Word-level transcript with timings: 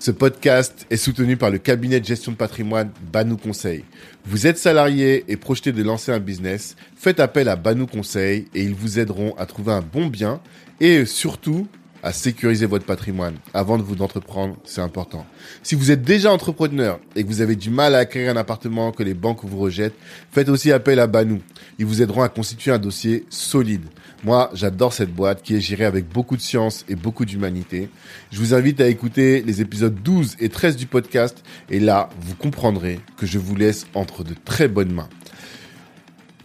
Ce 0.00 0.12
podcast 0.12 0.86
est 0.90 0.96
soutenu 0.96 1.36
par 1.36 1.50
le 1.50 1.58
cabinet 1.58 1.98
de 1.98 2.04
gestion 2.04 2.30
de 2.30 2.36
patrimoine 2.36 2.92
Banou 3.12 3.36
Conseil. 3.36 3.84
Vous 4.24 4.46
êtes 4.46 4.56
salarié 4.56 5.24
et 5.26 5.36
projeté 5.36 5.72
de 5.72 5.82
lancer 5.82 6.12
un 6.12 6.20
business, 6.20 6.76
faites 6.94 7.18
appel 7.18 7.48
à 7.48 7.56
Banou 7.56 7.88
Conseil 7.88 8.46
et 8.54 8.62
ils 8.62 8.76
vous 8.76 9.00
aideront 9.00 9.34
à 9.36 9.44
trouver 9.44 9.72
un 9.72 9.80
bon 9.80 10.06
bien 10.06 10.40
et 10.78 11.04
surtout 11.04 11.66
à 12.02 12.12
sécuriser 12.12 12.66
votre 12.66 12.84
patrimoine 12.84 13.36
avant 13.54 13.78
de 13.78 13.82
vous 13.82 14.02
entreprendre, 14.02 14.56
c'est 14.64 14.80
important. 14.80 15.26
Si 15.62 15.74
vous 15.74 15.90
êtes 15.90 16.02
déjà 16.02 16.32
entrepreneur 16.32 17.00
et 17.16 17.22
que 17.22 17.28
vous 17.28 17.40
avez 17.40 17.56
du 17.56 17.70
mal 17.70 17.94
à 17.94 17.98
acquérir 17.98 18.30
un 18.32 18.36
appartement 18.36 18.92
que 18.92 19.02
les 19.02 19.14
banques 19.14 19.44
vous 19.44 19.58
rejettent, 19.58 19.96
faites 20.30 20.48
aussi 20.48 20.72
appel 20.72 21.00
à 21.00 21.06
Banou. 21.06 21.40
Ils 21.78 21.86
vous 21.86 22.02
aideront 22.02 22.22
à 22.22 22.28
constituer 22.28 22.70
un 22.70 22.78
dossier 22.78 23.24
solide. 23.30 23.86
Moi, 24.24 24.50
j'adore 24.52 24.92
cette 24.92 25.14
boîte 25.14 25.42
qui 25.42 25.54
est 25.54 25.60
gérée 25.60 25.84
avec 25.84 26.08
beaucoup 26.08 26.36
de 26.36 26.42
science 26.42 26.84
et 26.88 26.96
beaucoup 26.96 27.24
d'humanité. 27.24 27.88
Je 28.32 28.38
vous 28.38 28.54
invite 28.54 28.80
à 28.80 28.88
écouter 28.88 29.42
les 29.42 29.60
épisodes 29.60 29.94
12 29.94 30.36
et 30.40 30.48
13 30.48 30.76
du 30.76 30.86
podcast 30.86 31.44
et 31.70 31.78
là, 31.78 32.08
vous 32.20 32.34
comprendrez 32.34 33.00
que 33.16 33.26
je 33.26 33.38
vous 33.38 33.54
laisse 33.54 33.86
entre 33.94 34.24
de 34.24 34.34
très 34.44 34.66
bonnes 34.66 34.92
mains. 34.92 35.08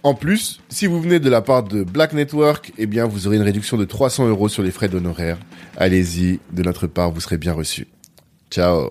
En 0.04 0.16
plus, 0.16 0.59
si 0.68 0.86
vous 0.86 1.02
venez 1.02 1.22
de 1.22 1.30
la 1.30 1.42
part 1.42 1.64
de 1.64 1.84
Black 1.84 2.12
Network, 2.12 2.73
eh 2.78 2.88
bien, 2.88 3.06
vous 3.06 3.26
aurez 3.26 3.38
une 3.38 3.42
réduction 3.42 3.78
de 3.78 3.86
300 3.86 4.28
euros 4.28 4.50
sur 4.50 4.62
les 4.62 4.72
frais 4.72 4.90
d'honoraires. 4.90 5.38
Allez-y, 5.78 6.42
de 6.52 6.62
notre 6.62 6.88
part, 6.88 7.12
vous 7.12 7.22
serez 7.22 7.38
bien 7.38 7.54
reçu. 7.54 7.88
Ciao. 8.52 8.90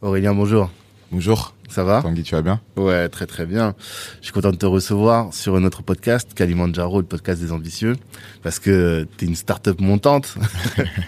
Aurélien, 0.00 0.34
bonjour. 0.34 0.70
Bonjour. 1.10 1.54
Ça 1.72 1.84
va? 1.84 2.02
Tanguy, 2.02 2.22
tu 2.22 2.34
vas 2.34 2.42
bien? 2.42 2.60
Ouais, 2.76 3.08
très 3.08 3.24
très 3.24 3.46
bien. 3.46 3.74
Je 4.20 4.26
suis 4.26 4.32
content 4.34 4.50
de 4.50 4.56
te 4.56 4.66
recevoir 4.66 5.32
sur 5.32 5.58
notre 5.58 5.82
podcast, 5.82 6.34
Kalimandjaro, 6.34 7.00
le 7.00 7.06
podcast 7.06 7.40
des 7.40 7.50
ambitieux, 7.50 7.96
parce 8.42 8.58
que 8.58 9.06
tu 9.16 9.24
es 9.24 9.28
une 9.28 9.34
start-up 9.34 9.80
montante 9.80 10.34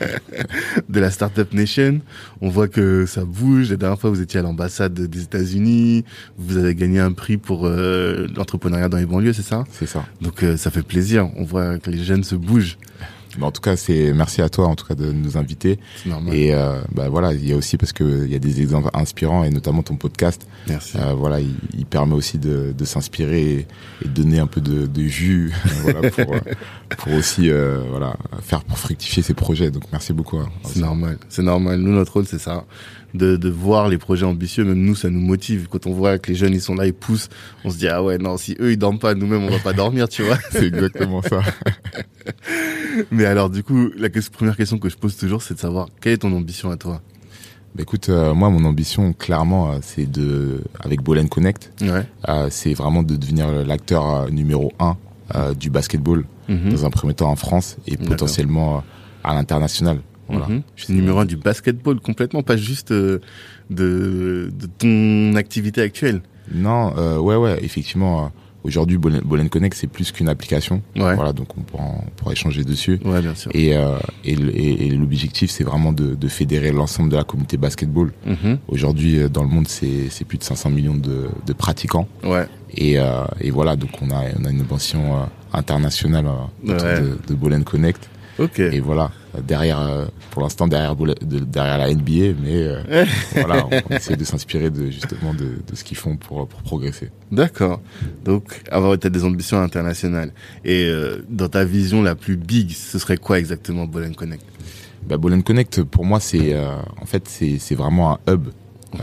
de 0.88 1.00
la 1.00 1.10
Startup 1.10 1.52
Nation. 1.52 2.00
On 2.40 2.48
voit 2.48 2.68
que 2.68 3.04
ça 3.04 3.26
bouge. 3.26 3.72
La 3.72 3.76
dernière 3.76 4.00
fois, 4.00 4.08
vous 4.08 4.22
étiez 4.22 4.40
à 4.40 4.42
l'ambassade 4.42 4.94
des 4.94 5.22
États-Unis. 5.24 6.06
Vous 6.38 6.56
avez 6.56 6.74
gagné 6.74 6.98
un 6.98 7.12
prix 7.12 7.36
pour 7.36 7.66
euh, 7.66 8.26
l'entrepreneuriat 8.34 8.88
dans 8.88 8.96
les 8.96 9.04
banlieues, 9.04 9.34
c'est 9.34 9.42
ça? 9.42 9.64
C'est 9.70 9.86
ça. 9.86 10.06
Donc 10.22 10.42
euh, 10.42 10.56
ça 10.56 10.70
fait 10.70 10.82
plaisir. 10.82 11.28
On 11.36 11.44
voit 11.44 11.78
que 11.78 11.90
les 11.90 12.02
jeunes 12.02 12.24
se 12.24 12.36
bougent. 12.36 12.78
Mais 13.38 13.44
en 13.44 13.50
tout 13.52 13.60
cas, 13.60 13.77
c'est 13.77 14.12
merci 14.12 14.42
à 14.42 14.48
toi 14.48 14.66
en 14.66 14.74
tout 14.74 14.86
cas 14.86 14.94
de 14.94 15.12
nous 15.12 15.36
inviter. 15.36 15.78
C'est 16.02 16.08
normal. 16.08 16.34
Et 16.34 16.52
euh, 16.52 16.80
bah 16.92 17.08
voilà, 17.08 17.32
il 17.32 17.46
y 17.48 17.52
a 17.52 17.56
aussi 17.56 17.77
parce 17.77 17.92
que 17.92 18.24
il 18.24 18.32
y 18.32 18.34
a 18.34 18.38
des 18.38 18.60
exemples 18.60 18.90
inspirants 18.94 19.44
et 19.44 19.50
notamment 19.50 19.82
ton 19.82 19.96
podcast. 19.96 20.46
Merci. 20.68 20.96
Euh, 20.98 21.14
voilà, 21.14 21.40
il, 21.40 21.55
il 21.77 21.86
permet 21.86 22.14
aussi 22.14 22.38
de, 22.38 22.74
de 22.77 22.84
s'inspirer 22.84 23.42
et, 23.42 23.58
et 24.05 24.08
de 24.08 24.08
donner 24.08 24.38
un 24.38 24.46
peu 24.46 24.60
de, 24.60 24.86
de 24.86 25.02
jus, 25.02 25.52
voilà, 25.82 26.10
pour, 26.10 26.34
euh, 26.34 26.38
pour 26.98 27.12
aussi 27.14 27.50
euh, 27.50 27.82
voilà 27.90 28.16
faire 28.40 28.62
pour 28.64 28.78
fructifier 28.78 29.22
ses 29.22 29.34
projets. 29.34 29.70
Donc 29.70 29.84
merci 29.92 30.12
beaucoup. 30.12 30.38
hein. 30.38 30.48
C'est 30.64 30.80
normal, 30.80 31.18
c'est 31.28 31.42
normal. 31.42 31.78
Nous, 31.80 31.92
notre 31.92 32.12
rôle, 32.14 32.27
c'est 32.27 32.38
ça, 32.38 32.64
de, 33.14 33.36
de 33.36 33.48
voir 33.48 33.88
les 33.88 33.96
projets 33.98 34.26
ambitieux. 34.26 34.64
Même 34.64 34.82
nous, 34.82 34.94
ça 34.94 35.08
nous 35.10 35.20
motive. 35.20 35.68
Quand 35.70 35.86
on 35.86 35.92
voit 35.92 36.18
que 36.18 36.30
les 36.30 36.34
jeunes, 36.36 36.52
ils 36.54 36.60
sont 36.60 36.74
là, 36.74 36.86
ils 36.86 36.92
poussent, 36.94 37.28
on 37.64 37.70
se 37.70 37.78
dit 37.78 37.89
ah 37.89 38.02
ouais, 38.02 38.18
non, 38.18 38.36
si 38.36 38.56
eux 38.61 38.72
ils 38.72 38.77
dorment 38.77 38.98
pas, 38.98 39.14
nous-mêmes, 39.14 39.44
on 39.44 39.50
va 39.50 39.58
pas 39.61 39.72
dormir, 39.72 40.08
tu 40.08 40.22
vois. 40.22 40.39
C'est 40.50 40.66
exactement 40.66 41.22
ça. 41.22 41.40
Mais 43.11 43.24
alors, 43.24 43.50
du 43.50 43.62
coup, 43.62 43.90
la 43.96 44.08
première 44.33 44.56
question 44.56 44.78
que 44.78 44.89
je 44.89 44.96
pose 44.96 45.16
toujours, 45.16 45.42
c'est 45.42 45.55
de 45.55 45.58
savoir 45.61 45.89
quelle 46.00 46.12
est 46.14 46.18
ton 46.18 46.33
ambition 46.33 46.70
à 46.70 46.77
toi? 46.77 47.00
Bah, 47.74 47.83
écoute, 47.83 48.08
euh, 48.08 48.34
moi 48.34 48.50
mon 48.50 48.64
ambition 48.64 49.12
clairement, 49.12 49.72
euh, 49.72 49.78
c'est 49.83 50.08
de 50.08 50.60
avec 50.78 51.02
Bolen 51.02 51.28
Connect, 51.28 51.72
Ouais. 51.80 52.06
euh, 52.28 52.46
c'est 52.50 52.72
vraiment 52.72 53.02
de 53.02 53.16
devenir 53.16 53.48
l'acteur 53.64 54.30
numéro 54.30 54.72
un 54.78 54.96
du 55.58 55.70
basketball. 55.70 56.24
Mhm. 56.46 56.72
dans 56.72 56.84
un 56.84 56.90
premier 56.90 57.14
temps 57.14 57.30
en 57.30 57.36
France 57.36 57.78
et 57.86 57.96
potentiellement 57.96 58.84
à 59.24 59.33
l'international. 59.33 60.00
Voilà. 60.29 60.46
Mhm. 60.48 60.62
Je 60.77 60.85
suis 60.85 60.95
numéro 60.95 61.18
un 61.18 61.24
du 61.27 61.36
basketball 61.36 62.01
complètement, 62.01 62.42
pas 62.42 62.57
juste 62.57 62.90
euh, 62.92 63.18
de, 63.70 64.51
de 64.58 64.67
ton 64.79 65.36
activité 65.36 65.80
actuelle. 65.83 66.23
Non, 66.55 66.92
euh, 66.98 67.18
ouais, 67.18 67.36
ouais, 67.36 67.58
effectivement. 67.62 68.24
euh, 68.27 68.29
Aujourd'hui, 68.64 68.96
Bolen 68.96 69.51
Connect, 69.51 69.77
c'est 69.77 69.86
plus 69.89 70.11
qu'une 70.11 70.27
application. 70.30 70.80
Ouais. 70.96 71.14
Voilà, 71.17 71.34
donc 71.34 71.48
on 71.58 71.61
pourra, 71.61 71.84
on 71.84 72.11
pourra 72.17 72.33
échanger 72.33 72.64
dessus. 72.64 72.98
Ouais, 73.05 73.20
bien 73.20 73.34
sûr. 73.34 73.51
Et, 73.52 73.73
et, 74.24 74.36
le- 74.36 74.57
et- 74.58 74.86
et 74.86 74.90
l'objectif, 74.92 75.51
c'est 75.51 75.64
vraiment 75.64 75.92
de, 75.92 76.14
de 76.14 76.29
fédérer 76.29 76.73
l'ensemble 76.73 77.11
de 77.11 77.17
la 77.17 77.24
communauté 77.24 77.58
basketball. 77.58 78.11
Mhm. 78.24 78.57
Aujourd'hui, 78.68 79.29
dans 79.29 79.42
le 79.42 79.51
monde, 79.51 79.68
c'est 79.68 80.24
plus 80.27 80.39
de 80.39 80.45
500 80.45 80.70
millions 80.70 80.95
de, 80.95 81.27
de 81.46 81.52
pratiquants. 81.52 82.08
Ouais. 82.23 82.46
Et, 82.74 82.96
et 83.39 83.51
voilà, 83.51 83.77
donc 83.77 83.90
on 84.01 84.11
a, 84.11 84.23
on 84.40 84.46
a 84.46 84.51
une 84.51 84.63
euh, 85.14 85.27
internationale 85.52 86.24
autour 86.64 86.77
de, 86.77 87.18
de 87.29 87.34
Bolen 87.34 87.64
Connect. 87.64 88.08
Ok. 88.39 88.61
Et 88.61 88.80
voilà, 88.80 89.11
derrière, 89.42 89.80
euh, 89.80 90.05
pour 90.30 90.42
l'instant 90.42 90.67
derrière, 90.68 90.95
derrière 90.96 91.78
la 91.78 91.92
NBA, 91.92 92.34
mais 92.42 92.55
euh, 92.64 93.05
voilà, 93.34 93.67
on, 93.67 93.70
on 93.90 93.96
essaie 93.96 94.17
de 94.17 94.24
s'inspirer 94.24 94.70
de 94.70 94.86
justement 94.90 95.33
de, 95.34 95.45
de 95.67 95.74
ce 95.74 95.83
qu'ils 95.84 95.96
font 95.96 96.17
pour, 96.17 96.46
pour 96.46 96.62
progresser. 96.62 97.11
D'accord. 97.33 97.80
Donc, 98.24 98.62
avoir 98.70 98.96
peut-être 98.98 99.12
des 99.12 99.24
ambitions 99.24 99.61
internationales. 99.61 100.33
Et 100.64 100.84
euh, 100.84 101.24
dans 101.28 101.48
ta 101.48 101.64
vision 101.64 102.02
la 102.02 102.14
plus 102.14 102.36
big, 102.36 102.70
ce 102.72 102.98
serait 102.98 103.17
quoi 103.17 103.39
exactement 103.39 103.86
Bolen 103.86 104.14
Connect? 104.14 104.45
Bah, 105.08 105.17
Bolen 105.18 105.42
Connect, 105.42 105.83
pour 105.83 106.05
moi, 106.05 106.20
c'est 106.20 106.55
euh, 106.55 106.68
en 107.01 107.06
fait 107.06 107.28
c'est 107.28 107.58
c'est 107.58 107.74
vraiment 107.74 108.12
un 108.12 108.33
hub, 108.33 108.48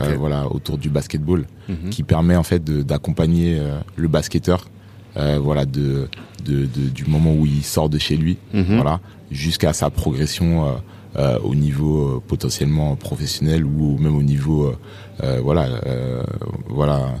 euh, 0.00 0.16
voilà, 0.18 0.46
autour 0.50 0.78
du 0.78 0.88
basketball, 0.88 1.44
Mhm. 1.68 1.90
qui 1.90 2.02
permet 2.02 2.34
en 2.34 2.42
fait 2.42 2.62
d'accompagner 2.64 3.56
euh, 3.58 3.78
le 3.96 4.08
basketteur, 4.08 4.68
euh, 5.16 5.38
voilà, 5.40 5.64
de, 5.64 6.08
de, 6.44 6.66
de- 6.66 6.88
du 6.88 7.04
moment 7.04 7.32
où 7.34 7.46
il 7.46 7.62
sort 7.62 7.88
de 7.88 7.98
chez 7.98 8.16
lui, 8.16 8.36
Mhm. 8.52 8.64
voilà, 8.76 8.98
jusqu'à 9.32 9.72
sa 9.72 9.90
progression. 9.90 10.66
euh, 10.66 10.72
euh, 11.14 11.38
au 11.44 11.54
niveau 11.54 12.06
euh, 12.06 12.22
potentiellement 12.26 12.96
professionnel 12.96 13.66
ou 13.66 13.98
même 13.98 14.16
au 14.16 14.22
niveau 14.22 14.64
euh, 14.64 14.76
euh, 15.22 15.40
voilà 15.42 15.66
euh, 15.84 16.22
voilà 16.70 17.16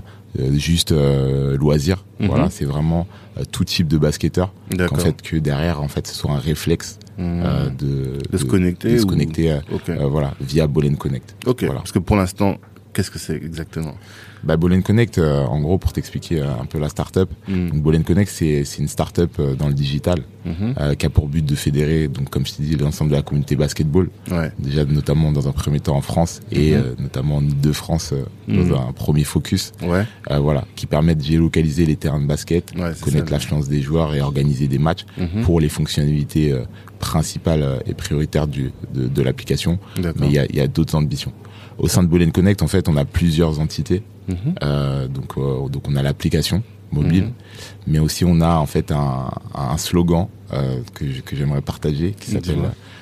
juste 0.54 0.92
euh, 0.92 1.58
loisir 1.58 2.02
Mhm. 2.18 2.26
voilà 2.28 2.48
c'est 2.48 2.64
vraiment 2.64 3.06
euh, 3.36 3.42
tout 3.52 3.64
type 3.64 3.88
de 3.88 3.98
basketteur 3.98 4.54
qu'en 4.88 4.96
fait 4.96 5.20
que 5.20 5.36
derrière 5.36 5.82
en 5.82 5.88
fait 5.88 6.06
ce 6.06 6.14
soit 6.14 6.30
un 6.32 6.38
réflexe 6.38 6.98
Mhm. 7.18 7.42
euh, 7.44 7.68
de, 7.68 8.18
De 8.30 8.38
se 8.38 8.46
connecter 8.46 8.94
de 8.94 8.98
se 8.98 9.04
connecter 9.04 9.58
voilà 10.08 10.32
via 10.40 10.66
Bolen 10.66 10.96
Connect 10.96 11.36
ok. 11.46 11.64
voilà. 11.64 11.80
Parce 11.80 11.92
que 11.92 11.98
pour 11.98 12.16
l'instant, 12.16 12.56
qu'est-ce 12.94 13.10
que 13.10 13.18
c'est 13.18 13.36
exactement? 13.36 13.94
Bah 14.44 14.56
Bolen 14.56 14.82
Connect 14.82 15.18
euh, 15.18 15.44
en 15.44 15.60
gros 15.60 15.78
pour 15.78 15.92
t'expliquer 15.92 16.40
euh, 16.40 16.46
un 16.60 16.64
peu 16.66 16.78
la 16.78 16.88
startup 16.88 17.30
donc 17.48 17.82
Bolen 17.82 18.02
Connect 18.04 18.30
c'est 18.30 18.64
c'est 18.64 18.80
une 18.80 18.88
startup 18.88 19.30
euh, 19.38 19.54
dans 19.54 19.68
le 19.68 19.74
digital 19.74 20.18
Mhm. 20.44 20.74
euh, 20.80 20.94
qui 20.96 21.06
a 21.06 21.10
pour 21.10 21.28
but 21.28 21.46
de 21.46 21.54
fédérer 21.54 22.08
donc 22.08 22.28
comme 22.28 22.44
je 22.44 22.54
t'ai 22.54 22.64
dit 22.64 22.74
l'ensemble 22.76 23.12
de 23.12 23.16
la 23.16 23.22
communauté 23.22 23.54
basketball 23.54 24.08
Ouais. 24.28 24.50
déjà 24.58 24.84
notamment 24.84 25.30
dans 25.30 25.46
un 25.46 25.52
premier 25.52 25.78
temps 25.78 25.94
en 25.96 26.00
France 26.00 26.40
et 26.50 26.72
Mhm. 26.72 26.82
euh, 26.82 26.94
notamment 26.98 27.36
en 27.36 27.42
Ile-de-France 27.44 28.10
euh, 28.12 28.24
Mhm. 28.48 28.68
dans 28.70 28.80
un 28.88 28.92
premier 28.92 29.22
focus 29.22 29.70
Ouais. 29.82 30.04
euh, 30.32 30.38
voilà 30.40 30.64
qui 30.74 30.86
permet 30.86 31.14
de 31.14 31.22
géolocaliser 31.22 31.86
les 31.86 31.94
terrains 31.94 32.20
de 32.20 32.26
basket 32.26 32.72
Ouais, 32.76 32.90
connaître 33.00 33.30
l'affluence 33.30 33.68
des 33.68 33.80
joueurs 33.82 34.12
et 34.16 34.20
organiser 34.20 34.66
des 34.66 34.78
matchs 34.80 35.04
Mhm. 35.16 35.42
pour 35.44 35.60
les 35.60 35.68
fonctionnalités 35.68 36.50
euh, 36.52 36.62
principales 36.98 37.80
et 37.86 37.94
prioritaires 37.94 38.48
du, 38.48 38.72
de, 38.94 39.06
de 39.06 39.22
l'application 39.22 39.78
mais 39.96 40.26
il 40.26 40.32
y 40.32 40.38
a, 40.40 40.46
y 40.52 40.60
a 40.60 40.66
d'autres 40.66 40.96
ambitions 40.96 41.32
au 41.78 41.86
sein 41.88 42.02
de 42.02 42.08
Bolen 42.08 42.32
Connect 42.32 42.62
en 42.62 42.68
fait 42.68 42.88
on 42.88 42.96
a 42.96 43.04
plusieurs 43.04 43.60
entités 43.60 44.02
Mhm. 44.28 44.54
euh, 44.62 45.08
donc 45.08 45.36
euh, 45.36 45.68
donc 45.68 45.88
on 45.88 45.96
a 45.96 46.02
l'application 46.02 46.62
mobile 46.92 47.24
Mhm. 47.24 47.32
mais 47.86 47.98
aussi 47.98 48.24
on 48.24 48.40
a 48.40 48.56
en 48.56 48.66
fait 48.66 48.92
un, 48.92 49.30
un 49.54 49.76
slogan 49.78 50.28
euh, 50.52 50.80
que, 50.94 51.06
j'aimerais 51.34 51.62
partager 51.62 52.12
qui 52.12 52.30
s'appelle 52.32 52.58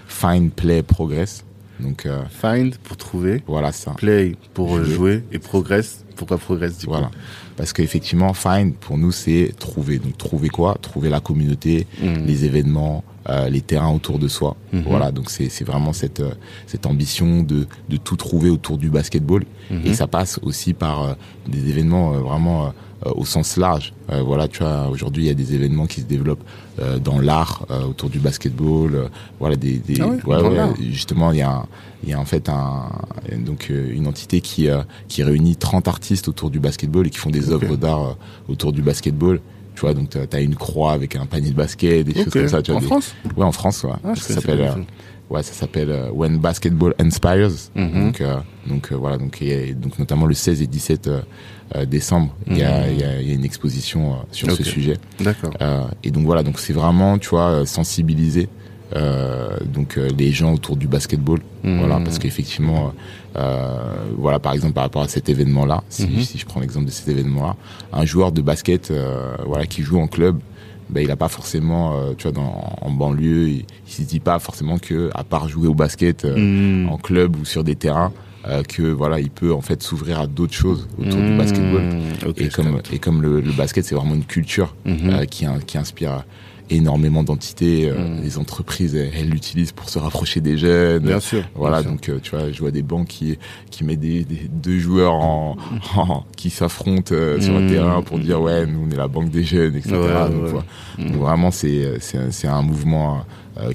Find 0.07 0.51
Play 0.53 0.83
Progress 0.83 1.45
donc 1.79 2.07
euh, 2.07 2.23
Find 2.31 2.77
pour 2.77 2.97
trouver, 2.97 3.43
voilà 3.47 3.73
ça 3.73 3.93
play 3.93 4.37
pour 4.55 4.77
Jouer. 4.77 4.85
jouer 4.95 5.25
et 5.33 5.39
progress. 5.39 6.05
Pourquoi 6.17 6.37
progress 6.37 6.77
du 6.79 6.85
coup 6.85 6.93
Voilà. 6.93 7.11
Parce 7.57 7.73
qu'effectivement, 7.73 8.35
Find, 8.35 8.75
pour 8.75 8.99
nous, 8.99 9.11
c'est 9.13 9.55
trouver. 9.59 9.99
Donc, 9.99 10.19
trouver 10.19 10.51
quoi? 10.51 10.77
Trouver 10.83 11.09
la 11.09 11.21
communauté, 11.21 11.87
Mhm. 12.03 12.27
les 12.27 12.45
événements, 12.45 13.03
les 13.51 13.61
terrains 13.61 13.93
autour 13.95 14.19
de 14.19 14.29
soi. 14.29 14.57
Mhm. 14.73 14.83
Voilà, 14.87 15.13
donc 15.13 15.31
c'est 15.31 15.65
vraiment 15.65 15.93
cette 15.93 16.23
cette 16.67 16.87
ambition 16.87 17.43
de 17.43 17.67
de 17.89 17.97
tout 17.97 18.17
trouver 18.17 18.51
autour 18.51 18.77
du 18.79 18.91
basketball 18.91 19.45
Mhm. 19.71 19.83
et 19.87 19.95
ça 19.95 20.07
passe 20.07 20.39
aussi 20.43 20.73
par 20.75 21.17
des 21.47 21.69
événements 21.69 22.13
vraiment 22.13 22.73
euh, 23.07 23.13
au 23.15 23.25
sens 23.25 23.57
large. 23.57 23.93
Euh, 24.11 24.21
voilà, 24.23 24.47
tu 24.49 24.59
vois, 24.63 24.89
aujourd'hui 24.89 25.25
il 25.25 25.27
y 25.29 25.31
a 25.31 25.35
des 25.35 25.55
événements 25.55 25.87
qui 25.87 26.01
se 26.03 26.07
développent 26.07 26.45
euh, 26.81 26.99
dans 26.99 27.19
l'art 27.19 27.65
autour 27.89 28.11
du 28.11 28.19
basketball. 28.19 29.09
voilà, 29.39 29.57
des, 29.57 29.79
des 29.79 30.01
ah 30.01 30.09
ouais, 30.09 30.43
ouais, 30.43 30.75
justement 30.91 31.33
il 31.33 31.39
y 31.39 31.43
a 31.43 31.65
il 32.03 32.09
y 32.11 32.13
a 32.15 32.19
en 32.21 32.25
fait 32.25 32.49
un 32.49 32.89
donc 33.47 33.71
une 33.71 34.07
entité 34.07 34.41
qui 34.41 34.69
qui 35.09 35.23
réunit 35.23 35.57
30 35.57 35.87
artistes 35.89 36.29
autour 36.29 36.51
du 36.51 36.59
basketball 36.59 37.07
et 37.07 37.11
qui 37.11 37.19
font 37.19 37.31
des 37.31 37.51
œuvres 37.51 37.77
d'art 37.77 38.17
autour 38.49 38.73
du 38.73 38.83
basketball. 38.83 39.41
Tu 39.81 39.87
vois, 39.87 39.95
donc 39.95 40.11
t'as 40.11 40.37
as 40.37 40.41
une 40.43 40.57
croix 40.57 40.93
avec 40.93 41.17
un 41.17 41.25
panier 41.25 41.49
de 41.53 41.55
basket, 41.57 42.05
des 42.07 42.13
choses 42.13 42.27
Ok. 42.27 42.33
comme 42.35 42.49
ça. 42.49 42.61
Tu 42.61 42.71
vois, 42.71 42.77
En 42.77 42.81
des- 42.83 42.87
France? 42.87 43.15
Ouais, 43.35 43.45
en 43.47 43.53
France, 43.53 43.83
ouais. 43.85 43.91
Ah, 44.05 44.15
ça 44.15 44.35
s'appelle, 44.35 44.61
euh, 44.61 44.75
ouais, 45.31 45.43
ça 45.43 45.55
s'appelle 45.55 45.89
euh, 45.89 46.11
When 46.13 46.37
Basketball 46.37 46.95
Inspires. 46.99 47.49
Mhm. 47.75 47.91
Donc, 48.05 48.21
euh, 48.21 48.37
donc 48.67 48.93
euh, 48.93 48.97
voilà, 48.97 49.17
donc, 49.17 49.43
donc 49.77 49.99
notamment 49.99 50.27
le 50.27 50.35
16 50.35 50.61
et 50.61 50.67
17 50.67 51.09
euh, 51.09 51.23
euh, 51.77 51.87
décembre, 51.87 52.37
il 52.47 52.59
y, 52.59 52.63
a, 52.63 52.89
Mhm. 52.91 52.99
y, 52.99 53.05
a, 53.05 53.23
y 53.23 53.31
a 53.31 53.35
une 53.35 53.45
exposition 53.47 54.17
sur 54.33 54.51
ce 54.53 54.63
sujet. 54.65 54.99
D'accord. 55.19 55.55
Et 56.05 56.11
donc 56.11 56.27
voilà, 56.27 56.43
donc 56.43 56.59
c'est 56.59 56.75
vraiment, 56.75 57.17
tu 57.17 57.31
vois, 57.31 57.65
sensibiliser 57.65 58.51
donc 58.95 59.97
euh, 59.99 60.09
les 60.17 60.33
gens 60.33 60.53
autour 60.55 60.77
du 60.77 60.87
basketball. 60.87 61.41
Mhm. 61.65 61.79
Voilà, 61.79 62.01
parce 62.01 62.19
qu'effectivement, 62.19 62.93
euh, 63.37 63.95
voilà, 64.17 64.39
par 64.39 64.53
exemple 64.53 64.75
par 64.75 64.85
rapport 64.85 65.03
à 65.03 65.09
cet 65.09 65.29
événement-là, 65.29 65.83
si, 65.89 66.07
Mhm. 66.07 66.21
si 66.21 66.39
je 66.39 66.47
prends 66.47 66.61
l'exemple 66.61 66.87
de 66.87 66.91
cet 66.91 67.09
événement-là, 67.09 67.57
un 67.93 68.05
joueur 68.05 68.33
de 68.33 68.41
basket, 68.43 68.91
euh, 68.91 69.37
voilà, 69.47 69.67
qui 69.67 69.83
joue 69.83 69.99
en 70.01 70.07
club, 70.09 70.39
ben, 70.89 71.03
il 71.05 71.11
a 71.11 71.17
pas 71.17 71.29
forcément, 71.29 71.97
euh, 71.97 72.15
tu 72.19 72.25
vois, 72.25 72.33
dans, 72.33 72.75
en 72.81 72.91
banlieue, 72.91 73.49
il, 73.49 73.65
il 73.87 73.93
se 73.93 74.03
dit 74.03 74.19
pas 74.19 74.39
forcément 74.41 74.79
que, 74.79 75.11
à 75.15 75.23
part 75.23 75.49
jouer 75.49 75.69
au 75.69 75.75
basket 75.75 76.25
euh, 76.25 76.37
Mhm. 76.37 76.89
en 76.89 76.97
club 76.97 77.37
ou 77.37 77.45
sur 77.45 77.63
des 77.63 77.77
terrains, 77.77 78.13
euh, 78.49 78.63
que 78.65 78.83
voilà, 78.83 79.21
il 79.21 79.31
peut 79.31 79.53
en 79.53 79.61
fait 79.61 79.83
s'ouvrir 79.83 80.19
à 80.19 80.27
d'autres 80.27 80.55
choses 80.55 80.89
autour 80.99 81.21
du 81.23 81.31
Mhm. 81.31 81.37
basketball. 81.37 81.85
Ok, 82.27 82.41
et 82.41 82.49
comme 82.49 82.81
et 82.93 82.99
comme 82.99 83.23
le, 83.23 83.41
le 83.41 83.53
basket, 83.53 83.85
c'est 83.85 83.95
vraiment 83.95 84.15
une 84.15 84.25
culture 84.25 84.75
euh, 84.87 85.25
qui, 85.27 85.47
qui 85.67 85.79
inspire 85.79 86.25
énormément 86.71 87.23
d'entités. 87.23 87.91
euh, 87.91 87.99
Mhm. 88.17 88.23
Les 88.23 88.39
entreprises, 88.39 88.95
elles 88.95 89.29
l'utilisent 89.29 89.73
pour 89.73 89.89
se 89.89 89.99
rapprocher 89.99 90.41
des 90.41 90.57
jeunes. 90.57 91.03
Bien 91.05 91.21
sûr. 91.21 91.43
Voilà, 91.55 91.83
bien 91.83 91.91
donc 91.93 92.09
euh, 92.09 92.19
tu 92.23 92.31
vois, 92.31 92.51
je 92.53 92.59
vois 92.61 92.71
des 92.71 92.83
banques 92.83 93.09
qui 93.09 93.39
qui 93.71 93.85
mettent 93.85 94.01
des, 94.01 94.25
des 94.25 94.49
deux 94.51 94.79
joueurs 94.79 95.15
en, 95.15 95.57
en- 95.97 96.25
qui 96.37 96.51
s'affrontent 96.51 97.15
euh, 97.15 97.41
sur 97.41 97.55
un 97.57 97.61
Mhm. 97.61 97.71
terrain 97.71 98.03
pour 98.03 98.19
dire 98.19 98.41
ouais, 98.41 98.67
nous 98.67 98.87
on 98.87 98.91
est 98.91 98.97
la 98.97 99.09
banque 99.09 99.31
des 99.31 99.45
jeunes, 99.45 99.77
etc. 99.77 99.95
Ouais, 99.97 100.01
donc, 100.31 100.45
ouais. 100.45 100.51
voilà. 100.51 100.65
Donc, 100.99 101.17
vraiment, 101.21 101.51
c'est 101.51 101.99
c'est 102.01 102.19
un- 102.19 102.31
c'est 102.31 102.49
un 102.49 102.63
mouvement 102.63 103.15
euh, 103.17 103.21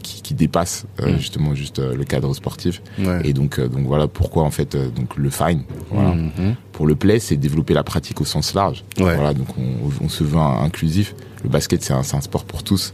qui, 0.01 0.21
qui 0.21 0.33
dépasse 0.33 0.85
euh, 1.01 1.11
Mhm. 1.11 1.17
justement 1.19 1.55
juste 1.55 1.79
euh, 1.79 1.95
le 1.95 2.03
cadre 2.03 2.33
sportif. 2.33 2.81
Ouais. 2.99 3.21
Et 3.23 3.33
donc 3.33 3.59
euh, 3.59 3.67
donc 3.67 3.85
voilà 3.85 4.07
pourquoi 4.07 4.43
en 4.43 4.51
fait 4.51 4.75
euh, 4.75 4.89
donc 4.89 5.15
le 5.15 5.29
fine. 5.29 5.63
Voilà. 5.91 6.13
Mhm. 6.15 6.55
Pour 6.71 6.87
le 6.87 6.95
play, 6.95 7.19
c'est 7.19 7.37
développer 7.37 7.73
la 7.73 7.83
pratique 7.83 8.19
au 8.21 8.25
sens 8.25 8.53
large. 8.53 8.83
Ouais. 8.99 9.15
Voilà, 9.15 9.33
donc 9.33 9.47
on, 9.57 10.03
on 10.05 10.09
se 10.09 10.23
veut 10.23 10.37
un- 10.37 10.63
inclusif. 10.63 11.15
Le 11.43 11.49
basket, 11.49 11.83
c'est 11.83 11.93
un, 11.93 12.01
sport 12.03 12.43
pour 12.45 12.63
tous. 12.63 12.93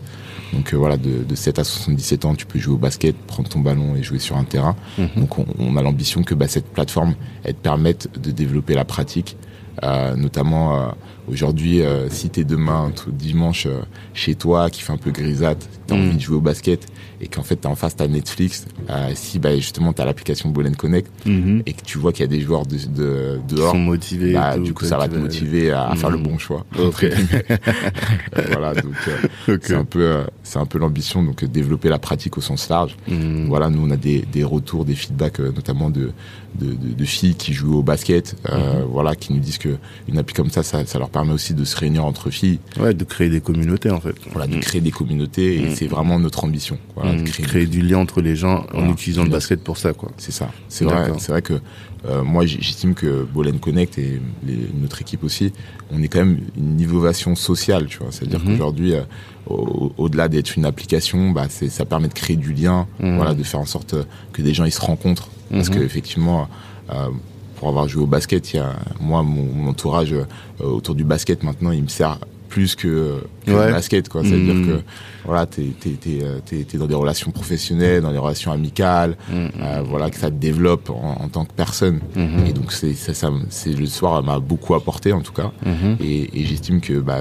Donc 0.53 0.73
euh, 0.73 0.77
voilà, 0.77 0.97
de, 0.97 1.23
de 1.23 1.35
7 1.35 1.59
à 1.59 1.63
77 1.63 2.25
ans, 2.25 2.35
tu 2.35 2.45
peux 2.45 2.59
jouer 2.59 2.73
au 2.73 2.77
basket, 2.77 3.15
prendre 3.15 3.47
ton 3.47 3.59
ballon 3.59 3.95
et 3.95 4.03
jouer 4.03 4.19
sur 4.19 4.35
un 4.37 4.43
terrain. 4.43 4.75
Mhm. 4.97 5.07
Donc 5.15 5.39
on, 5.39 5.45
on 5.57 5.77
a 5.77 5.81
l'ambition 5.81 6.21
que 6.23 6.35
bah, 6.35 6.47
cette 6.49 6.65
plateforme, 6.67 7.15
elle 7.43 7.53
te 7.53 7.59
permette 7.61 8.09
de 8.21 8.31
développer 8.31 8.73
la 8.75 8.83
pratique. 8.85 9.37
Euh, 9.83 10.15
notamment 10.15 10.75
euh, 10.75 10.89
aujourd'hui, 11.27 11.81
euh, 11.81 12.09
si 12.09 12.29
t'es 12.29 12.43
demain, 12.43 12.91
tout 12.95 13.11
dimanche, 13.11 13.65
euh, 13.65 13.81
chez 14.13 14.35
toi, 14.35 14.69
qui 14.69 14.81
fait 14.81 14.91
un 14.91 14.97
peu 14.97 15.11
grisâtre, 15.11 15.65
t'as 15.87 15.95
Mhm. 15.95 16.01
envie 16.07 16.15
de 16.17 16.21
jouer 16.21 16.35
au 16.35 16.41
basket 16.41 16.87
et 17.21 17.27
qu'en 17.27 17.41
fait 17.43 17.55
t'es 17.55 17.67
en 17.67 17.75
face 17.75 17.95
t'as 17.95 18.07
Netflix, 18.07 18.65
euh, 18.89 19.11
si 19.15 19.39
bah, 19.39 19.55
justement 19.55 19.93
t'as 19.93 20.03
l'application 20.05 20.49
Ball 20.49 20.75
Connect 20.75 21.09
Mhm. 21.25 21.63
et 21.65 21.73
que 21.73 21.83
tu 21.83 21.97
vois 21.99 22.11
qu'il 22.11 22.21
y 22.21 22.25
a 22.25 22.27
des 22.27 22.41
joueurs 22.41 22.65
de, 22.65 22.75
de, 22.75 23.39
Qui 23.47 23.55
dehors, 23.55 23.71
sont 23.71 23.79
motivés. 23.79 24.33
bah, 24.33 24.53
tout, 24.55 24.63
du 24.63 24.73
coup, 24.73 24.83
ça 24.85 24.97
va 24.97 25.07
te 25.07 25.15
motiver 25.15 25.71
à, 25.71 25.87
à 25.89 25.95
faire 25.95 26.09
le 26.09 26.17
Mhm. 26.17 26.23
bon 26.23 26.37
choix. 26.37 26.65
Ok. 26.77 27.05
voilà, 28.49 28.73
donc 28.75 28.93
euh, 29.07 29.53
Ok. 29.55 29.59
c'est 29.63 29.75
un 29.75 29.85
peu, 29.85 30.01
euh, 30.01 30.23
c'est 30.43 30.59
un 30.59 30.65
peu 30.65 30.79
l'ambition, 30.79 31.23
donc 31.23 31.43
développer 31.45 31.89
la 31.89 31.99
pratique 31.99 32.37
au 32.37 32.41
sens 32.41 32.69
large. 32.69 32.95
Mhm. 33.07 33.45
Voilà, 33.47 33.69
nous 33.69 33.85
on 33.87 33.91
a 33.91 33.97
des, 33.97 34.19
des 34.31 34.43
retours, 34.43 34.85
des 34.85 34.95
feedbacks, 34.95 35.39
euh, 35.39 35.51
notamment 35.55 35.89
de, 35.89 36.11
de, 36.59 36.73
de, 36.73 36.93
de 36.93 37.05
filles 37.05 37.35
qui 37.35 37.53
jouent 37.53 37.77
au 37.77 37.81
basket, 37.83 38.35
euh, 38.49 38.83
voilà, 38.89 39.15
qui 39.15 39.33
nous 39.33 39.39
disent 39.39 39.57
que 39.57 39.77
une 40.07 40.17
appli 40.17 40.33
comme 40.33 40.49
ça, 40.49 40.63
ça, 40.63 40.85
ça 40.85 40.99
leur 40.99 41.09
permet 41.09 41.31
aussi 41.33 41.53
de 41.53 41.63
se 41.63 41.75
réunir 41.77 42.05
entre 42.05 42.29
filles, 42.29 42.59
Ouais, 42.79 42.93
de 42.93 43.03
créer 43.03 43.29
des 43.29 43.41
communautés 43.41 43.89
en 43.89 43.99
fait. 44.01 44.15
voilà, 44.31 44.47
de 44.47 44.55
Mhm. 44.55 44.59
créer 44.61 44.81
des 44.81 44.91
communautés, 44.91 45.57
et 45.57 45.61
Mhm. 45.67 45.75
c'est 45.75 45.87
vraiment 45.87 46.19
notre 46.19 46.43
ambition, 46.43 46.77
voilà, 46.95 47.13
de 47.13 47.19
Mhm. 47.21 47.25
créer, 47.27 47.65
du 47.67 47.81
lien 47.81 47.97
entre 47.99 48.21
les 48.21 48.35
gens 48.35 48.65
en 48.73 48.89
utilisant 48.91 49.23
le 49.23 49.29
basket 49.29 49.63
pour 49.63 49.77
ça 49.77 49.93
quoi. 49.93 50.11
C'est 50.17 50.31
ça. 50.33 50.49
C'est 50.67 50.85
vrai. 50.85 51.11
C'est 51.19 51.31
vrai 51.31 51.41
que 51.41 51.59
euh, 52.05 52.23
moi 52.23 52.45
j'estime 52.47 52.95
que 52.95 53.23
Ball 53.23 53.51
Connect 53.59 53.97
et 53.99 54.19
les- 54.45 54.67
notre 54.81 55.01
équipe 55.01 55.23
aussi, 55.23 55.53
on 55.91 56.01
est 56.01 56.07
quand 56.07 56.19
même 56.19 56.39
une 56.57 56.79
innovation 56.81 57.35
sociale, 57.35 57.85
tu 57.87 57.99
vois. 57.99 58.07
C'est-à-dire 58.11 58.39
Mhm. 58.39 58.45
qu'aujourd'hui, 58.53 58.93
euh, 58.93 59.01
au- 59.47 59.91
au-delà 59.97 60.27
d'être 60.27 60.55
une 60.57 60.65
application, 60.65 61.29
bah 61.31 61.47
ça 61.49 61.85
permet 61.85 62.07
de 62.07 62.13
créer 62.13 62.35
du 62.37 62.53
lien, 62.53 62.87
Mhm. 62.99 63.15
voilà, 63.17 63.33
de 63.33 63.43
faire 63.43 63.59
en 63.59 63.65
sorte 63.65 63.95
que 64.33 64.41
des 64.41 64.53
gens 64.53 64.65
ils 64.65 64.71
se 64.71 64.81
rencontrent, 64.81 65.29
parce 65.51 65.69
Mhm. 65.69 65.75
que 65.75 65.79
effectivement. 65.81 66.47
euh, 66.91 67.09
pour 67.57 67.69
avoir 67.69 67.87
joué 67.87 68.01
au 68.01 68.07
basket, 68.07 68.53
il 68.53 68.57
y 68.57 68.59
a 68.59 68.73
moi 68.99 69.21
mon, 69.21 69.43
mon 69.43 69.69
entourage 69.69 70.13
euh, 70.13 70.25
autour 70.59 70.95
du 70.95 71.03
basket 71.03 71.43
maintenant, 71.43 71.69
il 71.71 71.83
me 71.83 71.87
sert 71.89 72.17
plus 72.49 72.73
que, 72.75 73.21
que 73.45 73.51
Ouais. 73.51 73.67
le 73.67 73.71
basket 73.73 74.09
quoi. 74.09 74.23
C'est-à-dire 74.23 74.55
Mhm. 74.55 74.65
que 74.65 74.81
voilà, 75.23 75.45
t'es 75.45 75.67
t'es 75.79 75.91
t'es 75.91 76.19
euh, 76.23 76.39
t'es 76.43 76.63
t'es 76.63 76.79
dans 76.79 76.87
des 76.87 76.95
relations 76.95 77.29
professionnelles, 77.29 78.01
dans 78.01 78.11
des 78.11 78.17
relations 78.17 78.51
amicales, 78.51 79.15
Mhm. 79.31 79.49
euh, 79.61 79.83
voilà 79.85 80.09
que 80.09 80.17
ça 80.17 80.31
te 80.31 80.35
développe 80.37 80.89
en, 80.89 81.17
en 81.23 81.27
tant 81.29 81.45
que 81.45 81.53
personne 81.53 81.99
et 82.47 82.51
donc 82.51 82.71
c'est 82.73 82.95
ça, 82.95 83.13
ça 83.13 83.29
c'est 83.51 83.73
le 83.73 83.85
soir 83.85 84.23
m'a 84.23 84.39
beaucoup 84.39 84.73
apporté 84.73 85.13
en 85.13 85.21
tout 85.21 85.33
cas 85.33 85.51
et, 85.99 86.41
et 86.41 86.45
j'estime 86.45 86.81
que 86.81 86.99
bah 86.99 87.19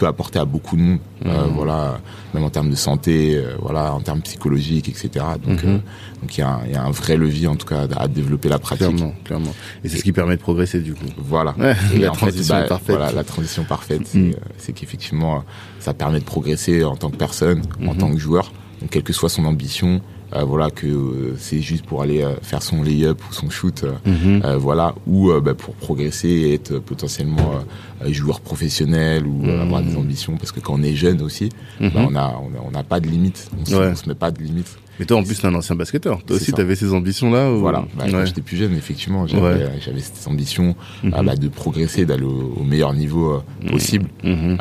peut 0.00 0.06
apporter 0.06 0.38
à 0.38 0.46
beaucoup 0.46 0.76
de 0.76 0.82
monde 0.82 0.98
euh, 1.26 1.44
Mhm. 1.46 1.52
voilà 1.54 2.00
même 2.32 2.44
en 2.44 2.50
termes 2.50 2.70
de 2.70 2.74
santé 2.88 3.34
euh, 3.36 3.54
voilà 3.60 3.92
en 3.92 4.00
termes 4.00 4.22
psychologiques 4.22 4.88
etc 4.88 5.08
donc 5.46 5.62
Mhm. 5.62 5.70
euh, 5.70 5.78
donc 6.22 6.36
il 6.36 6.40
y, 6.40 6.42
a 6.42 6.48
un- 6.48 6.60
il 6.66 6.72
y 6.72 6.74
a 6.74 6.82
un 6.82 6.90
vrai 6.90 7.16
levier 7.18 7.48
en 7.48 7.56
tout 7.56 7.66
cas 7.66 7.86
à 7.96 8.08
développer 8.08 8.48
la 8.48 8.58
pratique 8.58 8.86
Clairement, 8.88 9.14
clairement. 9.24 9.54
Et 9.84 9.88
c'est 9.88 9.98
ce 9.98 10.02
qui 10.04 10.12
permet 10.12 10.36
de 10.36 10.40
progresser 10.42 10.80
du 10.80 10.94
coup. 10.94 11.04
voilà. 11.18 11.54
Ouais, 11.58 11.74
Et 11.94 11.98
la 11.98 12.10
en 12.10 12.14
fait, 12.14 12.26
transition 12.26 12.54
bah, 12.54 12.62
parfaite. 12.68 12.96
Voilà, 12.96 13.12
la 13.12 13.24
transition 13.24 13.64
parfaite, 13.64 14.02
c'est 14.04 14.18
Mm. 14.18 14.30
euh, 14.30 14.34
c'est 14.58 14.72
qu'effectivement, 14.74 15.44
ça 15.78 15.92
permet 15.94 16.18
de 16.20 16.24
progresser 16.24 16.84
en 16.84 16.96
tant 16.96 17.10
que 17.10 17.16
personne, 17.16 17.62
en 17.86 17.94
tant 17.94 18.10
que 18.12 18.18
joueur, 18.18 18.52
donc 18.80 18.90
quelle 18.90 19.02
que 19.02 19.12
soit 19.14 19.28
son 19.30 19.44
ambition. 19.46 20.00
Euh, 20.34 20.44
voilà 20.44 20.70
que 20.70 20.86
euh, 20.86 21.36
c'est 21.38 21.60
juste 21.60 21.84
pour 21.86 22.02
aller 22.02 22.22
euh, 22.22 22.34
faire 22.42 22.62
son 22.62 22.82
lay-up 22.82 23.20
ou 23.28 23.32
son 23.32 23.50
shoot, 23.50 23.84
euh, 23.84 23.92
Mhm. 24.06 24.56
voilà, 24.56 24.94
ou 25.06 25.32
bah, 25.40 25.54
pour 25.54 25.74
progresser 25.74 26.28
et 26.28 26.54
être 26.54 26.78
potentiellement 26.78 27.64
joueur 28.06 28.40
professionnel 28.40 29.26
ou 29.26 29.42
Mhm. 29.44 29.60
avoir 29.60 29.82
des 29.82 29.96
ambitions, 29.96 30.36
parce 30.36 30.52
que 30.52 30.60
quand 30.60 30.74
on 30.78 30.82
est 30.82 30.94
jeune 30.94 31.20
aussi, 31.22 31.50
Mhm. 31.80 31.90
bah, 31.90 32.00
on 32.08 32.14
a 32.14 32.26
on 32.42 32.58
a- 32.58 32.62
on 32.66 32.70
n'a 32.70 32.82
pas 32.84 33.00
de 33.00 33.08
limite, 33.08 33.50
on, 33.58 33.72
Ouais. 33.74 33.88
on 33.92 33.94
se 33.96 34.08
met 34.08 34.14
pas 34.14 34.30
de 34.30 34.42
limite. 34.42 34.76
Mais 35.00 35.06
toi 35.06 35.16
en 35.16 35.22
plus 35.24 35.40
t'es 35.40 35.46
un 35.46 35.54
ancien 35.54 35.74
basketteur. 35.74 36.22
Toi 36.24 36.36
aussi 36.36 36.52
t'avais 36.52 36.76
ces 36.76 36.92
ambitions 36.92 37.30
là 37.32 37.50
Voilà, 37.50 37.86
bah, 37.96 38.04
quand 38.10 38.18
ouais. 38.18 38.26
j'étais 38.26 38.42
plus 38.42 38.58
jeune, 38.58 38.74
effectivement, 38.76 39.26
j'avais 39.26 39.42
Ouais. 39.42 39.62
euh, 39.62 39.98
cette 39.98 40.28
ambition 40.28 40.76
Mhm. 41.02 41.14
euh, 41.14 41.22
bah, 41.22 41.36
de 41.36 41.48
progresser, 41.48 42.04
d'aller 42.04 42.24
au, 42.24 42.54
au 42.60 42.62
meilleur 42.64 42.92
niveau 42.92 43.30
euh, 43.32 43.40
possible, 43.70 44.06
Mhm. 44.22 44.58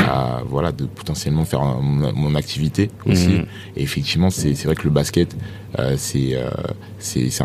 voilà, 0.48 0.72
de 0.72 0.86
potentiellement 0.86 1.44
faire 1.44 1.62
un- 1.62 1.82
mon, 1.82 2.13
mon 2.13 2.36
activité 2.36 2.90
aussi. 3.06 3.28
Mhm. 3.28 3.46
Et 3.75 3.84
effectivement, 3.84 4.30
c'est 4.30 4.54
vrai 4.63 4.75
que 4.75 4.84
le 4.86 4.92
basket, 4.92 5.36
euh, 5.78 5.96
c'est 5.98 6.36
euh, 6.36 6.50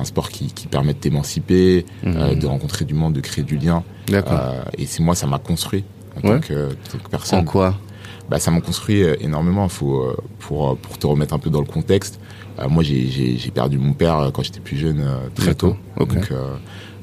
un 0.00 0.04
sport 0.04 0.28
qui, 0.30 0.52
qui 0.52 0.68
permet 0.68 0.95
de 0.95 0.99
t'émanciper, 0.99 1.85
Mhm. 2.04 2.38
de 2.38 2.47
rencontrer 2.47 2.85
du 2.85 2.95
monde, 2.95 3.12
de 3.12 3.21
créer 3.21 3.42
du 3.45 3.57
lien. 3.57 3.83
Et 4.78 4.87
c'est 4.87 5.02
moi, 5.02 5.16
ça 5.16 5.26
m'a 5.26 5.38
construit 5.40 5.83
en 6.16 6.28
Ouais. 6.28 6.35
tant, 6.40 6.47
que, 6.47 6.68
tant 6.92 6.99
que 6.99 7.07
En 7.07 7.11
personne. 7.11 7.45
quoi? 7.45 7.75
Bah, 8.30 8.38
ça 8.38 8.50
m'a 8.50 8.61
construit 8.61 9.02
énormément. 9.21 9.68
Faut 9.68 10.14
pour 10.38 10.78
pour 10.78 10.97
te 10.97 11.07
remettre 11.07 11.35
un 11.35 11.38
peu 11.38 11.50
dans 11.50 11.61
le 11.61 11.66
contexte. 11.66 12.18
Euh, 12.58 12.68
moi, 12.68 12.82
j'ai 12.82 13.50
perdu 13.52 13.78
mon 13.78 13.92
père 13.92 14.18
euh, 14.18 14.30
quand 14.30 14.42
j'étais 14.42 14.61
plus 14.61 14.76
jeune, 14.76 15.00
euh, 15.00 15.28
très 15.34 15.54
tôt. 15.54 15.76
D'accord, 15.99 16.08
ok. 16.08 16.14
Donc 16.14 16.30
euh, 16.30 16.56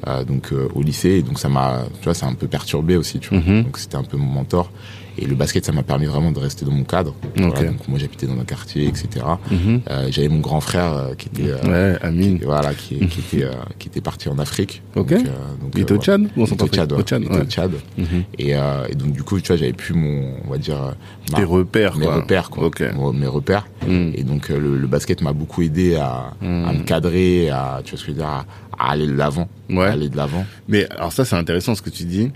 euh, 0.08 0.24
donc 0.24 0.52
euh, 0.52 0.68
au 0.74 0.82
lycée, 0.82 1.10
et 1.10 1.22
donc 1.22 1.40
ça 1.40 1.50
m'a, 1.50 1.84
tu 2.00 2.06
vois, 2.06 2.14
ça 2.14 2.26
a 2.26 2.30
un 2.30 2.34
peu 2.34 2.48
perturbé 2.48 2.96
aussi, 2.96 3.20
tu 3.20 3.30
vois. 3.30 3.40
Mhm. 3.40 3.64
Donc 3.64 3.78
c'était 3.78 3.98
un 3.98 4.04
peu 4.04 4.18
mon 4.18 4.26
mentor. 4.32 4.72
Et 5.18 5.26
le 5.26 5.36
basket, 5.36 5.66
ça 5.66 5.72
m'a 5.74 5.84
permis 5.84 6.06
vraiment 6.06 6.32
de 6.32 6.40
rester 6.40 6.66
dans 6.66 6.72
mon 6.72 6.84
cadre. 6.86 7.14
Voilà, 7.36 7.64
donc 7.64 7.88
moi, 7.88 8.00
j'habitais 8.00 8.28
dans 8.28 8.40
un 8.40 8.46
quartier, 8.46 8.88
etc. 8.88 9.26
Mhm. 9.52 9.82
Euh, 9.90 10.08
J'avais 10.10 10.30
mon 10.30 10.40
grand 10.40 10.62
frère 10.62 10.94
euh, 10.94 11.14
qui 11.16 11.28
était 11.28 11.50
euh, 11.52 11.92
Ouais, 11.94 12.00
Amine. 12.02 12.40
qui- 12.40 12.46
voilà, 12.46 12.74
qui, 12.74 12.96
qui 13.08 13.20
était 13.20 13.44
euh, 13.46 13.52
qui 13.78 13.90
était 13.90 14.02
parti 14.02 14.30
en 14.30 14.40
Afrique. 14.40 14.82
Ok. 14.96 15.10
Donc, 15.10 15.26
euh, 15.28 15.30
donc, 15.62 15.72
Il 15.76 15.82
était 15.82 15.94
au 15.94 15.98
Tchad 15.98 16.22
ou 16.36 16.44
en 16.44 16.46
il 16.46 16.54
était 16.54 16.64
au 16.64 16.68
Tchad, 16.68 16.92
ouais. 16.94 17.00
Au 17.00 17.04
Tchad, 17.04 17.24
ouais. 17.24 17.42
au 17.42 17.46
Tchad. 17.46 17.72
Mhm. 17.98 18.06
Et, 18.40 18.56
euh, 18.56 18.88
et 18.90 18.96
donc 18.96 19.12
du 19.12 19.24
coup, 19.24 19.40
tu 19.42 19.48
vois, 19.48 19.58
j'avais 19.58 19.74
plus 19.74 19.94
mon, 19.94 20.34
on 20.48 20.50
va 20.52 20.58
dire, 20.58 20.96
ma- 21.32 21.38
Tes 21.40 21.44
repères 21.44 21.98
mes 21.98 22.06
quoi. 22.06 22.16
repères, 22.16 22.50
quoi. 22.50 22.66
Ok. 22.68 22.84
Mon- 22.96 23.12
mes 23.14 23.28
repères. 23.28 23.68
Mhm. 23.88 24.14
Et 24.16 24.24
donc 24.24 24.50
euh, 24.50 24.58
le, 24.60 24.78
le 24.78 24.88
basket 24.88 25.22
m'a 25.22 25.34
beaucoup 25.34 25.62
aidé 25.62 25.96
à, 25.98 26.34
Mhm. 26.42 26.66
à 26.68 26.74
me 26.74 26.84
cadrer, 26.84 27.50
à, 27.50 27.82
tu 27.84 27.92
vois 27.92 28.00
ce 28.00 28.04
que 28.06 28.12
je 28.12 28.16
veux 28.16 28.18
dire, 28.18 28.28
à, 28.30 28.46
à 28.80 28.92
aller 28.92 29.08
de 29.08 29.14
l'avant, 29.14 29.50
Ouais. 29.70 29.88
aller 29.88 30.10
de 30.10 30.16
l'avant. 30.18 30.46
Mais 30.70 30.88
alors 30.92 31.12
ça 31.12 31.26
c'est 31.26 31.36
intéressant 31.36 31.76
ce 31.76 31.82
que 31.82 31.90
tu 31.90 32.04
dis. 32.06 32.32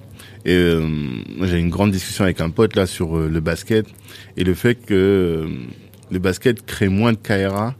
Et 0.45 0.53
euh, 0.55 0.87
j'ai 1.43 1.57
une 1.57 1.69
grande 1.69 1.91
discussion 1.91 2.23
avec 2.23 2.39
un 2.39 2.49
pote 2.51 2.75
là 2.75 2.85
sur 2.85 3.17
euh, 3.17 3.27
le 3.27 3.39
basket 3.39 3.87
et 4.37 4.43
le 4.43 4.53
fait 4.53 4.75
que 4.75 4.93
euh, 4.93 5.47
le 6.11 6.19
basket 6.19 6.65
crée 6.65 6.87
moins 6.87 7.13
de 7.13 7.17
KRA 7.17 7.75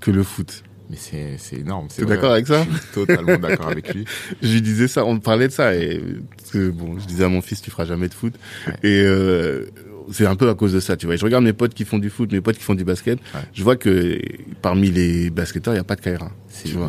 que 0.00 0.10
le 0.10 0.22
foot. 0.24 0.64
Mais 0.90 0.96
c'est 0.98 1.36
c'est 1.38 1.58
énorme. 1.58 1.86
T'es 1.94 2.04
d'accord 2.04 2.32
avec 2.32 2.48
ça 2.48 2.66
Je 2.68 2.76
suis 2.78 2.88
totalement 2.94 3.38
d'accord 3.38 3.68
avec 3.68 3.94
lui. 3.94 4.04
Je 4.42 4.52
lui 4.52 4.60
disais 4.60 4.88
ça, 4.88 5.04
on 5.04 5.20
parlait 5.20 5.46
de 5.46 5.52
ça 5.52 5.76
et 5.76 6.02
parce 6.36 6.50
que, 6.50 6.70
bon, 6.70 6.98
je 6.98 7.06
disais 7.06 7.22
à 7.22 7.28
mon 7.28 7.40
fils 7.42 7.62
tu 7.62 7.70
feras 7.70 7.84
jamais 7.84 8.08
de 8.08 8.14
foot 8.14 8.34
et 8.82 9.02
euh, 9.04 9.66
c'est 10.10 10.26
un 10.26 10.34
peu 10.34 10.48
à 10.48 10.56
cause 10.56 10.72
de 10.72 10.80
ça, 10.80 10.96
tu 10.96 11.06
vois. 11.06 11.14
Et 11.14 11.18
je 11.18 11.24
regarde 11.24 11.44
mes 11.44 11.52
potes 11.52 11.74
qui 11.74 11.84
font 11.84 11.98
du 12.00 12.10
foot, 12.10 12.32
mes 12.32 12.40
potes 12.40 12.56
qui 12.56 12.64
font 12.64 12.74
du 12.74 12.82
basket, 12.84 13.20
Ouais. 13.34 13.40
je 13.52 13.62
vois 13.62 13.76
que 13.76 14.20
parmi 14.62 14.90
les 14.90 15.30
basketteurs, 15.30 15.74
il 15.74 15.76
y 15.76 15.80
a 15.80 15.84
pas 15.84 15.94
de 15.94 16.00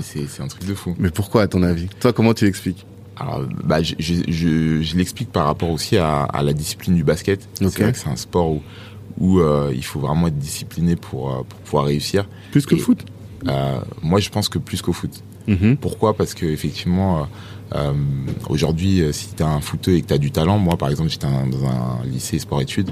c'est 0.01 0.27
c'est 0.27 0.41
un 0.41 0.47
truc 0.47 0.65
de 0.65 0.73
fou. 0.73 0.95
Mais 0.97 1.11
pourquoi 1.11 1.43
à 1.43 1.47
ton 1.47 1.61
avis? 1.61 1.87
Toi, 1.99 2.11
comment 2.11 2.33
tu 2.33 2.45
l'expliques? 2.45 2.87
Alors, 3.17 3.43
bah, 3.63 3.83
je, 3.83 3.95
je, 3.99 4.15
je, 4.27 4.81
je 4.81 4.95
l'explique 4.97 5.31
par 5.31 5.45
rapport 5.45 5.69
aussi 5.69 5.97
à, 5.97 6.23
à 6.23 6.41
la 6.43 6.53
discipline 6.53 6.95
du 6.95 7.03
basket. 7.03 7.47
Ok. 7.61 7.69
C'est 7.71 7.83
vrai 7.83 7.91
que 7.91 7.97
c'est 7.97 8.09
un 8.09 8.15
sport 8.15 8.49
où, 8.51 8.61
où 9.19 9.39
euh, 9.39 9.71
il 9.75 9.83
faut 9.83 9.99
vraiment 9.99 10.27
être 10.27 10.39
discipliné 10.39 10.95
pour, 10.95 11.31
euh, 11.31 11.43
pour 11.47 11.59
pouvoir 11.59 11.85
réussir. 11.85 12.27
Plus 12.51 12.65
que 12.65 12.75
le 12.75 12.81
foot 12.81 13.05
Euh, 13.47 13.79
moi, 14.01 14.19
je 14.19 14.29
pense 14.29 14.49
que 14.49 14.59
plus 14.59 14.81
qu'au 14.81 14.93
foot. 14.93 15.11
Mhm. 15.47 15.77
Pourquoi? 15.77 16.15
Parce 16.15 16.33
que 16.35 16.45
effectivement, 16.45 17.27
euh, 17.75 17.93
aujourd'hui, 18.49 19.01
si 19.11 19.29
t'es 19.33 19.43
un 19.43 19.59
footeux 19.61 19.95
et 19.95 20.01
que 20.01 20.07
t'as 20.07 20.17
du 20.19 20.31
talent, 20.31 20.57
moi, 20.59 20.77
par 20.77 20.89
exemple, 20.89 21.09
j'étais 21.09 21.27
dans 21.27 21.65
un 21.67 22.05
lycée 22.05 22.39
sport-études. 22.39 22.91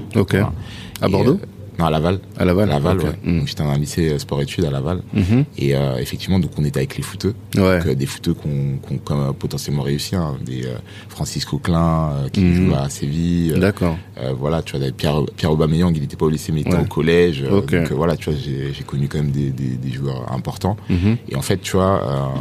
À 1.00 1.08
Bordeaux? 1.08 1.40
Non, 1.80 1.86
à 1.86 1.90
Laval. 1.90 2.20
À 2.38 2.44
Laval 2.44 2.70
À 2.70 2.74
Laval, 2.74 2.98
Ok. 2.98 3.04
ouais. 3.04 3.32
Donc, 3.38 3.46
j'étais 3.48 3.62
dans 3.62 3.70
un 3.70 3.78
lycée 3.78 4.10
euh, 4.10 4.18
sport-études 4.18 4.64
à 4.66 4.70
Laval. 4.70 5.02
Mhm. 5.14 5.44
Et 5.58 5.74
euh, 5.74 5.96
effectivement, 5.98 6.38
donc 6.38 6.50
on 6.58 6.64
était 6.64 6.78
avec 6.78 6.96
les 6.96 7.02
footeux. 7.02 7.34
Ouais. 7.56 7.78
Donc, 7.78 7.86
euh, 7.86 7.94
des 7.94 8.06
footeux 8.06 8.34
qu'on 8.34 9.20
a 9.28 9.32
potentiellement 9.32 9.82
réussi, 9.82 10.14
hein, 10.16 10.36
des 10.44 10.64
euh, 10.66 10.74
Francis 11.08 11.44
Coquelin 11.44 12.10
euh, 12.12 12.28
qui 12.28 12.40
Mhm. 12.42 12.54
joue 12.68 12.74
à 12.74 12.88
Séville. 12.90 13.54
D'accord. 13.58 13.96
voilà, 14.38 14.60
tu 14.62 14.76
vois, 14.76 14.86
Pierre 14.92 15.22
Pierre 15.36 15.52
Aubameyang, 15.52 15.92
il 15.96 16.02
était 16.04 16.16
pas 16.16 16.26
au 16.26 16.30
lycée 16.30 16.52
mais 16.52 16.60
il 16.60 16.66
était 16.66 16.76
Ouais. 16.76 16.82
au 16.82 16.86
collège. 16.86 17.42
Donc 17.42 17.72
voilà, 17.92 18.16
tu 18.16 18.30
vois, 18.30 18.38
j'ai 18.38 18.84
connu 18.84 19.08
quand 19.08 19.18
même 19.18 19.30
des, 19.30 19.50
des, 19.50 19.76
des 19.76 19.92
joueurs 19.92 20.30
importants. 20.32 20.76
Mhm. 20.90 21.16
Et 21.30 21.36
en 21.36 21.42
fait, 21.42 21.58
tu 21.58 21.72
vois, 21.72 22.32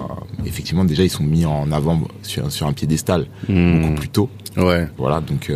effectivement, 0.45 0.83
déjà 0.83 1.03
ils 1.03 1.09
sont 1.09 1.23
mis 1.23 1.45
en 1.45 1.71
avant 1.71 2.01
sur, 2.21 2.51
sur 2.51 2.67
un 2.67 2.73
piédestal 2.73 3.25
Mhm. 3.47 3.81
beaucoup 3.81 3.95
plus 3.95 4.09
tôt. 4.09 4.29
Ouais. 4.57 4.87
Voilà, 4.97 5.21
donc 5.21 5.51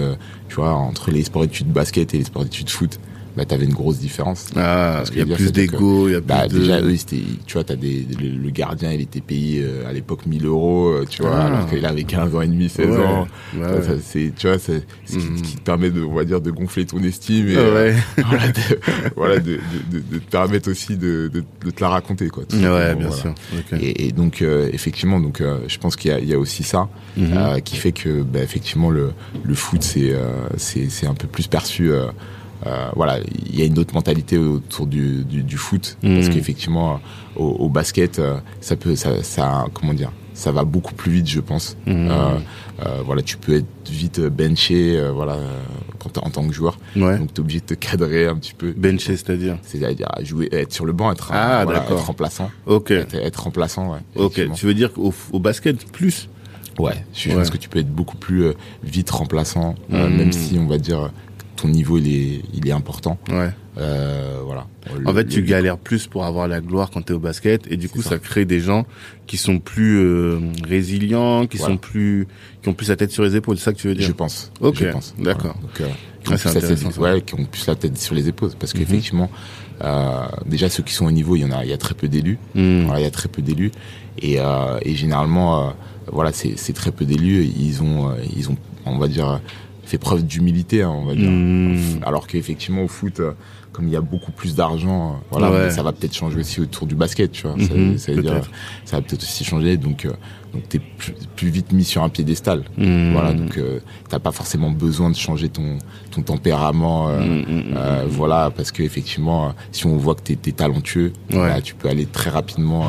tu 0.50 0.56
vois, 0.56 0.72
entre 0.74 1.12
les 1.12 1.24
sports 1.24 1.44
études 1.44 1.68
basket 1.68 2.14
et 2.14 2.18
les 2.20 2.24
sports 2.24 2.46
études 2.46 2.70
foot, 2.70 3.00
bah 3.36 3.46
t'avais 3.46 3.66
une 3.66 3.74
grosse 3.74 3.98
différence. 4.00 4.46
Ah, 4.56 4.96
Parce 4.98 5.10
que 5.10 5.16
il 5.20 5.28
y 5.28 5.34
a 5.34 5.36
plus 5.36 5.52
d'ego, 5.52 6.08
il 6.08 6.12
y 6.12 6.16
a 6.16 6.20
plus 6.22 6.28
Bah 6.28 6.48
de... 6.48 6.60
déjà 6.60 6.82
eux 6.82 6.96
c'était 6.96 7.22
tu 7.48 7.54
vois 7.54 7.64
t'as 7.64 7.76
des 7.76 8.06
le, 8.22 8.30
le 8.38 8.50
gardien 8.52 8.92
il 8.92 9.02
était 9.02 9.22
payé 9.22 9.64
euh, 9.64 9.88
à 9.90 9.94
l'époque 9.94 10.26
1000 10.26 10.46
euros 10.46 10.90
euh, 10.90 11.06
tu 11.10 11.22
vois 11.24 11.36
Ah. 11.36 11.46
alors 11.48 11.70
qu'il 11.70 11.86
avait 11.86 12.04
15 12.04 12.36
ans 12.36 12.42
et 12.42 12.48
demi 12.48 12.70
16 12.70 12.88
Ouais, 12.90 12.98
ans 13.04 13.28
ouais, 13.56 13.64
Ça, 13.64 13.84
ça, 13.84 13.94
c'est 14.04 14.32
tu 14.36 14.48
vois 14.48 14.60
c'est 14.60 14.84
ce 15.06 15.18
qui, 15.18 15.26
Mhm. 15.26 15.42
qui 15.42 15.56
te 15.56 15.62
permet 15.62 15.90
de 15.90 16.02
on 16.04 16.14
va 16.14 16.26
dire 16.26 16.42
de 16.42 16.52
gonfler 16.52 16.86
ton 16.86 17.02
estime 17.04 17.48
et 17.48 17.56
Ah 17.56 17.60
euh, 17.60 17.92
ouais. 17.92 17.96
voilà 18.28 18.48
de, 18.48 18.62
voilà 19.16 19.40
de, 19.40 19.60
de, 19.92 20.00
de, 20.00 20.20
te 20.20 20.30
permettre 20.30 20.70
aussi 20.70 20.96
de, 20.98 21.32
de, 21.34 21.72
te 21.72 21.82
la 21.82 21.90
raconter 21.90 22.30
quoi 22.30 22.44
Ouais, 22.54 22.60
bien 22.60 22.94
voilà. 23.08 23.12
sûr. 23.12 23.34
Ok. 23.54 23.80
Et, 23.82 24.08
et 24.08 24.12
donc 24.12 24.42
euh, 24.42 24.70
effectivement 24.74 25.20
donc 25.20 25.42
euh, 25.42 25.58
je 25.68 25.78
pense 25.80 25.96
qu'il 25.96 26.12
y 26.12 26.14
a, 26.14 26.20
il 26.20 26.28
y 26.30 26.34
a 26.34 26.40
aussi 26.40 26.64
ça 26.64 26.88
Mhm. 27.18 27.32
euh, 27.38 27.60
qui 27.60 27.76
fait 27.78 27.92
que 27.92 28.22
bah, 28.24 28.42
effectivement 28.42 28.90
le 28.90 29.12
le 29.44 29.56
foot 29.56 29.82
c'est 29.84 30.12
euh, 30.14 30.32
c'est 30.58 30.90
c'est 30.90 31.06
un 31.08 31.14
peu 31.14 31.28
plus 31.28 31.48
perçu 31.48 31.92
euh, 31.92 32.08
euh, 32.66 32.90
voilà 32.96 33.20
il 33.50 33.58
y 33.60 33.62
a 33.62 33.66
une 33.66 33.78
autre 33.80 33.94
mentalité 33.94 34.38
autour 34.38 34.88
du 34.88 35.24
du, 35.26 35.44
du 35.44 35.58
foot 35.58 35.98
parce 36.02 36.28
Mhm. 36.28 36.34
qu'effectivement 36.34 37.02
au, 37.36 37.46
au 37.46 37.70
basket 37.70 38.20
euh, 38.20 38.38
ça 38.62 38.76
peut 38.76 38.96
ça 38.96 39.22
ça 39.24 39.66
comment 39.74 39.94
dire 39.94 40.12
ça 40.34 40.52
va 40.52 40.64
beaucoup 40.64 40.94
plus 40.96 41.12
vite 41.12 41.28
je 41.30 41.40
pense 41.40 41.78
Mhm. 41.86 42.08
euh, 42.10 42.40
euh, 42.86 43.02
voilà 43.06 43.22
tu 43.22 43.38
peux 43.38 43.56
être 43.58 43.66
vite 43.90 44.20
benché 44.22 44.98
euh, 44.98 45.12
voilà 45.12 45.38
quand 46.00 46.18
en 46.18 46.30
tant 46.30 46.48
que 46.48 46.54
joueur 46.54 46.78
Ouais. 46.96 47.18
donc 47.20 47.34
t'es 47.34 47.40
obligé 47.42 47.60
de 47.60 47.66
te 47.66 47.74
cadrer 47.76 48.28
un 48.28 48.36
petit 48.38 48.54
peu 48.54 48.74
Benché, 48.76 49.16
c'est-à-dire 49.18 49.58
c'est-à-dire 49.64 50.10
jouer 50.24 50.48
être 50.52 50.74
sur 50.74 50.86
le 50.86 50.94
banc 50.94 51.12
être 51.12 51.30
Ah, 51.32 51.64
voilà, 51.66 51.84
être 51.84 51.94
remplaçant 51.96 52.50
Ok. 52.66 52.92
être, 52.92 53.16
être 53.16 53.44
remplaçant 53.44 53.92
ouais 53.94 54.00
Ok. 54.16 54.40
Tu 54.56 54.66
veux 54.66 54.74
dire 54.74 54.92
qu'au 54.94 55.14
au 55.32 55.40
basket, 55.40 55.86
plus 55.92 56.30
Ouais, 56.80 57.06
je 57.14 57.30
Ouais. 57.30 57.36
pense 57.36 57.52
que 57.52 57.58
tu 57.58 57.70
peux 57.70 57.78
être 57.78 57.94
beaucoup 57.94 58.18
plus 58.18 58.46
euh, 58.46 58.54
vite 58.84 59.12
remplaçant, 59.12 59.76
euh, 59.92 60.10
Mhm. 60.10 60.16
même 60.18 60.32
si 60.32 60.58
on 60.58 60.66
va 60.66 60.80
dire 60.80 61.12
ton 61.56 61.68
niveau 61.68 61.98
il 61.98 62.08
est 62.08 62.42
il 62.54 62.68
est 62.68 62.72
important. 62.72 63.18
Ouais. 63.30 63.50
Euh, 63.78 64.40
voilà. 64.46 64.68
Le- 65.00 65.08
En 65.08 65.14
fait, 65.14 65.26
tu 65.26 65.42
galères 65.44 65.78
plus 65.80 66.06
pour 66.08 66.26
avoir 66.26 66.48
la 66.48 66.62
gloire 66.62 66.92
quand 66.92 67.02
t'es 67.02 67.14
au 67.14 67.20
basket, 67.20 67.66
et 67.72 67.78
du 67.78 67.90
coup, 67.90 68.02
ça. 68.04 68.12
ça. 68.12 68.20
crée 68.20 68.46
des 68.46 68.60
gens 68.60 68.86
qui 69.26 69.38
sont 69.38 69.58
plus 69.60 69.98
euh, 70.00 70.40
résilients, 70.68 71.48
qui 71.48 71.58
Voilà. 71.58 71.74
sont 71.74 71.78
plus, 71.78 72.28
qui 72.62 72.70
ont 72.70 72.74
plus 72.74 72.90
la 72.90 72.96
tête 72.96 73.12
sur 73.12 73.24
les 73.24 73.36
épaules. 73.36 73.58
C'est 73.58 73.64
ça 73.66 73.74
que 73.74 73.78
tu 73.80 73.88
veux 73.88 73.96
dire? 73.96 74.06
Je 74.08 74.12
pense. 74.12 74.52
Ok, 74.62 74.76
je 74.80 74.86
pense. 74.90 75.16
d'accord. 75.18 75.56
Voilà. 75.60 75.62
Donc, 75.62 75.82
euh, 75.82 75.86
qui 76.24 76.32
Ah, 76.32 76.50
ont 76.50 76.54
tête- 76.60 76.98
ouais, 77.00 77.22
qui 77.22 77.34
ont 77.36 77.46
plus 77.46 77.66
la 77.68 77.76
tête 77.76 77.98
sur 77.98 78.14
les 78.16 78.28
épaules, 78.28 78.52
parce 78.60 78.74
Mhm. 78.74 78.80
qu'effectivement, 78.82 79.30
euh, 79.84 80.26
déjà 80.46 80.70
ceux 80.70 80.84
qui 80.84 80.94
sont 80.94 81.06
au 81.06 81.12
niveau, 81.12 81.36
il 81.36 81.42
y 81.42 81.46
en 81.46 81.52
a, 81.52 81.64
il 81.66 81.70
y 81.70 81.74
a 81.74 81.78
très 81.78 81.96
peu 81.96 82.08
d'élus. 82.08 82.38
Hmm. 82.56 82.86
Voilà, 82.86 83.00
il 83.00 83.04
y 83.04 83.08
a 83.08 83.12
très 83.12 83.28
peu 83.30 83.42
d'élus, 83.42 83.72
et, 84.22 84.40
euh, 84.40 84.78
et 84.84 84.94
généralement, 84.96 85.70
euh, 85.70 85.72
voilà, 86.12 86.32
c'est 86.32 86.54
c'est 86.58 86.74
très 86.74 86.92
peu 86.92 87.06
d'élus. 87.06 87.44
Ils 87.58 87.82
ont, 87.82 88.12
ils 88.36 88.50
ont, 88.52 88.58
on 88.86 88.98
va 89.00 89.08
dire, 89.08 89.42
fait 89.86 89.98
preuve 89.98 90.24
d'humilité, 90.26 90.82
hein, 90.84 90.92
on 90.94 91.06
va 91.06 91.16
dire. 91.16 91.30
Hmm. 91.30 91.78
Alors 92.06 92.28
qu'effectivement 92.28 92.84
au 92.84 92.88
foot, 92.88 93.20
euh, 93.20 93.32
comme 93.72 93.88
il 93.88 93.94
y 93.94 93.96
a 93.98 94.02
beaucoup 94.02 94.32
plus 94.32 94.56
d'argent, 94.56 95.14
euh, 95.14 95.16
voilà, 95.32 95.52
Ouais. 95.52 95.72
ça 95.72 95.82
va 95.84 95.92
peut-être 95.92 96.16
changer 96.16 96.40
aussi 96.40 96.62
autour 96.62 96.86
du 96.88 96.96
basket, 96.96 97.32
tu 97.32 97.44
vois. 97.48 97.56
Ça- 97.60 97.74
Mhm, 97.74 97.98
ça, 97.98 98.12
veut 98.14 98.22
dire, 98.22 98.32
peut-être. 98.34 98.52
ça 98.86 98.98
va 98.98 99.02
peut-être 99.02 99.24
aussi 99.24 99.44
changer, 99.44 99.78
donc 99.78 100.06
euh, 100.06 100.12
donc 100.54 100.70
t'es 100.70 100.80
plus, 100.80 101.14
plus 101.36 101.50
vite 101.50 101.72
mis 101.74 101.84
sur 101.84 102.04
un 102.04 102.10
piédestal. 102.10 102.64
Hmm. 102.78 103.12
Voilà, 103.14 103.34
donc 103.34 103.58
euh, 103.58 103.80
t'as 104.10 104.20
pas 104.20 104.32
forcément 104.32 104.70
besoin 104.70 105.10
de 105.10 105.16
changer 105.16 105.50
ton 105.50 105.80
ton 106.12 106.22
tempérament, 106.22 107.10
euh, 107.10 107.20
Hmm, 108.06 108.08
voilà, 108.08 108.52
parce 108.56 108.72
que 108.72 108.84
effectivement, 108.84 109.54
si 109.72 109.86
on 109.88 109.98
voit 109.98 110.14
que 110.16 110.22
t'es 110.22 110.38
es 110.50 110.54
talentueux, 110.54 111.12
Ouais. 111.32 111.38
bah, 111.50 111.62
tu 111.62 111.74
peux 111.74 111.90
aller 111.90 112.06
très 112.06 112.30
rapidement, 112.30 112.86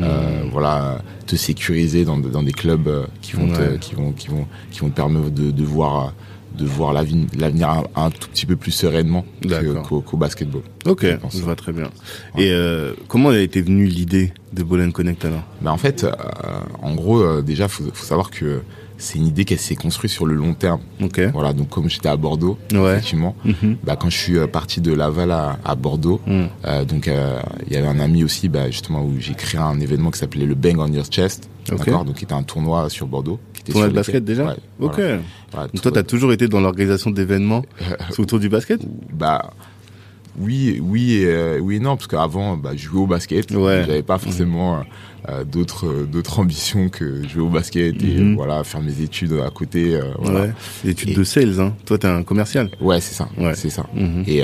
euh, 0.00 0.42
voilà, 0.52 0.98
te 1.26 1.34
sécuriser 1.36 2.04
dans 2.04 2.18
dans 2.18 2.42
des 2.42 2.52
clubs 2.52 3.06
qui 3.22 3.32
vont 3.32 3.48
te, 3.48 3.76
qui 3.78 3.94
vont 3.94 4.12
qui 4.12 4.28
vont 4.28 4.46
qui 4.70 4.80
vont 4.80 4.90
te 4.90 4.94
permettre 4.96 5.30
de 5.30 5.50
de 5.50 5.64
voir 5.64 6.12
de 6.56 6.64
voir 6.64 6.92
l'avenir 6.92 7.68
un, 7.68 7.84
un 7.96 8.10
tout 8.10 8.28
petit 8.28 8.46
peu 8.46 8.56
plus 8.56 8.70
sereinement 8.72 9.24
qu'au 9.88 10.00
qu'au 10.00 10.16
basketball. 10.16 10.62
Ok, 10.86 11.04
je 11.04 11.16
pense. 11.16 11.36
je 11.36 11.42
vois 11.42 11.56
très 11.56 11.72
bien. 11.72 11.90
Et 12.38 12.50
euh, 12.50 12.92
comment 13.08 13.30
a 13.30 13.38
été 13.38 13.60
venue 13.60 13.86
l'idée 13.86 14.32
de 14.52 14.62
Ball 14.62 14.90
Connect 14.92 15.24
alors? 15.24 15.42
Mais 15.62 15.70
en 15.70 15.76
fait, 15.76 16.04
euh, 16.04 16.10
en 16.82 16.94
gros, 16.94 17.20
euh, 17.20 17.42
déjà, 17.42 17.68
faut, 17.68 17.84
faut 17.92 18.04
savoir 18.04 18.30
que 18.30 18.60
c'est 18.98 19.18
une 19.18 19.26
idée 19.26 19.44
qui 19.44 19.56
s'est 19.58 19.74
construite 19.76 20.10
sur 20.10 20.24
le 20.24 20.34
long 20.34 20.54
terme. 20.54 20.80
Ok. 21.02 21.20
Voilà, 21.34 21.52
donc 21.52 21.68
comme 21.68 21.90
j'étais 21.90 22.08
à 22.08 22.16
Bordeaux, 22.16 22.56
Ouais. 22.72 22.92
effectivement, 22.92 23.36
Mhm. 23.44 23.76
bah, 23.84 23.96
quand 24.00 24.08
je 24.08 24.16
suis 24.16 24.38
euh, 24.38 24.46
parti 24.46 24.80
de 24.80 24.92
Laval 24.94 25.30
à, 25.32 25.58
à 25.64 25.74
Bordeaux, 25.74 26.20
euh, 26.64 26.84
donc 26.86 27.06
euh, 27.08 27.38
il 27.66 27.74
y 27.74 27.76
avait 27.76 27.88
un 27.88 28.00
ami 28.00 28.24
aussi, 28.24 28.48
bah, 28.48 28.70
justement, 28.70 29.02
où 29.04 29.14
j'ai 29.18 29.34
créé 29.34 29.60
un 29.60 29.78
événement 29.80 30.10
qui 30.10 30.18
s'appelait 30.18 30.46
le 30.46 30.54
Bang 30.54 30.78
on 30.78 30.86
Your 30.90 31.04
Chest, 31.10 31.50
d'accord, 31.68 32.04
donc 32.06 32.16
qui 32.16 32.24
était 32.24 32.32
un 32.32 32.42
tournoi 32.42 32.88
sur 32.88 33.06
Bordeaux. 33.06 33.38
Tournoi 33.72 33.86
sur 33.86 33.92
de 33.92 33.96
basket 33.96 34.24
déjà 34.24 34.44
Ouais, 34.46 34.56
Ok. 34.80 34.94
voilà. 34.96 35.18
Voilà, 35.52 35.68
Donc 35.68 35.80
toi, 35.82 35.92
t'as 35.92 36.02
toujours 36.02 36.32
été 36.32 36.48
dans 36.48 36.60
l'organisation 36.60 37.10
d'événements 37.10 37.62
autour 38.18 38.38
du 38.40 38.48
basket? 38.48 38.80
Bah 39.12 39.50
oui 40.38 40.80
oui 40.82 41.22
euh, 41.24 41.58
oui 41.60 41.76
et 41.76 41.80
non 41.80 41.96
parce 41.96 42.08
qu'avant 42.08 42.58
bah, 42.58 42.72
je 42.76 42.82
jouais 42.88 43.00
au 43.00 43.06
basket 43.06 43.50
Ouais. 43.52 43.84
j'avais 43.86 44.02
pas 44.02 44.18
forcément 44.18 44.76
euh, 44.76 44.80
euh, 45.30 45.44
d'autres 45.44 45.86
euh, 45.86 46.04
d'autres 46.04 46.38
ambitions 46.40 46.90
que 46.90 47.26
jouer 47.26 47.40
au 47.42 47.48
basket 47.48 48.02
et 48.02 48.18
euh, 48.18 48.34
voilà 48.36 48.62
faire 48.62 48.82
mes 48.82 49.00
études 49.00 49.32
à 49.32 49.48
côté 49.48 49.98
voilà. 50.18 50.40
Ouais. 50.42 50.52
Études 50.84 51.10
Et- 51.10 51.14
de 51.14 51.24
sales, 51.24 51.58
hein. 51.58 51.72
Toi, 51.86 51.96
t'es 51.96 52.06
un 52.08 52.22
commercial. 52.22 52.68
ouais 52.82 53.00
c'est 53.00 53.14
ça 53.14 53.28
Ouais. 53.38 53.54
c'est 53.54 53.70
ça 53.70 53.86
Mhm. 53.94 54.24
et, 54.26 54.42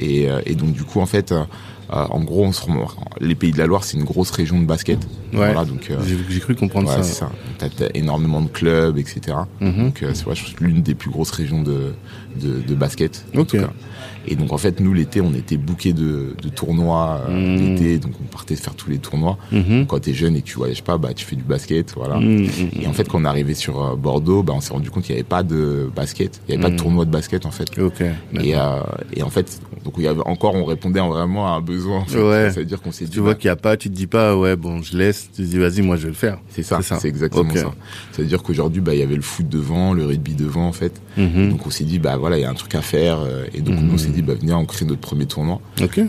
et 0.00 0.28
et 0.46 0.54
donc 0.54 0.72
du 0.72 0.82
coup 0.84 1.00
en 1.00 1.06
fait 1.06 1.34
en 1.90 2.20
gros 2.20 2.44
on 2.44 2.52
se 2.52 2.62
rem- 2.62 2.84
les 3.20 3.34
pays 3.34 3.52
de 3.52 3.58
la 3.58 3.66
Loire 3.66 3.82
c'est 3.84 3.96
une 3.96 4.04
grosse 4.04 4.30
région 4.30 4.60
de 4.60 4.66
basket 4.66 4.98
Ouais. 5.32 5.38
voilà 5.52 5.64
donc 5.64 5.90
euh, 5.90 5.98
J'ai 6.30 6.40
cru 6.40 6.54
comprendre 6.54 6.88
ouais, 6.88 7.02
ça. 7.02 7.30
t'as 7.58 7.68
énormément 7.94 8.40
de 8.40 8.48
clubs 8.48 8.96
etc 8.98 9.36
Mhm. 9.60 9.84
donc 9.84 10.02
euh, 10.02 10.10
c'est 10.14 10.24
vrai, 10.24 10.34
je 10.34 10.42
pense, 10.44 10.60
l'une 10.60 10.82
des 10.82 10.94
plus 10.94 11.10
grosses 11.10 11.30
régions 11.30 11.62
de 11.62 11.92
de, 12.38 12.60
de 12.66 12.74
basket 12.74 13.24
en 13.36 13.44
tout 13.44 13.58
cas. 13.58 13.70
Et 14.30 14.34
donc 14.36 14.52
en 14.52 14.58
fait 14.58 14.80
nous 14.80 14.92
l'été 14.92 15.20
on 15.22 15.32
était 15.32 15.56
bouqués 15.56 15.94
de, 15.94 16.34
de 16.42 16.48
tournois 16.50 17.22
euh, 17.30 17.56
Mhm. 17.56 17.56
l'été 17.74 17.98
donc 17.98 18.12
on 18.20 18.24
partait 18.24 18.56
faire 18.56 18.74
tous 18.74 18.90
les 18.90 18.98
tournois. 18.98 19.38
Mhm. 19.52 19.86
Quand 19.86 20.00
t'es 20.00 20.12
jeune 20.12 20.36
et 20.36 20.42
que 20.42 20.46
tu 20.46 20.56
voyages 20.56 20.82
pas 20.82 20.98
bah 20.98 21.14
tu 21.14 21.24
fais 21.24 21.36
du 21.36 21.42
basket 21.44 21.94
voilà. 21.96 22.16
Mhm. 22.18 22.46
Et 22.80 22.86
en 22.86 22.92
fait 22.92 23.08
quand 23.08 23.20
on 23.20 23.24
est 23.24 23.28
arrivé 23.28 23.54
sur 23.54 23.82
euh, 23.82 23.96
Bordeaux 23.96 24.42
bah 24.42 24.52
on 24.54 24.60
s'est 24.60 24.72
rendu 24.74 24.90
compte 24.90 25.04
qu'il 25.04 25.14
y 25.14 25.18
avait 25.18 25.24
pas 25.24 25.42
de 25.42 25.88
basket, 25.94 26.40
il 26.46 26.50
y 26.50 26.54
avait 26.54 26.62
pas 26.62 26.70
de 26.70 26.76
tournoi 26.76 27.04
de 27.06 27.10
basket 27.10 27.46
en 27.46 27.50
fait. 27.50 27.68
Et, 28.40 28.54
euh, 28.54 28.80
et 29.14 29.22
en 29.22 29.30
fait 29.30 29.60
donc 29.84 29.94
il 29.96 30.04
y 30.04 30.08
avait 30.08 30.20
encore 30.26 30.54
on 30.56 30.64
répondait 30.64 31.00
vraiment 31.00 31.46
à 31.46 31.56
un 31.56 31.60
besoin 31.62 32.00
en 32.00 32.04
fait. 32.04 32.20
Ouais. 32.20 32.50
Ça 32.50 32.60
veut 32.60 32.66
dire 32.66 32.82
qu'on 32.82 32.92
s'est 32.92 33.06
dit 33.06 33.12
Tu 33.12 33.20
vois 33.20 33.30
bah, 33.32 33.38
qu'il 33.38 33.48
n'y 33.48 33.52
a 33.52 33.56
pas, 33.56 33.76
tu 33.76 33.88
te 33.88 33.94
dis 33.94 34.06
pas, 34.08 34.36
ouais, 34.36 34.56
bon, 34.56 34.82
je 34.82 34.96
laisse. 34.98 35.30
Tu 35.34 35.42
te 35.42 35.48
dis, 35.48 35.56
vas-y, 35.58 35.80
moi, 35.82 35.96
je 35.96 36.02
vais 36.02 36.08
le 36.08 36.14
faire. 36.14 36.38
c'est 36.50 36.62
ça, 36.64 36.80
c'est 36.82 37.08
exactement 37.08 37.54
ça. 37.54 37.72
Ça 38.12 38.22
veut 38.22 38.26
dire 38.28 38.42
qu'aujourd'hui 38.42 38.82
bah 38.82 38.94
il 38.94 39.00
y 39.00 39.02
avait 39.02 39.14
le 39.16 39.22
foot 39.22 39.48
devant, 39.48 39.94
le 39.94 40.04
rugby 40.04 40.34
devant 40.34 40.66
en 40.66 40.72
fait. 40.72 41.00
Mhm. 41.16 41.50
Donc 41.50 41.66
on 41.66 41.70
s'est 41.70 41.84
dit 41.84 41.98
bah 41.98 42.16
voilà 42.16 42.27
il 42.36 42.42
y 42.42 42.44
a 42.44 42.50
un 42.50 42.54
truc 42.54 42.74
à 42.74 42.82
faire 42.82 43.20
euh, 43.20 43.46
et 43.54 43.60
donc 43.60 43.78
nous 43.80 43.94
on 43.94 43.98
s'est 43.98 44.08
dit 44.10 44.20
bah 44.22 44.34
venez 44.38 44.52
on 44.52 44.66
crée 44.66 44.84
notre 44.84 45.00
premier 45.00 45.26
tournoi 45.26 45.60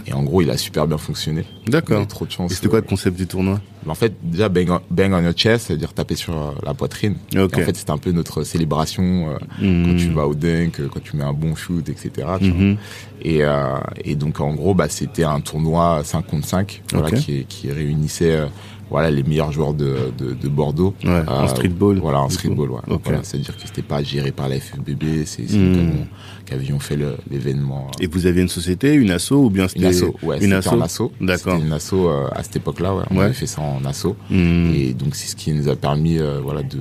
et 0.06 0.14
en 0.14 0.24
gros 0.24 0.42
il 0.42 0.50
a 0.50 0.58
super 0.58 0.88
bien 0.88 0.98
fonctionné. 0.98 1.46
D'accord. 1.68 2.06
trop 2.08 2.26
de 2.26 2.32
chance. 2.32 2.52
Et 2.52 2.56
c'était 2.56 2.68
quoi 2.68 2.80
euh, 2.80 2.82
le 2.82 2.88
concept 2.88 3.16
du 3.16 3.28
tournoi? 3.28 3.62
En 3.88 3.96
fait, 3.96 4.14
déjà, 4.22 4.50
bang 4.50 4.70
on, 4.72 4.82
bang 4.92 5.14
on 5.14 5.24
your 5.24 5.32
chest, 5.34 5.68
c'est-à-dire 5.68 5.94
taper 5.94 6.16
sur 6.16 6.36
euh, 6.38 6.52
la 6.66 6.74
poitrine. 6.74 7.16
Ok. 7.38 7.58
Et 7.58 7.62
en 7.62 7.66
fait, 7.66 7.76
c'était 7.78 7.92
un 7.92 7.98
peu 7.98 8.12
notre 8.12 8.44
célébration 8.44 9.30
euh, 9.30 9.38
Mhm. 9.66 9.86
quand 9.86 9.96
tu 9.98 10.10
vas 10.10 10.28
au 10.28 10.36
dunk, 10.36 10.82
quand 10.92 11.02
tu 11.02 11.16
mets 11.16 11.24
un 11.24 11.32
bon 11.34 11.56
shoot, 11.56 11.88
etc. 11.88 12.12
tu 12.42 12.50
vois. 12.52 12.76
Et, 13.22 13.44
euh, 13.44 13.78
et 14.04 14.16
donc, 14.16 14.42
en 14.42 14.54
gros, 14.54 14.74
bah, 14.74 14.90
c'était 14.90 15.24
un 15.24 15.40
tournoi 15.40 16.02
5 16.04 16.26
contre 16.28 16.46
5 16.48 16.82
voilà, 16.94 17.12
qui, 17.12 17.46
qui 17.48 17.72
réunissait 17.72 18.36
euh, 18.36 18.46
voilà, 18.90 19.12
les 19.12 19.24
meilleurs 19.24 19.52
joueurs 19.52 19.74
de, 19.74 19.96
de, 20.18 20.34
de 20.34 20.48
Bordeaux. 20.50 20.94
Ouais, 21.04 21.22
en 21.28 21.48
streetball, 21.48 21.98
Voilà, 22.00 22.22
en 22.22 22.30
streetball, 22.30 22.72
ouais. 22.72 22.80
Voilà, 23.04 23.20
C'est-à-dire 23.24 23.56
que 23.56 23.62
c'était 23.66 23.82
pas 23.82 24.02
géré 24.04 24.32
par 24.32 24.50
la 24.50 24.60
FFBB, 24.60 25.26
c'est 25.26 25.44
nous 25.44 25.48
qui 25.48 25.80
avions- 25.80 26.08
qui 26.46 26.54
avions 26.54 26.80
fait 26.80 26.98
l'événement. 27.30 27.88
euh, 27.90 28.04
Et 28.04 28.08
vous 28.08 28.26
aviez 28.26 28.42
une 28.42 28.50
société, 28.50 28.94
une 28.94 29.12
asso 29.12 29.32
ou 29.34 29.50
bien 29.50 29.68
c'était 29.68 29.82
Une 29.82 29.86
asso, 29.88 30.16
ouais, 30.24 30.44
une 30.44 30.54
asso 30.54 30.82
asso. 30.82 31.12
D'accord. 31.22 31.60
Une 31.62 31.72
asso 31.74 31.94
euh, 31.94 32.28
à 32.32 32.42
cette 32.44 32.56
époque-là, 32.58 32.96
ouais. 32.96 33.04
On 33.12 33.18
Ouais. 33.18 33.26
avait 33.26 33.34
fait 33.34 33.48
ça 33.48 33.62
en 33.62 33.84
asso. 33.86 34.16
Mhm. 34.30 34.74
Et 34.76 34.94
donc 34.94 35.16
c'est 35.16 35.28
ce 35.28 35.36
qui 35.36 35.52
nous 35.54 35.68
a 35.70 35.76
permis, 35.76 36.18
euh, 36.20 36.40
voilà, 36.42 36.64
de 36.64 36.78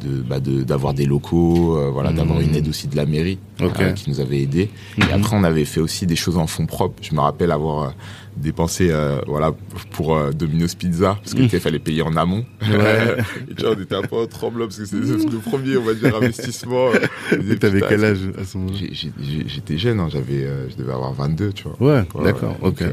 de 0.00 0.22
bah, 0.22 0.38
de- 0.38 0.62
d'avoir 0.62 0.94
des 0.94 1.06
locaux, 1.06 1.76
euh, 1.76 1.90
voilà, 1.92 2.12
d'avoir 2.12 2.40
une 2.40 2.54
aide 2.54 2.68
aussi 2.68 2.86
de 2.86 2.94
la 2.94 3.04
mairie 3.04 3.38
euh, 3.60 3.68
qui 3.94 4.08
nous 4.10 4.20
avait 4.20 4.40
aidé. 4.40 4.70
Et 4.96 5.12
après 5.12 5.34
on 5.36 5.42
avait 5.42 5.64
fait 5.64 5.80
aussi 5.80 6.06
des 6.06 6.14
choses 6.14 6.36
en 6.36 6.46
fonds 6.46 6.66
propres. 6.66 7.02
Je 7.02 7.12
me 7.16 7.20
rappelle 7.20 7.50
avoir 7.50 7.94
dépensé, 8.40 8.88
euh, 8.90 9.18
voilà, 9.26 9.52
pour 9.92 10.16
euh, 10.16 10.30
Domino's 10.32 10.74
Pizza 10.74 11.18
parce 11.22 11.34
qu'il 11.34 11.48
fallait 11.60 11.78
payer 11.78 12.02
en 12.02 12.16
amont. 12.16 12.44
Ouais. 12.62 13.16
et 13.50 13.54
tu 13.54 13.62
vois, 13.62 13.74
on 13.76 13.80
était 13.82 13.94
un 13.94 14.02
peu 14.02 14.16
en 14.16 14.26
tremblant 14.26 14.66
parce 14.66 14.78
que 14.78 14.84
c'était 14.86 15.02
le 15.06 15.38
premier, 15.38 15.76
on 15.76 15.82
va 15.82 15.94
dire, 15.94 16.14
investissement. 16.16 16.90
T'avais 17.60 17.82
quel 17.88 18.04
âge 18.04 18.18
à 18.40 18.44
ce 18.44 18.58
moment-là? 18.58 18.78
J'étais 19.46 19.78
jeune, 19.78 20.00
hein, 20.00 20.08
j'avais, 20.10 20.44
euh, 20.44 20.68
je 20.70 20.76
devais 20.76 20.92
avoir 20.92 21.12
22, 21.12 21.52
tu 21.52 21.64
vois. 21.64 21.76
Ouais, 21.96 22.04
Ouais, 22.14 22.24
d'accord, 22.24 22.56
ok. 22.62 22.78
donc, 22.78 22.82
euh, 22.82 22.92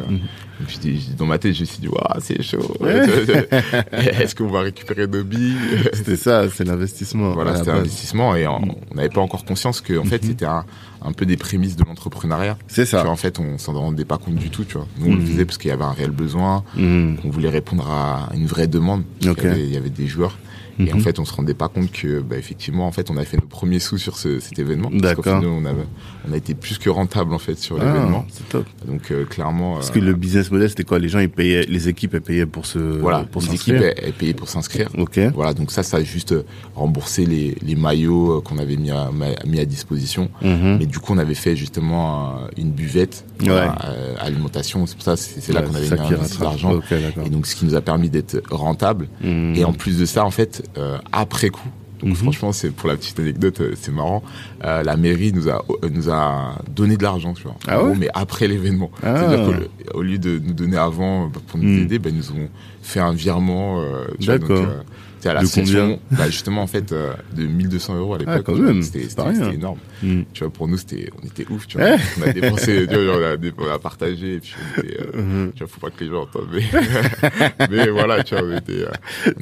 j'étais- 0.67 0.95
dans 1.17 1.25
ma 1.25 1.37
tête, 1.37 1.53
je 1.53 1.61
me 1.61 1.65
suis 1.65 1.79
dit, 1.79 1.87
waouh, 1.87 2.19
c'est 2.19 2.41
chaud. 2.41 2.75
Est-ce 3.91 4.35
qu'on 4.35 4.47
va 4.47 4.61
récupérer 4.61 5.07
nos 5.07 5.23
billes 5.23 5.55
C'était 5.93 6.15
ça, 6.15 6.49
c'est 6.49 6.63
l'investissement. 6.63 7.31
Voilà, 7.31 7.55
c'était 7.55 7.69
un 7.69 7.73
base. 7.73 7.81
investissement 7.83 8.35
et 8.35 8.47
en- 8.47 8.61
on 8.91 8.95
n'avait 8.95 9.09
pas 9.09 9.21
encore 9.21 9.45
conscience 9.45 9.81
que, 9.81 9.97
en 9.97 10.03
fait, 10.05 10.23
c'était 10.23 10.45
un, 10.45 10.65
un 11.01 11.11
peu 11.13 11.25
des 11.25 11.37
prémices 11.37 11.75
de 11.75 11.83
l'entrepreneuriat. 11.83 12.57
C'est 12.67 12.85
Tu 12.85 12.91
vois, 12.91 13.01
ça. 13.03 13.09
en 13.09 13.15
fait, 13.15 13.39
on 13.39 13.57
s'en 13.57 13.73
rendait 13.73 14.05
pas 14.05 14.17
compte 14.17 14.35
du 14.35 14.49
tout, 14.49 14.63
tu 14.63 14.77
vois. 14.77 14.87
Nous, 14.99 15.07
on 15.07 15.15
le 15.15 15.21
Mhm. 15.21 15.27
faisait 15.27 15.45
parce 15.45 15.57
qu'il 15.57 15.69
y 15.69 15.73
avait 15.73 15.83
un 15.83 15.91
réel 15.91 16.11
besoin, 16.11 16.63
Mhm. 16.75 17.17
qu'on 17.21 17.29
voulait 17.29 17.49
répondre 17.49 17.89
à 17.89 18.29
une 18.35 18.45
vraie 18.47 18.67
demande. 18.67 19.03
y, 19.21 19.29
avait, 19.29 19.63
il 19.65 19.73
y 19.73 19.77
avait 19.77 19.89
des 19.89 20.07
joueurs. 20.07 20.37
Et 20.77 20.91
en 20.91 20.97
Mhm. 20.97 21.01
fait, 21.03 21.19
on 21.19 21.25
se 21.25 21.33
rendait 21.33 21.53
pas 21.53 21.69
compte 21.69 21.91
que, 21.91 22.19
bah, 22.19 22.37
effectivement, 22.37 22.85
en 22.87 22.91
fait, 22.91 23.09
on 23.09 23.15
avait 23.15 23.25
fait 23.25 23.37
nos 23.37 23.47
premiers 23.47 23.79
sous 23.79 23.97
sur 23.97 24.17
ce, 24.17 24.39
cet 24.39 24.59
événement. 24.59 24.89
D'accord. 24.91 25.41
on, 25.43 25.63
avait, 25.65 25.85
on 26.29 26.33
a 26.33 26.37
été 26.37 26.53
plus 26.53 26.77
que 26.77 26.89
rentable, 26.89 27.33
en 27.33 27.37
fait, 27.39 27.57
sur 27.57 27.77
Ah, 27.79 27.85
l'événement. 27.85 28.25
c'est 28.29 28.49
top. 28.49 28.65
Donc, 28.85 29.09
euh, 29.11 29.23
clairement. 29.25 29.75
Parce 29.75 29.89
euh, 29.89 29.93
que 29.93 29.99
le 29.99 30.13
business 30.13 30.51
model, 30.51 30.67
c'était 30.69 30.83
quoi? 30.83 30.99
Les 30.99 31.07
gens, 31.07 31.19
ils 31.19 31.29
payaient, 31.29 31.65
les 31.67 31.87
équipes, 31.87 32.13
elles 32.15 32.21
payaient 32.21 32.45
pour 32.45 32.65
se, 32.65 32.79
voilà, 32.79 33.23
pour 33.23 33.41
les 33.41 33.47
s'inscrire. 33.47 33.75
équipes, 33.77 33.93
elles, 33.97 34.05
elles 34.07 34.13
payaient 34.13 34.33
pour 34.33 34.49
s'inscrire. 34.49 34.89
Ok. 34.97 35.17
Voilà, 35.33 35.53
donc 35.53 35.71
ça, 35.71 35.81
ça 35.83 35.97
a 35.97 36.03
juste 36.03 36.33
euh, 36.33 36.43
remboursé 36.75 37.25
les, 37.25 37.55
les 37.61 37.75
maillots 37.75 38.41
qu'on 38.41 38.57
avait 38.57 38.75
mis 38.77 38.91
à, 38.91 39.09
mis 39.45 39.59
à 39.59 39.65
disposition. 39.65 40.29
Mhm. 40.41 40.77
Mais 40.79 40.85
du 40.85 40.99
coup, 40.99 41.13
on 41.13 41.17
avait 41.17 41.35
fait 41.35 41.55
justement 41.55 42.39
une 42.57 42.71
buvette, 42.71 43.23
euh, 43.47 44.15
alimentation. 44.19 44.85
C'est 44.85 44.95
pour 44.95 45.03
ça, 45.03 45.15
c'est 45.15 45.53
là 45.53 45.61
Ouais, 45.61 45.67
qu'on 45.67 45.75
avait 45.75 45.85
mis 45.89 45.93
un 45.93 45.97
petit 46.05 46.13
rattrape. 46.15 46.47
argent. 46.47 46.73
Ok, 46.73 46.89
d'accord. 46.89 47.25
Et 47.25 47.29
donc, 47.29 47.47
ce 47.47 47.55
qui 47.55 47.65
nous 47.65 47.75
a 47.75 47.81
permis 47.81 48.09
d'être 48.09 48.41
rentable. 48.49 49.07
Mhm. 49.21 49.53
Et 49.55 49.63
en 49.65 49.73
plus 49.73 49.97
de 49.97 50.05
ça, 50.05 50.25
en 50.25 50.31
fait, 50.31 50.64
euh, 50.77 50.97
après 51.11 51.49
coup, 51.49 51.69
donc 51.99 52.09
Mhm. 52.09 52.15
franchement, 52.15 52.51
c'est 52.51 52.71
pour 52.71 52.89
la 52.89 52.97
petite 52.97 53.19
anecdote, 53.19 53.61
euh, 53.61 53.73
c'est 53.75 53.91
marrant. 53.91 54.21
euh, 54.63 54.83
la 54.83 54.97
mairie 54.97 55.31
nous 55.33 55.47
a 55.49 55.63
nous 55.91 56.09
a 56.09 56.55
donné 56.69 56.97
de 56.97 57.03
l'argent, 57.03 57.33
tu 57.33 57.43
vois. 57.43 57.55
Ah 57.67 57.79
ouais 57.79 57.85
gros, 57.91 57.95
mais 57.95 58.09
après 58.13 58.47
l'événement. 58.47 58.91
Ah. 59.01 59.15
C'est-à-dire 59.17 59.57
qu'au 59.91 60.01
lieu 60.01 60.17
de 60.17 60.39
nous 60.39 60.53
donner 60.53 60.77
avant 60.77 61.29
pour 61.47 61.59
nous 61.59 61.69
Mhm. 61.69 61.83
aider, 61.83 61.99
bah, 61.99 62.09
ils 62.11 62.17
nous 62.17 62.31
ont 62.31 62.49
fait 62.81 62.99
un 62.99 63.13
virement. 63.13 63.81
euh, 63.81 64.05
tu 64.19 64.25
vois, 64.25 64.37
donc, 64.37 64.49
D'accord. 64.49 64.65
c'est 64.69 64.85
à 65.29 65.33
la 65.33 65.41
De 65.43 65.47
combien 65.47 65.97
bah, 66.11 66.25
justement 66.29 66.61
en 66.63 66.67
fait 66.67 66.91
euh, 66.91 67.13
de 67.35 67.45
1200 67.45 67.97
euros 67.97 68.15
à 68.15 68.17
l'époque. 68.17 68.45
Ah, 68.47 68.51
vois. 68.51 68.65
même, 68.73 68.81
C'était 68.81 69.07
énorme. 69.53 69.77
Mhm. 70.03 70.25
Tu 70.33 70.43
vois, 70.43 70.53
pour 70.53 70.67
nous, 70.67 70.77
c'était, 70.77 71.09
on 71.21 71.25
était 71.25 71.45
ouf, 71.51 71.67
tu 71.67 71.77
vois. 71.77 71.87
Ouais. 71.91 71.97
On 72.19 72.21
a 72.29 72.33
dépensé, 72.33 72.85
tu 72.89 72.95
vois, 72.95 73.15
on 73.17 73.23
a, 73.23 73.35
on 73.69 73.73
a 73.73 73.79
partagé, 73.79 74.35
et 74.35 74.39
puis 74.39 74.53
on 74.77 74.81
était, 74.81 74.97
euh, 75.01 75.21
Mhm. 75.21 75.51
tu 75.55 75.59
vois, 75.63 75.67
faut 75.67 75.79
pas 75.79 75.89
que 75.89 76.03
les 76.03 76.09
gens 76.09 76.21
entendent, 76.23 76.47
mais, 76.51 76.63
mais 77.69 77.89
voilà, 77.89 78.23
tu 78.23 78.35
vois, 78.35 78.43
on 78.45 78.57
était, 78.57 78.83
euh, 78.83 78.89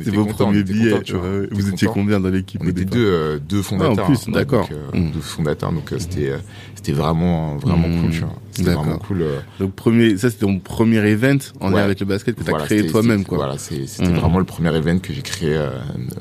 C'est 0.04 0.10
vos 0.12 0.26
contents, 0.26 0.46
premiers 0.46 0.64
billets, 0.64 0.92
contents, 0.92 1.04
tu 1.04 1.14
vois. 1.14 1.30
Vous 1.52 1.70
étiez 1.70 1.88
contents. 1.88 2.00
combien 2.00 2.20
dans 2.20 2.30
l'équipe 2.30 2.62
On 2.64 2.68
était 2.68 2.86
deux, 2.86 3.06
euh, 3.06 3.40
deux 3.40 3.62
fondateurs. 3.62 4.06
plus, 4.06 4.28
hein. 4.28 4.32
D'accord. 4.32 4.70
euh, 4.72 4.98
Mm. 4.98 5.12
Deux 5.12 5.20
fondateurs, 5.22 5.72
donc 5.72 5.92
euh, 5.92 6.00
c'était, 6.00 6.34
c'était 6.76 6.92
vraiment, 6.94 7.56
vraiment 7.58 7.88
Mm. 7.88 8.02
cool, 8.02 8.12
tu 8.12 8.20
vois. 8.20 8.34
C'était 8.54 8.70
D'accord. 8.70 8.84
vraiment 8.84 9.00
cool. 9.00 9.22
euh, 9.24 9.40
Donc 9.60 9.74
premier, 9.74 10.16
ça 10.18 10.30
c'était 10.30 10.46
ton 10.46 10.60
premier 10.60 10.98
event 11.10 11.38
en 11.60 11.70
lien 11.70 11.76
Ouais. 11.76 11.82
avec 11.82 12.00
le 12.00 12.06
basket 12.06 12.36
que 12.36 12.44
t'as 12.44 12.52
voilà, 12.52 12.66
créé 12.66 12.86
toi-même 12.86 13.26
quoi. 13.26 13.38
Voilà, 13.40 13.58
c'est- 13.58 13.88
c'était 13.88 14.10
Mhm. 14.10 14.18
vraiment 14.20 14.38
le 14.40 14.46
premier 14.46 14.70
event 14.76 15.00
que 15.00 15.12
j'ai 15.12 15.22
créé 15.24 15.56
euh, 15.56 15.70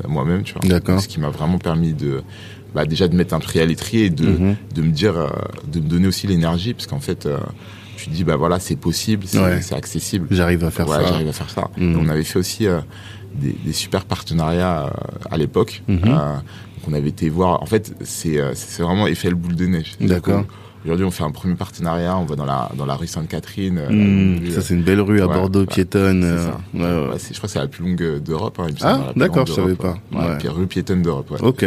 moi-même, 0.09 0.43
tu 0.43 0.55
vois. 0.55 0.63
D'accord. 0.67 1.01
Ce 1.01 1.09
qui 1.09 1.21
m'a 1.21 1.29
vraiment 1.29 1.59
permis 1.59 1.93
de, 1.93 2.23
bah, 2.75 2.87
déjà 2.87 3.07
de 3.09 3.15
mettre 3.15 3.35
un 3.35 3.39
prix 3.41 3.61
à 3.61 3.67
l'étrier 3.67 4.07
et 4.07 4.11
de, 4.11 4.27
Mhm. 4.27 4.57
de 4.75 4.83
me 4.83 4.91
dire, 4.91 5.17
euh, 5.17 5.29
de 5.71 5.79
me 5.81 5.87
donner 5.89 6.07
aussi 6.09 6.27
l'énergie, 6.27 6.73
parce 6.73 6.87
qu'en 6.87 7.01
fait, 7.01 7.27
euh, 7.27 7.39
tu 7.99 8.07
te 8.07 8.15
dis, 8.15 8.25
bah 8.25 8.37
voilà, 8.37 8.59
c'est 8.59 8.77
possible, 8.77 9.25
c'est 9.27 9.39
Ouais. 9.39 9.61
c'est 9.61 9.75
accessible. 9.75 10.27
J'arrive 10.31 10.65
à 10.65 10.71
faire 10.71 10.89
Ouais, 10.89 10.97
ça. 10.97 11.07
j'arrive 11.09 11.29
à 11.29 11.33
faire 11.33 11.51
ça. 11.51 11.69
Mhm. 11.77 11.99
On 12.01 12.09
avait 12.09 12.25
fait 12.25 12.39
aussi 12.39 12.67
euh, 12.67 12.81
des, 13.35 13.55
des 13.65 13.73
super 13.75 14.05
partenariats 14.07 14.87
euh, 14.87 14.91
à 15.31 15.37
l'époque. 15.37 15.83
On 16.89 16.93
avait 16.95 17.11
été 17.11 17.29
voir. 17.29 17.63
En 17.63 17.67
fait, 17.67 17.95
c'est 18.01 18.41
euh, 18.41 18.53
c'est 18.55 18.83
vraiment 18.83 19.07
effet 19.07 19.29
le 19.31 19.37
boule 19.37 19.55
de 19.55 19.67
neige. 19.67 19.93
D'accord. 20.01 20.45
Aujourd'hui, 20.85 21.05
on 21.07 21.11
fait 21.11 21.23
un 21.25 21.31
premier 21.31 21.55
partenariat. 21.55 22.17
On 22.19 22.25
va 22.25 22.35
dans 22.37 22.45
la 22.45 22.71
dans 22.77 22.87
la 22.87 22.95
rue 22.97 23.07
Sainte-Catherine. 23.07 23.79
euh, 23.79 23.91
Hmm, 23.91 24.51
ça 24.51 24.63
c'est 24.63 24.75
une 24.75 24.83
belle 24.83 25.01
rue 25.01 25.21
à 25.21 25.27
ouais, 25.29 25.35
Bordeaux, 25.35 25.61
ouais, 25.61 25.67
piétonne. 25.67 26.25
euh, 26.25 26.39
ça. 26.45 26.61
ouais, 26.75 27.19
je 27.31 27.37
crois 27.37 27.47
que 27.47 27.53
c'est 27.53 27.59
la 27.61 27.69
plus 27.69 27.85
longue 27.85 28.03
euh, 28.03 28.19
d'Europe. 28.19 28.59
Hein, 28.61 28.67
Ah, 28.83 29.13
d'accord, 29.15 29.47
je 29.47 29.53
savais 29.53 29.75
pas. 29.77 29.99
Ouais, 30.13 30.39
puis 30.39 30.49
rue 30.49 30.67
piétonne 30.67 31.03
d'Europe. 31.03 31.31
Ouais, 31.31 31.39
Ok. 31.43 31.65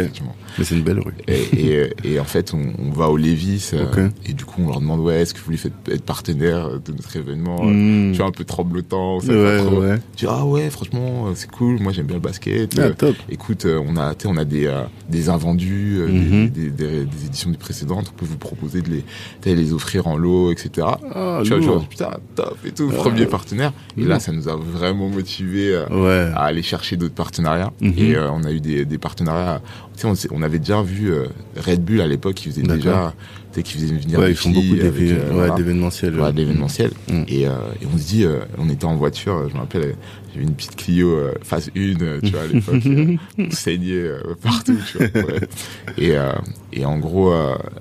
Mais 0.58 0.64
c'est 0.64 0.74
une 0.74 0.82
belle 0.82 1.00
rue. 1.00 1.12
Et, 1.28 1.42
et, 1.54 1.92
et 2.12 2.20
en 2.20 2.24
fait, 2.24 2.52
on, 2.54 2.62
on 2.78 2.90
va 2.90 3.08
au 3.08 3.16
Lévis 3.16 3.70
euh, 3.74 3.84
Ok. 3.84 4.12
et 4.26 4.32
du 4.32 4.44
coup, 4.44 4.62
on 4.64 4.68
leur 4.68 4.80
demande 4.80 5.00
ouais, 5.00 5.20
est-ce 5.22 5.34
que 5.34 5.38
vous 5.40 5.44
voulez 5.46 5.58
être 5.94 6.02
partenaire 6.04 6.70
de 6.80 6.92
notre 6.92 7.14
événement 7.16 7.56
Hmm. 7.64 8.12
Tu 8.12 8.18
vois, 8.18 8.26
un 8.26 8.30
peu 8.32 8.44
tremblotant. 8.44 9.18
pas 9.20 9.58
trop. 9.58 9.80
ouais. 9.80 9.96
Tu 10.16 10.24
dis 10.26 10.30
ah 10.30 10.44
ouais, 10.44 10.68
franchement, 10.70 11.26
c'est 11.34 11.50
cool. 11.50 11.80
Moi, 11.80 11.92
j'aime 11.92 12.06
bien 12.06 12.16
le 12.16 12.22
basket. 12.22 12.78
Ah, 12.78 12.90
top. 12.90 13.16
Écoute, 13.30 13.66
on 13.66 13.96
a, 13.96 14.14
on 14.26 14.36
a 14.36 14.44
des, 14.44 14.66
euh, 14.66 14.82
des 15.08 15.28
invendus, 15.28 16.00
Mhm. 16.06 16.48
des, 16.50 16.70
des, 16.70 16.70
des- 16.70 17.04
des 17.04 17.26
éditions 17.26 17.50
du 17.50 17.56
précédentes. 17.58 18.12
On 18.14 18.18
peut 18.18 18.26
vous 18.26 18.36
proposer 18.38 18.82
de 18.82 18.90
les, 18.90 19.04
tu 19.42 19.48
sais, 19.50 19.54
les 19.54 19.72
offrir 19.72 20.06
en 20.06 20.16
lot, 20.16 20.50
etc. 20.52 20.86
Ah, 21.14 21.40
tu 21.44 21.50
vois, 21.50 21.60
genre, 21.60 21.86
putain, 21.88 22.10
top 22.34 22.56
et 22.64 22.70
tout, 22.72 22.88
premier 22.88 23.26
partenaire. 23.26 23.72
Et 23.96 24.04
là, 24.04 24.20
ça 24.20 24.32
nous 24.32 24.48
a 24.48 24.56
vraiment 24.56 25.08
motivé 25.08 25.72
euh, 25.74 25.86
Ouais. 25.90 26.32
à 26.34 26.44
aller 26.44 26.62
chercher 26.62 26.96
d'autres 26.96 27.14
partenariats. 27.14 27.72
Mhm. 27.80 27.94
Et 27.96 28.16
euh, 28.16 28.30
on 28.30 28.44
a 28.44 28.52
eu 28.52 28.60
des, 28.60 28.84
des 28.84 28.98
partenariats. 28.98 29.60
Tu 29.96 30.06
sais, 30.14 30.28
on, 30.30 30.36
on 30.38 30.42
avait 30.42 30.58
déjà 30.58 30.82
vu 30.82 31.12
euh, 31.12 31.26
Red 31.56 31.84
Bull 31.84 32.00
à 32.00 32.06
l'époque, 32.06 32.34
qui 32.34 32.48
faisait 32.50 32.62
déjà, 32.62 33.14
qui 33.62 33.74
faisait 33.74 33.86
venir 33.94 34.18
Ouais, 34.18 34.26
des 34.26 34.30
ils 34.32 34.36
font 34.36 34.50
beaucoup 34.50 34.66
avec, 34.72 34.82
d'évé- 34.82 35.12
ouais, 35.14 35.20
voilà. 35.30 35.54
d'événementiels. 35.54 36.18
Ouais, 36.20 36.32
de 36.32 36.36
l'événementiel. 36.38 36.90
Mm. 37.08 37.22
Et, 37.28 37.42
et 37.42 37.48
on 37.92 37.98
se 37.98 38.04
dit, 38.06 38.24
euh, 38.24 38.40
on 38.58 38.68
était 38.68 38.84
en 38.84 38.96
voiture, 38.96 39.48
je 39.48 39.54
me 39.54 39.60
rappelle, 39.60 39.94
j'avais 40.32 40.44
une 40.46 40.54
petite 40.54 40.76
Clio 40.76 41.10
euh, 41.10 41.32
phase 41.42 41.70
1, 41.76 41.80
euh, 42.02 42.20
tu 42.22 42.30
vois, 42.30 42.42
à 42.42 42.46
l'époque, 42.46 42.82
on 43.38 43.50
saignait 43.50 44.10
partout, 44.42 44.76
tu 44.90 44.98
vois. 44.98 45.06
ouais. 45.22 45.40
Et, 45.98 46.14
et 46.72 46.84
en 46.84 46.98
gros, 46.98 47.32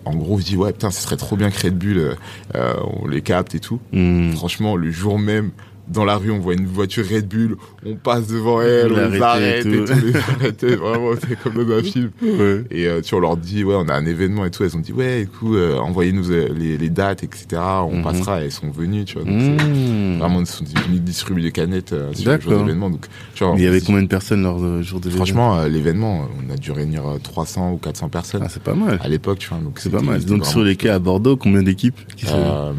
en 0.06 0.16
gros, 0.16 0.36
on 0.36 0.40
se 0.40 0.46
dit, 0.46 0.56
ouais, 0.58 0.72
putain, 0.72 0.92
ce 0.92 1.02
serait 1.02 1.18
trop 1.18 1.36
bien 1.36 1.50
que 1.52 1.62
Red 1.66 1.78
Bull, 1.78 1.98
euh, 1.98 2.14
euh, 2.56 2.74
on 3.02 3.08
les 3.08 3.22
capte 3.22 3.56
et 3.56 3.60
tout. 3.60 3.80
Hmm. 3.92 4.32
Franchement, 4.32 4.76
le 4.76 4.92
jour 4.92 5.20
même, 5.20 5.52
dans 5.88 6.04
la 6.06 6.17
rue, 6.17 6.32
on 6.32 6.39
voit 6.39 6.54
une 6.56 6.65
voiture 6.65 7.06
Red 7.08 7.28
Bull, 7.28 7.58
on 7.86 7.95
passe 7.95 8.28
devant 8.28 8.62
elle, 8.62 8.91
on 8.91 9.10
les 9.10 9.17
et 9.17 9.21
arrête 9.21 9.65
et 9.65 9.69
tout. 9.71 9.86
tout, 9.86 9.93
les 10.06 10.15
arrêter, 10.39 10.76
vraiment, 10.76 11.12
c'est 11.28 11.39
comme 11.39 11.63
dans 11.63 11.76
un 11.76 11.84
film. 11.84 12.10
Ouais. 12.21 12.63
Et 12.71 12.88
euh, 12.88 13.02
tu 13.02 13.13
on 13.15 13.19
leur 13.19 13.38
dit, 13.38 13.63
ouais, 13.63 13.76
on 13.78 13.88
a 13.88 13.93
un 13.93 14.06
événement 14.06 14.45
et 14.45 14.52
tout. 14.52 14.63
Elles 14.63 14.76
ont 14.76 14.80
dit, 14.80 14.93
ouais, 14.93 15.21
écoute, 15.21 15.56
euh, 15.56 15.78
envoyez-nous 15.78 16.32
euh, 16.32 16.50
les, 16.58 16.78
les 16.78 16.89
dates, 16.89 17.24
etc. 17.24 17.62
On 17.84 17.98
Mhm. 17.98 18.04
passera. 18.04 18.41
Et 18.41 18.45
elles 18.45 18.52
sont 18.52 18.69
venues, 18.71 19.06
tu 19.06 19.15
vois. 19.19 19.24
Donc, 19.24 19.36
Hmm. 19.36 20.17
Vraiment, 20.19 20.39
ils 20.39 20.45
sont 20.48 20.63
venus 20.86 21.02
distribuer 21.02 21.43
des 21.43 21.52
canettes 21.52 21.93
euh, 21.93 22.13
sur 22.13 22.32
le 22.32 22.39
jour 22.41 22.58
d'événement. 22.60 22.89
Donc, 22.89 23.06
tu 23.36 23.43
vois, 23.43 23.54
Mais 23.54 23.62
Il 23.62 23.65
y 23.65 23.67
avait 23.67 23.80
dit, 23.80 23.86
combien 23.86 24.02
de 24.04 24.08
personnes 24.08 24.41
lors 24.43 24.60
du 24.60 24.84
jour 24.84 25.00
de 25.00 25.06
l'événement 25.10 25.26
franchement, 25.26 25.58
euh, 25.60 25.67
l'événement, 25.67 26.28
on 26.50 26.54
a 26.54 26.58
dû 26.58 26.71
réunir 26.71 27.06
euh, 27.08 27.17
300 27.21 27.74
ou 27.74 27.78
400 27.78 28.10
personnes 28.10 28.41
Ah, 28.43 28.50
c'est 28.50 28.63
pas 28.63 28.74
mal. 28.74 29.00
à 29.04 29.08
l'époque, 29.08 29.39
tu 29.39 29.50
vois. 29.50 29.60
Donc, 29.60 29.78
C'est 29.80 29.89
pas 29.91 30.02
mal. 30.02 30.24
Donc 30.26 30.45
sur 30.45 30.63
les 30.63 30.76
quais 30.76 30.89
à 30.89 31.00
Bordeaux, 31.00 31.36
combien 31.38 31.62
d'équipes 31.63 32.00
qui 32.15 32.26
sont 32.26 32.34
Euh, 32.36 32.71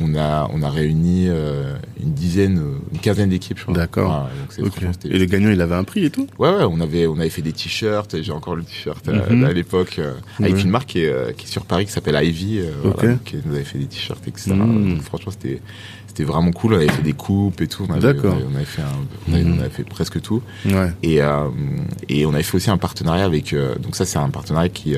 on 0.00 0.14
a 0.14 0.48
on 0.52 0.62
a 0.62 0.70
réuni 0.70 1.26
euh, 1.28 1.74
une 2.02 2.12
dizaine, 2.14 2.60
une 2.92 2.98
quinzaine 2.98 3.28
d'équipes. 3.30 3.58
je 3.58 3.64
crois. 3.64 3.74
D'accord. 3.74 4.28
Ouais, 4.58 4.70
c'était- 4.70 5.08
Et 5.08 5.18
le 5.18 5.24
gagnant, 5.26 5.50
il 5.50 5.60
avait 5.60 5.74
un 5.74 5.84
prix 5.84 6.04
et 6.04 6.10
tout? 6.10 6.26
Ouais, 6.38 6.48
ouais, 6.50 6.64
on 6.64 6.80
avait, 6.80 7.06
on 7.06 7.18
avait 7.18 7.28
fait 7.28 7.42
des 7.42 7.52
t-shirts, 7.52 8.22
j'ai 8.22 8.32
encore 8.32 8.56
le 8.56 8.62
t-shirt 8.64 9.06
euh, 9.08 9.28
Mhm. 9.30 9.44
à 9.44 9.52
l'époque, 9.52 9.96
euh, 9.98 10.14
avec 10.40 10.62
une 10.62 10.70
marque 10.70 10.88
qui 10.90 11.00
est, 11.00 11.08
euh, 11.12 11.32
qui 11.32 11.46
est 11.46 11.48
sur 11.50 11.64
Paris 11.66 11.86
qui 11.86 11.92
s'appelle 11.92 12.18
Ivy, 12.24 12.58
euh, 12.60 12.70
voilà, 12.82 13.14
qui 13.24 13.36
nous 13.44 13.54
avait 13.54 13.64
fait 13.64 13.78
des 13.78 13.86
t-shirts, 13.86 14.26
etc. 14.26 14.52
Mhm. 14.54 14.94
Donc, 14.94 15.02
franchement, 15.02 15.32
c'était, 15.32 15.60
c'était 16.06 16.24
vraiment 16.24 16.52
cool. 16.52 16.74
On 16.74 16.76
avait 16.76 16.88
fait 16.88 17.02
des 17.02 17.12
coupes 17.12 17.60
et 17.60 17.66
tout. 17.68 17.86
On 17.88 17.92
avait, 17.92 18.06
on 18.06 18.30
avait, 18.32 18.44
on 18.52 18.56
avait 18.56 18.64
fait 18.64 18.82
un, 18.82 18.86
on 19.28 19.34
avait, 19.34 19.44
on 19.44 19.58
avait 19.60 19.68
fait 19.70 19.84
presque 19.84 20.20
tout. 20.20 20.42
Ouais. 20.66 20.90
Et, 21.02 21.20
et 22.08 22.26
on 22.26 22.34
avait 22.34 22.42
fait 22.42 22.56
aussi 22.56 22.70
un 22.70 22.78
partenariat 22.78 23.24
avec, 23.24 23.54
donc 23.82 23.94
ça, 23.96 24.04
c'est 24.04 24.18
un 24.18 24.28
partenariat 24.30 24.68
qui, 24.68 24.94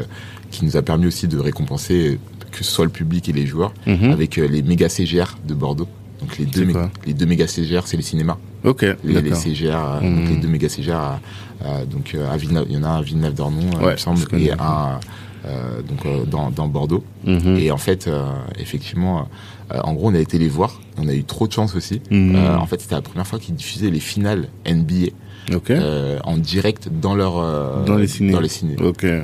qui 0.50 0.64
nous 0.64 0.76
a 0.76 0.82
permis 0.82 1.06
aussi 1.06 1.26
de 1.28 1.38
récompenser 1.38 2.18
que 2.54 2.64
ce 2.64 2.70
soit 2.70 2.84
le 2.84 2.90
public 2.90 3.28
et 3.28 3.32
les 3.32 3.46
joueurs 3.46 3.72
Mhm. 3.86 4.10
avec 4.12 4.38
euh, 4.38 4.46
les 4.48 4.62
méga 4.62 4.88
CGR 4.88 5.36
de 5.46 5.54
Bordeaux. 5.54 5.88
Donc 6.20 6.38
les 6.38 6.46
deux, 6.46 6.66
les 7.06 7.12
deux 7.14 7.26
méga 7.26 7.46
CGR, 7.46 7.82
c'est 7.86 7.96
les 7.96 8.02
cinémas. 8.02 8.38
Ok. 8.64 8.86
les. 9.04 9.34
CGR, 9.34 9.74
euh, 9.74 10.00
Mhm. 10.00 10.16
donc 10.20 10.28
les 10.30 10.36
deux 10.36 10.48
méga 10.48 10.68
CGR, 10.68 10.92
à- 10.94 11.20
à- 11.64 11.84
donc 11.84 12.14
euh, 12.14 12.30
à 12.32 12.36
Villeneuve, 12.38 12.66
il 12.70 12.76
y 12.76 12.78
en 12.78 12.84
a 12.84 12.88
un 12.88 12.98
à 12.98 13.02
Villeneuve-d'Ornon, 13.02 13.60
euh, 13.60 13.78
il 13.80 13.84
Ouais, 13.84 13.92
me 13.92 13.96
semble, 13.98 14.20
et 14.38 14.52
un 14.52 15.00
euh, 15.46 15.82
donc 15.82 16.06
euh, 16.06 16.24
dans, 16.24 16.50
dans 16.50 16.68
Bordeaux. 16.68 17.04
Mhm. 17.26 17.56
Et 17.58 17.70
en 17.70 17.76
fait, 17.76 18.06
euh, 18.06 18.24
effectivement, 18.58 19.28
euh, 19.72 19.80
en 19.84 19.92
gros, 19.92 20.08
on 20.10 20.14
a 20.14 20.18
été 20.18 20.38
les 20.38 20.48
voir. 20.48 20.80
On 20.96 21.06
a 21.08 21.12
eu 21.14 21.24
trop 21.24 21.46
de 21.46 21.52
chance 21.52 21.74
aussi. 21.76 22.00
Mhm. 22.10 22.34
Euh, 22.36 22.56
en 22.56 22.66
fait, 22.66 22.80
c'était 22.80 22.94
la 22.94 23.02
première 23.02 23.26
fois 23.26 23.38
qu'ils 23.38 23.54
diffusaient 23.54 23.90
les 23.90 24.00
finales 24.00 24.48
NBA 24.64 25.08
Ok. 25.54 25.70
euh, 25.70 26.18
en 26.24 26.38
direct 26.38 26.88
dans 26.90 27.14
leur 27.14 27.36
euh, 27.38 27.84
Dans 27.84 27.96
les 27.96 28.06
ciné. 28.06 28.32
Dans 28.32 28.40
les 28.40 28.48
ciné. 28.48 28.76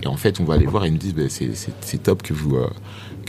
Et 0.02 0.06
en 0.06 0.16
fait, 0.16 0.40
on 0.40 0.44
va 0.44 0.54
aller 0.54 0.66
voir 0.66 0.84
et 0.84 0.88
ils 0.88 0.92
nous 0.92 0.98
disent, 0.98 1.14
bah, 1.14 1.22
c'est, 1.30 2.02
top 2.02 2.22
que 2.22 2.34
vous, 2.34 2.56
euh, 2.56 2.68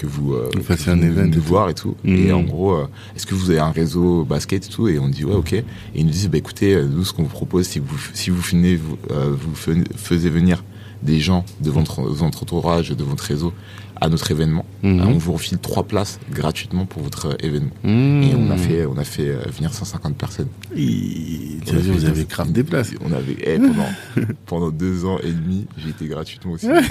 que 0.01 0.07
vous, 0.07 0.33
euh, 0.33 0.49
que 0.49 0.59
vous 0.59 0.89
un 0.89 1.01
event 1.01 1.27
nous 1.27 1.39
voir 1.39 1.69
et 1.69 1.75
tout. 1.75 1.95
Et 2.03 2.31
en 2.31 2.41
gros, 2.41 2.73
euh, 2.73 2.87
est-ce 3.15 3.27
que 3.27 3.35
vous 3.35 3.51
avez 3.51 3.59
un 3.59 3.71
réseau 3.71 4.23
basket 4.25 4.65
et 4.65 4.69
tout 4.69 4.87
Et 4.87 4.97
on 4.97 5.07
dit 5.07 5.25
ouais, 5.25 5.35
ok. 5.35 5.53
Et 5.53 5.63
ils 5.93 6.05
nous 6.05 6.11
disent, 6.11 6.29
bah 6.29 6.39
écoutez, 6.39 6.73
euh, 6.73 6.87
nous 6.87 7.05
ce 7.05 7.13
qu'on 7.13 7.23
vous 7.23 7.29
propose, 7.29 7.67
que 7.67 7.79
vous, 7.79 7.99
si 8.13 8.31
vous 8.31 8.41
venez, 8.41 8.75
vous, 8.75 8.97
euh, 9.11 9.35
vous 9.39 9.53
faisiez 9.95 10.31
venir 10.31 10.63
des 11.03 11.19
gens 11.19 11.45
de 11.61 11.69
votre, 11.69 12.01
votre 12.01 12.41
entourage, 12.41 12.89
de 12.89 13.03
votre 13.03 13.23
réseau 13.23 13.53
à 14.01 14.09
notre 14.09 14.31
événement, 14.31 14.65
Mhm. 14.81 14.99
euh, 14.99 15.03
on 15.05 15.17
vous 15.19 15.33
refile 15.33 15.59
trois 15.59 15.83
places 15.83 16.19
gratuitement 16.31 16.85
pour 16.87 17.03
votre 17.03 17.27
euh, 17.27 17.35
événement. 17.39 17.69
Mhm. 17.83 18.23
Et 18.23 18.35
on 18.35 18.49
a 18.49 18.57
fait, 18.57 18.85
on 18.87 18.97
a 18.97 19.03
fait 19.03 19.29
euh, 19.29 19.43
venir 19.55 19.71
150 19.73 20.17
personnes. 20.17 20.47
Ih, 20.75 21.59
On 21.71 21.75
vous 21.75 22.05
avez 22.05 22.25
grave 22.25 22.51
des 22.51 22.63
places. 22.63 22.91
On 23.05 23.11
avait, 23.11 23.37
eh, 23.45 23.59
pendant, 23.59 23.89
pendant 24.47 24.71
deux 24.71 25.05
ans 25.05 25.19
et 25.23 25.31
demi, 25.31 25.67
j'ai 25.77 25.89
été 25.89 26.07
gratuitement 26.07 26.53
aussi. 26.53 26.67
quoi. 26.67 26.81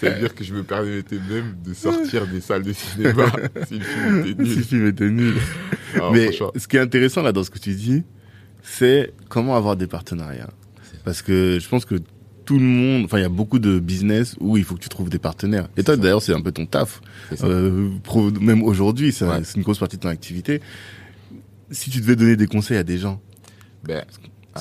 Ça 0.00 0.10
veut 0.10 0.18
dire 0.20 0.34
que 0.34 0.42
je 0.44 0.54
me 0.54 0.62
permettais 0.62 1.16
même 1.28 1.54
de 1.64 1.74
sortir 1.74 2.26
des 2.26 2.40
salles 2.40 2.62
de 2.62 2.72
cinéma 2.72 3.26
si 3.68 3.74
le 3.78 3.84
film 3.84 4.24
était 4.26 4.44
Si 4.44 4.48
nul. 4.50 4.56
le 4.56 4.62
film 4.62 4.86
était 4.88 5.10
nul. 5.10 5.34
Alors, 5.94 6.12
Mais 6.12 6.30
ce 6.56 6.66
qui 6.66 6.76
est 6.76 6.80
intéressant 6.80 7.22
là 7.22 7.32
dans 7.32 7.44
ce 7.44 7.50
que 7.50 7.58
tu 7.58 7.74
dis, 7.74 8.02
c'est 8.62 9.12
comment 9.28 9.56
avoir 9.56 9.76
des 9.76 9.86
partenariats. 9.86 10.50
Parce 11.04 11.22
que 11.22 11.58
je 11.60 11.68
pense 11.68 11.84
que 11.84 11.96
tout 12.50 12.58
le 12.58 12.64
monde, 12.64 13.04
enfin 13.04 13.18
il 13.18 13.22
y 13.22 13.24
a 13.24 13.28
beaucoup 13.28 13.60
de 13.60 13.78
business 13.78 14.34
où 14.40 14.56
il 14.56 14.64
faut 14.64 14.74
que 14.74 14.80
tu 14.80 14.88
trouves 14.88 15.08
des 15.08 15.20
partenaires. 15.20 15.68
Et 15.76 15.84
toi 15.84 15.96
d'ailleurs 15.96 16.20
c'est 16.20 16.34
un 16.34 16.40
peu 16.40 16.50
ton 16.50 16.66
taf. 16.66 17.00
Euh, 17.44 17.90
pro- 18.02 18.32
même 18.32 18.64
aujourd'hui, 18.64 19.14
Ouais. 19.20 19.40
c'est 19.44 19.54
une 19.56 19.62
grosse 19.62 19.78
partie 19.78 19.96
de 19.98 20.02
ton 20.02 20.08
activité. 20.08 20.60
Si 21.70 21.90
tu 21.90 22.00
devais 22.00 22.16
donner 22.16 22.34
des 22.34 22.48
conseils 22.48 22.76
à 22.76 22.82
des 22.82 22.98
gens, 22.98 23.20
Ben, 23.84 24.02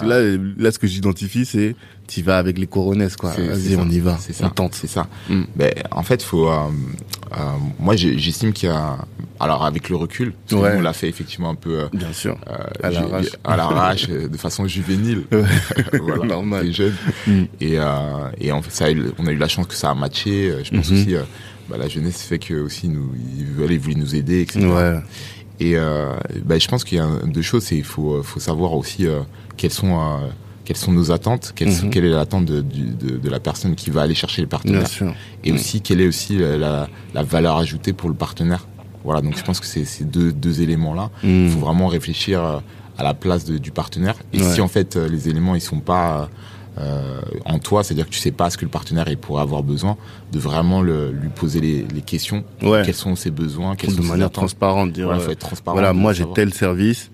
là, 0.04 0.19
là 0.58 0.71
ce 0.71 0.80
que 0.80 0.88
j'identifie 0.88 1.45
c'est 1.45 1.75
tu 2.08 2.21
vas 2.23 2.38
avec 2.39 2.58
les 2.58 2.65
coronesses 2.67 3.15
quoi. 3.15 3.32
Vas-y 3.32 3.75
on 3.75 3.88
y 3.89 3.99
va, 3.99 4.17
C'est 4.19 4.34
ça. 4.34 4.45
on 4.47 4.49
tente. 4.49 4.73
C'est 4.75 4.88
ça. 4.88 5.08
Mm. 5.30 5.41
Ben, 5.56 5.71
en 5.91 6.02
fait, 6.04 6.23
faut. 6.23 6.49
euh, 6.49 6.58
euh, 7.34 7.36
moi, 7.80 7.95
j'estime 7.95 8.52
qu'il 8.52 8.67
y 8.69 8.71
a. 8.71 8.97
Alors, 9.39 9.63
avec 9.63 9.89
le 9.89 9.95
recul, 9.95 10.34
parce 10.34 10.60
que 10.60 10.65
Ouais. 10.65 10.73
nous, 10.73 10.80
on 10.80 10.82
l'a 10.82 10.93
fait 10.93 11.08
effectivement 11.08 11.52
un 11.52 11.56
peu. 11.56 11.82
euh, 11.82 11.88
Bien 11.93 12.12
sûr. 12.12 12.36
À 12.82 12.89
l'arrache. 12.89 13.25
à 13.43 13.56
l'arrache, 13.58 14.08
de 14.10 14.38
façon 14.38 14.67
juvénile. 14.67 15.23
Voilà, 16.02 16.25
Normal. 16.25 16.65
t'es 16.65 16.71
jeune. 16.73 16.93
Mm. 17.28 17.43
Et, 17.62 17.78
et 18.41 18.52
en 18.52 18.62
fait, 18.63 18.71
ça, 18.71 18.86
on 19.19 19.28
a 19.28 19.32
eu 19.32 19.38
la 19.38 19.47
chance 19.47 19.67
que 19.67 19.75
ça 19.75 19.91
a 19.91 19.93
matché. 19.95 20.52
Je 20.63 20.71
pense 20.75 20.89
Mhm. 20.89 20.97
aussi, 20.97 21.15
bah, 21.69 21.78
la 21.78 21.88
jeunesse 21.88 22.23
fait 22.23 22.39
que 22.39 22.56
aussi 22.56 22.89
nous, 22.89 23.12
ils 23.38 23.45
voulaient 23.45 23.80
nous 23.95 24.15
aider, 24.15 24.41
etc. 24.41 24.65
Ouais. 24.65 24.99
Et 25.60 25.75
bah, 26.43 26.58
je 26.58 26.67
pense 26.67 26.84
qu'il 26.84 26.97
y 26.97 27.02
a 27.02 27.08
deux 27.25 27.43
choses, 27.43 27.65
c'est 27.65 27.78
il 27.78 27.84
faut, 27.84 28.23
faut 28.23 28.39
savoir 28.39 28.73
aussi 28.73 29.06
quelles 29.60 29.72
sont 29.74 30.00
euh, 30.00 30.28
quelles 30.65 30.78
sont 30.78 30.91
nos 30.91 31.12
attentes, 31.12 31.52
quelles 31.56 31.69
Mhm. 31.69 31.89
quelle 31.89 32.06
est 32.06 32.10
l'attente 32.10 32.45
de, 32.45 32.62
du- 32.62 32.91
de, 32.93 33.17
de 33.17 33.30
la 33.30 33.39
personne 33.39 33.76
qui 33.76 33.89
va 33.89 34.02
aller 34.04 34.13
chercher 34.15 34.41
partenaires, 34.48 34.88
sûr. 34.88 35.13
et 35.43 35.52
Mhm. 35.52 35.58
aussi 35.58 35.82
quelle 35.82 36.00
est 36.02 36.08
aussi 36.08 36.38
la, 36.38 36.88
valeur 37.24 37.58
ajoutée 37.58 37.91
pour 37.93 38.08
le 38.10 38.15
partenaire. 38.15 38.67
Voilà, 39.04 39.22
donc 39.22 39.36
je 39.38 39.43
pense 39.43 39.60
que 39.60 39.65
c'est 39.65 39.86
ces 39.86 40.04
deux, 40.06 40.32
deux 40.32 40.62
éléments-là. 40.62 41.10
Il 41.24 41.45
Mm. 41.48 41.50
faut 41.50 41.60
vraiment 41.60 41.88
réfléchir 41.88 42.43
euh, 42.43 42.60
à 42.98 43.04
la 43.04 43.13
place 43.13 43.45
de- 43.45 43.58
du 43.58 43.72
partenaire. 43.72 44.15
Et 44.34 44.41
Ouais. 44.41 44.54
si 44.54 44.62
en 44.62 44.67
fait 44.67 44.95
euh, 44.95 45.08
les 45.10 45.28
éléments 45.30 45.56
ils 45.56 45.62
sont 45.62 45.80
pas 45.80 46.30
euh, 46.78 47.19
en 47.45 47.60
toi, 47.60 47.84
c'est-à-dire 47.84 48.06
que 48.06 48.12
tu 48.12 48.19
sais 48.19 48.32
pas 48.32 48.50
ce 48.50 48.58
que 48.58 48.63
le 48.63 48.72
partenaire 48.72 49.06
il 49.10 49.17
pourrait 49.17 49.41
avoir 49.41 49.63
besoin, 49.63 49.98
de 50.32 50.39
vraiment 50.39 50.82
le, 50.82 51.12
lui 51.12 51.28
poser 51.30 51.60
les, 51.60 51.86
les 51.93 52.02
questions. 52.02 52.43
Ouais. 52.62 52.84
Quels 52.86 52.93
sont 52.93 53.15
ses 53.17 53.32
besoins, 53.32 53.76
quels 53.76 53.95
de 53.95 54.02
sont 54.02 54.08
manière 54.08 54.30
transparente 54.32 54.91
dire 54.93 55.06
Voilà, 55.08 55.19
faut 55.19 55.32
être 55.32 55.39
transparent. 55.39 55.76
voilà, 55.76 55.91
moi 55.93 56.13
j'ai 56.13 56.26
tel 56.36 56.54
service. 56.54 57.10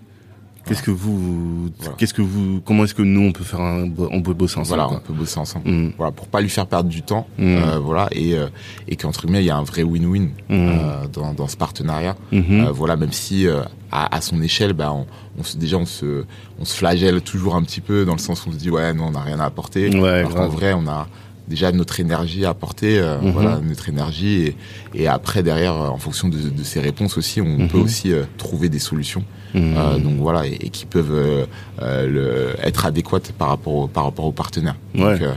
Qu'est-ce 0.65 0.83
que 0.83 0.91
vous, 0.91 1.69
Voilà. 1.79 1.95
qu'est-ce 1.97 2.13
que 2.13 2.21
vous, 2.21 2.59
comment 2.65 2.83
est-ce 2.85 2.95
que 2.95 3.01
nous 3.03 3.21
on 3.21 3.31
peut 3.31 3.43
faire 3.43 3.61
un, 3.61 3.87
on 4.11 4.21
peut 4.21 4.33
bosser 4.33 4.59
ensemble 4.59 4.67
Voilà, 4.79 4.85
on 4.87 4.89
quoi. 4.89 4.99
peut 5.01 5.13
bosser 5.13 5.39
ensemble. 5.39 5.69
Mm. 5.69 5.93
Voilà, 5.97 6.11
pour 6.11 6.27
pas 6.27 6.41
lui 6.41 6.49
faire 6.49 6.65
perdre 6.67 6.89
du 6.89 7.01
temps, 7.03 7.27
Mm. 7.37 7.43
euh, 7.43 7.79
voilà, 7.79 8.07
et 8.11 8.33
euh, 8.35 8.47
et 8.87 8.95
qu'entre 8.95 9.21
guillemets 9.21 9.43
il 9.43 9.47
y 9.47 9.51
a 9.51 9.57
un 9.57 9.63
vrai 9.63 9.83
win-win 9.83 10.23
Mm. 10.23 10.29
euh, 10.51 11.07
dans, 11.13 11.33
dans 11.33 11.47
ce 11.47 11.55
partenariat. 11.57 12.15
Mhm. 12.31 12.65
Euh, 12.65 12.71
voilà, 12.71 12.95
même 12.95 13.11
si 13.11 13.47
euh, 13.47 13.61
à, 13.91 14.15
à 14.15 14.21
son 14.21 14.41
échelle, 14.41 14.73
bah, 14.73 14.91
on, 14.91 15.05
on 15.39 15.43
se, 15.43 15.55
déjà 15.57 15.77
on 15.77 15.85
se, 15.85 16.23
on 16.59 16.65
se 16.65 16.75
flagelle 16.75 17.21
toujours 17.21 17.55
un 17.55 17.61
petit 17.63 17.81
peu 17.81 18.03
dans 18.05 18.13
le 18.13 18.19
sens 18.19 18.45
où 18.45 18.49
on 18.49 18.51
se 18.51 18.57
dit 18.57 18.69
ouais 18.71 18.93
non 18.93 19.05
on 19.07 19.11
n'a 19.11 19.21
rien 19.21 19.39
à 19.39 19.45
apporter. 19.45 19.89
Ouais, 19.97 20.09
Alors 20.09 20.31
grave. 20.31 20.51
vrai 20.51 20.73
on 20.73 20.87
a 20.87 21.07
déjà 21.47 21.71
notre 21.71 21.99
énergie 21.99 22.43
à 22.43 22.49
apporter, 22.49 22.97
euh, 22.97 23.21
Mhm. 23.21 23.29
voilà 23.31 23.59
notre 23.59 23.87
énergie 23.87 24.41
et, 24.47 24.55
et 24.95 25.07
après 25.07 25.43
derrière 25.43 25.75
en 25.75 25.97
fonction 25.99 26.27
de, 26.27 26.37
de 26.39 26.63
ses 26.63 26.79
réponses 26.79 27.19
aussi 27.19 27.39
on 27.39 27.59
Mhm. 27.59 27.67
peut 27.67 27.77
aussi 27.77 28.11
euh, 28.11 28.23
trouver 28.39 28.67
des 28.69 28.79
solutions. 28.79 29.23
Mhm. 29.55 29.73
Euh, 29.77 29.97
donc 29.99 30.15
voilà 30.19 30.45
et, 30.45 30.53
et 30.65 30.69
qui 30.69 30.85
peuvent 30.85 31.11
euh, 31.13 31.45
euh, 31.81 32.07
le, 32.55 32.67
être 32.67 32.85
adéquates 32.85 33.31
par 33.31 33.47
rapport 33.49 33.73
au, 33.73 33.87
par 33.87 34.03
rapport 34.03 34.25
aux 34.25 34.31
partenaires. 34.33 34.75
Ouais. 34.93 35.17
Donc, 35.17 35.29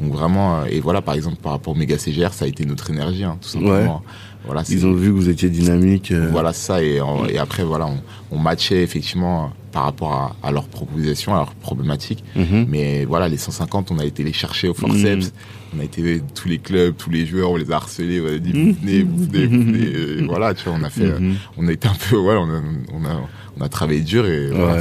donc 0.00 0.12
vraiment 0.12 0.64
et 0.64 0.80
voilà 0.80 1.00
par 1.02 1.14
exemple 1.14 1.36
par 1.42 1.52
rapport 1.52 1.74
au 1.74 1.76
méga 1.76 1.96
CGR 1.98 2.32
ça 2.32 2.44
a 2.46 2.48
été 2.48 2.64
notre 2.66 2.90
énergie 2.90 3.24
hein, 3.24 3.36
tout 3.40 3.48
simplement. 3.48 4.02
Voilà, 4.44 4.62
Ils 4.70 4.86
ont 4.86 4.92
vu 4.92 5.08
que 5.08 5.14
vous 5.14 5.28
étiez 5.28 5.50
dynamique. 5.50 6.12
voilà 6.30 6.52
ça 6.52 6.80
et, 6.82 7.00
en- 7.00 7.26
et 7.26 7.36
après 7.36 7.64
voilà 7.64 7.86
on, 7.86 7.98
on 8.30 8.38
matchait 8.38 8.82
effectivement 8.82 9.50
par 9.72 9.82
rapport 9.84 10.12
à, 10.12 10.36
à 10.46 10.52
leurs 10.52 10.68
propositions, 10.68 11.34
à 11.34 11.38
leurs 11.38 11.54
problématiques. 11.54 12.22
mhm. 12.36 12.64
Mais 12.68 13.04
voilà 13.04 13.28
les 13.28 13.36
150 13.38 13.90
on 13.90 13.98
a 13.98 14.04
été 14.04 14.22
les 14.22 14.32
chercher 14.32 14.68
au 14.68 14.74
forceps. 14.74 15.32
On 15.76 15.80
a 15.80 15.84
été 15.84 16.22
tous 16.34 16.48
les 16.48 16.58
clubs, 16.58 16.94
tous 16.96 17.10
les 17.10 17.26
joueurs, 17.26 17.50
on 17.50 17.56
les 17.56 17.70
a 17.72 17.76
harcelés, 17.76 18.20
on 18.20 18.26
a 18.32 18.38
dit 18.38 18.52
venez, 18.52 19.02
venez, 19.02 19.46
venez. 19.46 20.20
Et 20.20 20.24
voilà, 20.24 20.54
tu 20.54 20.64
vois, 20.68 20.78
on 20.80 20.84
a 20.84 20.90
fait, 20.90 21.18
Mhm. 21.18 21.34
on 21.58 21.66
a 21.66 21.72
été 21.72 21.88
un 21.88 21.96
peu, 22.08 22.16
voilà, 22.16 22.40
on 22.40 22.48
a, 22.48 22.62
on 22.94 23.04
a, 23.04 23.20
on 23.58 23.64
a 23.64 23.68
travaillé 23.68 24.00
dur 24.00 24.26
et 24.26 24.48
voilà, 24.50 24.78